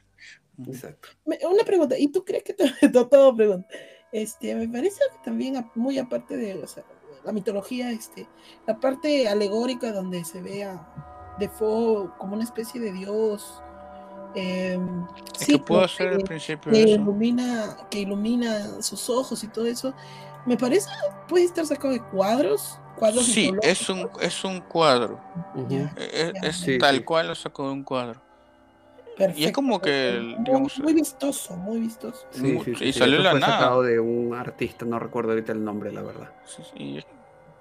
Exacto. 0.67 1.09
Una 1.25 1.63
pregunta, 1.65 1.97
¿y 1.97 2.07
tú 2.07 2.23
crees 2.23 2.43
que 2.43 2.53
todo, 2.53 3.07
todo 3.09 3.35
pregunta? 3.35 3.67
Este, 4.11 4.53
me 4.55 4.67
parece 4.67 4.99
que 5.11 5.23
también 5.23 5.65
muy 5.75 5.97
aparte 5.97 6.35
de 6.35 6.61
la 7.23 7.31
mitología, 7.31 7.91
este, 7.91 8.27
la 8.67 8.79
parte 8.79 9.27
alegórica 9.27 9.91
donde 9.91 10.25
se 10.25 10.41
ve 10.41 10.65
a 10.65 11.10
Defoe 11.41 12.09
como 12.17 12.35
una 12.35 12.43
especie 12.43 12.79
de 12.79 12.93
dios. 12.93 13.61
Eh, 14.35 14.79
sí, 15.37 15.53
que 15.53 15.59
puedo 15.59 15.83
hacer 15.83 16.09
al 16.09 16.21
principio 16.21 16.71
que 16.71 16.81
ilumina, 16.81 17.75
que 17.89 17.99
ilumina 17.99 18.81
sus 18.81 19.09
ojos 19.09 19.43
y 19.43 19.47
todo 19.47 19.65
eso. 19.65 19.93
Me 20.45 20.55
parece 20.55 20.89
puede 21.27 21.45
estar 21.45 21.65
sacado 21.65 21.93
de 21.93 22.01
cuadros. 22.01 22.79
cuadros 22.95 23.25
sí, 23.25 23.51
es 23.63 23.89
un, 23.89 24.07
es 24.21 24.43
un 24.43 24.61
cuadro. 24.61 25.19
E, 25.69 26.31
es, 26.43 26.65
tal 26.79 27.03
cual 27.03 27.29
lo 27.29 27.35
sacó 27.35 27.67
de 27.67 27.73
un 27.73 27.83
cuadro. 27.83 28.21
Y 29.35 29.45
es 29.45 29.51
como 29.51 29.81
que, 29.81 30.35
digamos, 30.39 30.79
muy, 30.79 30.93
vistoso, 30.93 31.55
muy 31.55 31.79
vistoso. 31.79 32.25
Sí, 32.31 32.59
y 32.79 32.93
salió 32.93 33.19
la 33.19 33.31
fue 33.31 33.41
sacado 33.41 33.81
de 33.83 33.99
un 33.99 34.33
artista, 34.33 34.85
no 34.85 34.99
recuerdo 34.99 35.31
ahorita 35.31 35.51
el 35.51 35.63
nombre, 35.63 35.91
la 35.91 36.01
verdad. 36.01 36.31
Sí, 36.45 37.03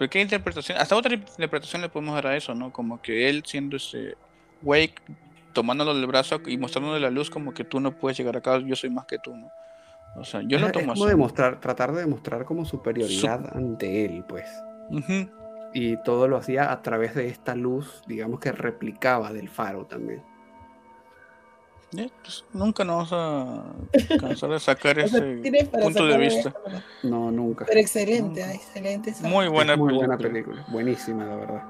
Pero 0.01 0.09
qué 0.09 0.23
interpretación, 0.23 0.79
hasta 0.79 0.97
otra 0.97 1.13
interpretación 1.13 1.83
le 1.83 1.91
podemos 1.91 2.15
dar 2.15 2.29
a 2.29 2.35
eso, 2.35 2.55
¿no? 2.55 2.73
Como 2.73 3.03
que 3.03 3.29
él 3.29 3.43
siendo 3.45 3.77
ese 3.77 4.15
Wake, 4.63 4.95
tomándolo 5.53 5.95
del 5.95 6.07
brazo 6.07 6.41
y 6.47 6.57
mostrándole 6.57 7.01
la 7.01 7.11
luz 7.11 7.29
como 7.29 7.53
que 7.53 7.65
tú 7.65 7.81
no 7.81 7.93
puedes 7.93 8.17
llegar 8.17 8.35
acá, 8.35 8.59
yo 8.61 8.75
soy 8.77 8.89
más 8.89 9.05
que 9.05 9.19
tú, 9.19 9.37
¿no? 9.37 9.53
O 10.17 10.25
sea, 10.25 10.41
yo 10.41 10.59
lo 10.59 10.73
tomo 10.73 10.95
es 10.95 10.99
como 10.99 11.05
Demostrar, 11.05 11.61
tratar 11.61 11.93
de 11.93 12.01
demostrar 12.01 12.47
como 12.47 12.65
superioridad 12.65 13.55
ante 13.55 14.07
él, 14.07 14.25
pues. 14.27 14.49
Y 15.75 15.99
todo 15.99 16.29
lo 16.29 16.39
hacía 16.39 16.73
a 16.73 16.81
través 16.81 17.15
de 17.15 17.29
esta 17.29 17.55
luz, 17.55 18.03
digamos 18.07 18.41
que 18.41 18.53
replicaba 18.53 19.35
del 19.35 19.51
faro 19.51 19.85
también. 19.85 20.23
Pues, 21.91 22.45
nunca 22.53 22.85
nos 22.85 23.11
vamos 23.11 23.73
a 24.13 24.17
cansar 24.19 24.51
de 24.51 24.61
sacar 24.61 24.99
ese 25.01 25.21
punto 25.71 26.07
de 26.07 26.19
vista. 26.19 26.55
No, 27.03 27.31
nunca. 27.31 27.65
Pero 27.67 27.81
excelente, 27.81 28.43
excelente. 28.43 29.13
Muy 29.23 29.49
buena, 29.49 29.77
muy 29.77 29.95
buena 29.95 30.17
película. 30.17 30.65
Buenísima, 30.69 31.25
la 31.25 31.37
verdad. 31.37 31.63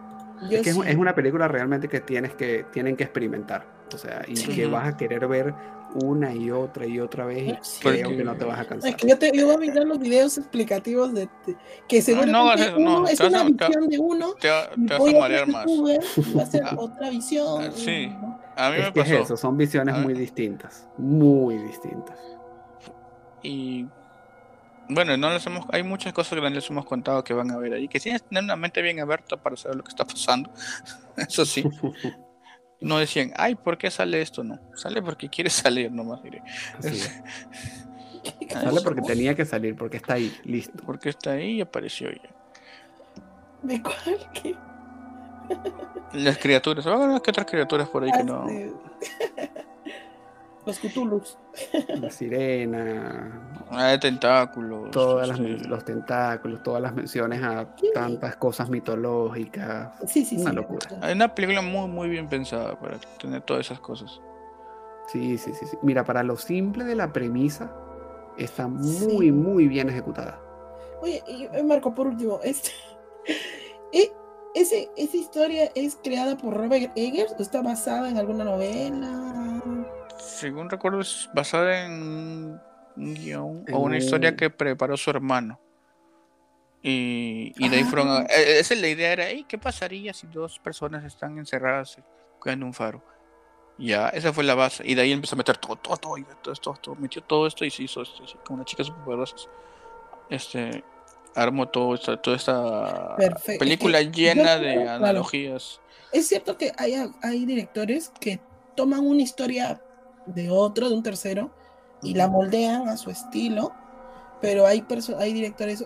Es, 0.51 0.63
que 0.63 0.71
es, 0.71 0.97
una 0.97 1.15
película 1.15 1.49
realmente 1.49 1.89
que 1.89 2.01
tienes 2.01 2.35
que 2.35 2.65
tienen 2.73 2.97
que 2.97 3.05
experimentar. 3.05 3.67
O 3.93 3.99
sea, 3.99 4.23
y 4.27 4.35
que 4.35 4.67
vas 4.67 4.87
a 4.87 4.97
querer 4.97 5.27
ver 5.27 5.55
una 5.95 6.33
y 6.33 6.51
otra 6.51 6.87
y 6.87 7.01
otra 7.01 7.25
vez 7.27 7.49
y 7.49 7.81
creo 7.81 8.11
que 8.11 8.25
no 8.25 8.37
te 8.37 8.45
vas 8.45 8.61
a 8.61 8.65
cansar. 8.65 8.91
Es 8.91 8.97
que 8.97 9.09
yo, 9.09 9.19
te, 9.19 9.33
yo 9.35 9.47
voy 9.47 9.57
a 9.57 9.59
mirar 9.59 9.85
los 9.85 9.99
videos 9.99 10.39
explicativos 10.39 11.13
de, 11.13 11.29
que 11.89 12.01
seguramente 12.01 12.65
ah, 12.69 12.77
no, 12.79 13.09
es 13.09 13.21
una 13.21 13.45
visión 13.45 13.89
de 13.89 13.99
uno 13.99 14.35
te, 14.35 14.49
te 14.87 14.99
vas 14.99 15.15
a 15.15 15.19
marear 15.19 15.49
más. 15.49 15.67
va 15.67 16.43
a 16.43 16.47
ser 16.47 16.63
ah, 16.67 16.75
otra 16.79 17.11
visión. 17.11 17.65
Ah, 17.65 17.71
sí, 17.75 18.13
a 18.61 18.71
mí 18.71 18.77
me 18.79 18.93
pasó. 18.93 19.15
eso, 19.15 19.37
son 19.37 19.57
visiones 19.57 19.97
muy 19.97 20.15
distintas, 20.15 20.87
muy 20.99 21.57
distintas. 21.59 22.19
Y 23.43 23.87
bueno, 24.89 25.17
no 25.17 25.31
les 25.31 25.47
hemos, 25.47 25.65
hay 25.73 25.83
muchas 25.83 26.13
cosas 26.13 26.35
que 26.35 26.41
no 26.41 26.51
les 26.51 26.69
hemos 26.69 26.85
contado 26.85 27.25
que 27.25 27.33
van 27.33 27.51
a 27.51 27.57
ver 27.57 27.73
ahí, 27.73 27.89
que 27.89 27.99
sí 28.01 28.11
tener 28.29 28.45
una 28.45 28.57
mente 28.57 28.83
bien 28.83 29.01
abierta 29.01 29.37
para 29.37 29.57
saber 29.57 29.79
lo 29.79 29.85
que 29.85 29.91
está 29.91 30.05
pasando. 30.05 30.53
Eso 31.17 31.45
sí. 31.45 31.65
no 32.81 32.99
decían, 32.99 33.33
ay, 33.37 33.55
¿por 33.55 33.79
qué 33.79 33.91
sale 33.91 34.21
esto? 34.21 34.43
No, 34.43 34.59
sale 34.75 35.03
porque 35.03 35.29
quiere 35.29 35.51
salir, 35.51 35.93
nomás 35.93 36.23
diré. 36.23 36.43
sale 38.49 38.81
porque 38.83 39.03
tenía 39.03 39.35
que 39.35 39.45
salir, 39.45 39.77
porque 39.77 39.99
está 39.99 40.15
ahí, 40.15 40.35
listo. 40.45 40.83
Porque 40.85 41.11
está 41.11 41.33
ahí 41.33 41.57
y 41.57 41.61
apareció 41.61 42.11
ya. 42.11 42.31
¿De 43.63 43.83
cuál? 43.83 44.31
¿Qué? 44.33 44.57
Las 46.13 46.39
criaturas, 46.39 46.85
van 46.85 47.03
a 47.03 47.07
ver 47.13 47.23
que 47.23 47.31
otras 47.31 47.47
criaturas 47.47 47.89
por 47.89 48.03
ahí 48.03 48.11
que 48.11 48.25
no. 48.25 48.47
Los 50.67 50.79
Cthulhus. 50.79 51.39
La 52.01 52.11
sirena. 52.11 53.57
Ah, 53.71 53.97
tentáculos. 53.99 54.91
Todas 54.91 55.39
los 55.39 55.85
tentáculos, 55.85 56.63
todas 56.63 56.83
las 56.83 56.95
menciones 56.95 57.43
a 57.43 57.75
tantas 57.95 58.37
cosas 58.37 58.69
mitológicas. 58.69 59.93
Sí, 60.07 60.25
sí, 60.25 60.37
una 60.37 60.53
locura. 60.53 60.87
Hay 61.01 61.15
una 61.15 61.35
película 61.35 61.63
muy, 61.63 61.89
muy 61.89 62.09
bien 62.09 62.29
pensada 62.29 62.79
para 62.79 62.99
tener 63.19 63.43
todas 63.43 63.67
esas 63.67 63.81
cosas. 63.81 64.21
Sí, 65.07 65.39
sí, 65.39 65.53
sí. 65.55 65.67
Mira, 65.83 66.05
para 66.05 66.23
lo 66.23 66.37
simple 66.37 66.85
de 66.85 66.95
la 66.95 67.13
premisa, 67.13 67.73
está 68.37 68.69
muy, 68.69 69.33
muy 69.33 69.67
bien 69.67 69.89
ejecutada. 69.89 70.41
Oye, 71.01 71.23
y 71.27 71.45
eh, 71.45 71.63
Marco, 71.65 71.95
por 71.95 72.07
último, 72.07 72.39
este. 72.45 72.71
¿eh? 73.93 74.13
¿Ese, 74.55 74.91
¿Esa 74.97 75.17
historia 75.17 75.71
es 75.75 75.99
creada 76.03 76.37
por 76.37 76.55
Robert 76.55 76.93
Eggers 76.97 77.35
o 77.39 77.43
está 77.43 77.63
basada 77.63 78.09
en 78.09 78.19
alguna 78.19 78.45
novela? 78.45 79.63
Según 80.19 80.69
recuerdo, 80.69 81.01
es 81.01 81.31
basada 81.33 81.87
en 81.87 82.61
un 82.97 83.15
guion 83.15 83.65
o 83.73 83.79
una 83.79 83.99
historia 83.99 84.35
que 84.35 84.51
preparó 84.51 84.97
su 84.97 85.11
hermano. 85.11 85.61
Y, 86.83 87.53
y 87.57 87.69
de 87.69 87.77
ahí 87.77 87.85
fueron. 87.85 88.09
Ah. 88.09 88.27
E, 88.29 88.59
esa 88.59 88.75
es 88.75 88.81
la 88.81 88.89
idea: 88.89 89.13
era, 89.13 89.27
¿qué 89.47 89.59
pasaría 89.59 90.13
si 90.13 90.27
dos 90.27 90.59
personas 90.59 91.05
están 91.05 91.39
encerradas 91.39 91.99
en 92.45 92.63
un 92.63 92.75
faro? 92.75 93.03
Ya, 93.79 94.09
esa 94.11 94.33
fue 94.33 94.45
la 94.45 94.55
base. 94.55 94.83
Y 94.87 94.95
de 94.95 95.03
ahí 95.03 95.13
empezó 95.13 95.37
a 95.37 95.39
meter 95.39 95.57
todo, 95.57 95.77
todo, 95.77 95.97
todo, 95.97 96.15
todo, 96.43 96.55
todo, 96.55 96.75
todo 96.75 96.95
metió 96.97 97.23
todo 97.23 97.47
esto 97.47 97.65
y 97.65 97.71
se 97.71 97.85
hizo 97.85 98.03
esto, 98.03 98.23
con 98.45 98.57
una 98.57 98.65
chica 98.65 98.85
super 98.85 99.05
poderosa. 99.05 99.37
Este, 100.29 100.85
armó 101.35 101.69
todo 101.69 101.95
esta, 101.95 102.21
toda 102.21 102.37
esta 102.37 103.17
película 103.59 104.03
llena 104.03 104.59
de 104.59 104.89
analogías. 104.89 105.81
Es 106.13 106.29
cierto 106.29 106.57
que 106.57 106.73
hay, 106.77 106.95
hay 107.23 107.45
directores 107.45 108.13
que 108.21 108.41
toman 108.75 109.07
una 109.07 109.23
historia 109.23 109.81
de 110.27 110.51
otro, 110.51 110.89
de 110.89 110.95
un 110.95 111.03
tercero, 111.03 111.51
y 112.03 112.15
la 112.15 112.29
moldean 112.29 112.89
a 112.89 112.97
su 112.97 113.11
estilo, 113.11 113.73
pero 114.41 114.67
hay, 114.67 114.85
hay 115.19 115.33
directores 115.33 115.85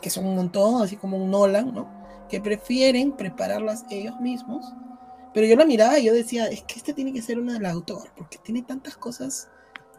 que 0.00 0.10
son 0.10 0.26
un 0.26 0.36
montón, 0.36 0.82
así 0.82 0.96
como 0.96 1.16
un 1.16 1.30
Nolan, 1.30 1.74
¿no? 1.74 1.88
Que 2.28 2.40
prefieren 2.40 3.12
prepararlas 3.12 3.84
ellos 3.90 4.18
mismos. 4.20 4.72
Pero 5.34 5.46
yo 5.46 5.56
la 5.56 5.66
miraba 5.66 5.98
y 5.98 6.04
yo 6.04 6.14
decía, 6.14 6.46
es 6.46 6.62
que 6.62 6.76
este 6.76 6.94
tiene 6.94 7.12
que 7.12 7.20
ser 7.20 7.38
uno 7.38 7.52
del 7.52 7.66
autor, 7.66 8.10
porque 8.16 8.38
tiene 8.38 8.62
tantas 8.62 8.96
cosas 8.96 9.50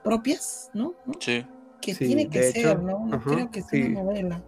propias, 0.04 0.72
¿no? 0.74 0.93
Sí. 1.20 1.45
Que 1.82 1.93
tiene 1.93 2.28
que 2.28 2.52
ser, 2.52 2.82
¿no? 2.82 3.06
No 3.06 3.22
creo 3.22 3.52
que 3.52 3.62
sea 3.62 3.86
una 3.86 4.04
novela. 4.04 4.43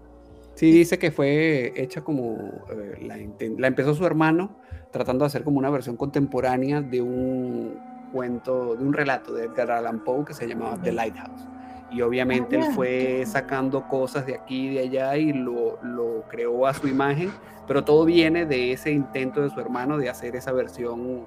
Sí, 0.60 0.74
dice 0.74 1.00
que 1.00 1.10
fue 1.10 1.72
hecha 1.78 2.02
como, 2.02 2.36
eh, 2.70 2.98
la, 3.00 3.16
la, 3.58 3.68
empezó 3.68 3.94
su 3.96 4.06
hermano 4.06 4.58
tratando 4.92 5.24
de 5.24 5.28
hacer 5.28 5.46
como 5.46 5.58
una 5.58 5.70
versión 5.70 5.96
contemporánea 5.96 6.82
de 6.82 7.02
un 7.02 7.80
cuento, 8.12 8.76
de 8.76 8.84
un 8.84 8.92
relato 8.92 9.34
de 9.34 9.46
Edgar 9.46 9.72
Allan 9.72 10.04
Poe 10.04 10.26
que 10.26 10.34
se 10.34 10.50
llamaba 10.50 10.78
The 10.84 10.92
Lighthouse. 10.92 11.48
Y 11.92 12.02
obviamente 12.02 12.58
él 12.58 12.66
fue 12.76 13.24
sacando 13.26 13.88
cosas 13.88 14.26
de 14.26 14.36
aquí 14.36 14.68
y 14.68 14.74
de 14.74 14.80
allá 14.82 15.16
y 15.16 15.32
lo, 15.32 15.82
lo 15.82 16.26
creó 16.28 16.68
a 16.68 16.74
su 16.74 16.90
imagen, 16.90 17.32
pero 17.66 17.86
todo 17.86 18.04
viene 18.04 18.46
de 18.46 18.74
ese 18.74 18.92
intento 18.92 19.40
de 19.40 19.50
su 19.52 19.62
hermano 19.62 19.98
de 19.98 20.10
hacer 20.10 20.36
esa 20.36 20.52
versión, 20.52 21.26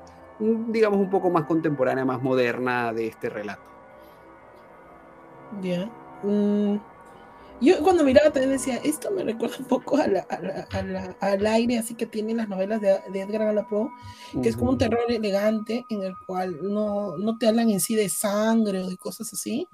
digamos, 0.68 1.00
un 1.00 1.08
poco 1.08 1.30
más 1.30 1.44
contemporánea, 1.44 2.04
más 2.04 2.20
moderna 2.20 2.92
de 2.92 3.06
este 3.06 3.30
relato. 3.30 3.62
Ya. 5.62 5.88
Mm, 6.22 6.76
yo 7.62 7.80
cuando 7.82 8.04
miraba 8.04 8.30
también 8.30 8.52
decía, 8.52 8.80
esto 8.82 9.10
me 9.10 9.22
recuerda 9.22 9.56
un 9.58 9.66
poco 9.66 9.96
a 9.96 10.04
al 11.20 11.46
aire, 11.46 11.78
así 11.78 11.94
que 11.94 12.06
tienen 12.06 12.38
las 12.38 12.48
novelas 12.48 12.80
de, 12.80 13.00
Edgar 13.14 13.42
Allan 13.42 13.68
Poe, 13.68 13.88
que 14.42 14.48
es 14.48 14.56
como 14.56 14.72
un 14.72 14.78
terror 14.78 15.04
elegante 15.08 15.84
en 15.88 16.02
el 16.02 16.14
cual 16.26 16.58
no, 16.62 17.16
no, 17.16 17.38
te 17.38 17.46
hablan 17.46 17.70
en 17.70 17.80
sí 17.80 17.94
de 17.94 18.08
sangre 18.08 18.80
o 18.80 18.90
de 18.90 18.96
cosas 18.96 19.32
así, 19.32 19.66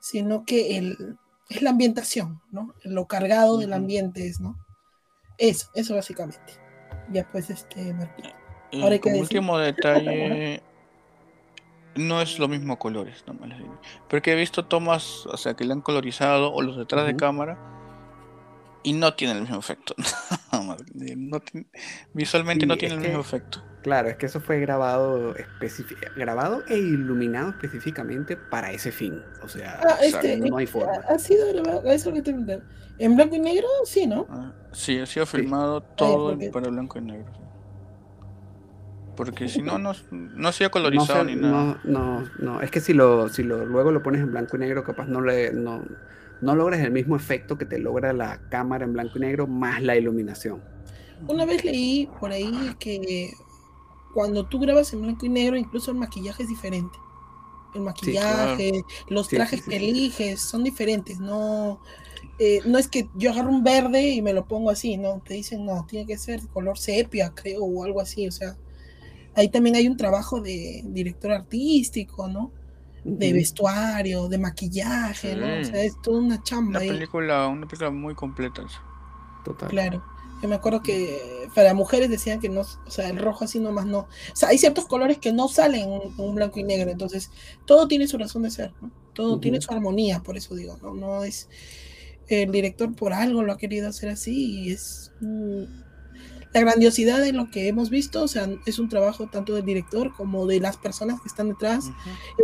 sino 0.00 0.44
que 0.44 0.78
el, 0.78 1.18
es 1.48 1.62
la 1.62 1.70
ambientación, 1.70 2.40
¿no? 2.50 2.74
Lo 2.82 3.06
cargado 3.06 3.58
del 3.58 3.72
ambiente 3.72 4.26
es, 4.26 4.40
¿no? 4.40 4.56
Eso, 5.38 5.68
eso 5.74 5.94
básicamente. 5.94 6.52
Ya 7.10 7.28
pues, 7.30 7.50
este, 7.50 7.92
Martín. 7.92 8.26
Ahora 8.82 8.98
como 8.98 9.18
último 9.18 9.58
detalle, 9.58 10.62
no 11.96 12.20
es 12.22 12.38
lo 12.38 12.48
mismo 12.48 12.78
colores, 12.78 13.24
no 13.26 13.34
me 13.34 13.54
Porque 14.08 14.32
he 14.32 14.34
visto 14.36 14.64
tomas, 14.66 15.26
o 15.26 15.36
sea, 15.36 15.54
que 15.54 15.64
le 15.64 15.72
han 15.72 15.80
colorizado 15.80 16.52
o 16.52 16.62
los 16.62 16.76
detrás 16.76 17.06
de 17.06 17.16
cámara 17.16 17.58
Y 18.82 18.92
no 18.92 19.14
tiene 19.14 19.34
el 19.34 19.40
mismo 19.42 19.58
efecto. 19.58 19.94
No 21.16 21.40
tiene- 21.40 21.66
visualmente 22.14 22.64
Sí, 22.64 22.68
no 22.68 22.76
tiene 22.76 22.94
el 22.94 23.00
que- 23.02 23.08
mismo 23.08 23.20
efecto. 23.20 23.62
Claro, 23.82 24.08
es 24.08 24.16
que 24.16 24.26
eso 24.26 24.40
fue 24.40 24.58
grabado, 24.58 25.34
grabado 26.16 26.64
e 26.68 26.76
iluminado 26.76 27.50
específicamente 27.50 28.36
para 28.36 28.72
ese 28.72 28.90
fin. 28.90 29.22
O 29.44 29.48
sea, 29.48 29.80
Ah, 29.88 29.98
este, 30.02 30.36
no 30.38 30.56
hay 30.56 30.66
forma. 30.66 30.92
ha, 31.08 31.18
sido 31.18 31.46
grabado, 31.52 31.88
eso 31.92 32.12
que 32.12 32.20
te. 32.22 32.34
¿En 32.98 33.14
blanco 33.14 33.36
y 33.36 33.38
negro? 33.40 33.66
Sí, 33.84 34.06
¿no? 34.06 34.26
Ah, 34.28 34.52
Sí, 34.72 34.98
ha 34.98 35.06
sido 35.06 35.24
filmado 35.26 35.82
todo 35.82 36.30
porque- 36.30 36.50
para 36.50 36.68
blanco 36.68 36.98
y 36.98 37.02
negro. 37.02 37.32
Porque 39.16 39.48
si 39.48 39.62
no, 39.62 39.78
no, 39.78 39.92
no 40.10 40.52
No, 40.82 41.06
colorizado 41.06 41.06
sé, 41.06 41.24
ni 41.24 41.36
nada. 41.36 41.66
no, 41.66 41.80
no, 41.84 42.30
no, 42.38 42.60
es 42.62 42.70
que 42.70 42.80
si 42.80 42.92
lo, 42.94 43.28
si 43.30 43.42
lo 43.42 43.64
luego 43.66 43.90
lo 43.92 44.02
pones 44.02 44.20
en 44.22 44.30
blanco 44.30 44.56
y 44.56 44.60
negro, 44.60 44.84
capaz 44.84 45.06
no 45.06 45.20
le, 45.22 45.52
no, 45.52 45.84
no 46.40 46.54
logras 46.56 46.80
el 46.80 46.92
mismo 46.92 47.16
efecto 47.16 47.58
que 47.58 47.66
te 47.66 47.78
logra 47.78 48.12
la 48.12 48.42
cámara 48.48 48.84
en 48.84 48.92
blanco 48.92 49.18
y 49.18 49.22
negro 49.22 49.46
más 49.46 49.82
la 49.82 49.96
iluminación. 49.96 50.62
Una 51.28 51.44
vez 51.46 51.64
leí 51.64 52.06
por 52.20 52.32
ahí 52.32 52.76
que 52.78 53.32
cuando 54.14 54.46
tú 54.48 54.60
grabas 54.60 54.92
en 54.92 55.02
blanco 55.02 55.26
y 55.26 55.30
negro, 55.30 55.56
incluso 55.56 55.90
el 55.90 55.98
maquillaje 55.98 56.44
es 56.44 56.48
diferente. 56.48 56.98
El 57.74 57.82
maquillaje, 57.82 58.86
los 59.08 59.30
Sí, 59.30 59.32
trajes 59.32 59.60
sí, 59.60 59.62
sí, 59.62 59.70
que 59.70 59.76
sí. 59.76 59.90
eliges 59.90 60.40
son 60.42 60.64
diferentes. 60.64 61.20
No, 61.20 61.80
eh, 62.38 62.62
no 62.66 62.78
es 62.78 62.88
que 62.88 63.10
yo 63.14 63.30
agarro 63.32 63.50
un 63.50 63.64
verde 63.64 64.10
y 64.10 64.22
me 64.22 64.32
lo 64.34 64.46
pongo 64.48 64.70
así, 64.70 64.96
no. 64.98 65.22
Te 65.26 65.34
dicen, 65.34 65.66
no, 65.66 65.86
tiene 65.88 66.06
que 66.06 66.18
ser 66.18 66.48
color 66.48 66.78
sepia, 66.78 67.34
creo, 67.34 67.64
o 67.64 67.84
algo 67.84 68.00
así. 68.00 68.28
O 68.28 68.32
sea, 68.32 68.58
ahí 69.36 69.48
también 69.50 69.76
hay 69.76 69.88
un 69.88 69.96
trabajo 69.96 70.40
de 70.40 70.82
director 70.86 71.32
artístico, 71.32 72.28
¿no? 72.28 72.52
De 73.04 73.32
vestuario, 73.32 74.28
de 74.28 74.38
maquillaje, 74.38 75.36
¿no? 75.36 75.60
O 75.60 75.64
sea, 75.64 75.82
es 75.84 76.00
toda 76.02 76.20
una 76.20 76.42
chamba 76.42 76.80
Una 76.80 76.80
ahí. 76.80 76.88
película, 76.88 77.46
una 77.48 77.66
película 77.68 77.90
muy 77.90 78.14
completa. 78.16 78.62
Total. 79.44 79.68
Claro. 79.68 80.04
Yo 80.42 80.48
me 80.48 80.56
acuerdo 80.56 80.82
que 80.82 81.48
para 81.54 81.72
mujeres 81.74 82.10
decían 82.10 82.40
que 82.40 82.48
no, 82.50 82.60
o 82.62 82.90
sea, 82.90 83.08
el 83.08 83.18
rojo 83.18 83.44
así 83.44 83.60
nomás 83.60 83.86
no. 83.86 84.00
O 84.00 84.08
sea, 84.34 84.50
hay 84.50 84.58
ciertos 84.58 84.86
colores 84.86 85.18
que 85.18 85.32
no 85.32 85.48
salen 85.48 85.90
en 85.92 86.12
un 86.18 86.34
blanco 86.34 86.60
y 86.60 86.64
negro, 86.64 86.90
entonces 86.90 87.30
todo 87.64 87.88
tiene 87.88 88.06
su 88.08 88.18
razón 88.18 88.42
de 88.42 88.50
ser, 88.50 88.74
¿no? 88.82 88.90
Todo 89.14 89.40
tiene 89.40 89.60
su 89.62 89.72
armonía, 89.72 90.22
por 90.22 90.36
eso 90.36 90.54
digo, 90.54 90.78
¿no? 90.82 90.94
No 90.94 91.24
es 91.24 91.48
el 92.28 92.50
director 92.52 92.94
por 92.94 93.12
algo 93.12 93.42
lo 93.44 93.52
ha 93.52 93.58
querido 93.58 93.88
hacer 93.88 94.08
así 94.10 94.64
y 94.64 94.72
es 94.72 95.12
mm, 95.20 95.62
la 96.56 96.62
grandiosidad 96.62 97.20
de 97.20 97.34
lo 97.34 97.50
que 97.50 97.68
hemos 97.68 97.90
visto, 97.90 98.22
o 98.22 98.28
sea, 98.28 98.48
es 98.64 98.78
un 98.78 98.88
trabajo 98.88 99.26
tanto 99.26 99.54
del 99.54 99.64
director 99.64 100.14
como 100.14 100.46
de 100.46 100.58
las 100.58 100.78
personas 100.78 101.20
que 101.20 101.28
están 101.28 101.48
detrás, 101.48 101.90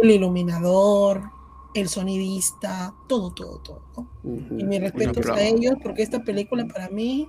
el 0.02 0.10
iluminador, 0.10 1.30
el 1.72 1.88
sonidista, 1.88 2.94
todo, 3.08 3.32
todo, 3.32 3.58
todo, 3.60 3.82
¿no? 3.96 4.10
Y 4.58 4.64
mis 4.64 4.80
respetos 4.80 5.26
a 5.28 5.40
ellos, 5.40 5.76
porque 5.82 6.02
esta 6.02 6.22
película 6.22 6.66
para 6.66 6.90
mí 6.90 7.26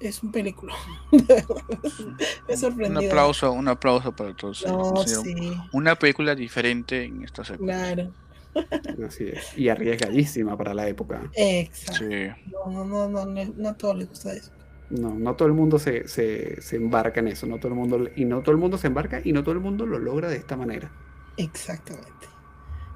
es 0.00 0.22
un 0.22 0.32
película. 0.32 0.74
Me 1.12 2.54
he 2.54 2.88
Un 2.88 2.96
aplauso, 2.96 3.52
un 3.52 3.68
aplauso 3.68 4.16
para 4.16 4.34
todos. 4.34 4.64
No, 4.66 5.06
sí, 5.06 5.52
Una 5.74 5.94
película 5.96 6.34
diferente 6.34 7.04
en 7.04 7.22
esta 7.22 7.44
secuencia. 7.44 7.94
claro. 7.94 8.12
Así 9.06 9.24
es. 9.24 9.58
Y 9.58 9.68
arriesgadísima 9.68 10.56
para 10.56 10.72
la 10.72 10.88
época. 10.88 11.30
Exacto. 11.34 12.04
Sí. 12.08 12.28
No, 12.50 12.86
no, 12.86 13.08
no, 13.10 13.26
no, 13.26 13.44
no 13.44 13.68
a 13.68 13.76
todos 13.76 13.98
les 13.98 14.08
gusta 14.08 14.32
eso. 14.32 14.55
No, 14.90 15.14
no 15.14 15.34
todo 15.34 15.48
el 15.48 15.54
mundo 15.54 15.78
se, 15.78 16.06
se, 16.08 16.60
se 16.62 16.76
embarca 16.76 17.20
en 17.20 17.28
eso, 17.28 17.46
no 17.46 17.58
todo 17.58 17.68
el 17.68 17.74
mundo, 17.74 18.08
y 18.14 18.24
no 18.24 18.40
todo 18.42 18.52
el 18.52 18.58
mundo 18.58 18.78
se 18.78 18.86
embarca 18.86 19.20
y 19.24 19.32
no 19.32 19.42
todo 19.42 19.52
el 19.52 19.60
mundo 19.60 19.84
lo 19.84 19.98
logra 19.98 20.28
de 20.28 20.36
esta 20.36 20.56
manera. 20.56 20.92
Exactamente. 21.36 22.28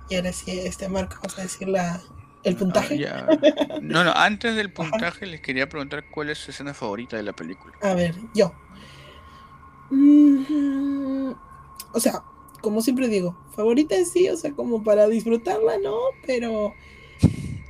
Y 0.09 0.16
ahora 0.16 0.32
sí, 0.32 0.59
este 0.59 0.88
Marco, 0.88 1.16
vamos 1.16 1.38
a 1.38 1.43
decir 1.43 1.68
la, 1.68 2.01
el 2.43 2.57
puntaje. 2.57 2.95
Ah, 3.07 3.26
ya. 3.28 3.28
No, 3.82 4.05
no, 4.05 4.12
antes 4.12 4.55
del 4.57 4.72
puntaje 4.72 5.26
les 5.26 5.41
quería 5.41 5.68
preguntar 5.68 6.05
cuál 6.11 6.30
es 6.30 6.38
su 6.38 6.51
escena 6.51 6.74
favorita 6.74 7.16
de 7.16 7.22
la 7.22 7.32
película. 7.32 7.74
A 7.82 7.95
ver, 7.95 8.14
yo. 8.34 8.53
Mm, 9.91 11.32
o 11.93 12.01
sea, 12.01 12.22
como 12.61 12.82
siempre 12.82 13.09
digo, 13.09 13.36
favorita 13.55 13.97
en 13.97 14.07
sí, 14.07 14.28
o 14.28 14.36
sea, 14.36 14.53
como 14.53 14.82
para 14.82 15.09
disfrutarla, 15.09 15.78
¿no? 15.78 15.97
Pero 16.26 16.74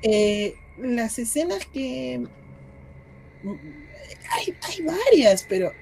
eh, 0.02 0.56
las 0.78 1.18
escenas 1.18 1.64
que... 1.66 2.26
Hay, 4.32 4.54
varias, 4.82 5.44
pero 5.48 5.72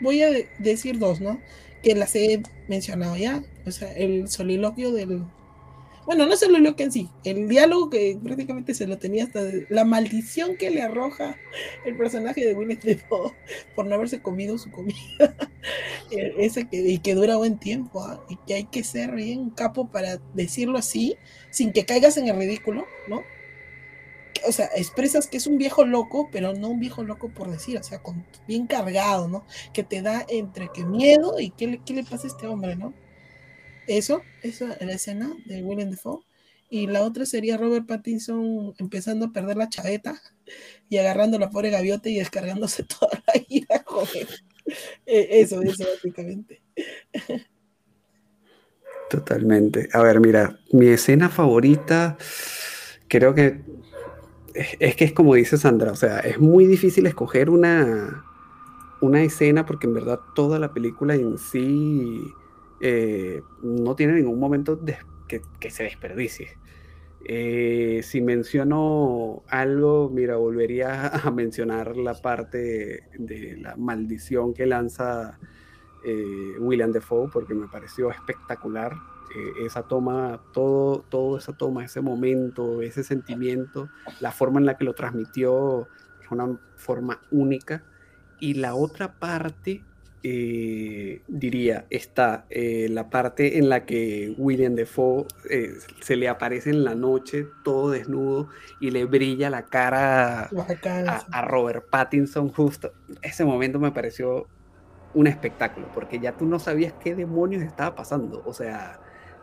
voy 0.00 0.22
a 0.22 0.30
de- 0.30 0.48
decir 0.58 0.98
dos, 0.98 1.20
¿no? 1.20 1.40
Que 1.82 1.94
las 1.94 2.14
he 2.16 2.42
mencionado 2.68 3.16
ya. 3.16 3.42
O 3.66 3.70
sea, 3.70 3.92
el 3.92 4.28
soliloquio 4.28 4.92
del... 4.92 5.24
Bueno, 6.06 6.24
no 6.26 6.36
soliloquio 6.38 6.86
en 6.86 6.92
sí, 6.92 7.10
el 7.24 7.48
diálogo 7.48 7.90
que 7.90 8.18
prácticamente 8.22 8.72
se 8.74 8.86
lo 8.86 8.98
tenía 8.98 9.24
hasta... 9.24 9.44
de- 9.44 9.66
la 9.68 9.84
maldición 9.84 10.56
que 10.56 10.70
le 10.70 10.82
arroja 10.82 11.36
el 11.84 11.96
personaje 11.96 12.46
de 12.46 12.54
Will 12.54 12.78
Defoe 12.82 13.32
por 13.74 13.86
no 13.86 13.94
haberse 13.96 14.22
comido 14.22 14.58
su 14.58 14.70
comida. 14.70 14.96
Eh, 16.10 16.34
Esa 16.38 16.64
que, 16.68 16.78
y 16.78 16.98
que 17.00 17.14
dura 17.14 17.36
buen 17.36 17.58
tiempo, 17.58 18.02
¿ah? 18.02 18.24
y 18.30 18.36
que 18.46 18.54
hay 18.54 18.64
que 18.64 18.82
ser 18.84 19.12
bien 19.14 19.50
capo 19.50 19.90
para 19.90 20.18
decirlo 20.34 20.78
así, 20.78 21.16
sin 21.50 21.72
que 21.72 21.84
caigas 21.84 22.16
en 22.16 22.28
el 22.28 22.36
ridículo, 22.36 22.86
¿no? 23.08 23.22
O 24.46 24.52
sea, 24.52 24.70
expresas 24.76 25.26
que 25.26 25.36
es 25.36 25.46
un 25.46 25.58
viejo 25.58 25.84
loco, 25.84 26.28
pero 26.30 26.52
no 26.54 26.68
un 26.68 26.80
viejo 26.80 27.02
loco 27.02 27.28
por 27.28 27.50
decir, 27.50 27.78
o 27.78 27.82
sea, 27.82 28.00
bien 28.46 28.66
cargado, 28.66 29.28
¿no? 29.28 29.44
Que 29.72 29.82
te 29.82 30.02
da 30.02 30.24
entre 30.28 30.70
que 30.72 30.84
miedo 30.84 31.40
y 31.40 31.50
qué 31.50 31.66
le, 31.66 31.78
qué 31.84 31.94
le 31.94 32.04
pasa 32.04 32.26
a 32.26 32.30
este 32.30 32.46
hombre, 32.46 32.76
¿no? 32.76 32.94
Eso, 33.86 34.22
esa 34.42 34.74
es 34.74 34.86
la 34.86 34.92
escena 34.92 35.34
de 35.46 35.62
Willem 35.62 35.90
Dafoe. 35.90 36.20
Y 36.70 36.86
la 36.86 37.02
otra 37.02 37.24
sería 37.24 37.56
Robert 37.56 37.86
Pattinson 37.86 38.74
empezando 38.78 39.26
a 39.26 39.32
perder 39.32 39.56
la 39.56 39.70
chaveta 39.70 40.20
y 40.90 40.98
agarrando 40.98 41.38
la 41.38 41.48
pobre 41.48 41.70
gaviota 41.70 42.10
y 42.10 42.18
descargándose 42.18 42.82
toda 43.00 43.22
la 43.26 43.42
ira 43.48 43.82
con. 43.82 44.06
Eh, 45.06 45.28
Eso, 45.30 45.62
eso 45.62 45.84
básicamente. 45.94 46.60
Totalmente. 49.08 49.88
A 49.94 50.02
ver, 50.02 50.20
mira, 50.20 50.60
mi 50.72 50.88
escena 50.88 51.30
favorita, 51.30 52.18
creo 53.08 53.34
que 53.34 53.62
es, 54.78 54.96
que 54.96 55.04
es 55.04 55.12
como 55.12 55.34
dice 55.34 55.56
Sandra, 55.56 55.92
o 55.92 55.96
sea, 55.96 56.20
es 56.20 56.38
muy 56.38 56.66
difícil 56.66 57.06
escoger 57.06 57.50
una, 57.50 58.24
una 59.00 59.22
escena 59.22 59.66
porque 59.66 59.86
en 59.86 59.94
verdad 59.94 60.20
toda 60.34 60.58
la 60.58 60.72
película 60.72 61.14
en 61.14 61.38
sí 61.38 62.32
eh, 62.80 63.42
no 63.62 63.94
tiene 63.96 64.14
ningún 64.14 64.38
momento 64.38 64.80
que, 65.26 65.42
que 65.60 65.70
se 65.70 65.84
desperdicie. 65.84 66.58
Eh, 67.24 68.00
si 68.04 68.22
menciono 68.22 69.42
algo, 69.48 70.08
mira, 70.08 70.36
volvería 70.36 71.08
a 71.08 71.30
mencionar 71.30 71.96
la 71.96 72.14
parte 72.14 73.08
de 73.18 73.56
la 73.58 73.76
maldición 73.76 74.54
que 74.54 74.66
lanza 74.66 75.38
eh, 76.04 76.54
William 76.58 76.92
Defoe 76.92 77.28
porque 77.30 77.54
me 77.54 77.68
pareció 77.68 78.10
espectacular 78.10 78.94
eh, 79.34 79.66
esa 79.66 79.82
toma, 79.82 80.40
todo, 80.52 81.04
todo 81.08 81.38
esa 81.38 81.52
toma, 81.52 81.84
ese 81.84 82.00
momento, 82.00 82.82
ese 82.82 83.04
sentimiento, 83.04 83.88
la 84.20 84.32
forma 84.32 84.60
en 84.60 84.66
la 84.66 84.76
que 84.76 84.84
lo 84.84 84.94
transmitió 84.94 85.88
es 86.22 86.30
una 86.30 86.58
forma 86.76 87.20
única. 87.30 87.82
Y 88.40 88.54
la 88.54 88.74
otra 88.74 89.18
parte, 89.18 89.82
eh, 90.22 91.22
diría, 91.26 91.86
está 91.90 92.46
eh, 92.50 92.88
la 92.90 93.10
parte 93.10 93.58
en 93.58 93.68
la 93.68 93.84
que 93.84 94.34
William 94.38 94.74
Defoe 94.74 95.26
eh, 95.50 95.74
se 96.00 96.16
le 96.16 96.28
aparece 96.28 96.70
en 96.70 96.84
la 96.84 96.94
noche 96.94 97.46
todo 97.64 97.90
desnudo 97.90 98.48
y 98.80 98.90
le 98.90 99.04
brilla 99.04 99.50
la 99.50 99.66
cara 99.66 100.44
a, 100.44 101.26
a 101.32 101.42
Robert 101.42 101.88
Pattinson 101.90 102.48
justo. 102.50 102.92
Ese 103.22 103.44
momento 103.44 103.78
me 103.78 103.90
pareció 103.92 104.46
un 105.14 105.26
espectáculo, 105.26 105.88
porque 105.94 106.20
ya 106.20 106.36
tú 106.36 106.46
no 106.46 106.58
sabías 106.58 106.92
qué 107.02 107.14
demonios 107.14 107.62
estaba 107.62 107.94
pasando. 107.94 108.42
O 108.44 108.52
sea, 108.52 109.00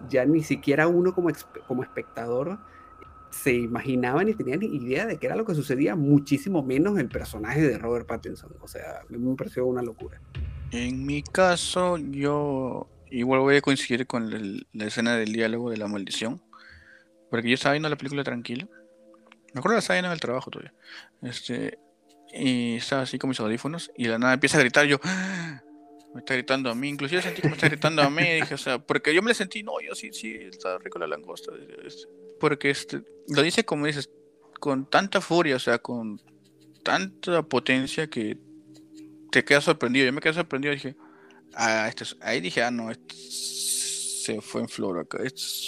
ya 0.10 0.26
ni 0.26 0.43
siquiera 0.43 0.88
uno 0.88 1.14
como, 1.14 1.30
como 1.68 1.84
espectador 1.84 2.60
se 3.32 3.53
imaginaba 3.53 4.24
ni 4.24 4.34
tenía 4.34 4.56
ni 4.56 4.68
idea 4.68 5.06
de 5.06 5.18
qué 5.18 5.26
era 5.28 5.36
lo 5.36 5.45
que 5.45 5.56
sucedía, 5.56 5.95
muchísimo 5.95 6.64
menos 6.64 6.97
el 6.97 7.10
personaje 7.10 7.62
de 7.62 7.78
Robert 7.78 8.08
Pattinson. 8.08 8.53
O 8.62 8.68
sea, 8.68 9.01
a 9.01 9.03
mí 9.10 9.18
me 9.18 9.36
pareció 9.36 9.66
una 9.66 9.82
locura. 9.82 10.22
En 10.72 11.06
mi 11.06 11.22
caso, 11.22 11.97
yo 11.97 12.88
igual 13.12 13.41
voy 13.41 13.58
a 13.58 13.62
coincidir 13.62 14.08
con 14.08 14.30
la 14.72 14.86
escena 14.86 15.18
del 15.18 15.34
diálogo 15.34 15.70
de 15.70 15.78
la 15.78 15.88
maldición. 15.88 16.41
Porque 17.30 17.49
yo 17.49 17.56
estaba 17.56 17.74
viendo 17.74 17.89
la 17.89 17.97
película 17.97 18.24
tranquilo. 18.24 18.68
Me 19.53 19.60
acuerdo 19.60 19.70
que 19.70 19.76
la 19.76 19.80
estaba 19.80 19.95
viendo 19.95 20.08
en 20.10 20.14
el 20.14 20.20
trabajo 20.20 20.49
todavía. 20.51 20.74
Este, 21.22 21.78
y 22.34 22.76
estaba 22.76 23.01
así 23.01 23.18
con 23.20 23.30
mis 23.30 23.39
audífonos. 23.39 23.91
Y 23.97 24.06
la 24.06 24.18
nada 24.18 24.34
empieza 24.34 24.58
a 24.58 24.62
gritar. 24.62 24.86
Yo, 24.86 24.97
"Ah", 25.03 25.62
me 26.16 26.20
está 26.22 26.34
gritando 26.34 26.70
a 26.72 26.76
mí. 26.76 26.89
Inclusive 26.89 27.22
sentí 27.22 27.41
que 27.41 27.49
me 27.49 27.53
está 27.55 27.68
gritando 27.68 28.01
a 28.01 28.09
mí. 28.09 28.24
dije, 28.24 28.55
o 28.55 28.57
sea, 28.57 28.80
porque 28.80 29.13
yo 29.13 29.22
me 29.22 29.30
le 29.30 29.36
sentí, 29.36 29.61
no, 29.61 29.80
yo 29.82 29.93
sí, 29.93 30.11
sí, 30.13 30.34
está 30.34 30.78
rico 30.80 30.97
la 30.97 31.07
langosta. 31.07 31.51
este, 31.86 32.07
Porque 32.39 32.70
este, 32.70 33.01
lo 33.28 33.41
dice 33.43 33.63
como 33.66 33.86
dices, 33.86 34.09
con 34.59 34.89
tanta 34.89 35.20
furia, 35.22 35.57
o 35.57 35.59
sea, 35.59 35.78
con 35.80 36.20
tanta 36.84 37.43
potencia 37.43 38.07
que 38.07 38.38
te 39.32 39.43
quedas 39.43 39.66
sorprendido. 39.66 40.05
Yo 40.05 40.13
me 40.13 40.22
quedé 40.22 40.34
sorprendido 40.34 40.74
dije, 40.74 40.95
ah, 41.53 41.88
esto 41.89 42.03
es- 42.05 42.16
ahí 42.22 42.39
dije, 42.41 42.63
ah, 42.63 42.72
no, 42.72 42.89
esto 42.89 43.13
es- 43.13 44.24
se 44.24 44.41
fue 44.41 44.61
en 44.61 44.70
flor 44.70 44.97
acá, 44.99 45.20
esto 45.22 45.39
es. 45.41 45.68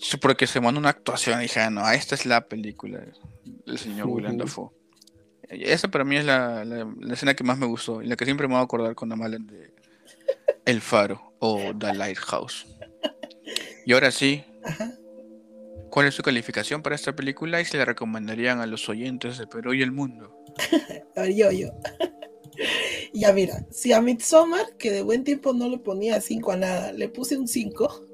Sí, 0.00 0.16
Porque 0.20 0.46
se 0.46 0.60
mandó 0.60 0.78
una 0.78 0.90
actuación 0.90 1.40
dije, 1.40 1.60
ah, 1.60 1.70
no, 1.70 1.88
esta 1.90 2.14
es 2.14 2.26
la 2.26 2.46
película. 2.46 3.02
el 3.66 3.78
señor 3.78 4.06
William 4.08 4.36
Dafoe. 4.36 4.70
Esa 5.50 5.88
para 5.88 6.04
mí 6.04 6.16
es 6.16 6.24
la, 6.24 6.64
la, 6.64 6.86
escena 7.12 7.34
que 7.34 7.42
más 7.42 7.58
me 7.58 7.66
gustó 7.66 8.02
y 8.02 8.06
la 8.06 8.16
que 8.16 8.24
siempre 8.24 8.46
me 8.46 8.54
voy 8.54 8.60
a 8.60 8.64
acordar 8.64 8.94
cuando 8.94 9.16
me 9.16 9.24
hablan 9.24 9.46
de 9.48 9.72
El 10.64 10.80
Faro 10.80 11.34
o 11.40 11.72
The 11.76 11.92
Lighthouse. 11.94 12.66
Y 13.84 13.92
ahora 13.92 14.12
sí, 14.12 14.44
¿cuál 15.90 16.06
es 16.06 16.14
su 16.14 16.22
calificación 16.22 16.82
para 16.82 16.94
esta 16.94 17.16
película 17.16 17.60
y 17.60 17.64
se 17.64 17.78
la 17.78 17.84
recomendarían 17.84 18.60
a 18.60 18.66
los 18.66 18.88
oyentes 18.88 19.38
de 19.38 19.48
Perú 19.48 19.74
y 19.74 19.82
el 19.82 19.90
mundo? 19.90 20.32
a 21.16 21.22
ver, 21.22 21.34
yo, 21.34 21.50
yo. 21.50 21.68
ya 23.12 23.32
mira, 23.32 23.66
si 23.70 23.92
a 23.92 24.00
Midsommar, 24.00 24.76
que 24.78 24.92
de 24.92 25.02
buen 25.02 25.24
tiempo 25.24 25.52
no 25.52 25.68
le 25.68 25.78
ponía 25.78 26.20
5 26.20 26.52
a 26.52 26.56
nada, 26.56 26.92
le 26.92 27.08
puse 27.08 27.36
un 27.36 27.48
5. 27.48 28.06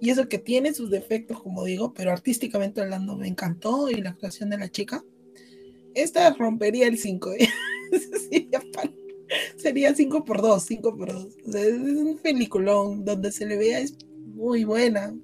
Y 0.00 0.10
eso 0.10 0.28
que 0.28 0.38
tiene 0.38 0.72
sus 0.72 0.90
defectos, 0.90 1.42
como 1.42 1.64
digo, 1.64 1.92
pero 1.92 2.10
artísticamente 2.10 2.80
hablando 2.80 3.16
me 3.16 3.28
encantó 3.28 3.90
y 3.90 3.96
la 3.96 4.10
actuación 4.10 4.48
de 4.48 4.58
la 4.58 4.70
chica. 4.70 5.04
Esta 5.94 6.32
rompería 6.32 6.86
el 6.86 6.98
5. 6.98 7.32
¿eh? 7.32 7.48
sería 9.56 9.94
5 9.94 10.24
por 10.24 10.42
2, 10.42 10.62
5 10.62 10.96
por 10.96 11.12
2. 11.12 11.54
es 11.54 11.74
un 11.74 12.18
peliculón 12.22 13.04
donde 13.04 13.32
se 13.32 13.46
le 13.46 13.56
vea 13.56 13.80
es 13.80 13.96
muy 14.34 14.64
buena. 14.64 15.14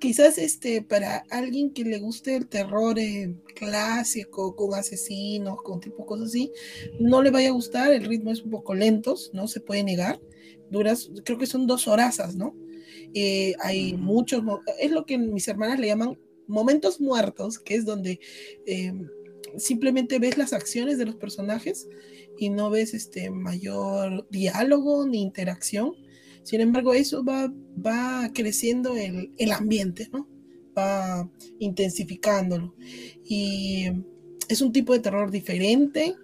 Quizás 0.00 0.38
este 0.38 0.82
para 0.82 1.24
alguien 1.30 1.72
que 1.72 1.84
le 1.84 1.98
guste 1.98 2.36
el 2.36 2.46
terror 2.46 2.98
eh, 2.98 3.34
clásico, 3.56 4.54
con 4.54 4.74
asesinos, 4.74 5.60
con 5.62 5.80
tipo 5.80 6.06
cosas 6.06 6.28
así, 6.28 6.52
no 7.00 7.20
le 7.20 7.30
vaya 7.30 7.48
a 7.48 7.52
gustar, 7.52 7.92
el 7.92 8.04
ritmo 8.04 8.30
es 8.30 8.42
un 8.42 8.50
poco 8.50 8.74
lento, 8.74 9.16
no 9.32 9.48
se 9.48 9.60
puede 9.60 9.82
negar. 9.82 10.20
Duras, 10.70 11.10
creo 11.24 11.38
que 11.38 11.46
son 11.46 11.66
dos 11.66 11.88
horas, 11.88 12.36
¿no? 12.36 12.54
Eh, 13.14 13.54
hay 13.60 13.94
muchos, 13.94 14.42
es 14.78 14.92
lo 14.92 15.04
que 15.04 15.18
mis 15.18 15.48
hermanas 15.48 15.80
le 15.80 15.88
llaman 15.88 16.16
momentos 16.46 17.00
muertos, 17.00 17.58
que 17.58 17.74
es 17.74 17.84
donde 17.84 18.20
eh, 18.66 18.92
simplemente 19.56 20.18
ves 20.18 20.38
las 20.38 20.52
acciones 20.52 20.98
de 20.98 21.06
los 21.06 21.16
personajes 21.16 21.88
y 22.38 22.50
no 22.50 22.70
ves 22.70 22.94
este 22.94 23.30
mayor 23.30 24.28
diálogo 24.30 25.06
ni 25.06 25.22
interacción. 25.22 25.94
Sin 26.42 26.60
embargo, 26.60 26.94
eso 26.94 27.24
va, 27.24 27.52
va 27.84 28.30
creciendo 28.32 28.96
el, 28.96 29.32
el 29.36 29.52
ambiente, 29.52 30.08
¿no? 30.12 30.28
Va 30.76 31.28
intensificándolo. 31.58 32.74
Y 33.24 33.86
es 34.48 34.62
un 34.62 34.72
tipo 34.72 34.92
de 34.92 35.00
terror 35.00 35.30
diferente, 35.30 36.14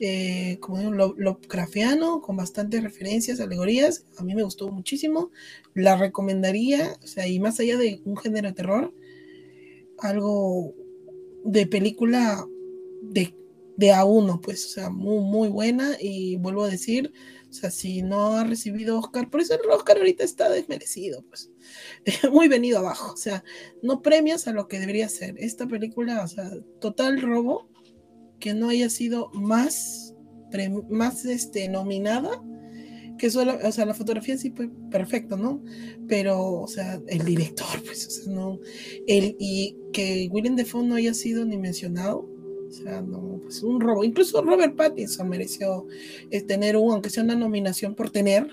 eh, 0.00 0.58
como 0.60 0.78
digo, 0.78 0.92
Lovecraftiano, 0.92 2.20
con 2.20 2.36
bastantes 2.36 2.82
referencias, 2.82 3.40
alegorías. 3.40 4.06
A 4.16 4.22
mí 4.22 4.34
me 4.34 4.44
gustó 4.44 4.70
muchísimo. 4.70 5.30
La 5.74 5.96
recomendaría, 5.96 6.96
o 7.02 7.06
sea, 7.06 7.26
y 7.26 7.40
más 7.40 7.58
allá 7.60 7.76
de 7.76 8.00
un 8.04 8.16
género 8.16 8.48
de 8.48 8.54
terror, 8.54 8.94
algo 9.98 10.72
de 11.44 11.66
película 11.66 12.46
de, 13.10 13.34
de 13.76 13.92
a 13.92 14.04
uno, 14.04 14.40
pues, 14.40 14.66
o 14.66 14.68
sea, 14.68 14.90
muy, 14.90 15.20
muy 15.24 15.48
buena. 15.48 15.96
Y 16.00 16.36
vuelvo 16.36 16.64
a 16.64 16.68
decir, 16.68 17.12
o 17.48 17.52
sea, 17.52 17.70
si 17.70 18.02
no 18.02 18.36
ha 18.36 18.44
recibido 18.44 18.98
Oscar, 18.98 19.30
por 19.30 19.40
eso 19.40 19.54
el 19.54 19.70
Oscar 19.70 19.98
ahorita 19.98 20.24
está 20.24 20.48
desmerecido, 20.48 21.24
pues, 21.28 21.50
muy 22.32 22.48
venido 22.48 22.78
abajo. 22.78 23.12
O 23.12 23.16
sea, 23.16 23.44
no 23.82 24.02
premias 24.02 24.48
a 24.48 24.52
lo 24.52 24.68
que 24.68 24.80
debería 24.80 25.08
ser. 25.08 25.34
Esta 25.38 25.66
película, 25.66 26.22
o 26.22 26.28
sea, 26.28 26.50
total 26.80 27.20
robo, 27.20 27.70
que 28.40 28.54
no 28.54 28.68
haya 28.68 28.88
sido 28.90 29.30
más, 29.32 30.14
más 30.88 31.24
este, 31.24 31.68
nominada 31.68 32.42
que 33.18 33.30
solo, 33.30 33.58
o 33.62 33.72
sea, 33.72 33.84
la 33.84 33.94
fotografía 33.94 34.38
sí 34.38 34.50
fue 34.50 34.70
perfecto, 34.90 35.36
¿no? 35.36 35.62
Pero, 36.06 36.40
o 36.60 36.68
sea, 36.68 37.00
el 37.08 37.24
director, 37.24 37.82
pues, 37.84 38.06
o 38.06 38.10
sea, 38.10 38.32
no, 38.32 38.58
el, 39.06 39.36
y 39.38 39.76
que 39.92 40.28
William 40.30 40.56
Defoe 40.56 40.84
no 40.84 40.94
haya 40.94 41.12
sido 41.12 41.44
ni 41.44 41.58
mencionado, 41.58 42.26
o 42.68 42.72
sea, 42.72 43.00
no, 43.00 43.40
pues 43.42 43.62
un 43.62 43.80
robo. 43.80 44.04
Incluso 44.04 44.42
Robert 44.42 44.76
Pattinson 44.76 45.28
mereció 45.28 45.86
eh, 46.30 46.42
tener 46.42 46.76
un, 46.76 46.92
aunque 46.92 47.10
sea 47.10 47.24
una 47.24 47.34
nominación 47.34 47.94
por 47.94 48.10
tener, 48.10 48.48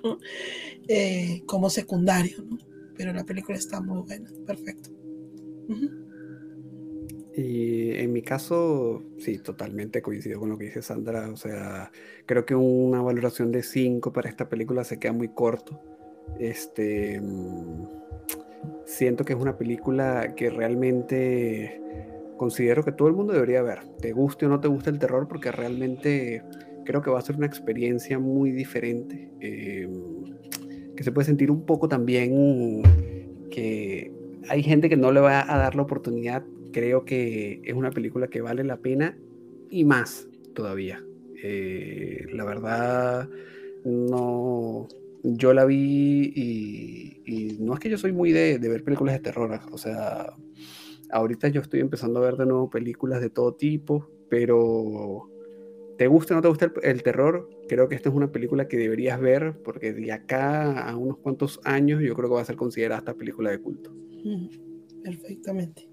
eh, 0.88 1.42
como 1.46 1.70
secundario, 1.70 2.44
¿no? 2.44 2.58
Pero 2.98 3.12
la 3.12 3.26
película 3.26 3.58
está 3.58 3.82
muy 3.82 4.04
buena, 4.04 4.30
perfecto. 4.46 4.90
Y 7.36 7.92
en 7.92 8.14
mi 8.14 8.22
caso, 8.22 9.04
sí, 9.18 9.40
totalmente 9.40 10.02
coincido 10.02 10.40
con 10.40 10.50
lo 10.50 10.58
que 10.58 10.66
dice 10.66 10.82
Sandra. 10.82 11.30
O 11.30 11.36
sea, 11.36 11.92
creo 12.26 12.46
que 12.46 12.56
una 12.56 13.02
valoración 13.02 13.52
de 13.52 13.64
5 13.64 14.14
para 14.14 14.30
esta 14.30 14.48
película 14.48 14.86
se 14.86 15.00
queda 15.00 15.12
muy 15.12 15.28
corto. 15.28 15.82
Este, 16.40 17.20
mm, 17.20 17.88
siento 18.86 19.26
que 19.26 19.34
es 19.34 19.40
una 19.40 19.58
película 19.58 20.34
que 20.36 20.50
realmente 20.50 21.82
considero 22.38 22.84
que 22.84 22.92
todo 22.92 23.08
el 23.08 23.14
mundo 23.14 23.34
debería 23.34 23.62
ver, 23.62 23.80
te 24.02 24.12
guste 24.12 24.46
o 24.46 24.50
no 24.50 24.60
te 24.60 24.68
guste 24.68 24.90
el 24.90 25.00
terror, 25.00 25.28
porque 25.28 25.52
realmente 25.52 26.44
creo 26.86 27.02
que 27.02 27.10
va 27.10 27.20
a 27.20 27.22
ser 27.22 27.36
una 27.36 27.48
experiencia 27.48 28.20
muy 28.20 28.52
diferente, 28.52 29.32
eh, 29.40 29.90
que 30.96 31.04
se 31.04 31.12
puede 31.12 31.26
sentir 31.26 31.52
un 31.52 31.66
poco 31.66 31.90
también 31.90 32.84
que 33.52 34.12
hay 34.48 34.64
gente 34.64 34.90
que 34.90 34.98
no 34.98 35.12
le 35.12 35.20
va 35.20 35.42
a 35.42 35.58
dar 35.58 35.76
la 35.76 35.82
oportunidad, 35.82 36.44
creo 36.72 37.06
que 37.06 37.62
es 37.64 37.74
una 37.74 37.92
película 37.92 38.28
que 38.28 38.42
vale 38.42 38.64
la 38.64 38.78
pena 38.78 39.18
y 39.70 39.84
más 39.84 40.28
todavía. 40.54 41.04
Eh, 41.42 42.26
la 42.34 42.46
verdad, 42.46 43.30
no, 43.84 44.88
yo 45.24 45.54
la 45.54 45.66
vi 45.66 46.32
y, 46.36 47.58
no 47.60 47.74
es 47.74 47.80
que 47.80 47.90
yo 47.90 47.98
soy 47.98 48.12
muy 48.12 48.32
de, 48.32 48.60
de 48.60 48.70
ver 48.70 48.84
películas 48.84 49.16
de 49.16 49.20
terror, 49.20 49.60
o 49.72 49.78
sea, 49.78 50.34
ahorita 51.12 51.48
yo 51.50 51.62
estoy 51.62 51.80
empezando 51.80 52.20
a 52.20 52.26
ver 52.26 52.38
de 52.38 52.46
nuevo 52.46 52.70
películas 52.70 53.22
de 53.22 53.30
todo 53.30 53.54
tipo, 53.54 54.10
pero 54.30 55.30
¿te 55.98 56.08
gusta 56.08 56.34
o 56.34 56.38
no 56.38 56.42
te 56.42 56.48
gusta 56.48 56.72
el, 56.84 57.04
terror? 57.04 57.50
Creo 57.68 57.88
que 57.88 57.96
esta 57.96 58.10
es 58.10 58.16
una 58.16 58.32
película 58.32 58.68
que 58.68 58.78
deberías 58.78 59.20
ver 59.20 59.56
porque 59.64 59.94
de 59.94 60.12
acá 60.12 60.88
a 60.88 60.96
unos 60.98 61.18
cuantos 61.18 61.60
años 61.64 62.02
yo 62.02 62.16
creo 62.16 62.30
que 62.30 62.36
va 62.36 62.42
a 62.42 62.46
ser 62.46 62.56
considerada 62.56 63.00
esta 63.00 63.14
película 63.14 63.52
de 63.52 63.60
culto. 63.60 63.92
Perfectamente. 65.04 65.90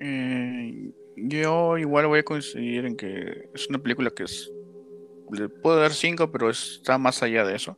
Eh, 0.00 0.92
yo 1.16 1.78
igual 1.78 2.06
voy 2.06 2.20
a 2.20 2.24
coincidir 2.24 2.86
en 2.86 2.96
que 2.96 3.50
es 3.54 3.68
una 3.68 3.78
película 3.78 4.10
que 4.10 4.24
es, 4.24 4.50
le 5.32 5.48
puedo 5.48 5.78
dar 5.78 5.92
cinco, 5.92 6.30
pero 6.30 6.50
está 6.50 6.98
más 6.98 7.22
allá 7.22 7.44
de 7.44 7.56
eso 7.56 7.76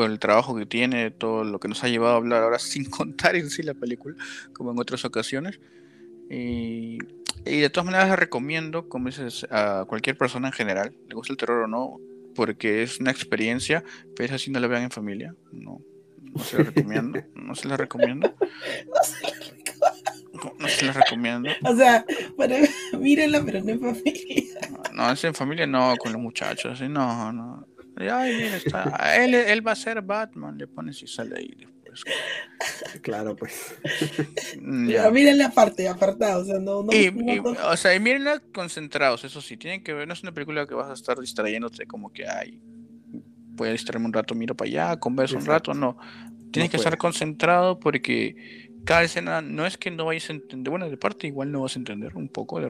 por 0.00 0.10
el 0.10 0.18
trabajo 0.18 0.56
que 0.56 0.64
tiene, 0.64 1.10
todo 1.10 1.44
lo 1.44 1.60
que 1.60 1.68
nos 1.68 1.84
ha 1.84 1.88
llevado 1.88 2.14
a 2.14 2.16
hablar 2.16 2.42
ahora 2.42 2.58
sin 2.58 2.86
contar 2.86 3.36
en 3.36 3.50
sí 3.50 3.62
la 3.62 3.74
película, 3.74 4.16
como 4.54 4.72
en 4.72 4.80
otras 4.80 5.04
ocasiones. 5.04 5.60
Y, 6.30 6.96
de 7.44 7.68
todas 7.68 7.84
maneras 7.84 8.08
la 8.08 8.16
recomiendo, 8.16 8.88
como 8.88 9.08
dices, 9.08 9.46
a 9.50 9.84
cualquier 9.86 10.16
persona 10.16 10.48
en 10.48 10.54
general, 10.54 10.94
le 11.06 11.14
gusta 11.14 11.34
el 11.34 11.36
terror 11.36 11.64
o 11.64 11.66
no, 11.66 12.00
porque 12.34 12.82
es 12.82 12.98
una 12.98 13.10
experiencia, 13.10 13.84
pero 14.16 14.36
así 14.36 14.50
no 14.50 14.58
la 14.58 14.68
vean 14.68 14.84
en 14.84 14.90
familia. 14.90 15.34
No, 15.52 15.82
no 16.22 16.42
se 16.42 16.56
la 16.56 16.64
recomiendo, 16.64 17.22
no 17.34 17.54
se 17.54 17.68
la 17.68 17.76
recomiendo. 17.76 18.34
No 20.58 20.68
se 20.68 20.86
la 20.86 20.92
recomiendo. 20.94 21.50
O 21.64 21.76
sea, 21.76 22.06
para, 22.38 22.56
mírenla, 22.98 23.42
pero 23.44 23.62
no 23.62 23.72
en 23.72 23.80
familia. 23.80 24.60
No, 24.70 24.82
no, 24.94 25.12
es 25.12 25.22
en 25.24 25.34
familia, 25.34 25.66
no, 25.66 25.94
con 25.98 26.10
los 26.10 26.22
muchachos, 26.22 26.80
no, 26.88 27.30
no. 27.34 27.66
Ay, 28.08 28.36
mira, 28.36 28.56
está. 28.56 29.16
Él, 29.16 29.34
él, 29.34 29.66
va 29.66 29.72
a 29.72 29.76
ser 29.76 30.00
Batman, 30.02 30.56
le 30.56 30.66
pones 30.66 31.02
y 31.02 31.06
sale 31.06 31.36
ahí 31.36 31.54
después. 31.56 32.04
Claro, 33.02 33.34
pues. 33.36 33.74
Ya. 34.86 35.10
miren 35.10 35.38
la 35.38 35.50
parte, 35.50 35.88
apartado, 35.88 36.42
o 36.42 36.44
sea, 36.44 36.58
no. 36.58 36.82
no, 36.82 36.92
y, 36.92 37.08
o 37.64 37.76
sea, 37.76 37.94
y 37.94 38.00
mírenla 38.00 38.40
concentrados, 38.52 39.24
eso 39.24 39.40
sí, 39.40 39.56
tienen 39.56 39.82
que 39.82 39.92
ver, 39.92 40.06
no 40.06 40.14
es 40.14 40.22
una 40.22 40.32
película 40.32 40.66
que 40.66 40.74
vas 40.74 40.90
a 40.90 40.94
estar 40.94 41.18
distrayéndote 41.18 41.86
como 41.86 42.12
que, 42.12 42.28
ay, 42.28 42.60
voy 43.60 43.68
a 43.68 43.72
distraerme 43.72 44.06
un 44.06 44.12
rato, 44.12 44.34
miro 44.34 44.56
para 44.56 44.68
allá, 44.68 44.96
converso 45.00 45.36
un 45.36 45.46
rato, 45.46 45.74
no. 45.74 45.98
Tienes 46.52 46.70
que 46.70 46.78
estar 46.78 46.96
concentrado 46.98 47.78
porque 47.78 48.70
cada 48.84 49.02
escena 49.02 49.40
no 49.40 49.66
es 49.66 49.76
que 49.76 49.90
no 49.90 50.06
vayas 50.06 50.30
a 50.30 50.32
entender, 50.32 50.70
bueno, 50.70 50.88
de 50.88 50.96
parte 50.96 51.26
igual 51.26 51.52
no 51.52 51.60
vas 51.62 51.76
a 51.76 51.78
entender 51.78 52.16
un 52.16 52.28
poco, 52.28 52.60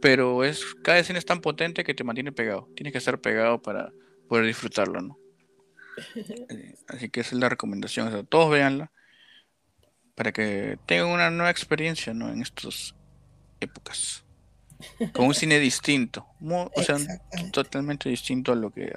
pero 0.00 0.44
es 0.44 0.64
cada 0.82 0.98
escena 0.98 1.18
es 1.18 1.24
tan 1.24 1.40
potente 1.40 1.84
que 1.84 1.94
te 1.94 2.04
mantiene 2.04 2.32
pegado. 2.32 2.68
Tienes 2.74 2.92
que 2.92 2.98
estar 2.98 3.20
pegado 3.20 3.62
para 3.62 3.92
poder 4.28 4.46
disfrutarlo, 4.46 5.00
¿no? 5.00 5.18
Eh, 6.16 6.74
así 6.88 7.08
que 7.08 7.20
esa 7.20 7.34
es 7.34 7.40
la 7.40 7.48
recomendación, 7.48 8.08
o 8.08 8.10
sea, 8.10 8.22
todos 8.24 8.50
véanla 8.50 8.90
para 10.14 10.32
que 10.32 10.78
tengan 10.86 11.08
una 11.08 11.30
nueva 11.30 11.50
experiencia, 11.50 12.14
¿no? 12.14 12.28
En 12.30 12.42
estas 12.42 12.94
épocas. 13.60 14.24
Con 15.12 15.26
un 15.26 15.34
cine 15.34 15.58
distinto, 15.58 16.26
o 16.40 16.82
sea, 16.82 16.96
totalmente 17.52 18.08
distinto 18.08 18.52
a 18.52 18.54
lo 18.56 18.70
que 18.70 18.92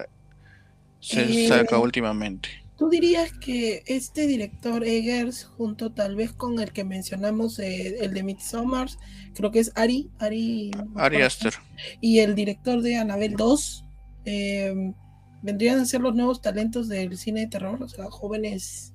se 0.99 1.45
eh, 1.45 1.47
saca 1.47 1.77
últimamente. 1.77 2.49
¿Tú 2.77 2.89
dirías 2.89 3.31
que 3.33 3.83
este 3.87 4.27
director 4.27 4.83
Eggers, 4.83 5.45
junto 5.45 5.91
tal 5.93 6.15
vez 6.15 6.33
con 6.33 6.59
el 6.59 6.71
que 6.71 6.83
mencionamos, 6.83 7.57
eh, 7.59 7.97
el 8.01 8.13
de 8.13 8.23
Midsommar, 8.23 8.89
creo 9.33 9.51
que 9.51 9.59
es 9.59 9.71
Ari, 9.75 10.09
Ari, 10.19 10.71
Ari 10.95 11.21
Aster, 11.21 11.53
y 12.01 12.19
el 12.19 12.35
director 12.35 12.81
de 12.81 12.97
Anabel 12.97 13.35
2, 13.35 13.85
eh, 14.25 14.93
vendrían 15.41 15.79
a 15.79 15.85
ser 15.85 16.01
los 16.01 16.15
nuevos 16.15 16.41
talentos 16.41 16.87
del 16.87 17.17
cine 17.17 17.41
de 17.41 17.47
terror, 17.47 17.81
o 17.81 17.87
sea, 17.89 18.05
jóvenes 18.09 18.91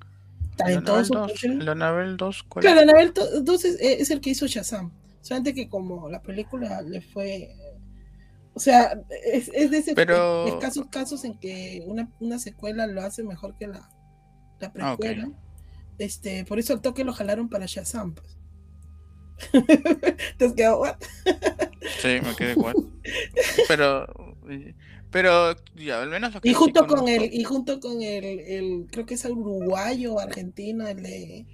talentosos. 0.55 1.43
La 1.43 1.71
Anabel 1.71 2.17
2, 2.17 2.43
¿cuál 2.43 2.63
Claro, 2.63 2.77
la 2.77 2.91
Anabel 2.91 3.13
2 3.43 3.65
es, 3.65 3.77
es, 3.79 4.11
el 4.11 4.21
que 4.21 4.31
hizo 4.31 4.45
Shazam. 4.47 4.91
Solamente 5.21 5.53
que 5.53 5.69
como 5.69 6.09
la 6.09 6.21
película 6.21 6.81
le 6.81 7.01
fue... 7.01 7.55
O 8.55 8.59
sea, 8.59 8.99
es, 9.25 9.49
es 9.53 9.71
de 9.71 9.77
ese 9.79 9.95
Pero- 9.95 10.45
de 10.45 10.59
casos, 10.91 11.23
en 11.25 11.39
que 11.39 11.83
una, 11.87 12.11
una 12.19 12.37
secuela 12.37 12.85
lo 12.85 13.01
hace 13.01 13.23
mejor 13.23 13.55
que 13.57 13.67
la, 13.67 13.89
la 14.59 14.67
Ah, 14.67 14.95
precuela. 14.97 15.31
Este, 15.97 16.45
por 16.45 16.59
eso 16.59 16.73
al 16.73 16.81
toque 16.81 17.03
lo 17.03 17.13
jalaron 17.13 17.49
para 17.49 17.65
Shazam, 17.65 18.13
pues. 18.13 18.37
Te 20.37 20.45
has 20.45 20.53
quedado, 20.53 20.81
"What?". 20.81 20.95
Sí, 22.01 22.19
me 22.23 22.35
quedé 22.37 22.51
igual. 22.51 22.75
Pero, 23.67 24.05
pero 25.13 25.55
ya, 25.75 26.01
al 26.01 26.09
menos 26.09 26.33
lo 26.33 26.41
que 26.41 26.49
Y 26.49 26.51
sí 26.51 26.55
junto 26.55 26.85
con 26.87 26.99
conozco- 27.05 27.09
el, 27.23 27.33
y 27.33 27.43
junto 27.45 27.79
con 27.79 28.01
el, 28.01 28.25
el 28.25 28.87
creo 28.91 29.05
que 29.05 29.13
es 29.13 29.23
uruguayo, 29.23 30.19
argentino, 30.19 30.85
el 30.87 31.01
de 31.01 31.45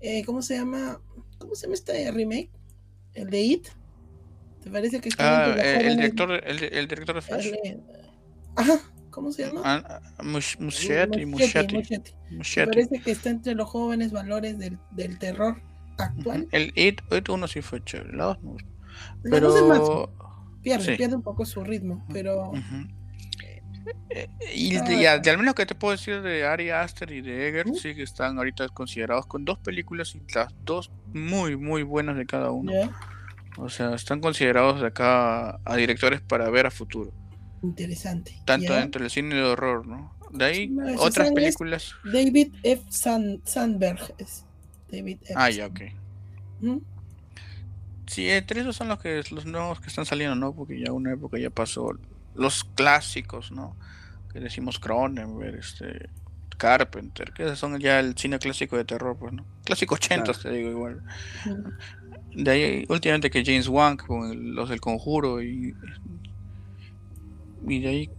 eh, 0.00 0.24
¿cómo 0.24 0.42
se 0.42 0.56
llama? 0.56 1.00
¿Cómo 1.38 1.54
se 1.54 1.66
llama 1.66 1.74
este 1.74 2.10
remake? 2.10 2.50
El 3.14 3.30
de 3.30 3.40
It. 3.40 3.68
¿Te 4.62 4.70
parece 4.70 5.00
que 5.00 5.08
está 5.10 5.44
Ah, 5.44 5.48
los 5.48 5.58
el, 5.64 5.86
el 5.86 5.96
director, 5.96 6.32
el, 6.32 6.64
el 6.64 6.88
director 6.88 7.14
de 7.14 7.22
Flash. 7.22 7.46
El 7.62 7.80
Ajá, 8.56 8.80
¿cómo 9.10 9.30
se 9.32 9.46
llama? 9.46 9.60
Ah, 9.64 10.00
Musch- 10.18 10.58
Muschietti, 10.58 11.24
Muschietti, 11.26 11.76
Muschietti, 11.76 12.12
Muschietti. 12.30 12.66
Me 12.70 12.84
parece 12.86 13.00
que 13.04 13.10
está 13.12 13.30
entre 13.30 13.54
los 13.54 13.68
jóvenes 13.68 14.10
valores 14.10 14.58
del, 14.58 14.78
del 14.90 15.18
terror 15.18 15.60
actual. 15.98 16.48
El 16.50 16.72
It, 16.74 17.00
It 17.12 17.28
1 17.28 17.46
sí 17.48 17.62
fue 17.62 17.82
chévere, 17.84 18.16
la 18.16 18.24
2 18.24 18.42
no. 18.42 18.56
Pero. 19.22 20.12
Pierde, 20.62 20.84
sí. 20.84 20.96
pierde 20.96 21.16
un 21.16 21.22
poco 21.22 21.44
su 21.46 21.62
ritmo, 21.64 22.04
pero. 22.12 22.52
Eh, 24.10 24.28
Y 24.54 24.76
Ah. 24.76 24.84
ya, 25.00 25.18
de 25.18 25.30
al 25.30 25.38
menos 25.38 25.54
que 25.54 25.64
te 25.64 25.74
puedo 25.74 25.92
decir 25.92 26.20
de 26.20 26.44
Ari 26.44 26.70
Aster 26.70 27.10
y 27.10 27.20
de 27.22 27.48
Eggert, 27.48 27.70
¿Mm? 27.70 27.74
sí 27.74 27.94
que 27.94 28.02
están 28.02 28.36
ahorita 28.36 28.68
considerados 28.68 29.26
con 29.26 29.44
dos 29.44 29.58
películas 29.58 30.14
y 30.14 30.20
las 30.34 30.52
dos 30.64 30.90
muy, 31.14 31.56
muy 31.56 31.82
buenas 31.82 32.16
de 32.16 32.26
cada 32.26 32.50
uno. 32.50 32.72
O 33.56 33.68
sea, 33.68 33.94
están 33.94 34.20
considerados 34.20 34.80
de 34.80 34.86
acá 34.88 35.58
a 35.64 35.76
directores 35.76 36.20
para 36.20 36.48
ver 36.50 36.66
a 36.66 36.70
futuro, 36.70 37.12
interesante. 37.62 38.34
tanto 38.44 38.72
dentro 38.74 39.00
del 39.02 39.10
cine 39.10 39.34
de 39.34 39.42
horror, 39.42 39.86
¿no? 39.86 40.14
De 40.30 40.44
ahí 40.44 40.76
otras 40.98 41.30
películas. 41.32 41.94
David 42.04 42.54
F. 42.62 42.82
Sand- 42.90 43.40
Sandberg 43.44 44.14
es 44.18 44.44
David 44.92 45.18
F. 45.22 45.34
Ah, 45.36 45.50
ya, 45.50 45.66
ok. 45.66 45.80
¿Mm? 46.60 46.76
Sí, 48.08 48.28
entre 48.28 48.60
esos 48.62 48.74
son 48.74 48.88
los 48.88 48.98
que 48.98 49.22
los 49.30 49.44
nuevos 49.46 49.80
que 49.80 49.88
están 49.88 50.06
saliendo, 50.06 50.34
¿no? 50.34 50.52
Porque 50.54 50.80
ya 50.80 50.92
una 50.92 51.12
época 51.12 51.38
ya 51.38 51.50
pasó 51.50 51.92
los 52.34 52.64
clásicos, 52.64 53.52
¿no? 53.52 53.76
Que 54.32 54.40
decimos 54.40 54.78
Cronenberg, 54.78 55.56
este 55.56 56.08
Carpenter, 56.56 57.32
que 57.32 57.44
esos 57.44 57.58
son 57.58 57.78
ya 57.78 58.00
el 58.00 58.16
cine 58.16 58.38
clásico 58.38 58.76
de 58.76 58.84
terror, 58.84 59.16
pues, 59.18 59.32
¿no? 59.32 59.44
Clásico 59.64 59.94
80, 59.94 60.32
te 60.32 60.50
digo 60.50 60.70
igual. 60.70 61.02
De 62.34 62.50
ahí 62.50 62.84
últimamente 62.88 63.30
que 63.30 63.44
James 63.44 63.68
Wan 63.68 63.96
con 63.96 64.30
el- 64.30 64.54
los 64.54 64.68
del 64.68 64.80
Conjuro 64.80 65.42
y 65.42 65.74
y 67.66 67.80
de 67.80 67.88
ahí 67.88 68.10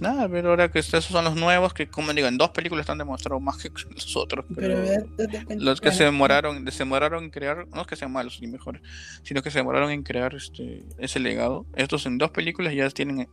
nada, 0.00 0.28
pero 0.28 0.50
ahora 0.50 0.70
que 0.70 0.78
estos 0.78 1.04
son 1.04 1.24
los 1.24 1.34
nuevos 1.36 1.72
que 1.74 1.88
como 1.88 2.12
digo, 2.12 2.28
en 2.28 2.38
dos 2.38 2.50
películas 2.50 2.82
están 2.84 2.98
demostrado 2.98 3.40
más 3.40 3.56
que 3.58 3.70
los 3.94 4.16
otros, 4.16 4.44
Pero 4.54 4.82
pero 5.16 5.60
los 5.60 5.80
que 5.80 5.92
se 5.92 6.04
demoraron, 6.04 6.70
se 6.70 6.78
demoraron 6.78 7.24
en 7.24 7.30
crear, 7.30 7.66
no 7.68 7.80
es 7.82 7.86
que 7.86 7.96
sean 7.96 8.12
malos 8.12 8.38
ni 8.40 8.46
mejores, 8.48 8.82
sino 9.22 9.42
que 9.42 9.50
se 9.50 9.58
demoraron 9.58 9.90
en 9.90 10.02
crear 10.02 10.34
este 10.34 10.84
ese 10.98 11.20
legado. 11.20 11.66
Estos 11.76 12.06
en 12.06 12.18
dos 12.18 12.30
películas 12.30 12.74
ya 12.74 12.88
tienen 12.90 13.28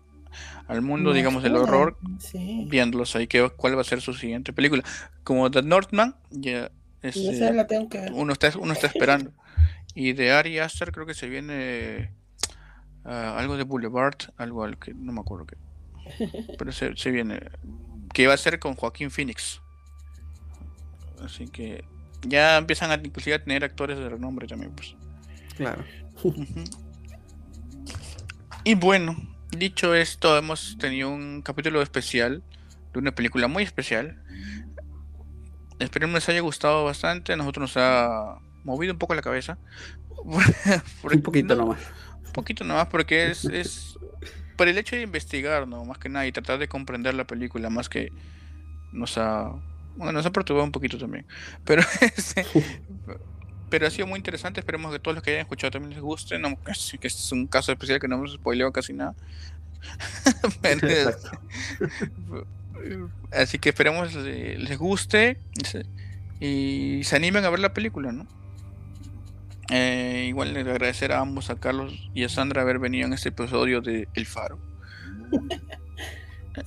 al 0.67 0.81
mundo, 0.81 1.13
digamos, 1.13 1.43
del 1.43 1.55
horror 1.55 1.97
Sí. 2.19 2.65
viéndolos 2.69 3.15
ahí 3.15 3.27
que 3.27 3.49
cuál 3.49 3.77
va 3.77 3.81
a 3.81 3.85
ser 3.85 4.01
su 4.01 4.13
siguiente 4.13 4.51
película. 4.53 4.83
Como 5.23 5.49
The 5.49 5.61
Northman, 5.61 6.15
ya 6.29 6.71
este, 7.01 7.29
esa 7.29 7.51
la 7.51 7.67
tengo 7.67 7.87
que 7.89 7.99
ver. 7.99 8.11
uno 8.13 8.33
está 8.33 8.51
uno 8.59 8.73
está 8.73 8.87
esperando. 8.87 9.31
Y 9.93 10.11
de 10.13 10.31
Ari 10.33 10.59
Aster 10.59 10.91
creo 10.91 11.05
que 11.05 11.13
se 11.13 11.29
viene 11.29 12.11
ah, 13.05 13.35
algo 13.37 13.55
de 13.55 13.63
Boulevard, 13.63 14.17
algo 14.37 14.63
al 14.63 14.77
que 14.77 14.93
no 14.93 15.13
me 15.13 15.21
acuerdo 15.21 15.45
qué. 15.45 15.55
Pero 16.57 16.71
se, 16.71 16.95
se 16.95 17.11
viene 17.11 17.39
que 18.13 18.27
va 18.27 18.33
a 18.33 18.37
ser 18.37 18.59
con 18.59 18.75
Joaquín 18.75 19.11
Phoenix. 19.11 19.61
Así 21.23 21.47
que 21.47 21.83
ya 22.21 22.57
empiezan 22.57 22.91
a 22.91 22.95
inclusive 22.95 23.35
a 23.35 23.43
tener 23.43 23.63
actores 23.63 23.97
de 23.97 24.09
renombre 24.09 24.47
también, 24.47 24.71
pues. 24.73 24.95
Claro. 25.57 25.83
Y 28.63 28.75
bueno, 28.75 29.15
dicho 29.51 29.93
esto, 29.95 30.37
hemos 30.37 30.77
tenido 30.77 31.09
un 31.09 31.41
capítulo 31.41 31.81
especial 31.81 32.43
de 32.93 32.99
una 32.99 33.13
película 33.13 33.47
muy 33.47 33.63
especial. 33.63 34.21
Esperemos 35.79 36.15
les 36.15 36.29
haya 36.29 36.39
gustado 36.41 36.83
bastante. 36.85 37.33
A 37.33 37.35
nosotros 37.35 37.61
nos 37.75 37.77
ha 37.77 38.39
movido 38.63 38.93
un 38.93 38.99
poco 38.99 39.13
la 39.13 39.21
cabeza. 39.21 39.57
Porque- 41.01 41.17
Un 41.17 41.23
poquito 41.23 41.55
no, 41.55 41.61
nomás. 41.63 41.79
Un 42.25 42.31
poquito 42.31 42.63
nomás, 42.63 42.87
porque 42.87 43.29
es, 43.31 43.45
es 43.45 43.97
por 44.55 44.67
el 44.67 44.77
hecho 44.77 44.95
de 44.95 45.03
investigar, 45.03 45.67
¿no? 45.67 45.85
Más 45.85 45.97
que 45.97 46.09
nada, 46.09 46.27
y 46.27 46.31
tratar 46.31 46.59
de 46.59 46.67
comprender 46.67 47.13
la 47.13 47.25
película, 47.25 47.69
más 47.69 47.89
que 47.89 48.11
nos 48.91 49.17
ha. 49.17 49.51
Bueno, 49.95 50.11
nos 50.11 50.25
ha 50.25 50.31
perturbado 50.31 50.65
un 50.65 50.71
poquito 50.71 50.97
también. 50.97 51.25
Pero 51.63 51.81
este, 52.01 52.45
pero 53.69 53.87
ha 53.87 53.89
sido 53.89 54.07
muy 54.07 54.17
interesante. 54.17 54.59
Esperemos 54.59 54.91
que 54.91 54.99
todos 54.99 55.15
los 55.15 55.23
que 55.23 55.31
hayan 55.31 55.41
escuchado 55.41 55.71
también 55.71 55.93
les 55.93 56.01
guste. 56.01 56.39
No, 56.39 56.61
que 56.63 56.71
es 56.71 56.97
que 56.99 57.07
este 57.07 57.21
es 57.21 57.31
un 57.31 57.47
caso 57.47 57.71
especial 57.71 57.99
que 57.99 58.07
no 58.07 58.15
hemos 58.15 58.33
spoileado 58.33 58.71
casi 58.71 58.93
nada. 58.93 59.15
Así 63.31 63.59
que 63.59 63.69
esperemos 63.69 64.13
les 64.13 64.77
guste 64.77 65.39
y 66.39 67.01
se 67.03 67.15
animen 67.15 67.45
a 67.45 67.49
ver 67.49 67.59
la 67.59 67.73
película, 67.73 68.11
¿no? 68.11 68.27
Eh, 69.69 70.25
igual 70.27 70.53
le 70.53 70.59
agradecer 70.61 71.11
a 71.11 71.19
ambos, 71.19 71.49
a 71.49 71.59
Carlos 71.59 71.93
y 72.13 72.23
a 72.23 72.29
Sandra, 72.29 72.61
haber 72.61 72.79
venido 72.79 73.07
en 73.07 73.13
este 73.13 73.29
episodio 73.29 73.81
de 73.81 74.07
El 74.13 74.25
Faro. 74.25 74.59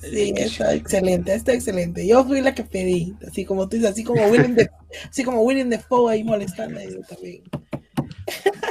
Sí, 0.01 0.33
Eh, 0.35 0.43
está 0.43 0.73
excelente, 0.75 1.33
está 1.33 1.53
excelente. 1.53 2.07
Yo 2.07 2.23
fui 2.23 2.41
la 2.41 2.53
que 2.53 2.63
pedí, 2.63 3.15
así 3.27 3.43
como 3.43 3.67
tú 3.67 3.77
dices, 3.77 3.91
así 3.91 4.03
como 4.03 4.23
William 4.27 4.53
de, 4.53 4.69
así 5.09 5.23
como 5.23 5.41
William 5.41 5.69
Defoe 5.69 6.13
ahí 6.13 6.23
molestando 6.23 6.79
yo 6.81 7.01
también. 7.01 7.41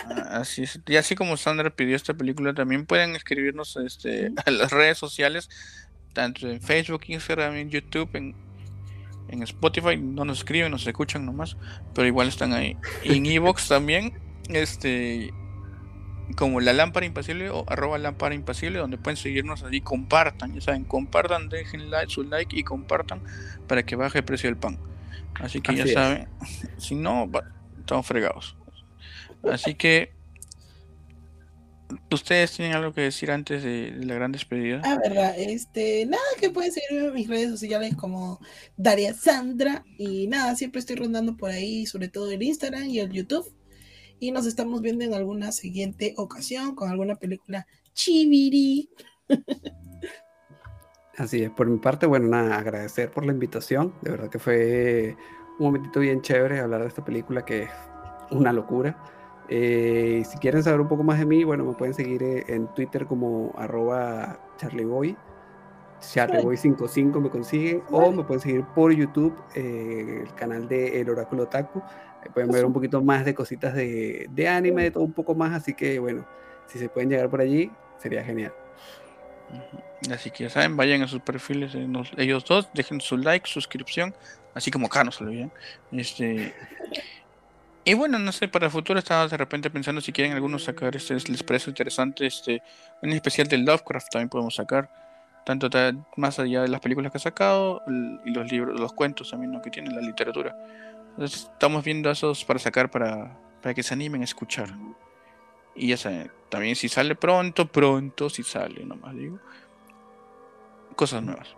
Ah, 0.05 0.41
Así 0.41 0.63
es. 0.63 0.79
Y 0.87 0.97
así 0.97 1.17
como 1.17 1.37
Sandra 1.37 1.71
pidió 1.71 1.97
esta 1.97 2.15
película, 2.15 2.55
también 2.55 2.87
pueden 2.87 3.17
escribirnos 3.17 3.77
este, 3.77 4.31
a 4.47 4.51
las 4.51 4.71
redes 4.71 4.99
sociales, 4.99 5.49
tanto 6.13 6.49
en 6.49 6.61
Facebook, 6.61 7.03
Instagram, 7.09 7.57
en 7.57 7.71
YouTube, 7.71 8.11
en, 8.15 8.35
en 9.29 9.43
Spotify. 9.43 9.97
No 9.97 10.25
nos 10.25 10.39
escriben, 10.39 10.71
nos 10.71 10.87
escuchan 10.87 11.25
nomás, 11.27 11.57
pero 11.95 12.07
igual 12.07 12.29
están 12.29 12.53
ahí. 12.53 12.77
Y 13.05 13.17
en 13.19 13.27
Evox 13.27 13.69
también, 13.69 14.19
este, 14.49 15.33
como 16.37 16.61
la 16.61 16.73
lámpara 16.73 17.07
impasible 17.07 17.51
o 17.51 17.65
arroba 17.69 17.99
lámpara 17.99 18.35
impasible, 18.35 18.79
donde 18.79 18.99
pueden 18.99 19.17
seguirnos 19.17 19.63
allí, 19.63 19.81
compartan, 19.81 20.55
ya 20.55 20.61
saben, 20.61 20.85
compartan, 20.85 21.49
dejen 21.49 21.91
like, 21.91 22.13
su 22.13 22.23
like 22.25 22.57
y 22.59 22.63
compartan 22.65 23.21
para 23.67 23.85
que 23.85 23.97
baje 23.97 24.19
el 24.19 24.25
precio 24.25 24.49
del 24.49 24.57
pan. 24.59 24.79
Así 25.41 25.61
que 25.61 25.71
Así 25.73 25.79
ya 25.79 25.85
es. 25.85 25.93
saben, 25.95 26.29
si 26.79 26.95
no, 26.95 27.31
va- 27.31 27.45
estamos 27.79 28.07
fregados. 28.07 28.57
Así 29.51 29.75
que 29.75 30.13
ustedes 32.11 32.53
tienen 32.53 32.75
algo 32.75 32.93
que 32.93 33.03
decir 33.03 33.31
antes 33.31 33.63
de, 33.63 33.93
de 33.93 34.07
la 34.07 34.15
gran 34.15 34.33
despedida. 34.33 34.81
Ah, 34.85 34.99
verdad, 35.03 35.35
este, 35.39 36.07
nada, 36.07 36.23
que 36.41 36.51
pueden 36.51 36.73
seguirme 36.73 37.09
en 37.09 37.15
mis 37.15 37.29
redes 37.29 37.51
sociales 37.51 37.95
como 37.97 38.41
Daria 38.77 39.15
Sandra 39.15 39.85
y 39.97 40.27
nada, 40.27 40.55
siempre 40.57 40.81
estoy 40.81 40.97
rondando 40.97 41.37
por 41.37 41.51
ahí, 41.51 41.87
sobre 41.87 42.09
todo 42.09 42.31
el 42.31 42.43
Instagram 42.43 42.85
y 42.85 43.01
el 43.01 43.11
YouTube. 43.11 43.53
Y 44.21 44.33
nos 44.33 44.47
estamos 44.47 44.83
viendo 44.83 45.05
en 45.05 45.15
alguna 45.15 45.53
siguiente 45.53 46.15
ocasión 46.17 46.75
con 46.75 46.91
alguna 46.91 47.15
película 47.17 47.67
chiviri. 47.95 48.91
Así 51.17 51.43
es, 51.43 51.51
por 51.51 51.67
mi 51.67 51.79
parte, 51.79 52.07
bueno, 52.07 52.29
nada, 52.29 52.59
agradecer 52.59 53.11
por 53.11 53.27
la 53.27 53.33
invitación. 53.33 53.93
De 54.03 54.13
verdad 54.13 54.31
que 54.31 54.39
fue 54.39 55.17
un 55.59 55.67
momentito 55.67 56.01
bien 56.01 56.23
chévere 56.23 56.61
hablar 56.61 56.83
de 56.83 56.89
esta 56.89 57.05
película 57.05 57.45
que 57.45 57.65
es 57.65 57.71
una 58.31 58.53
locura. 58.53 59.18
Eh, 59.49 60.23
si 60.29 60.39
quieren 60.39 60.63
saber 60.63 60.81
un 60.81 60.89
poco 60.89 61.03
más 61.03 61.19
de 61.19 61.25
mí, 61.27 61.43
bueno, 61.45 61.65
me 61.65 61.73
pueden 61.75 61.95
seguir 61.95 62.23
eh, 62.23 62.45
en 62.49 62.67
Twitter 62.75 63.07
como 63.07 63.55
arroba 63.57 64.39
charlieboy. 64.59 65.17
Charlieboy55 66.01 67.21
me 67.21 67.29
consiguen 67.31 67.83
o 67.91 68.13
me 68.13 68.23
pueden 68.23 68.41
seguir 68.41 68.65
por 68.75 68.93
YouTube, 68.93 69.35
eh, 69.57 70.23
el 70.23 70.35
canal 70.35 70.69
de 70.69 71.01
El 71.01 71.11
Oráculo 71.11 71.47
Taku. 71.47 71.83
Ahí 72.23 72.29
pueden 72.33 72.51
ver 72.51 72.65
un 72.65 72.73
poquito 72.73 73.03
más 73.03 73.25
de 73.25 73.35
cositas 73.35 73.75
de, 73.75 74.29
de 74.31 74.49
anime, 74.49 74.85
de 74.85 74.91
todo 74.91 75.05
un 75.05 75.13
poco 75.13 75.35
más. 75.35 75.53
Así 75.55 75.75
que, 75.75 75.99
bueno, 75.99 76.27
si 76.67 76.79
se 76.79 76.89
pueden 76.89 77.11
llegar 77.11 77.29
por 77.31 77.41
allí, 77.41 77.71
sería 77.99 78.23
genial. 78.23 78.53
Así 80.13 80.31
que 80.31 80.45
ya 80.45 80.51
saben, 80.51 80.77
vayan 80.77 81.03
a 81.03 81.09
sus 81.09 81.21
perfiles, 81.21 81.75
eh, 81.75 81.87
nos- 81.89 82.13
ellos 82.17 82.45
dos, 82.45 82.69
dejen 82.75 83.01
su 83.01 83.17
like, 83.17 83.49
suscripción, 83.49 84.15
así 84.55 84.71
como 84.71 84.87
acá 84.87 85.03
no 85.05 85.11
se 85.11 85.25
olviden. 85.25 85.51
Este, 85.91 86.53
y 87.91 87.95
bueno, 87.95 88.19
no 88.19 88.33
sé, 88.33 88.49
para 88.49 88.67
el 88.67 88.73
futuro 88.73 88.99
estaba 88.99 89.27
de 89.29 89.37
repente 89.37 89.71
pensando 89.71 90.01
si 90.01 90.13
quieren 90.13 90.33
algunos 90.35 90.65
sacar, 90.65 90.95
este, 90.95 91.15
les 91.15 91.43
parece 91.43 91.71
interesante, 91.71 92.27
este, 92.27 92.63
un 93.03 93.11
especial 93.11 93.49
de 93.49 93.59
Lovecraft 93.59 94.09
también 94.11 94.29
podemos 94.29 94.55
sacar, 94.55 94.91
tanto 95.45 95.71
ta- 95.71 95.93
más 96.17 96.39
allá 96.39 96.63
de 96.63 96.69
las 96.69 96.81
películas 96.81 97.11
que 97.13 97.19
ha 97.19 97.21
sacado 97.21 97.83
y 98.25 98.31
los 98.31 98.51
libros, 98.51 98.79
los 98.79 98.93
cuentos 98.93 99.31
también 99.31 99.53
¿no? 99.53 99.63
que 99.63 99.71
tiene 99.71 99.91
la 99.91 100.01
literatura. 100.01 100.55
Entonces, 101.11 101.49
estamos 101.53 101.83
viendo 101.85 102.11
esos 102.11 102.45
para 102.45 102.59
sacar 102.59 102.91
para, 102.91 103.09
para 103.17 103.49
para 103.63 103.75
que 103.75 103.83
se 103.83 103.95
animen 103.95 104.21
a 104.21 104.25
escuchar. 104.25 104.69
Y 105.75 105.89
ya 105.89 105.97
saben, 105.97 106.31
también 106.49 106.77
si 106.77 106.89
sale 106.89 107.15
pronto, 107.17 107.67
pronto, 107.67 108.29
si 108.31 108.43
sale, 108.43 108.85
nomás 108.85 109.15
digo. 109.17 109.39
Cosas 110.97 111.23
nuevas. 111.23 111.49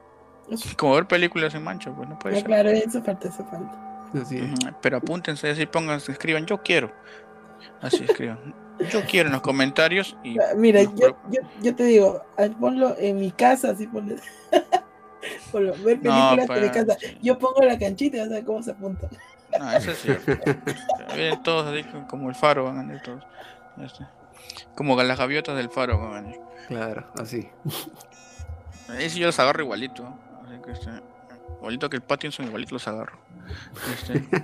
Como 0.77 0.95
ver 0.95 1.07
películas 1.07 1.55
en 1.55 1.63
mancha, 1.65 1.91
pues 1.95 2.09
no 2.09 2.19
puede 2.19 2.35
Ya, 2.37 2.41
ser. 2.41 2.49
claro, 2.49 2.71
eso 2.71 3.03
falta, 3.03 3.29
eso 3.29 3.45
falta. 3.47 3.90
Así 4.15 4.39
es. 4.39 4.45
Ujú, 4.45 4.75
Pero 4.83 4.97
apúntense, 4.99 5.51
así 5.51 5.67
pongan, 5.67 5.99
escriban, 5.99 6.47
yo 6.47 6.59
quiero. 6.63 6.93
Así 7.81 8.05
escriban. 8.05 8.55
Yo 8.91 9.03
quiero 9.03 9.29
en 9.29 9.33
los 9.35 9.43
comentarios 9.43 10.17
y 10.25 10.39
Ah, 10.39 10.55
Mira, 10.57 10.83
yo, 10.83 11.19
yo, 11.31 11.41
yo 11.63 11.75
te 11.77 11.85
digo, 11.85 12.23
ah, 12.39 12.49
ponlo 12.59 12.97
en 12.99 13.19
mi 13.19 13.31
casa, 13.31 13.71
así 13.71 13.87
ponlo. 13.87 14.17
ponlo, 15.53 15.75
ver 15.85 15.99
No, 16.03 16.03
películas 16.03 16.31
en 16.31 16.39
mi 16.41 16.47
pues, 16.47 16.71
casa. 16.71 16.99
sí. 16.99 17.19
Yo 17.23 17.39
pongo 17.39 17.63
la 17.63 17.79
canchita 17.79 18.17
y 18.17 18.21
vas 18.21 18.31
a 18.31 18.35
ver 18.35 18.45
cómo 18.45 18.63
se 18.63 18.71
apunta. 18.71 19.09
No, 19.59 19.73
eso 19.73 19.91
es 19.91 19.99
cierto. 19.99 20.39
Vienen 21.15 21.43
todos 21.43 21.67
así 21.67 21.85
co- 21.85 22.07
como 22.09 22.29
el 22.29 22.35
faro 22.35 22.65
van 22.65 22.79
a 22.79 22.83
venir 22.83 23.03
todos. 23.03 23.23
Como 24.75 25.01
las 25.03 25.19
gaviotas 25.19 25.57
del 25.57 25.69
faro 25.71 25.99
van 25.99 26.13
a 26.13 26.21
venir. 26.23 26.41
Claro, 26.69 27.07
así. 27.19 27.49
Ahí 28.89 29.11
sí 29.11 29.19
yo 29.21 29.27
los 29.27 29.39
agarro 29.39 29.63
igualito. 29.63 30.03
¿no? 30.05 30.19
Así 30.47 30.63
que 30.63 30.71
este, 30.73 30.91
igualito 31.61 31.89
que 31.89 31.97
el 31.97 32.03
Pattinson, 32.03 32.47
igualito 32.47 32.75
los 32.75 32.89
agarro. 32.89 33.19
Este. 33.93 34.25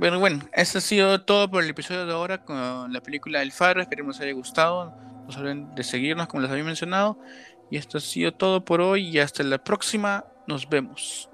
Bueno, 0.00 0.18
bueno, 0.18 0.40
eso 0.54 0.78
ha 0.78 0.80
sido 0.80 1.20
todo 1.20 1.50
por 1.50 1.62
el 1.62 1.68
episodio 1.68 2.06
de 2.06 2.12
ahora 2.14 2.42
con 2.42 2.90
la 2.90 3.02
película 3.02 3.42
El 3.42 3.52
Faro. 3.52 3.82
Esperemos 3.82 4.16
les 4.16 4.24
haya 4.24 4.32
gustado. 4.32 4.96
No 5.26 5.30
se 5.30 5.38
olviden 5.40 5.74
de 5.74 5.82
seguirnos 5.82 6.26
como 6.26 6.40
les 6.40 6.50
había 6.50 6.64
mencionado. 6.64 7.18
Y 7.70 7.76
esto 7.76 7.98
ha 7.98 8.00
sido 8.00 8.32
todo 8.32 8.64
por 8.64 8.80
hoy 8.80 9.08
y 9.08 9.18
hasta 9.18 9.42
la 9.42 9.62
próxima. 9.62 10.24
Nos 10.46 10.66
vemos. 10.70 11.28